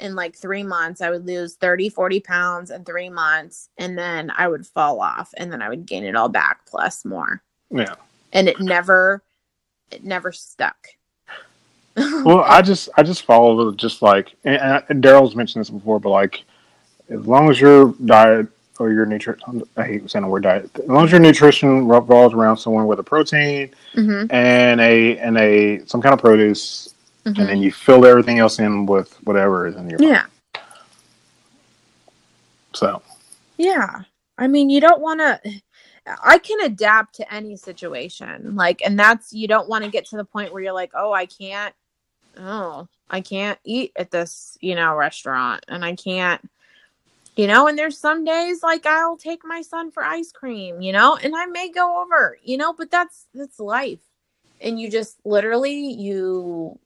in 0.00 0.14
like 0.14 0.36
three 0.36 0.62
months. 0.62 1.00
I 1.02 1.10
would 1.10 1.26
lose 1.26 1.56
30, 1.56 1.90
40 1.90 2.20
pounds 2.20 2.70
in 2.70 2.84
three 2.84 3.10
months, 3.10 3.68
and 3.78 3.96
then 3.98 4.32
I 4.36 4.48
would 4.48 4.66
fall 4.66 5.00
off, 5.00 5.34
and 5.36 5.52
then 5.52 5.62
I 5.62 5.68
would 5.68 5.86
gain 5.86 6.04
it 6.04 6.16
all 6.16 6.28
back 6.30 6.66
plus 6.66 7.04
more. 7.04 7.42
Yeah. 7.72 7.94
And 8.32 8.48
it 8.48 8.60
never, 8.60 9.22
it 9.90 10.04
never 10.04 10.32
stuck. 10.32 10.76
well, 11.96 12.40
I 12.40 12.62
just, 12.62 12.88
I 12.96 13.02
just 13.02 13.24
follow 13.24 13.72
just 13.72 14.02
like, 14.02 14.34
and, 14.44 14.84
and 14.88 15.02
Daryl's 15.02 15.36
mentioned 15.36 15.60
this 15.60 15.70
before, 15.70 16.00
but 16.00 16.10
like, 16.10 16.44
as 17.08 17.26
long 17.26 17.50
as 17.50 17.60
your 17.60 17.94
diet 18.06 18.48
or 18.82 18.90
your 18.90 19.06
nutrition. 19.06 19.62
I 19.76 19.84
hate 19.84 20.10
saying 20.10 20.24
the 20.24 20.28
word 20.28 20.42
diet. 20.42 20.70
As 20.78 20.88
long 20.88 21.04
as 21.04 21.10
your 21.10 21.20
nutrition 21.20 21.86
revolves 21.86 22.34
around 22.34 22.56
someone 22.56 22.86
with 22.86 22.98
a 22.98 23.02
protein 23.02 23.70
mm-hmm. 23.94 24.32
and 24.34 24.80
a 24.80 25.18
and 25.18 25.38
a 25.38 25.86
some 25.86 26.02
kind 26.02 26.12
of 26.12 26.20
produce, 26.20 26.94
mm-hmm. 27.24 27.40
and 27.40 27.48
then 27.48 27.62
you 27.62 27.72
fill 27.72 28.04
everything 28.04 28.38
else 28.38 28.58
in 28.58 28.86
with 28.86 29.14
whatever 29.24 29.66
is 29.66 29.76
in 29.76 29.88
your 29.88 30.00
yeah. 30.02 30.26
So. 32.74 33.02
Yeah, 33.58 34.02
I 34.38 34.48
mean, 34.48 34.70
you 34.70 34.80
don't 34.80 35.00
want 35.00 35.20
to. 35.20 35.40
I 36.06 36.38
can 36.38 36.60
adapt 36.60 37.14
to 37.16 37.32
any 37.32 37.56
situation, 37.56 38.56
like, 38.56 38.82
and 38.84 38.98
that's 38.98 39.32
you 39.32 39.46
don't 39.46 39.68
want 39.68 39.84
to 39.84 39.90
get 39.90 40.06
to 40.06 40.16
the 40.16 40.24
point 40.24 40.52
where 40.52 40.62
you're 40.62 40.72
like, 40.72 40.92
oh, 40.94 41.12
I 41.12 41.26
can't. 41.26 41.74
Oh, 42.38 42.88
I 43.10 43.20
can't 43.20 43.58
eat 43.62 43.92
at 43.94 44.10
this, 44.10 44.56
you 44.60 44.74
know, 44.74 44.96
restaurant, 44.96 45.64
and 45.68 45.84
I 45.84 45.94
can't 45.94 46.40
you 47.36 47.46
know 47.46 47.66
and 47.66 47.78
there's 47.78 47.98
some 47.98 48.24
days 48.24 48.62
like 48.62 48.86
i'll 48.86 49.16
take 49.16 49.44
my 49.44 49.62
son 49.62 49.90
for 49.90 50.04
ice 50.04 50.32
cream 50.32 50.80
you 50.80 50.92
know 50.92 51.16
and 51.22 51.34
i 51.36 51.46
may 51.46 51.70
go 51.70 52.02
over 52.02 52.36
you 52.42 52.56
know 52.56 52.72
but 52.72 52.90
that's 52.90 53.26
that's 53.34 53.58
life 53.58 54.00
and 54.60 54.78
you 54.80 54.90
just 54.90 55.18
literally 55.24 55.92
you 55.92 56.78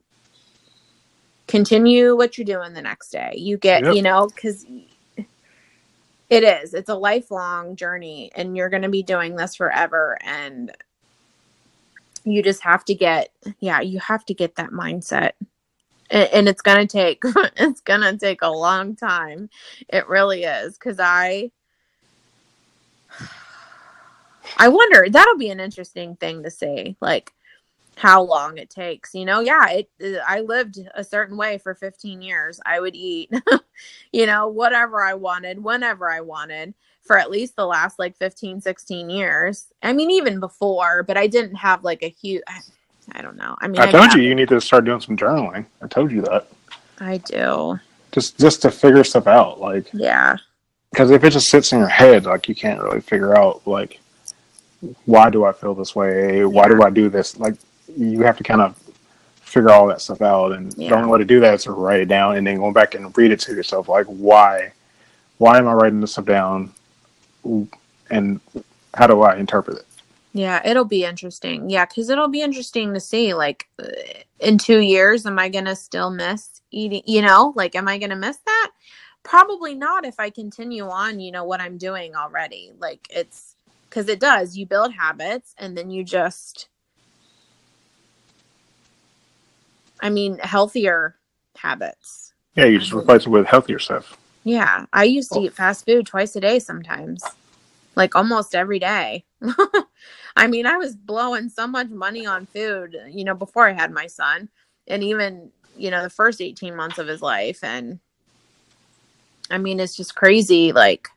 continue 1.47 2.17
what 2.17 2.37
you're 2.37 2.45
doing 2.45 2.73
the 2.73 2.83
next 2.83 3.11
day 3.11 3.33
you 3.37 3.57
get 3.57 3.85
yep. 3.85 3.95
you 3.95 4.03
know 4.03 4.29
because 4.35 4.65
it 6.29 6.43
is. 6.43 6.75
It's 6.75 6.89
a 6.89 6.95
lifelong 6.95 7.77
journey 7.77 8.31
and 8.35 8.57
you're 8.57 8.69
going 8.69 8.83
to 8.83 8.89
be 8.89 9.03
doing 9.03 9.37
this 9.37 9.55
forever 9.55 10.19
and 10.23 10.73
you 12.25 12.43
just 12.43 12.63
have 12.63 12.85
to 12.85 12.95
get 12.95 13.31
yeah 13.61 13.81
you 13.81 14.01
have 14.01 14.25
to 14.27 14.35
get 14.35 14.57
that 14.57 14.71
mindset. 14.71 15.33
And, 16.11 16.29
and 16.33 16.49
it's 16.49 16.63
gonna 16.63 16.87
take 16.87 17.23
it's 17.57 17.81
gonna 17.81 18.19
take 18.19 18.43
a 18.43 18.51
long 18.51 18.97
time. 18.97 19.49
It 19.89 20.09
really 20.09 20.43
is 20.45 20.75
because 20.75 20.99
i 20.99 21.51
i 24.59 24.69
wonder 24.69 25.07
that'll 25.09 25.39
be 25.39 25.51
an 25.51 25.61
interesting 25.61 26.17
thing 26.17 26.43
to 26.43 26.51
see 26.51 26.97
like 27.01 27.33
how 27.97 28.23
long 28.23 28.59
it 28.59 28.69
takes 28.69 29.15
you 29.15 29.25
know 29.25 29.41
yeah 29.41 29.69
it 29.69 29.91
uh, 30.03 30.23
i 30.27 30.41
lived 30.41 30.79
a 30.95 31.03
certain 31.03 31.37
way 31.37 31.59
for 31.59 31.75
15 31.75 32.21
years 32.21 32.61
i 32.67 32.79
would 32.79 32.95
eat 32.95 33.31
you 34.13 34.27
know 34.27 34.49
whatever 34.49 35.03
i 35.03 35.15
wanted 35.15 35.63
whenever 35.63 36.11
i 36.11 36.21
wanted 36.21 36.75
for 37.03 37.19
at 37.19 37.31
least 37.31 37.57
the 37.57 37.67
last 37.67 37.99
like 37.99 38.17
15 38.17 38.61
16 38.61 39.11
years 39.11 39.73
i 39.83 39.93
mean 39.93 40.11
even 40.11 40.41
before 40.41 41.03
but 41.03 41.17
i 41.17 41.27
didn't 41.27 41.57
have 41.57 41.85
like 41.85 42.03
a 42.03 42.09
huge 42.09 42.43
I 43.13 43.23
don't 43.23 43.37
know. 43.37 43.57
I 43.61 43.69
mean, 43.69 43.81
I, 43.81 43.85
I 43.85 43.93
told 43.93 44.15
you 44.15 44.23
you 44.23 44.35
need 44.35 44.49
to 44.49 44.61
start 44.61 44.85
doing 44.85 45.01
some 45.01 45.17
journaling. 45.17 45.67
I 45.83 45.87
told 45.87 46.11
you 46.11 46.23
that. 46.23 46.49
I 46.99 47.19
do. 47.19 47.79
Just 48.13 48.39
just 48.39 48.63
to 48.63 48.71
figure 48.71 49.05
stuff 49.05 49.27
out, 49.27 49.61
like 49.61 49.89
yeah. 49.93 50.37
Because 50.91 51.11
if 51.11 51.23
it 51.25 51.31
just 51.31 51.49
sits 51.49 51.73
in 51.73 51.79
your 51.79 51.89
head, 51.89 52.25
like 52.25 52.49
you 52.49 52.55
can't 52.55 52.81
really 52.81 53.01
figure 53.01 53.37
out, 53.37 53.67
like, 53.67 54.01
why 55.05 55.31
do 55.31 55.45
I 55.45 55.53
feel 55.53 55.75
this 55.75 55.95
way? 55.95 56.45
Why 56.45 56.69
do 56.69 56.83
I 56.83 56.91
do 56.91 57.09
this? 57.09 57.39
Like, 57.39 57.55
you 57.97 58.23
have 58.23 58.37
to 58.39 58.45
kind 58.45 58.61
of 58.61 58.77
figure 59.41 59.71
all 59.71 59.87
that 59.87 60.01
stuff 60.01 60.23
out, 60.23 60.53
and 60.53 60.75
yeah. 60.77 60.91
the 60.91 60.97
only 60.97 61.09
way 61.09 61.19
to 61.19 61.25
do 61.25 61.41
that 61.41 61.55
is 61.55 61.65
to 61.65 61.73
write 61.73 62.01
it 62.01 62.09
down, 62.09 62.37
and 62.37 62.47
then 62.47 62.59
go 62.59 62.73
back 62.73 62.95
and 62.95 63.17
read 63.17 63.31
it 63.31 63.41
to 63.41 63.55
yourself, 63.55 63.89
like, 63.89 64.07
why, 64.07 64.73
why 65.39 65.59
am 65.59 65.69
I 65.69 65.73
writing 65.73 66.01
this 66.01 66.13
stuff 66.13 66.25
down, 66.25 66.73
and 68.11 68.41
how 68.95 69.07
do 69.07 69.23
I 69.23 69.37
interpret 69.37 69.79
it? 69.79 69.87
Yeah, 70.33 70.61
it'll 70.67 70.85
be 70.85 71.05
interesting. 71.05 71.71
Yeah, 71.71 71.87
because 71.87 72.11
it'll 72.11 72.29
be 72.29 72.43
interesting 72.43 72.93
to 72.93 73.01
see, 73.01 73.33
like, 73.33 73.69
uh, 73.83 73.87
in 74.41 74.59
two 74.59 74.81
years, 74.81 75.25
am 75.25 75.39
I 75.39 75.49
going 75.49 75.65
to 75.65 75.75
still 75.75 76.11
miss 76.11 76.61
eating? 76.71 77.03
You 77.07 77.23
know, 77.23 77.55
like, 77.57 77.75
am 77.75 77.89
I 77.89 77.97
going 77.97 78.11
to 78.11 78.17
miss 78.17 78.37
that? 78.45 78.71
Probably 79.23 79.75
not 79.75 80.05
if 80.05 80.21
I 80.21 80.29
continue 80.29 80.87
on, 80.89 81.21
you 81.21 81.33
know, 81.33 81.45
what 81.45 81.63
I'm 81.63 81.79
doing 81.79 82.15
already. 82.15 82.73
Like, 82.79 83.07
it's 83.09 83.57
because 83.89 84.11
it 84.11 84.21
does. 84.21 84.59
You 84.59 84.67
build 84.67 84.93
habits 84.93 85.55
and 85.57 85.75
then 85.75 85.89
you 85.89 86.05
just, 86.05 86.69
I 90.01 90.11
mean, 90.11 90.39
healthier 90.39 91.17
habits. 91.57 92.33
Yeah, 92.55 92.67
you 92.67 92.79
just 92.79 92.93
replace 92.93 93.27
it 93.27 93.31
with 93.31 93.47
healthier 93.47 93.79
stuff. 93.79 94.17
Yeah, 94.45 94.87
I 94.93 95.05
used 95.05 95.33
to 95.33 95.41
eat 95.41 95.55
fast 95.55 95.85
food 95.85 96.07
twice 96.07 96.37
a 96.37 96.41
day 96.41 96.59
sometimes, 96.59 97.25
like 97.97 98.15
almost 98.15 98.55
every 98.55 98.79
day. 98.79 99.25
I 100.37 100.47
mean, 100.47 100.67
I 100.67 100.77
was 100.77 100.95
blowing 100.95 101.49
so 101.49 101.67
much 101.67 101.89
money 101.89 102.27
on 102.27 102.47
food, 102.47 102.97
you 103.11 103.25
know, 103.25 103.35
before 103.35 103.69
I 103.69 103.73
had 103.73 103.91
my 103.91 104.07
son, 104.07 104.49
and 104.87 105.03
even, 105.03 105.51
you 105.77 105.91
know, 105.91 106.03
the 106.03 106.11
first 106.11 106.41
18 106.41 106.77
months 106.77 106.99
of 106.99 107.09
his 107.09 107.23
life. 107.23 107.65
And 107.65 107.99
I 109.51 109.59
mean, 109.59 109.81
it's 109.81 109.97
just 109.97 110.15
crazy. 110.15 110.73
Like, 110.73 111.09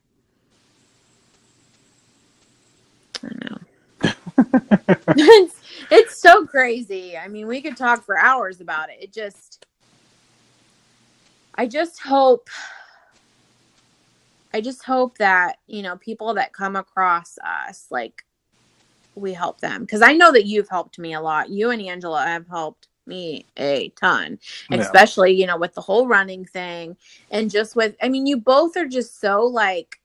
I 3.24 3.28
don't 3.28 3.52
know. 3.52 3.60
it's, 5.18 5.59
it's 5.91 6.18
so 6.18 6.45
crazy. 6.45 7.18
I 7.18 7.28
mean, 7.28 7.48
we 7.48 7.61
could 7.61 7.78
talk 7.78 8.03
for 8.03 8.18
hours 8.18 8.61
about 8.61 8.90
it. 8.90 8.98
It 9.02 9.14
just, 9.14 9.66
I 11.56 11.68
just 11.68 11.99
hope 12.02 12.49
I 14.53 14.61
just 14.61 14.84
hope 14.84 15.18
that, 15.20 15.57
you 15.68 15.84
know, 15.84 15.98
people 15.98 16.34
that 16.34 16.53
come 16.53 16.76
across 16.76 17.38
us, 17.44 17.86
like, 17.91 18.26
we 19.16 19.34
help 19.34 19.60
them 19.60 19.82
because 19.82 20.02
I 20.02 20.14
know 20.14 20.32
that 20.32 20.45
you've 20.45 20.70
helped 20.70 20.98
me 20.98 21.14
a 21.14 21.22
lot. 21.22 21.49
You 21.49 21.72
and 21.72 21.82
Angela 21.82 22.26
have 22.26 22.48
helped 22.48 22.88
me 23.06 23.45
a 23.57 23.90
ton, 23.90 24.40
yeah. 24.70 24.78
especially 24.78 25.34
you 25.34 25.45
know 25.45 25.57
with 25.57 25.74
the 25.74 25.82
whole 25.82 26.07
running 26.07 26.45
thing 26.45 26.95
and 27.32 27.52
just 27.52 27.76
with. 27.76 27.95
I 28.02 28.07
mean, 28.10 28.26
you 28.26 28.38
both 28.38 28.78
are 28.78 28.88
just 28.88 29.20
so 29.20 29.41
like, 29.41 29.99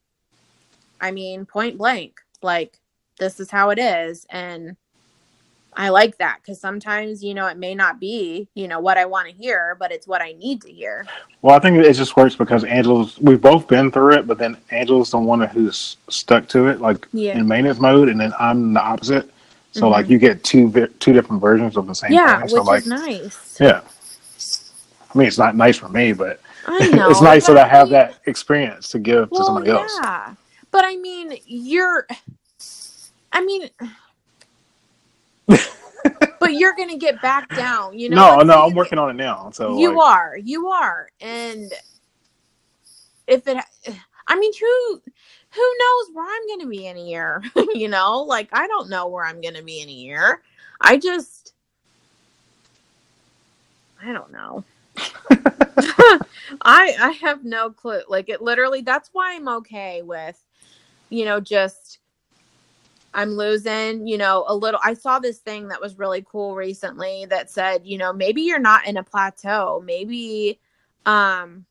I 1.00 1.12
mean, 1.12 1.46
point 1.46 1.78
blank, 1.78 2.20
like 2.42 2.80
this 3.18 3.38
is 3.38 3.50
how 3.50 3.70
it 3.70 3.78
is, 3.78 4.26
and 4.30 4.76
I 5.76 5.88
like 5.88 6.18
that 6.18 6.38
because 6.40 6.60
sometimes, 6.60 7.22
you 7.22 7.34
know, 7.34 7.46
it 7.46 7.56
may 7.56 7.74
not 7.74 8.00
be, 8.00 8.48
you 8.54 8.68
know, 8.68 8.80
what 8.80 8.98
I 8.98 9.06
want 9.06 9.28
to 9.28 9.34
hear, 9.34 9.76
but 9.78 9.92
it's 9.92 10.06
what 10.06 10.22
I 10.22 10.32
need 10.32 10.62
to 10.62 10.72
hear. 10.72 11.06
Well, 11.42 11.54
I 11.54 11.58
think 11.58 11.78
it 11.78 11.92
just 11.94 12.16
works 12.16 12.36
because 12.36 12.64
Angela's, 12.64 13.18
we've 13.18 13.40
both 13.40 13.66
been 13.66 13.90
through 13.90 14.14
it, 14.14 14.26
but 14.26 14.38
then 14.38 14.56
Angela's 14.70 15.10
the 15.10 15.18
one 15.18 15.40
who's 15.40 15.96
stuck 16.08 16.48
to 16.48 16.68
it, 16.68 16.80
like 16.80 17.06
yeah. 17.12 17.36
in 17.36 17.46
maintenance 17.46 17.80
mode, 17.80 18.08
and 18.08 18.20
then 18.20 18.32
I'm 18.38 18.72
the 18.72 18.82
opposite. 18.82 19.30
So, 19.72 19.82
mm-hmm. 19.82 19.90
like, 19.90 20.08
you 20.08 20.18
get 20.18 20.44
two 20.44 20.70
two 21.00 21.12
different 21.12 21.42
versions 21.42 21.76
of 21.76 21.86
the 21.86 21.94
same 21.94 22.10
thing. 22.10 22.18
yeah, 22.18 22.40
thing. 22.40 22.48
So, 22.48 22.58
which 22.58 22.66
like, 22.66 22.80
is 22.82 22.86
nice. 22.86 23.60
Yeah. 23.60 23.80
I 25.12 25.18
mean, 25.18 25.26
it's 25.26 25.38
not 25.38 25.56
nice 25.56 25.76
for 25.76 25.88
me, 25.88 26.12
but 26.12 26.40
know, 26.68 27.10
it's 27.10 27.20
nice 27.20 27.46
that 27.46 27.56
I 27.56 27.66
have 27.66 27.88
that 27.90 28.20
experience 28.26 28.88
to 28.90 28.98
give 28.98 29.30
well, 29.30 29.40
to 29.40 29.44
somebody 29.44 29.70
else. 29.70 29.92
Yeah. 30.02 30.34
But 30.70 30.84
I 30.84 30.96
mean, 30.96 31.38
you're, 31.46 32.06
I 33.32 33.44
mean, 33.44 33.70
but 35.46 36.54
you're 36.54 36.74
gonna 36.74 36.98
get 36.98 37.20
back 37.22 37.48
down. 37.54 37.98
You 37.98 38.10
know. 38.10 38.36
No, 38.36 38.42
no, 38.42 38.66
I'm 38.66 38.74
working 38.74 38.98
on 38.98 39.10
it 39.10 39.14
now. 39.14 39.50
So 39.52 39.78
you 39.78 39.96
like... 39.96 40.06
are, 40.06 40.36
you 40.36 40.68
are, 40.68 41.08
and 41.20 41.72
if 43.26 43.46
it, 43.46 43.56
I 44.26 44.38
mean, 44.38 44.52
who 44.58 45.02
who 45.50 45.76
knows 45.78 46.14
where 46.14 46.26
I'm 46.26 46.48
gonna 46.48 46.68
be 46.68 46.86
in 46.86 46.96
a 46.96 47.04
year? 47.04 47.42
you 47.74 47.88
know, 47.88 48.22
like 48.22 48.48
I 48.52 48.66
don't 48.66 48.90
know 48.90 49.08
where 49.08 49.24
I'm 49.24 49.40
gonna 49.40 49.62
be 49.62 49.80
in 49.80 49.88
a 49.88 49.92
year. 49.92 50.42
I 50.80 50.96
just, 50.98 51.54
I 54.02 54.12
don't 54.12 54.32
know. 54.32 54.64
I 56.62 56.94
I 57.00 57.16
have 57.20 57.44
no 57.44 57.70
clue. 57.70 58.02
Like 58.08 58.28
it 58.28 58.42
literally. 58.42 58.82
That's 58.82 59.10
why 59.12 59.34
I'm 59.34 59.48
okay 59.48 60.02
with, 60.02 60.42
you 61.08 61.24
know, 61.24 61.40
just 61.40 61.98
I'm 63.14 63.36
losing, 63.36 64.06
you 64.06 64.18
know, 64.18 64.44
a 64.48 64.54
little. 64.54 64.80
I 64.82 64.94
saw 64.94 65.18
this 65.18 65.38
thing 65.38 65.68
that 65.68 65.80
was 65.80 65.98
really 65.98 66.24
cool 66.28 66.56
recently 66.56 67.26
that 67.30 67.50
said, 67.50 67.82
you 67.84 67.96
know, 67.96 68.12
maybe 68.12 68.42
you're 68.42 68.58
not 68.58 68.86
in 68.86 68.96
a 68.96 69.04
plateau. 69.04 69.82
Maybe, 69.84 70.60
um, 71.06 71.64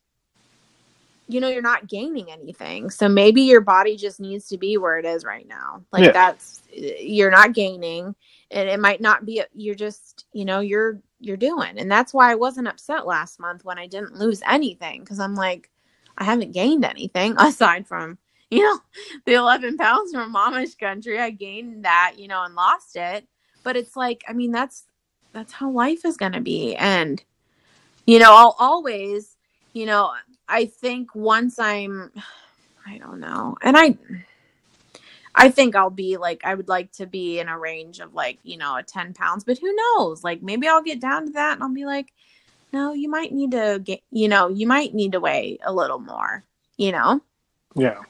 you 1.28 1.42
know, 1.42 1.50
you're 1.50 1.62
not 1.62 1.88
gaining 1.88 2.32
anything. 2.32 2.90
So 2.90 3.10
maybe 3.10 3.42
your 3.42 3.62
body 3.62 3.98
just 3.98 4.20
needs 4.20 4.48
to 4.50 4.58
be 4.58 4.78
where 4.78 4.98
it 4.98 5.06
is 5.06 5.26
right 5.26 5.48
now. 5.48 5.84
Like 5.92 6.06
yeah. 6.06 6.12
that's, 6.12 6.64
you're 6.72 7.32
not 7.32 7.54
gaining. 7.54 8.16
And 8.52 8.70
it 8.70 8.80
might 8.80 9.02
not 9.02 9.26
be, 9.26 9.44
you're 9.54 9.76
just, 9.76 10.26
you 10.32 10.46
know, 10.46 10.60
you're 10.60 11.02
you're 11.20 11.38
doing. 11.38 11.80
And 11.80 11.90
that's 11.90 12.14
why 12.14 12.32
I 12.32 12.36
wasn't 12.36 12.68
upset 12.68 13.08
last 13.08 13.40
month 13.40 13.64
when 13.64 13.80
I 13.80 13.88
didn't 13.88 14.16
lose 14.16 14.42
anything 14.46 15.00
because 15.00 15.20
I'm 15.20 15.36
like, 15.36 15.70
I 16.18 16.24
haven't 16.24 16.52
gained 16.52 16.86
anything 16.86 17.36
aside 17.40 17.88
from, 17.88 18.18
you 18.54 18.64
know, 18.64 18.80
the 19.26 19.34
11 19.34 19.78
pounds 19.78 20.12
from 20.14 20.34
Amish 20.34 20.78
country. 20.78 21.20
I 21.20 21.32
gained 21.32 21.86
that, 21.86 22.14
you 22.18 22.28
know, 22.28 22.44
and 22.44 22.54
lost 22.56 22.96
it. 22.96 23.28
But 23.64 23.76
it's 23.76 23.96
like, 23.96 24.24
I 24.28 24.34
mean, 24.34 24.52
that's 24.52 24.86
that's 25.32 25.54
how 25.54 25.72
life 25.72 26.06
is 26.06 26.18
going 26.18 26.34
to 26.34 26.42
be. 26.42 26.76
And, 26.76 27.24
you 28.06 28.20
know, 28.20 28.36
I'll 28.36 28.56
always, 28.60 29.36
you 29.74 29.86
know, 29.86 30.14
I 30.48 30.66
think 30.66 31.16
once 31.16 31.58
I'm, 31.58 32.12
I 32.86 32.98
don't 32.98 33.20
know. 33.20 33.56
And 33.62 33.78
I, 33.78 33.98
I 35.34 35.50
think 35.50 35.76
I'll 35.76 35.90
be 35.90 36.18
like, 36.18 36.42
I 36.44 36.54
would 36.54 36.68
like 36.68 36.92
to 36.94 37.08
be 37.08 37.40
in 37.40 37.48
a 37.48 37.58
range 37.58 38.02
of 38.02 38.14
like, 38.14 38.40
you 38.44 38.58
know, 38.58 38.76
a 38.76 38.84
10 38.84 39.14
pounds, 39.14 39.46
but 39.46 39.58
who 39.58 39.74
knows? 39.74 40.24
Like 40.24 40.44
maybe 40.44 40.68
I'll 40.68 40.84
get 40.84 41.00
down 41.00 41.26
to 41.28 41.32
that 41.32 41.54
and 41.54 41.64
I'll 41.64 41.74
be 41.74 41.86
like, 41.86 42.14
no, 42.74 42.94
you 42.94 43.10
might 43.10 43.32
need 43.32 43.52
to 43.52 43.80
get, 43.84 44.02
you 44.12 44.28
know, 44.28 44.50
you 44.50 44.68
might 44.68 44.94
need 44.94 45.14
to 45.14 45.20
weigh 45.20 45.60
a 45.64 45.74
little 45.74 46.00
more, 46.00 46.44
you 46.78 46.92
know? 46.92 47.22
Yeah. 47.76 48.02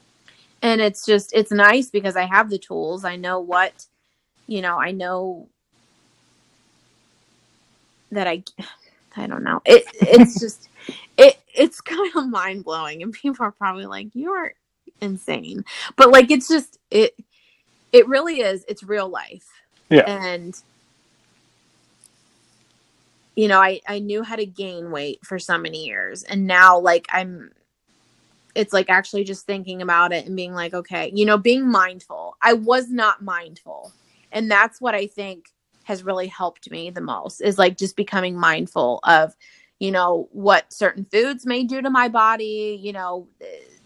And 0.63 0.81
it's 0.81 1.05
just, 1.05 1.31
it's 1.33 1.51
nice 1.51 1.91
because 1.91 2.15
I 2.15 2.25
have 2.25 2.49
the 2.49 2.57
tools. 2.57 3.05
I 3.05 3.15
know 3.15 3.39
what, 3.39 3.85
you 4.47 4.61
know, 4.61 4.79
I 4.79 4.91
know 4.91 5.47
that 8.11 8.25
I, 8.27 8.43
I 9.15 9.27
don't 9.27 9.43
know. 9.43 9.61
It, 9.65 9.83
it's 10.01 10.39
just, 10.39 10.69
it, 11.17 11.37
it's 11.53 11.81
kind 11.81 12.11
of 12.15 12.27
mind 12.27 12.63
blowing. 12.63 13.03
And 13.03 13.13
people 13.13 13.45
are 13.45 13.51
probably 13.51 13.85
like, 13.85 14.07
you're 14.13 14.53
insane. 15.03 15.65
But 15.95 16.11
like 16.11 16.31
it's 16.31 16.47
just 16.47 16.79
it 16.89 17.15
it 17.91 18.07
really 18.07 18.39
is. 18.39 18.65
It's 18.67 18.83
real 18.83 19.09
life. 19.09 19.47
Yeah. 19.89 20.03
And 20.07 20.59
you 23.35 23.47
know, 23.47 23.61
I 23.61 23.81
I 23.87 23.99
knew 23.99 24.23
how 24.23 24.35
to 24.35 24.45
gain 24.45 24.91
weight 24.91 25.19
for 25.23 25.37
so 25.37 25.57
many 25.57 25.85
years 25.85 26.23
and 26.23 26.47
now 26.47 26.79
like 26.79 27.07
I'm 27.11 27.51
it's 28.55 28.73
like 28.73 28.89
actually 28.89 29.23
just 29.23 29.45
thinking 29.45 29.81
about 29.81 30.13
it 30.13 30.25
and 30.25 30.35
being 30.35 30.53
like, 30.53 30.73
okay, 30.73 31.11
you 31.13 31.25
know, 31.25 31.37
being 31.37 31.67
mindful. 31.67 32.37
I 32.41 32.53
was 32.53 32.89
not 32.89 33.21
mindful. 33.23 33.91
And 34.31 34.49
that's 34.49 34.79
what 34.79 34.95
I 34.95 35.07
think 35.07 35.47
has 35.83 36.03
really 36.03 36.27
helped 36.27 36.71
me 36.71 36.89
the 36.89 37.01
most 37.01 37.41
is 37.41 37.57
like 37.57 37.77
just 37.77 37.95
becoming 37.95 38.37
mindful 38.37 38.99
of, 39.03 39.35
you 39.79 39.91
know, 39.91 40.29
what 40.31 40.71
certain 40.71 41.05
foods 41.05 41.45
may 41.45 41.63
do 41.63 41.81
to 41.81 41.89
my 41.89 42.07
body, 42.07 42.79
you 42.81 42.93
know, 42.93 43.27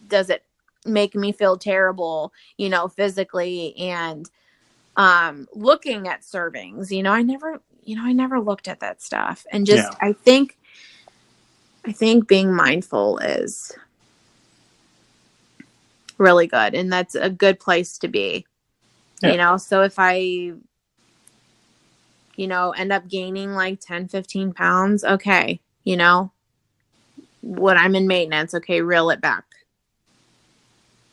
does 0.08 0.30
it 0.30 0.44
make 0.86 1.16
me 1.16 1.32
feel 1.32 1.58
terrible, 1.58 2.34
you 2.58 2.70
know, 2.70 2.88
physically 2.88 3.76
and 3.78 4.30
um 4.96 5.48
looking 5.54 6.08
at 6.08 6.22
servings, 6.22 6.92
you 6.92 7.04
know, 7.04 7.12
I 7.12 7.22
never, 7.22 7.62
you 7.84 7.96
know, 7.96 8.04
I 8.04 8.14
never 8.14 8.40
looked 8.40 8.68
at 8.68 8.80
that 8.82 9.02
stuff. 9.02 9.46
And 9.52 9.66
just 9.66 9.92
yeah. 9.92 9.98
I 10.08 10.14
think 10.14 10.58
I 11.86 11.92
think 11.92 12.28
being 12.28 12.54
mindful 12.54 13.18
is 13.20 13.72
really 16.18 16.48
good 16.48 16.74
and 16.74 16.92
that's 16.92 17.16
a 17.16 17.30
good 17.30 17.60
place 17.60 17.98
to 18.00 18.08
be. 18.08 18.46
Yeah. 19.22 19.32
You 19.32 19.38
know, 19.38 19.58
so 19.58 19.84
if 19.84 19.96
I 19.98 20.54
you 22.36 22.48
know, 22.48 22.70
end 22.72 22.92
up 22.92 23.08
gaining 23.08 23.54
like 23.54 23.80
10, 23.80 24.10
15 24.10 24.54
pounds, 24.54 25.04
okay, 25.04 25.60
you 25.84 25.98
know, 25.98 26.32
when 27.42 27.78
I'm 27.78 27.96
in 27.96 28.06
maintenance, 28.06 28.54
okay, 28.54 28.82
reel 28.82 29.10
it 29.10 29.22
back 29.22 29.48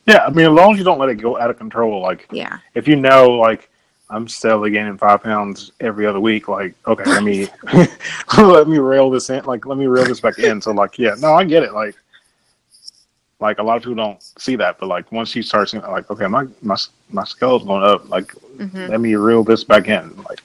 yeah, 0.05 0.25
I 0.25 0.29
mean, 0.29 0.45
as 0.45 0.51
long 0.51 0.73
as 0.73 0.77
you 0.77 0.83
don't 0.83 0.99
let 0.99 1.09
it 1.09 1.15
go 1.15 1.37
out 1.39 1.49
of 1.49 1.57
control, 1.57 2.01
like 2.01 2.27
yeah, 2.31 2.59
if 2.75 2.87
you 2.87 2.95
know, 2.95 3.31
like 3.31 3.69
I'm 4.09 4.27
steadily 4.27 4.69
gaining 4.69 4.97
five 4.97 5.23
pounds 5.23 5.71
every 5.79 6.05
other 6.05 6.19
week, 6.19 6.47
like 6.47 6.75
okay, 6.85 7.03
let 7.05 7.23
me 7.23 7.47
let 8.37 8.67
me 8.67 8.77
reel 8.77 9.09
this 9.09 9.29
in, 9.31 9.43
like 9.45 9.65
let 9.65 9.77
me 9.77 9.87
reel 9.87 10.05
this 10.05 10.19
back 10.19 10.37
in. 10.37 10.61
So 10.61 10.71
like, 10.71 10.99
yeah, 10.99 11.15
no, 11.19 11.33
I 11.33 11.43
get 11.43 11.63
it. 11.63 11.73
Like, 11.73 11.95
like 13.39 13.59
a 13.59 13.63
lot 13.63 13.77
of 13.77 13.83
people 13.83 13.95
don't 13.95 14.21
see 14.39 14.55
that, 14.55 14.77
but 14.79 14.87
like 14.87 15.11
once 15.11 15.35
you 15.35 15.43
start 15.43 15.69
seeing, 15.69 15.83
like, 15.83 16.09
okay, 16.09 16.27
my 16.27 16.47
my 16.61 16.77
my 17.09 17.23
skull's 17.23 17.63
going 17.63 17.83
up, 17.83 18.09
like 18.09 18.33
mm-hmm. 18.57 18.87
let 18.87 19.01
me 19.01 19.15
reel 19.15 19.43
this 19.43 19.63
back 19.63 19.87
in, 19.87 20.15
like 20.23 20.41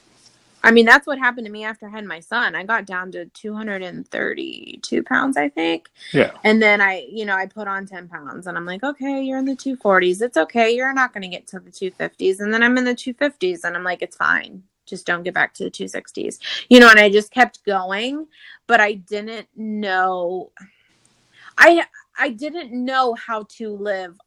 I 0.63 0.71
mean, 0.71 0.85
that's 0.85 1.07
what 1.07 1.17
happened 1.17 1.45
to 1.45 1.51
me 1.51 1.63
after 1.63 1.87
I 1.87 1.89
had 1.89 2.05
my 2.05 2.19
son. 2.19 2.55
I 2.55 2.63
got 2.63 2.85
down 2.85 3.11
to 3.13 3.25
232 3.25 5.03
pounds, 5.03 5.37
I 5.37 5.49
think. 5.49 5.89
Yeah. 6.13 6.31
And 6.43 6.61
then 6.61 6.81
I, 6.81 7.07
you 7.09 7.25
know, 7.25 7.35
I 7.35 7.47
put 7.47 7.67
on 7.67 7.87
10 7.87 8.07
pounds 8.07 8.47
and 8.47 8.57
I'm 8.57 8.65
like, 8.65 8.83
okay, 8.83 9.23
you're 9.23 9.39
in 9.39 9.45
the 9.45 9.55
240s. 9.55 10.21
It's 10.21 10.37
okay. 10.37 10.71
You're 10.71 10.93
not 10.93 11.13
going 11.13 11.23
to 11.23 11.27
get 11.27 11.47
to 11.47 11.59
the 11.59 11.71
250s. 11.71 12.39
And 12.39 12.53
then 12.53 12.61
I'm 12.61 12.77
in 12.77 12.83
the 12.83 12.95
250s 12.95 13.63
and 13.63 13.75
I'm 13.75 13.83
like, 13.83 14.01
it's 14.01 14.15
fine. 14.15 14.63
Just 14.85 15.05
don't 15.05 15.23
get 15.23 15.33
back 15.33 15.53
to 15.55 15.63
the 15.63 15.71
260s. 15.71 16.37
You 16.69 16.79
know, 16.79 16.89
and 16.89 16.99
I 16.99 17.09
just 17.09 17.31
kept 17.31 17.63
going, 17.65 18.27
but 18.67 18.79
I 18.79 18.93
didn't 18.93 19.47
know. 19.55 20.51
I, 21.57 21.85
I 22.21 22.29
didn't 22.29 22.71
know 22.73 23.13
how 23.15 23.43
to 23.57 23.69
live. 23.69 24.17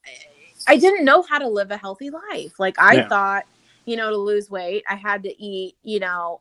I 0.67 0.77
didn't 0.77 1.05
know 1.05 1.23
how 1.23 1.39
to 1.39 1.49
live 1.49 1.71
a 1.71 1.77
healthy 1.77 2.11
life. 2.11 2.59
Like 2.59 2.79
I 2.79 2.95
yeah. 2.95 3.09
thought 3.09 3.45
you 3.85 3.97
know, 3.97 4.11
to 4.11 4.17
lose 4.17 4.51
weight. 4.51 4.85
I 4.89 4.95
had 4.95 5.23
to 5.25 5.43
eat, 5.43 5.77
you 5.83 6.01
know. 6.01 6.41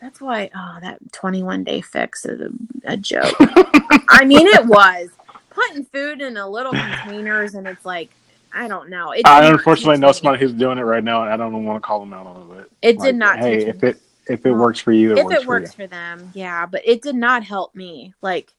That's 0.00 0.20
why, 0.20 0.50
oh, 0.54 0.78
that 0.80 0.98
21 1.12 1.64
day 1.64 1.80
fix 1.80 2.24
is 2.24 2.40
a, 2.40 2.50
a 2.84 2.96
joke. 2.96 3.34
I 4.08 4.24
mean, 4.24 4.46
it 4.46 4.66
was 4.66 5.10
putting 5.50 5.84
food 5.84 6.20
in 6.20 6.36
a 6.36 6.48
little 6.48 6.72
containers, 6.72 7.54
and 7.54 7.66
it's 7.66 7.84
like, 7.84 8.10
I 8.52 8.68
don't 8.68 8.90
know. 8.90 9.12
It 9.12 9.26
I 9.26 9.46
unfortunately 9.46 9.98
know 9.98 10.12
somebody 10.12 10.40
who's 10.40 10.52
doing 10.52 10.78
it 10.78 10.82
right 10.82 11.04
now, 11.04 11.22
and 11.22 11.32
I 11.32 11.36
don't 11.36 11.64
want 11.64 11.82
to 11.82 11.86
call 11.86 12.00
them 12.00 12.12
out 12.12 12.26
on 12.26 12.58
it. 12.58 12.70
It 12.82 12.98
like, 12.98 13.06
did 13.06 13.16
not. 13.16 13.38
Hey, 13.38 13.64
if 13.64 13.82
it 13.82 13.98
if 14.26 14.44
it 14.44 14.52
works 14.52 14.78
for 14.78 14.92
you, 14.92 15.12
it 15.12 15.18
if 15.18 15.24
works 15.24 15.42
it 15.42 15.46
works 15.46 15.70
for, 15.70 15.82
for 15.82 15.86
them, 15.86 16.30
yeah. 16.34 16.66
But 16.66 16.82
it 16.84 17.00
did 17.00 17.14
not 17.14 17.44
help 17.44 17.74
me. 17.74 18.12
Like, 18.20 18.52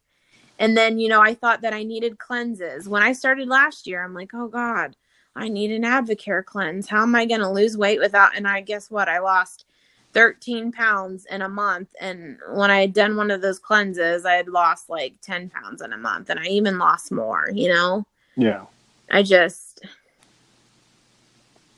and 0.63 0.77
then 0.77 0.97
you 0.97 1.09
know, 1.09 1.21
I 1.21 1.33
thought 1.33 1.61
that 1.61 1.73
I 1.73 1.83
needed 1.83 2.19
cleanses 2.19 2.87
when 2.87 3.03
I 3.03 3.11
started 3.11 3.49
last 3.49 3.85
year. 3.85 4.01
I'm 4.01 4.13
like, 4.13 4.31
oh 4.33 4.47
God, 4.47 4.95
I 5.35 5.49
need 5.49 5.71
an 5.71 5.83
Advocare 5.83 6.45
cleanse. 6.45 6.87
How 6.87 7.03
am 7.03 7.15
I 7.15 7.25
going 7.25 7.41
to 7.41 7.49
lose 7.49 7.77
weight 7.77 7.99
without? 7.99 8.37
And 8.37 8.47
I 8.47 8.61
guess 8.61 8.89
what? 8.89 9.09
I 9.09 9.19
lost 9.19 9.65
13 10.13 10.71
pounds 10.71 11.25
in 11.25 11.41
a 11.41 11.49
month. 11.49 11.89
And 11.99 12.37
when 12.53 12.71
I 12.71 12.79
had 12.79 12.93
done 12.93 13.17
one 13.17 13.29
of 13.29 13.41
those 13.41 13.59
cleanses, 13.59 14.25
I 14.25 14.35
had 14.35 14.47
lost 14.47 14.89
like 14.89 15.15
10 15.21 15.49
pounds 15.49 15.81
in 15.81 15.91
a 15.91 15.97
month. 15.97 16.29
And 16.29 16.39
I 16.39 16.45
even 16.45 16.77
lost 16.77 17.11
more, 17.11 17.49
you 17.53 17.67
know? 17.67 18.05
Yeah. 18.37 18.63
I 19.11 19.21
just. 19.21 19.85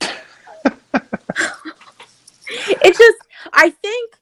it's 0.00 0.18
just, 2.98 3.18
I 3.52 3.70
think 3.70 4.14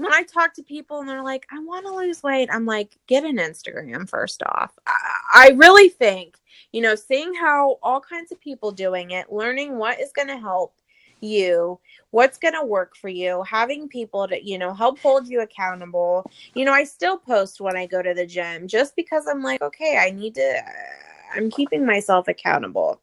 when 0.00 0.12
I 0.12 0.22
talk 0.22 0.54
to 0.54 0.62
people 0.62 1.00
and 1.00 1.08
they're 1.08 1.22
like, 1.22 1.46
I 1.50 1.58
want 1.60 1.86
to 1.86 1.94
lose 1.94 2.22
weight, 2.22 2.48
I'm 2.52 2.66
like, 2.66 2.96
get 3.06 3.24
an 3.24 3.36
Instagram 3.38 4.08
first 4.08 4.42
off. 4.42 4.78
I, 4.86 4.96
I 5.34 5.48
really 5.56 5.88
think 5.88 6.36
you 6.72 6.80
know, 6.80 6.94
seeing 6.94 7.34
how 7.34 7.78
all 7.82 8.00
kinds 8.00 8.32
of 8.32 8.40
people 8.40 8.70
doing 8.70 9.10
it, 9.10 9.32
learning 9.32 9.76
what 9.76 10.00
is 10.00 10.12
going 10.12 10.28
to 10.28 10.38
help 10.38 10.74
you, 11.20 11.78
what's 12.10 12.38
going 12.38 12.54
to 12.54 12.64
work 12.64 12.96
for 12.96 13.08
you, 13.08 13.42
having 13.42 13.88
people 13.88 14.26
to, 14.28 14.42
you 14.42 14.58
know, 14.58 14.72
help 14.72 14.98
hold 15.00 15.28
you 15.28 15.42
accountable. 15.42 16.30
You 16.54 16.64
know, 16.64 16.72
I 16.72 16.84
still 16.84 17.18
post 17.18 17.60
when 17.60 17.76
I 17.76 17.86
go 17.86 18.02
to 18.02 18.14
the 18.14 18.26
gym 18.26 18.68
just 18.68 18.96
because 18.96 19.26
I'm 19.26 19.42
like, 19.42 19.60
okay, 19.62 19.98
I 20.00 20.10
need 20.10 20.34
to, 20.36 20.58
uh, 20.58 21.36
I'm 21.36 21.50
keeping 21.50 21.84
myself 21.84 22.28
accountable. 22.28 23.00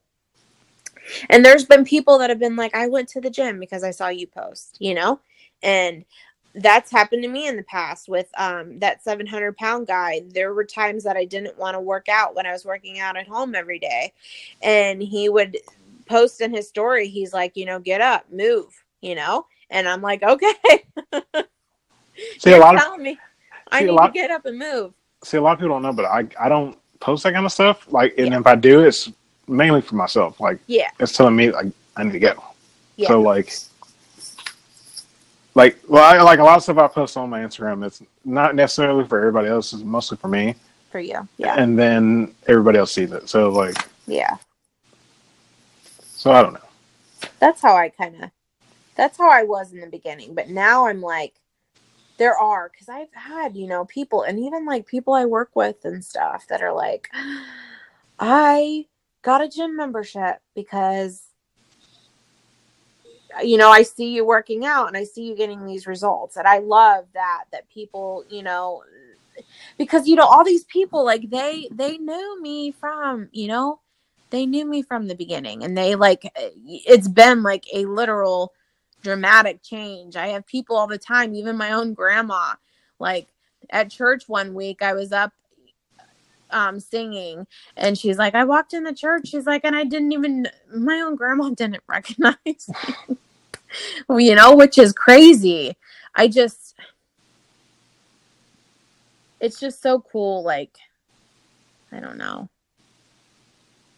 And 1.30 1.45
there's 1.45 1.65
been 1.65 1.86
people 1.86 2.18
that 2.18 2.30
have 2.30 2.40
been 2.40 2.56
like, 2.56 2.76
I 2.76 2.88
went 2.88 3.07
to 3.10 3.22
the 3.22 3.30
gym 3.30 3.60
because 3.60 3.84
I 3.84 3.91
saw 3.91 4.07
you 4.10 4.28
post, 4.28 4.78
you 4.80 4.94
know? 4.94 5.19
And 5.64 6.03
that's 6.58 6.92
happened 6.92 7.24
to 7.24 7.30
me 7.30 7.48
in 7.48 7.56
the 7.56 7.64
past 7.64 8.10
with 8.10 8.28
um, 8.38 8.80
that 8.80 9.04
700 9.04 9.56
pound 9.58 9.88
guy. 9.88 10.22
There 10.34 10.54
were 10.54 10.66
times 10.66 11.04
that 11.04 11.16
I 11.16 11.26
didn't 11.26 11.58
want 11.58 11.76
to 11.76 11.80
work 11.80 12.10
out 12.10 12.36
when 12.36 12.46
I 12.46 12.52
was 12.52 12.66
working 12.66 13.00
out 13.00 13.16
at 13.16 13.28
home 13.28 13.56
every 13.56 13.80
day. 13.80 14.14
And 14.62 15.02
he 15.02 15.30
would 15.30 15.58
post 16.08 16.42
in 16.42 16.54
his 16.54 16.68
story, 16.68 17.08
he's 17.08 17.34
like, 17.34 17.56
you 17.56 17.66
know, 17.66 17.80
get 17.80 18.02
up, 18.02 18.26
move, 18.32 18.84
you 19.02 19.16
know? 19.16 19.46
And 19.70 19.88
I'm 19.88 20.02
like, 20.02 20.24
okay. 20.24 20.54
see, 22.40 22.54
a 22.54 22.58
lot 22.58 22.76
of 22.76 22.82
telling 22.82 23.04
me 23.04 23.20
I 23.72 23.82
need 23.82 23.92
lot, 23.92 24.08
to 24.08 24.14
get 24.14 24.32
up 24.32 24.46
and 24.46 24.58
move. 24.58 24.94
See, 25.24 25.38
a 25.38 25.42
lot 25.42 25.54
of 25.54 25.60
people 25.60 25.76
don't 25.76 25.84
know, 25.84 25.94
but 25.94 26.06
I, 26.06 26.28
I 26.40 26.50
don't 26.50 26.78
post 27.00 27.24
that 27.24 27.34
kind 27.34 27.46
of 27.46 27.52
stuff. 27.52 27.92
Like, 27.92 28.16
and 28.18 28.30
yeah. 28.30 28.40
if 28.40 28.48
I 28.48 28.56
do, 28.56 28.82
it's 28.82 29.12
mainly 29.48 29.82
for 29.82 29.96
myself. 29.96 30.40
Like, 30.40 30.60
yeah, 30.68 30.90
it's 31.00 31.16
telling 31.16 31.36
me, 31.36 31.52
like, 31.52 31.68
I 31.96 32.04
need 32.04 32.14
to 32.14 32.20
go. 32.20 32.44
Yeah. 32.96 33.10
So, 33.10 33.22
like, 33.22 33.54
like 35.58 35.80
well, 35.88 36.04
I, 36.04 36.22
like 36.22 36.38
a 36.38 36.44
lot 36.44 36.58
of 36.58 36.64
stuff 36.64 36.78
I 36.78 36.88
post 36.88 37.18
on 37.18 37.32
my 37.32 37.40
Instagram. 37.40 37.84
It's 37.84 38.04
not 38.24 38.54
necessarily 38.54 39.06
for 39.06 39.18
everybody 39.18 39.48
else. 39.48 39.74
It's 39.74 39.82
mostly 39.82 40.16
for 40.18 40.28
me. 40.28 40.54
For 40.92 41.00
you, 41.00 41.28
yeah. 41.38 41.56
And 41.58 41.78
then 41.78 42.36
everybody 42.48 42.78
else 42.78 42.92
sees 42.92 43.12
it. 43.12 43.28
So 43.28 43.50
like, 43.50 43.76
yeah. 44.06 44.38
So 46.16 46.32
I 46.32 46.44
don't 46.44 46.54
know. 46.54 46.60
That's 47.40 47.60
how 47.60 47.76
I 47.76 47.90
kind 47.90 48.24
of. 48.24 48.30
That's 48.96 49.18
how 49.18 49.32
I 49.32 49.44
was 49.44 49.74
in 49.74 49.82
the 49.82 49.88
beginning, 49.88 50.36
but 50.36 50.48
now 50.48 50.88
I'm 50.88 51.02
like, 51.02 51.34
there 52.18 52.38
are 52.38 52.70
because 52.72 52.88
I've 52.88 53.14
had 53.14 53.56
you 53.56 53.68
know 53.68 53.86
people 53.86 54.22
and 54.22 54.40
even 54.40 54.64
like 54.64 54.86
people 54.86 55.16
I 55.16 55.26
work 55.26 55.56
with 55.56 55.84
and 55.86 56.06
stuff 56.06 56.46
that 56.50 56.62
are 56.62 56.74
like, 56.74 57.10
I 58.20 58.86
got 59.24 59.42
a 59.42 59.50
gym 59.50 59.76
membership 59.76 60.40
because 60.54 61.24
you 63.44 63.58
know, 63.58 63.70
I 63.70 63.84
see 63.84 64.14
you 64.14 64.26
working 64.26 64.66
out 64.66 64.88
and 64.88 64.98
I 64.98 65.04
see 65.04 65.24
you 65.24 65.36
getting 65.36 65.66
these 65.66 65.88
results. 65.88 66.38
And 66.38 66.48
I 66.48 66.60
love 66.60 67.06
that 67.14 67.45
that 67.52 67.70
people, 67.70 68.26
you 68.30 68.44
know, 68.44 68.84
because 69.78 70.08
you 70.08 70.16
know 70.16 70.26
all 70.26 70.44
these 70.44 70.64
people 70.66 71.06
like 71.06 71.30
they 71.30 71.68
they 71.72 71.98
knew 71.98 72.41
me 72.41 72.72
from, 72.72 73.30
you 73.32 73.48
know, 73.48 73.80
they 74.30 74.45
knew 74.45 74.66
me 74.66 74.82
from 74.82 75.08
the 75.08 75.16
beginning 75.16 75.64
and 75.64 75.78
they 75.78 75.95
like 75.95 76.26
eh, 76.36 76.49
it's 76.56 77.08
been 77.08 77.44
like 77.44 77.66
a 77.74 77.86
literal 77.86 78.54
dramatic 79.02 79.62
change. 79.62 80.16
I 80.16 80.28
have 80.30 80.45
people 80.45 80.76
all 80.76 80.88
the 80.88 80.98
time, 80.98 81.36
even 81.36 81.58
my 81.58 81.72
own 81.72 81.94
grandma, 81.94 82.54
like 82.99 83.28
at 83.70 83.91
church 83.91 84.24
one 84.28 84.54
week 84.54 84.82
I 84.82 84.94
was 84.94 85.12
up 85.12 85.34
um 86.52 86.80
singing. 86.80 87.48
And 87.76 87.98
she's 87.98 88.18
like 88.18 88.36
I 88.36 88.44
walked 88.44 88.74
in 88.74 88.84
the 88.84 88.94
church. 88.94 89.28
She's 89.28 89.45
like 89.45 89.61
and 89.64 89.76
I 89.76 89.84
didn't 89.84 90.11
even 90.11 90.48
my 90.76 91.02
own 91.02 91.15
grandma 91.15 91.49
didn't 91.56 91.84
recognize 91.88 92.36
me. 92.45 92.57
You 94.10 94.34
know 94.34 94.56
which 94.56 94.78
is 94.78 94.94
crazy. 94.94 95.76
I 96.15 96.30
just 96.30 96.76
it's 99.40 99.60
just 99.60 99.82
so 99.82 99.99
cool 99.99 100.44
like 100.44 100.76
I 101.91 101.99
don't 101.99 102.18
know. 102.18 102.49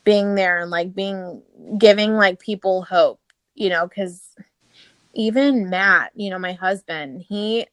Being 0.03 0.35
there 0.35 0.61
and 0.61 0.71
like 0.71 0.93
being 0.95 1.43
giving 1.77 2.15
like 2.15 2.39
people 2.39 2.81
hope 2.81 3.19
you 3.53 3.69
know 3.69 3.88
cuz 3.88 4.35
even 5.13 5.69
Matt 5.69 6.11
you 6.15 6.30
know 6.30 6.39
my 6.39 6.53
husband 6.53 7.23
he 7.27 7.67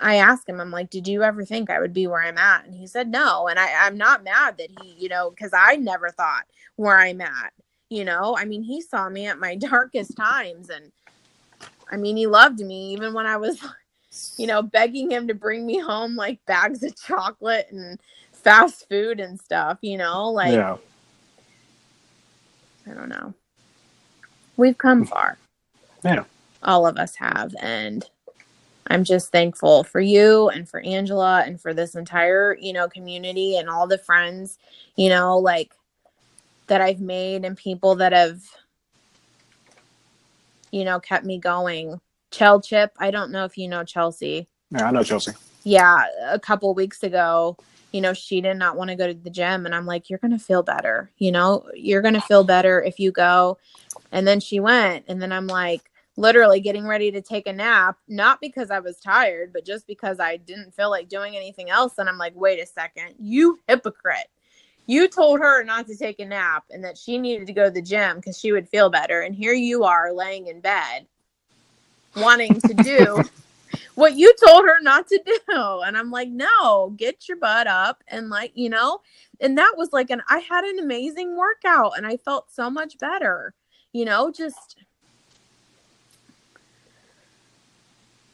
I 0.00 0.16
asked 0.16 0.48
him, 0.48 0.60
I'm 0.60 0.70
like, 0.70 0.90
did 0.90 1.08
you 1.08 1.22
ever 1.24 1.44
think 1.44 1.70
I 1.70 1.80
would 1.80 1.92
be 1.92 2.06
where 2.06 2.22
I'm 2.22 2.38
at? 2.38 2.64
And 2.64 2.74
he 2.74 2.86
said, 2.86 3.10
no. 3.10 3.48
And 3.48 3.58
I, 3.58 3.86
I'm 3.86 3.96
not 3.96 4.22
mad 4.22 4.58
that 4.58 4.70
he, 4.82 4.94
you 4.96 5.08
know, 5.08 5.30
because 5.30 5.50
I 5.52 5.76
never 5.76 6.10
thought 6.10 6.44
where 6.76 6.96
I'm 6.96 7.20
at. 7.20 7.52
You 7.90 8.04
know, 8.04 8.36
I 8.38 8.44
mean, 8.44 8.62
he 8.62 8.80
saw 8.80 9.08
me 9.08 9.26
at 9.26 9.38
my 9.38 9.54
darkest 9.56 10.16
times. 10.16 10.70
And 10.70 10.92
I 11.90 11.96
mean, 11.96 12.16
he 12.16 12.26
loved 12.26 12.60
me 12.60 12.92
even 12.92 13.12
when 13.12 13.26
I 13.26 13.36
was, 13.36 13.60
you 14.36 14.46
know, 14.46 14.62
begging 14.62 15.10
him 15.10 15.26
to 15.28 15.34
bring 15.34 15.66
me 15.66 15.78
home 15.78 16.14
like 16.14 16.44
bags 16.46 16.82
of 16.84 16.94
chocolate 16.96 17.68
and 17.72 17.98
fast 18.32 18.88
food 18.88 19.18
and 19.18 19.40
stuff, 19.40 19.78
you 19.80 19.98
know, 19.98 20.30
like, 20.30 20.52
yeah. 20.52 20.76
I 22.86 22.94
don't 22.94 23.08
know. 23.08 23.34
We've 24.56 24.78
come 24.78 25.04
far. 25.04 25.38
Yeah. 26.04 26.24
All 26.62 26.86
of 26.86 26.96
us 26.96 27.16
have. 27.16 27.54
And, 27.60 28.08
I'm 28.88 29.04
just 29.04 29.30
thankful 29.30 29.84
for 29.84 30.00
you 30.00 30.48
and 30.48 30.68
for 30.68 30.80
Angela 30.80 31.42
and 31.46 31.60
for 31.60 31.74
this 31.74 31.94
entire, 31.94 32.56
you 32.58 32.72
know, 32.72 32.88
community 32.88 33.56
and 33.56 33.68
all 33.68 33.86
the 33.86 33.98
friends, 33.98 34.58
you 34.96 35.08
know, 35.08 35.38
like 35.38 35.72
that 36.68 36.80
I've 36.80 37.00
made 37.00 37.44
and 37.44 37.56
people 37.56 37.96
that 37.96 38.12
have, 38.12 38.42
you 40.70 40.84
know, 40.84 41.00
kept 41.00 41.24
me 41.24 41.38
going. 41.38 42.00
Chell 42.30 42.60
Chip, 42.60 42.92
I 42.98 43.10
don't 43.10 43.30
know 43.30 43.44
if 43.44 43.56
you 43.56 43.68
know 43.68 43.84
Chelsea. 43.84 44.48
Yeah, 44.70 44.88
I 44.88 44.90
know 44.90 45.02
Chelsea. 45.02 45.32
Yeah, 45.64 46.04
a 46.26 46.38
couple 46.38 46.74
weeks 46.74 47.02
ago, 47.02 47.56
you 47.92 48.00
know, 48.00 48.12
she 48.12 48.40
did 48.40 48.56
not 48.56 48.76
want 48.76 48.90
to 48.90 48.96
go 48.96 49.06
to 49.06 49.14
the 49.14 49.30
gym. 49.30 49.66
And 49.66 49.74
I'm 49.74 49.86
like, 49.86 50.10
you're 50.10 50.18
going 50.18 50.32
to 50.32 50.38
feel 50.38 50.62
better. 50.62 51.10
You 51.18 51.32
know, 51.32 51.64
you're 51.74 52.02
going 52.02 52.14
to 52.14 52.20
feel 52.20 52.44
better 52.44 52.82
if 52.82 52.98
you 52.98 53.12
go. 53.12 53.58
And 54.12 54.26
then 54.26 54.40
she 54.40 54.60
went. 54.60 55.06
And 55.08 55.20
then 55.22 55.32
I'm 55.32 55.46
like, 55.46 55.90
literally 56.18 56.58
getting 56.58 56.84
ready 56.84 57.12
to 57.12 57.22
take 57.22 57.46
a 57.46 57.52
nap, 57.52 57.96
not 58.08 58.40
because 58.40 58.72
I 58.72 58.80
was 58.80 58.98
tired, 58.98 59.52
but 59.52 59.64
just 59.64 59.86
because 59.86 60.18
I 60.18 60.36
didn't 60.36 60.74
feel 60.74 60.90
like 60.90 61.08
doing 61.08 61.36
anything 61.36 61.70
else. 61.70 61.96
And 61.96 62.08
I'm 62.08 62.18
like, 62.18 62.32
wait 62.34 62.60
a 62.60 62.66
second, 62.66 63.14
you 63.20 63.60
hypocrite. 63.68 64.28
You 64.86 65.06
told 65.06 65.38
her 65.38 65.62
not 65.62 65.86
to 65.86 65.96
take 65.96 66.18
a 66.18 66.24
nap 66.24 66.64
and 66.70 66.82
that 66.82 66.98
she 66.98 67.18
needed 67.18 67.46
to 67.46 67.52
go 67.52 67.66
to 67.66 67.70
the 67.70 67.82
gym 67.82 68.16
because 68.16 68.36
she 68.36 68.50
would 68.50 68.68
feel 68.68 68.90
better. 68.90 69.20
And 69.20 69.32
here 69.32 69.52
you 69.52 69.84
are 69.84 70.12
laying 70.12 70.48
in 70.48 70.60
bed 70.60 71.06
wanting 72.16 72.60
to 72.62 72.74
do 72.74 73.22
what 73.94 74.16
you 74.16 74.34
told 74.44 74.64
her 74.64 74.80
not 74.80 75.06
to 75.08 75.22
do. 75.24 75.82
And 75.86 75.96
I'm 75.96 76.10
like, 76.10 76.30
no, 76.30 76.94
get 76.96 77.28
your 77.28 77.36
butt 77.36 77.68
up. 77.68 78.02
And 78.08 78.28
like, 78.28 78.50
you 78.56 78.70
know, 78.70 79.02
and 79.40 79.56
that 79.56 79.74
was 79.76 79.92
like, 79.92 80.10
and 80.10 80.22
I 80.28 80.38
had 80.38 80.64
an 80.64 80.80
amazing 80.80 81.36
workout 81.36 81.92
and 81.96 82.04
I 82.04 82.16
felt 82.16 82.50
so 82.50 82.68
much 82.68 82.98
better, 82.98 83.54
you 83.92 84.04
know, 84.04 84.32
just 84.32 84.78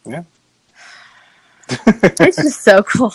Yeah. 0.04 0.24
it's 1.68 2.36
just 2.36 2.60
so 2.60 2.82
cool. 2.82 3.12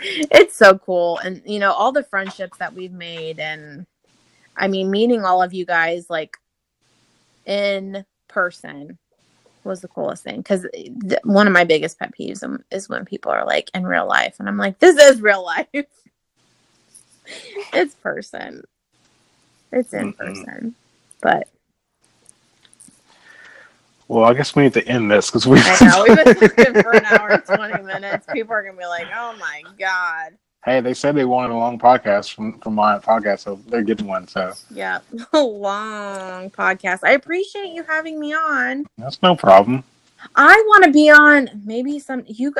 It's 0.00 0.56
so 0.56 0.78
cool. 0.78 1.18
And, 1.18 1.42
you 1.44 1.58
know, 1.58 1.72
all 1.72 1.92
the 1.92 2.02
friendships 2.02 2.58
that 2.58 2.74
we've 2.74 2.92
made. 2.92 3.38
And 3.38 3.86
I 4.56 4.68
mean, 4.68 4.90
meeting 4.90 5.24
all 5.24 5.42
of 5.42 5.54
you 5.54 5.64
guys 5.64 6.06
like 6.10 6.36
in 7.46 8.04
person 8.28 8.98
was 9.64 9.80
the 9.80 9.88
coolest 9.88 10.24
thing. 10.24 10.38
Because 10.38 10.66
th- 10.72 11.20
one 11.24 11.46
of 11.46 11.52
my 11.52 11.64
biggest 11.64 11.98
pet 11.98 12.12
peeves 12.18 12.42
um, 12.42 12.64
is 12.70 12.88
when 12.88 13.04
people 13.04 13.30
are 13.30 13.46
like 13.46 13.70
in 13.74 13.86
real 13.86 14.06
life. 14.06 14.36
And 14.38 14.48
I'm 14.48 14.58
like, 14.58 14.78
this 14.78 14.96
is 14.96 15.22
real 15.22 15.44
life. 15.44 15.68
it's 17.72 17.94
person. 17.96 18.64
It's 19.70 19.94
in 19.94 20.12
person. 20.12 20.74
But 21.20 21.48
well, 24.12 24.26
I 24.26 24.34
guess 24.34 24.54
we 24.54 24.64
need 24.64 24.74
to 24.74 24.86
end 24.86 25.10
this 25.10 25.30
because 25.30 25.46
we. 25.46 25.58
I 25.58 25.78
know 25.88 26.04
we've 26.06 26.24
been 26.24 26.50
talking 26.50 26.82
for 26.82 26.92
an 26.94 27.04
hour 27.06 27.30
and 27.30 27.44
twenty 27.46 27.82
minutes. 27.82 28.26
People 28.30 28.52
are 28.52 28.62
gonna 28.62 28.76
be 28.76 28.84
like, 28.84 29.06
"Oh 29.16 29.34
my 29.40 29.62
god." 29.78 30.36
Hey, 30.66 30.80
they 30.80 30.92
said 30.92 31.14
they 31.14 31.24
wanted 31.24 31.54
a 31.54 31.56
long 31.56 31.78
podcast 31.78 32.34
from 32.34 32.58
from 32.58 32.74
my 32.74 32.98
podcast, 32.98 33.38
so 33.38 33.58
they're 33.68 33.82
getting 33.82 34.06
one. 34.06 34.28
So 34.28 34.52
yeah, 34.70 34.98
a 35.32 35.40
long 35.40 36.50
podcast. 36.50 37.00
I 37.04 37.12
appreciate 37.12 37.68
you 37.68 37.84
having 37.84 38.20
me 38.20 38.34
on. 38.34 38.84
That's 38.98 39.22
no 39.22 39.34
problem. 39.34 39.82
I 40.36 40.62
want 40.66 40.84
to 40.84 40.92
be 40.92 41.10
on. 41.10 41.48
Maybe 41.64 41.98
some 41.98 42.22
you. 42.26 42.54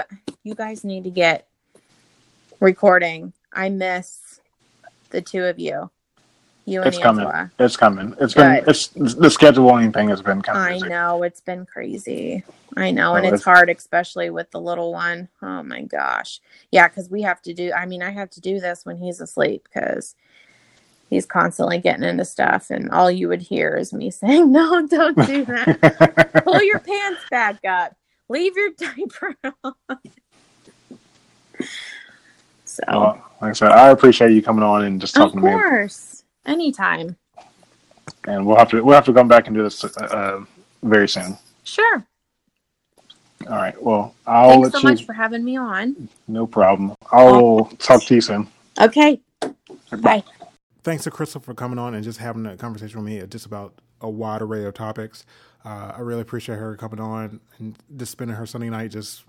You 0.45 0.55
guys 0.55 0.85
need 0.85 1.05
to 1.05 1.11
get 1.11 1.49
recording. 2.61 3.35
I 3.53 3.69
miss 3.69 4.41
the 5.11 5.21
two 5.21 5.45
of 5.45 5.59
you. 5.59 5.91
You 6.65 6.81
and 6.81 6.89
it's 6.89 6.99
Angela. 6.99 7.33
coming. 7.33 7.51
It's 7.59 7.77
coming. 7.77 8.17
It's 8.21 8.35
been 8.35 8.65
it's 8.69 8.89
the 8.89 9.29
scheduling 9.29 9.93
thing 9.93 10.09
has 10.11 10.23
been 10.23 10.43
kind 10.43 10.77
of. 10.77 10.85
I 10.85 10.89
know 10.89 11.23
it's 11.25 11.41
been 11.41 11.67
crazy. 11.67 12.45
I 12.77 12.93
know, 12.93 13.17
and 13.17 13.27
it's, 13.27 13.35
it's 13.35 13.45
hard, 13.45 13.69
especially 13.69 14.31
with 14.31 14.51
the 14.53 14.61
little 14.61 14.93
one. 14.93 15.29
Oh 15.43 15.63
my 15.65 15.83
gosh, 15.83 16.41
yeah, 16.71 16.87
because 16.87 17.11
we 17.11 17.23
have 17.23 17.43
to 17.43 17.53
do. 17.53 17.73
I 17.73 17.87
mean, 17.87 18.03
I 18.03 18.11
have 18.11 18.31
to 18.31 18.41
do 18.41 18.61
this 18.61 18.87
when 18.87 18.97
he's 18.97 19.21
asleep 19.21 19.65
because 19.65 20.15
he's 21.11 21.27
constantly 21.27 21.79
getting 21.79 22.05
into 22.05 22.25
stuff, 22.25 22.71
and 22.71 22.91
all 22.93 23.11
you 23.11 23.29
would 23.29 23.43
hear 23.43 23.77
is 23.77 23.93
me 23.93 24.11
saying, 24.13 24.53
"No, 24.53 24.87
don't 24.87 25.27
do 25.27 25.45
that. 25.47 26.43
Pull 26.45 26.63
your 26.63 26.79
pants 26.79 27.23
back 27.29 27.65
up. 27.65 27.97
Leave 28.29 28.57
your 28.57 28.71
diaper 28.79 29.37
on." 29.65 29.75
So, 32.65 32.85
well, 32.89 33.31
like 33.41 33.51
I 33.51 33.53
said, 33.53 33.73
I 33.73 33.91
appreciate 33.91 34.31
you 34.31 34.43
coming 34.43 34.63
on 34.63 34.85
and 34.85 35.01
just 35.01 35.15
talking 35.17 35.41
to 35.41 35.47
me. 35.47 35.53
Of 35.53 35.61
course. 35.61 36.12
Anytime. 36.47 37.17
And 38.27 38.47
we'll 38.47 38.57
have 38.57 38.71
to 38.71 38.83
we'll 38.83 38.95
have 38.95 39.05
to 39.07 39.13
come 39.13 39.29
back 39.29 39.47
and 39.47 39.57
do 39.57 39.63
this 39.63 39.85
uh, 39.85 40.45
very 40.83 41.09
soon. 41.09 41.37
Sure. 41.65 42.05
All 43.49 43.57
right. 43.57 43.81
Well, 43.83 44.15
I'll 44.27 44.63
Thanks 44.63 44.73
so 44.73 44.79
you... 44.79 44.85
much 44.85 45.05
for 45.05 45.13
having 45.13 45.45
me 45.45 45.57
on. 45.57 46.09
No 46.29 46.47
problem. 46.47 46.95
I'll 47.11 47.67
talk 47.79 48.03
to 48.05 48.15
you 48.15 48.21
soon. 48.21 48.49
Okay. 48.81 49.21
Bye. 50.01 50.23
Thanks 50.85 51.05
to 51.05 51.11
Crystal 51.11 51.41
for 51.41 51.55
coming 51.55 51.79
on 51.79 51.95
and 51.95 52.03
just 52.03 52.19
having 52.19 52.47
a 52.47 52.57
conversation 52.57 53.03
with 53.03 53.07
me 53.07 53.25
just 53.27 53.47
about 53.47 53.75
a 54.01 54.11
wide 54.11 54.43
array 54.43 54.65
of 54.65 54.75
topics. 54.75 55.25
Uh, 55.65 55.93
I 55.97 56.01
really 56.01 56.23
appreciate 56.23 56.57
her 56.57 56.77
coming 56.77 56.99
on 56.99 57.41
and 57.59 57.77
just 57.97 58.13
spending 58.13 58.37
her 58.37 58.47
Sunday 58.47 58.69
night 58.69 58.91
just, 58.91 59.25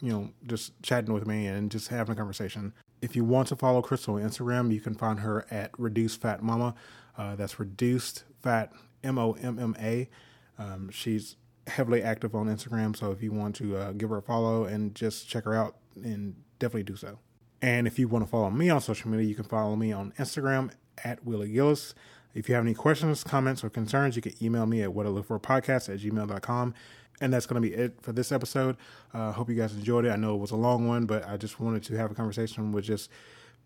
you 0.00 0.12
know, 0.12 0.30
just 0.46 0.80
chatting 0.82 1.12
with 1.12 1.26
me 1.26 1.46
and 1.46 1.70
just 1.70 1.88
having 1.88 2.12
a 2.12 2.16
conversation. 2.16 2.72
If 3.02 3.16
you 3.16 3.24
want 3.24 3.48
to 3.48 3.56
follow 3.56 3.82
Crystal 3.82 4.14
on 4.14 4.22
Instagram, 4.22 4.72
you 4.72 4.80
can 4.80 4.94
find 4.94 5.20
her 5.20 5.44
at 5.50 5.72
Reduced 5.76 6.20
Fat 6.20 6.42
Mama. 6.42 6.74
Uh, 7.18 7.36
that's 7.36 7.58
Reduced 7.58 8.24
Fat 8.40 8.72
M 9.02 9.18
O 9.18 9.32
M 9.32 9.58
M 9.58 9.76
A. 9.78 10.08
Um, 10.56 10.88
she's 10.90 11.36
heavily 11.66 12.02
active 12.02 12.34
on 12.34 12.46
Instagram, 12.46 12.96
so 12.96 13.10
if 13.10 13.22
you 13.22 13.32
want 13.32 13.56
to 13.56 13.76
uh, 13.76 13.92
give 13.92 14.10
her 14.10 14.18
a 14.18 14.22
follow 14.22 14.64
and 14.64 14.94
just 14.94 15.28
check 15.28 15.44
her 15.44 15.54
out, 15.54 15.76
and 15.96 16.36
definitely 16.58 16.84
do 16.84 16.96
so. 16.96 17.18
And 17.60 17.86
if 17.86 17.98
you 17.98 18.08
want 18.08 18.24
to 18.24 18.30
follow 18.30 18.50
me 18.50 18.70
on 18.70 18.80
social 18.80 19.10
media, 19.10 19.26
you 19.26 19.34
can 19.34 19.44
follow 19.44 19.76
me 19.76 19.92
on 19.92 20.12
Instagram 20.18 20.70
at 21.04 21.24
Willie 21.24 21.52
Gillis. 21.52 21.94
If 22.34 22.48
you 22.48 22.54
have 22.54 22.64
any 22.64 22.74
questions, 22.74 23.24
comments, 23.24 23.62
or 23.62 23.70
concerns, 23.70 24.16
you 24.16 24.22
can 24.22 24.32
email 24.42 24.66
me 24.66 24.82
at 24.82 24.92
what 24.92 25.06
I 25.06 25.10
look 25.10 25.26
for 25.26 25.38
podcast 25.38 25.92
at 25.92 26.00
gmail.com. 26.00 26.74
And 27.20 27.32
that's 27.32 27.46
going 27.46 27.62
to 27.62 27.68
be 27.68 27.74
it 27.74 28.00
for 28.00 28.12
this 28.12 28.32
episode. 28.32 28.76
I 29.14 29.28
uh, 29.28 29.32
hope 29.32 29.48
you 29.48 29.54
guys 29.54 29.74
enjoyed 29.74 30.04
it. 30.04 30.10
I 30.10 30.16
know 30.16 30.34
it 30.34 30.38
was 30.38 30.50
a 30.50 30.56
long 30.56 30.88
one, 30.88 31.06
but 31.06 31.28
I 31.28 31.36
just 31.36 31.60
wanted 31.60 31.82
to 31.84 31.96
have 31.96 32.10
a 32.10 32.14
conversation 32.14 32.72
with 32.72 32.84
just 32.84 33.10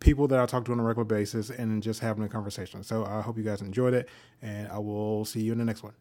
people 0.00 0.28
that 0.28 0.38
I 0.38 0.46
talk 0.46 0.64
to 0.66 0.72
on 0.72 0.80
a 0.80 0.82
regular 0.82 1.04
basis 1.04 1.48
and 1.50 1.82
just 1.82 2.00
having 2.00 2.24
a 2.24 2.28
conversation. 2.28 2.82
So 2.82 3.04
I 3.04 3.22
hope 3.22 3.38
you 3.38 3.44
guys 3.44 3.62
enjoyed 3.62 3.94
it, 3.94 4.08
and 4.42 4.68
I 4.68 4.78
will 4.78 5.24
see 5.24 5.40
you 5.40 5.52
in 5.52 5.58
the 5.58 5.64
next 5.64 5.82
one. 5.82 5.94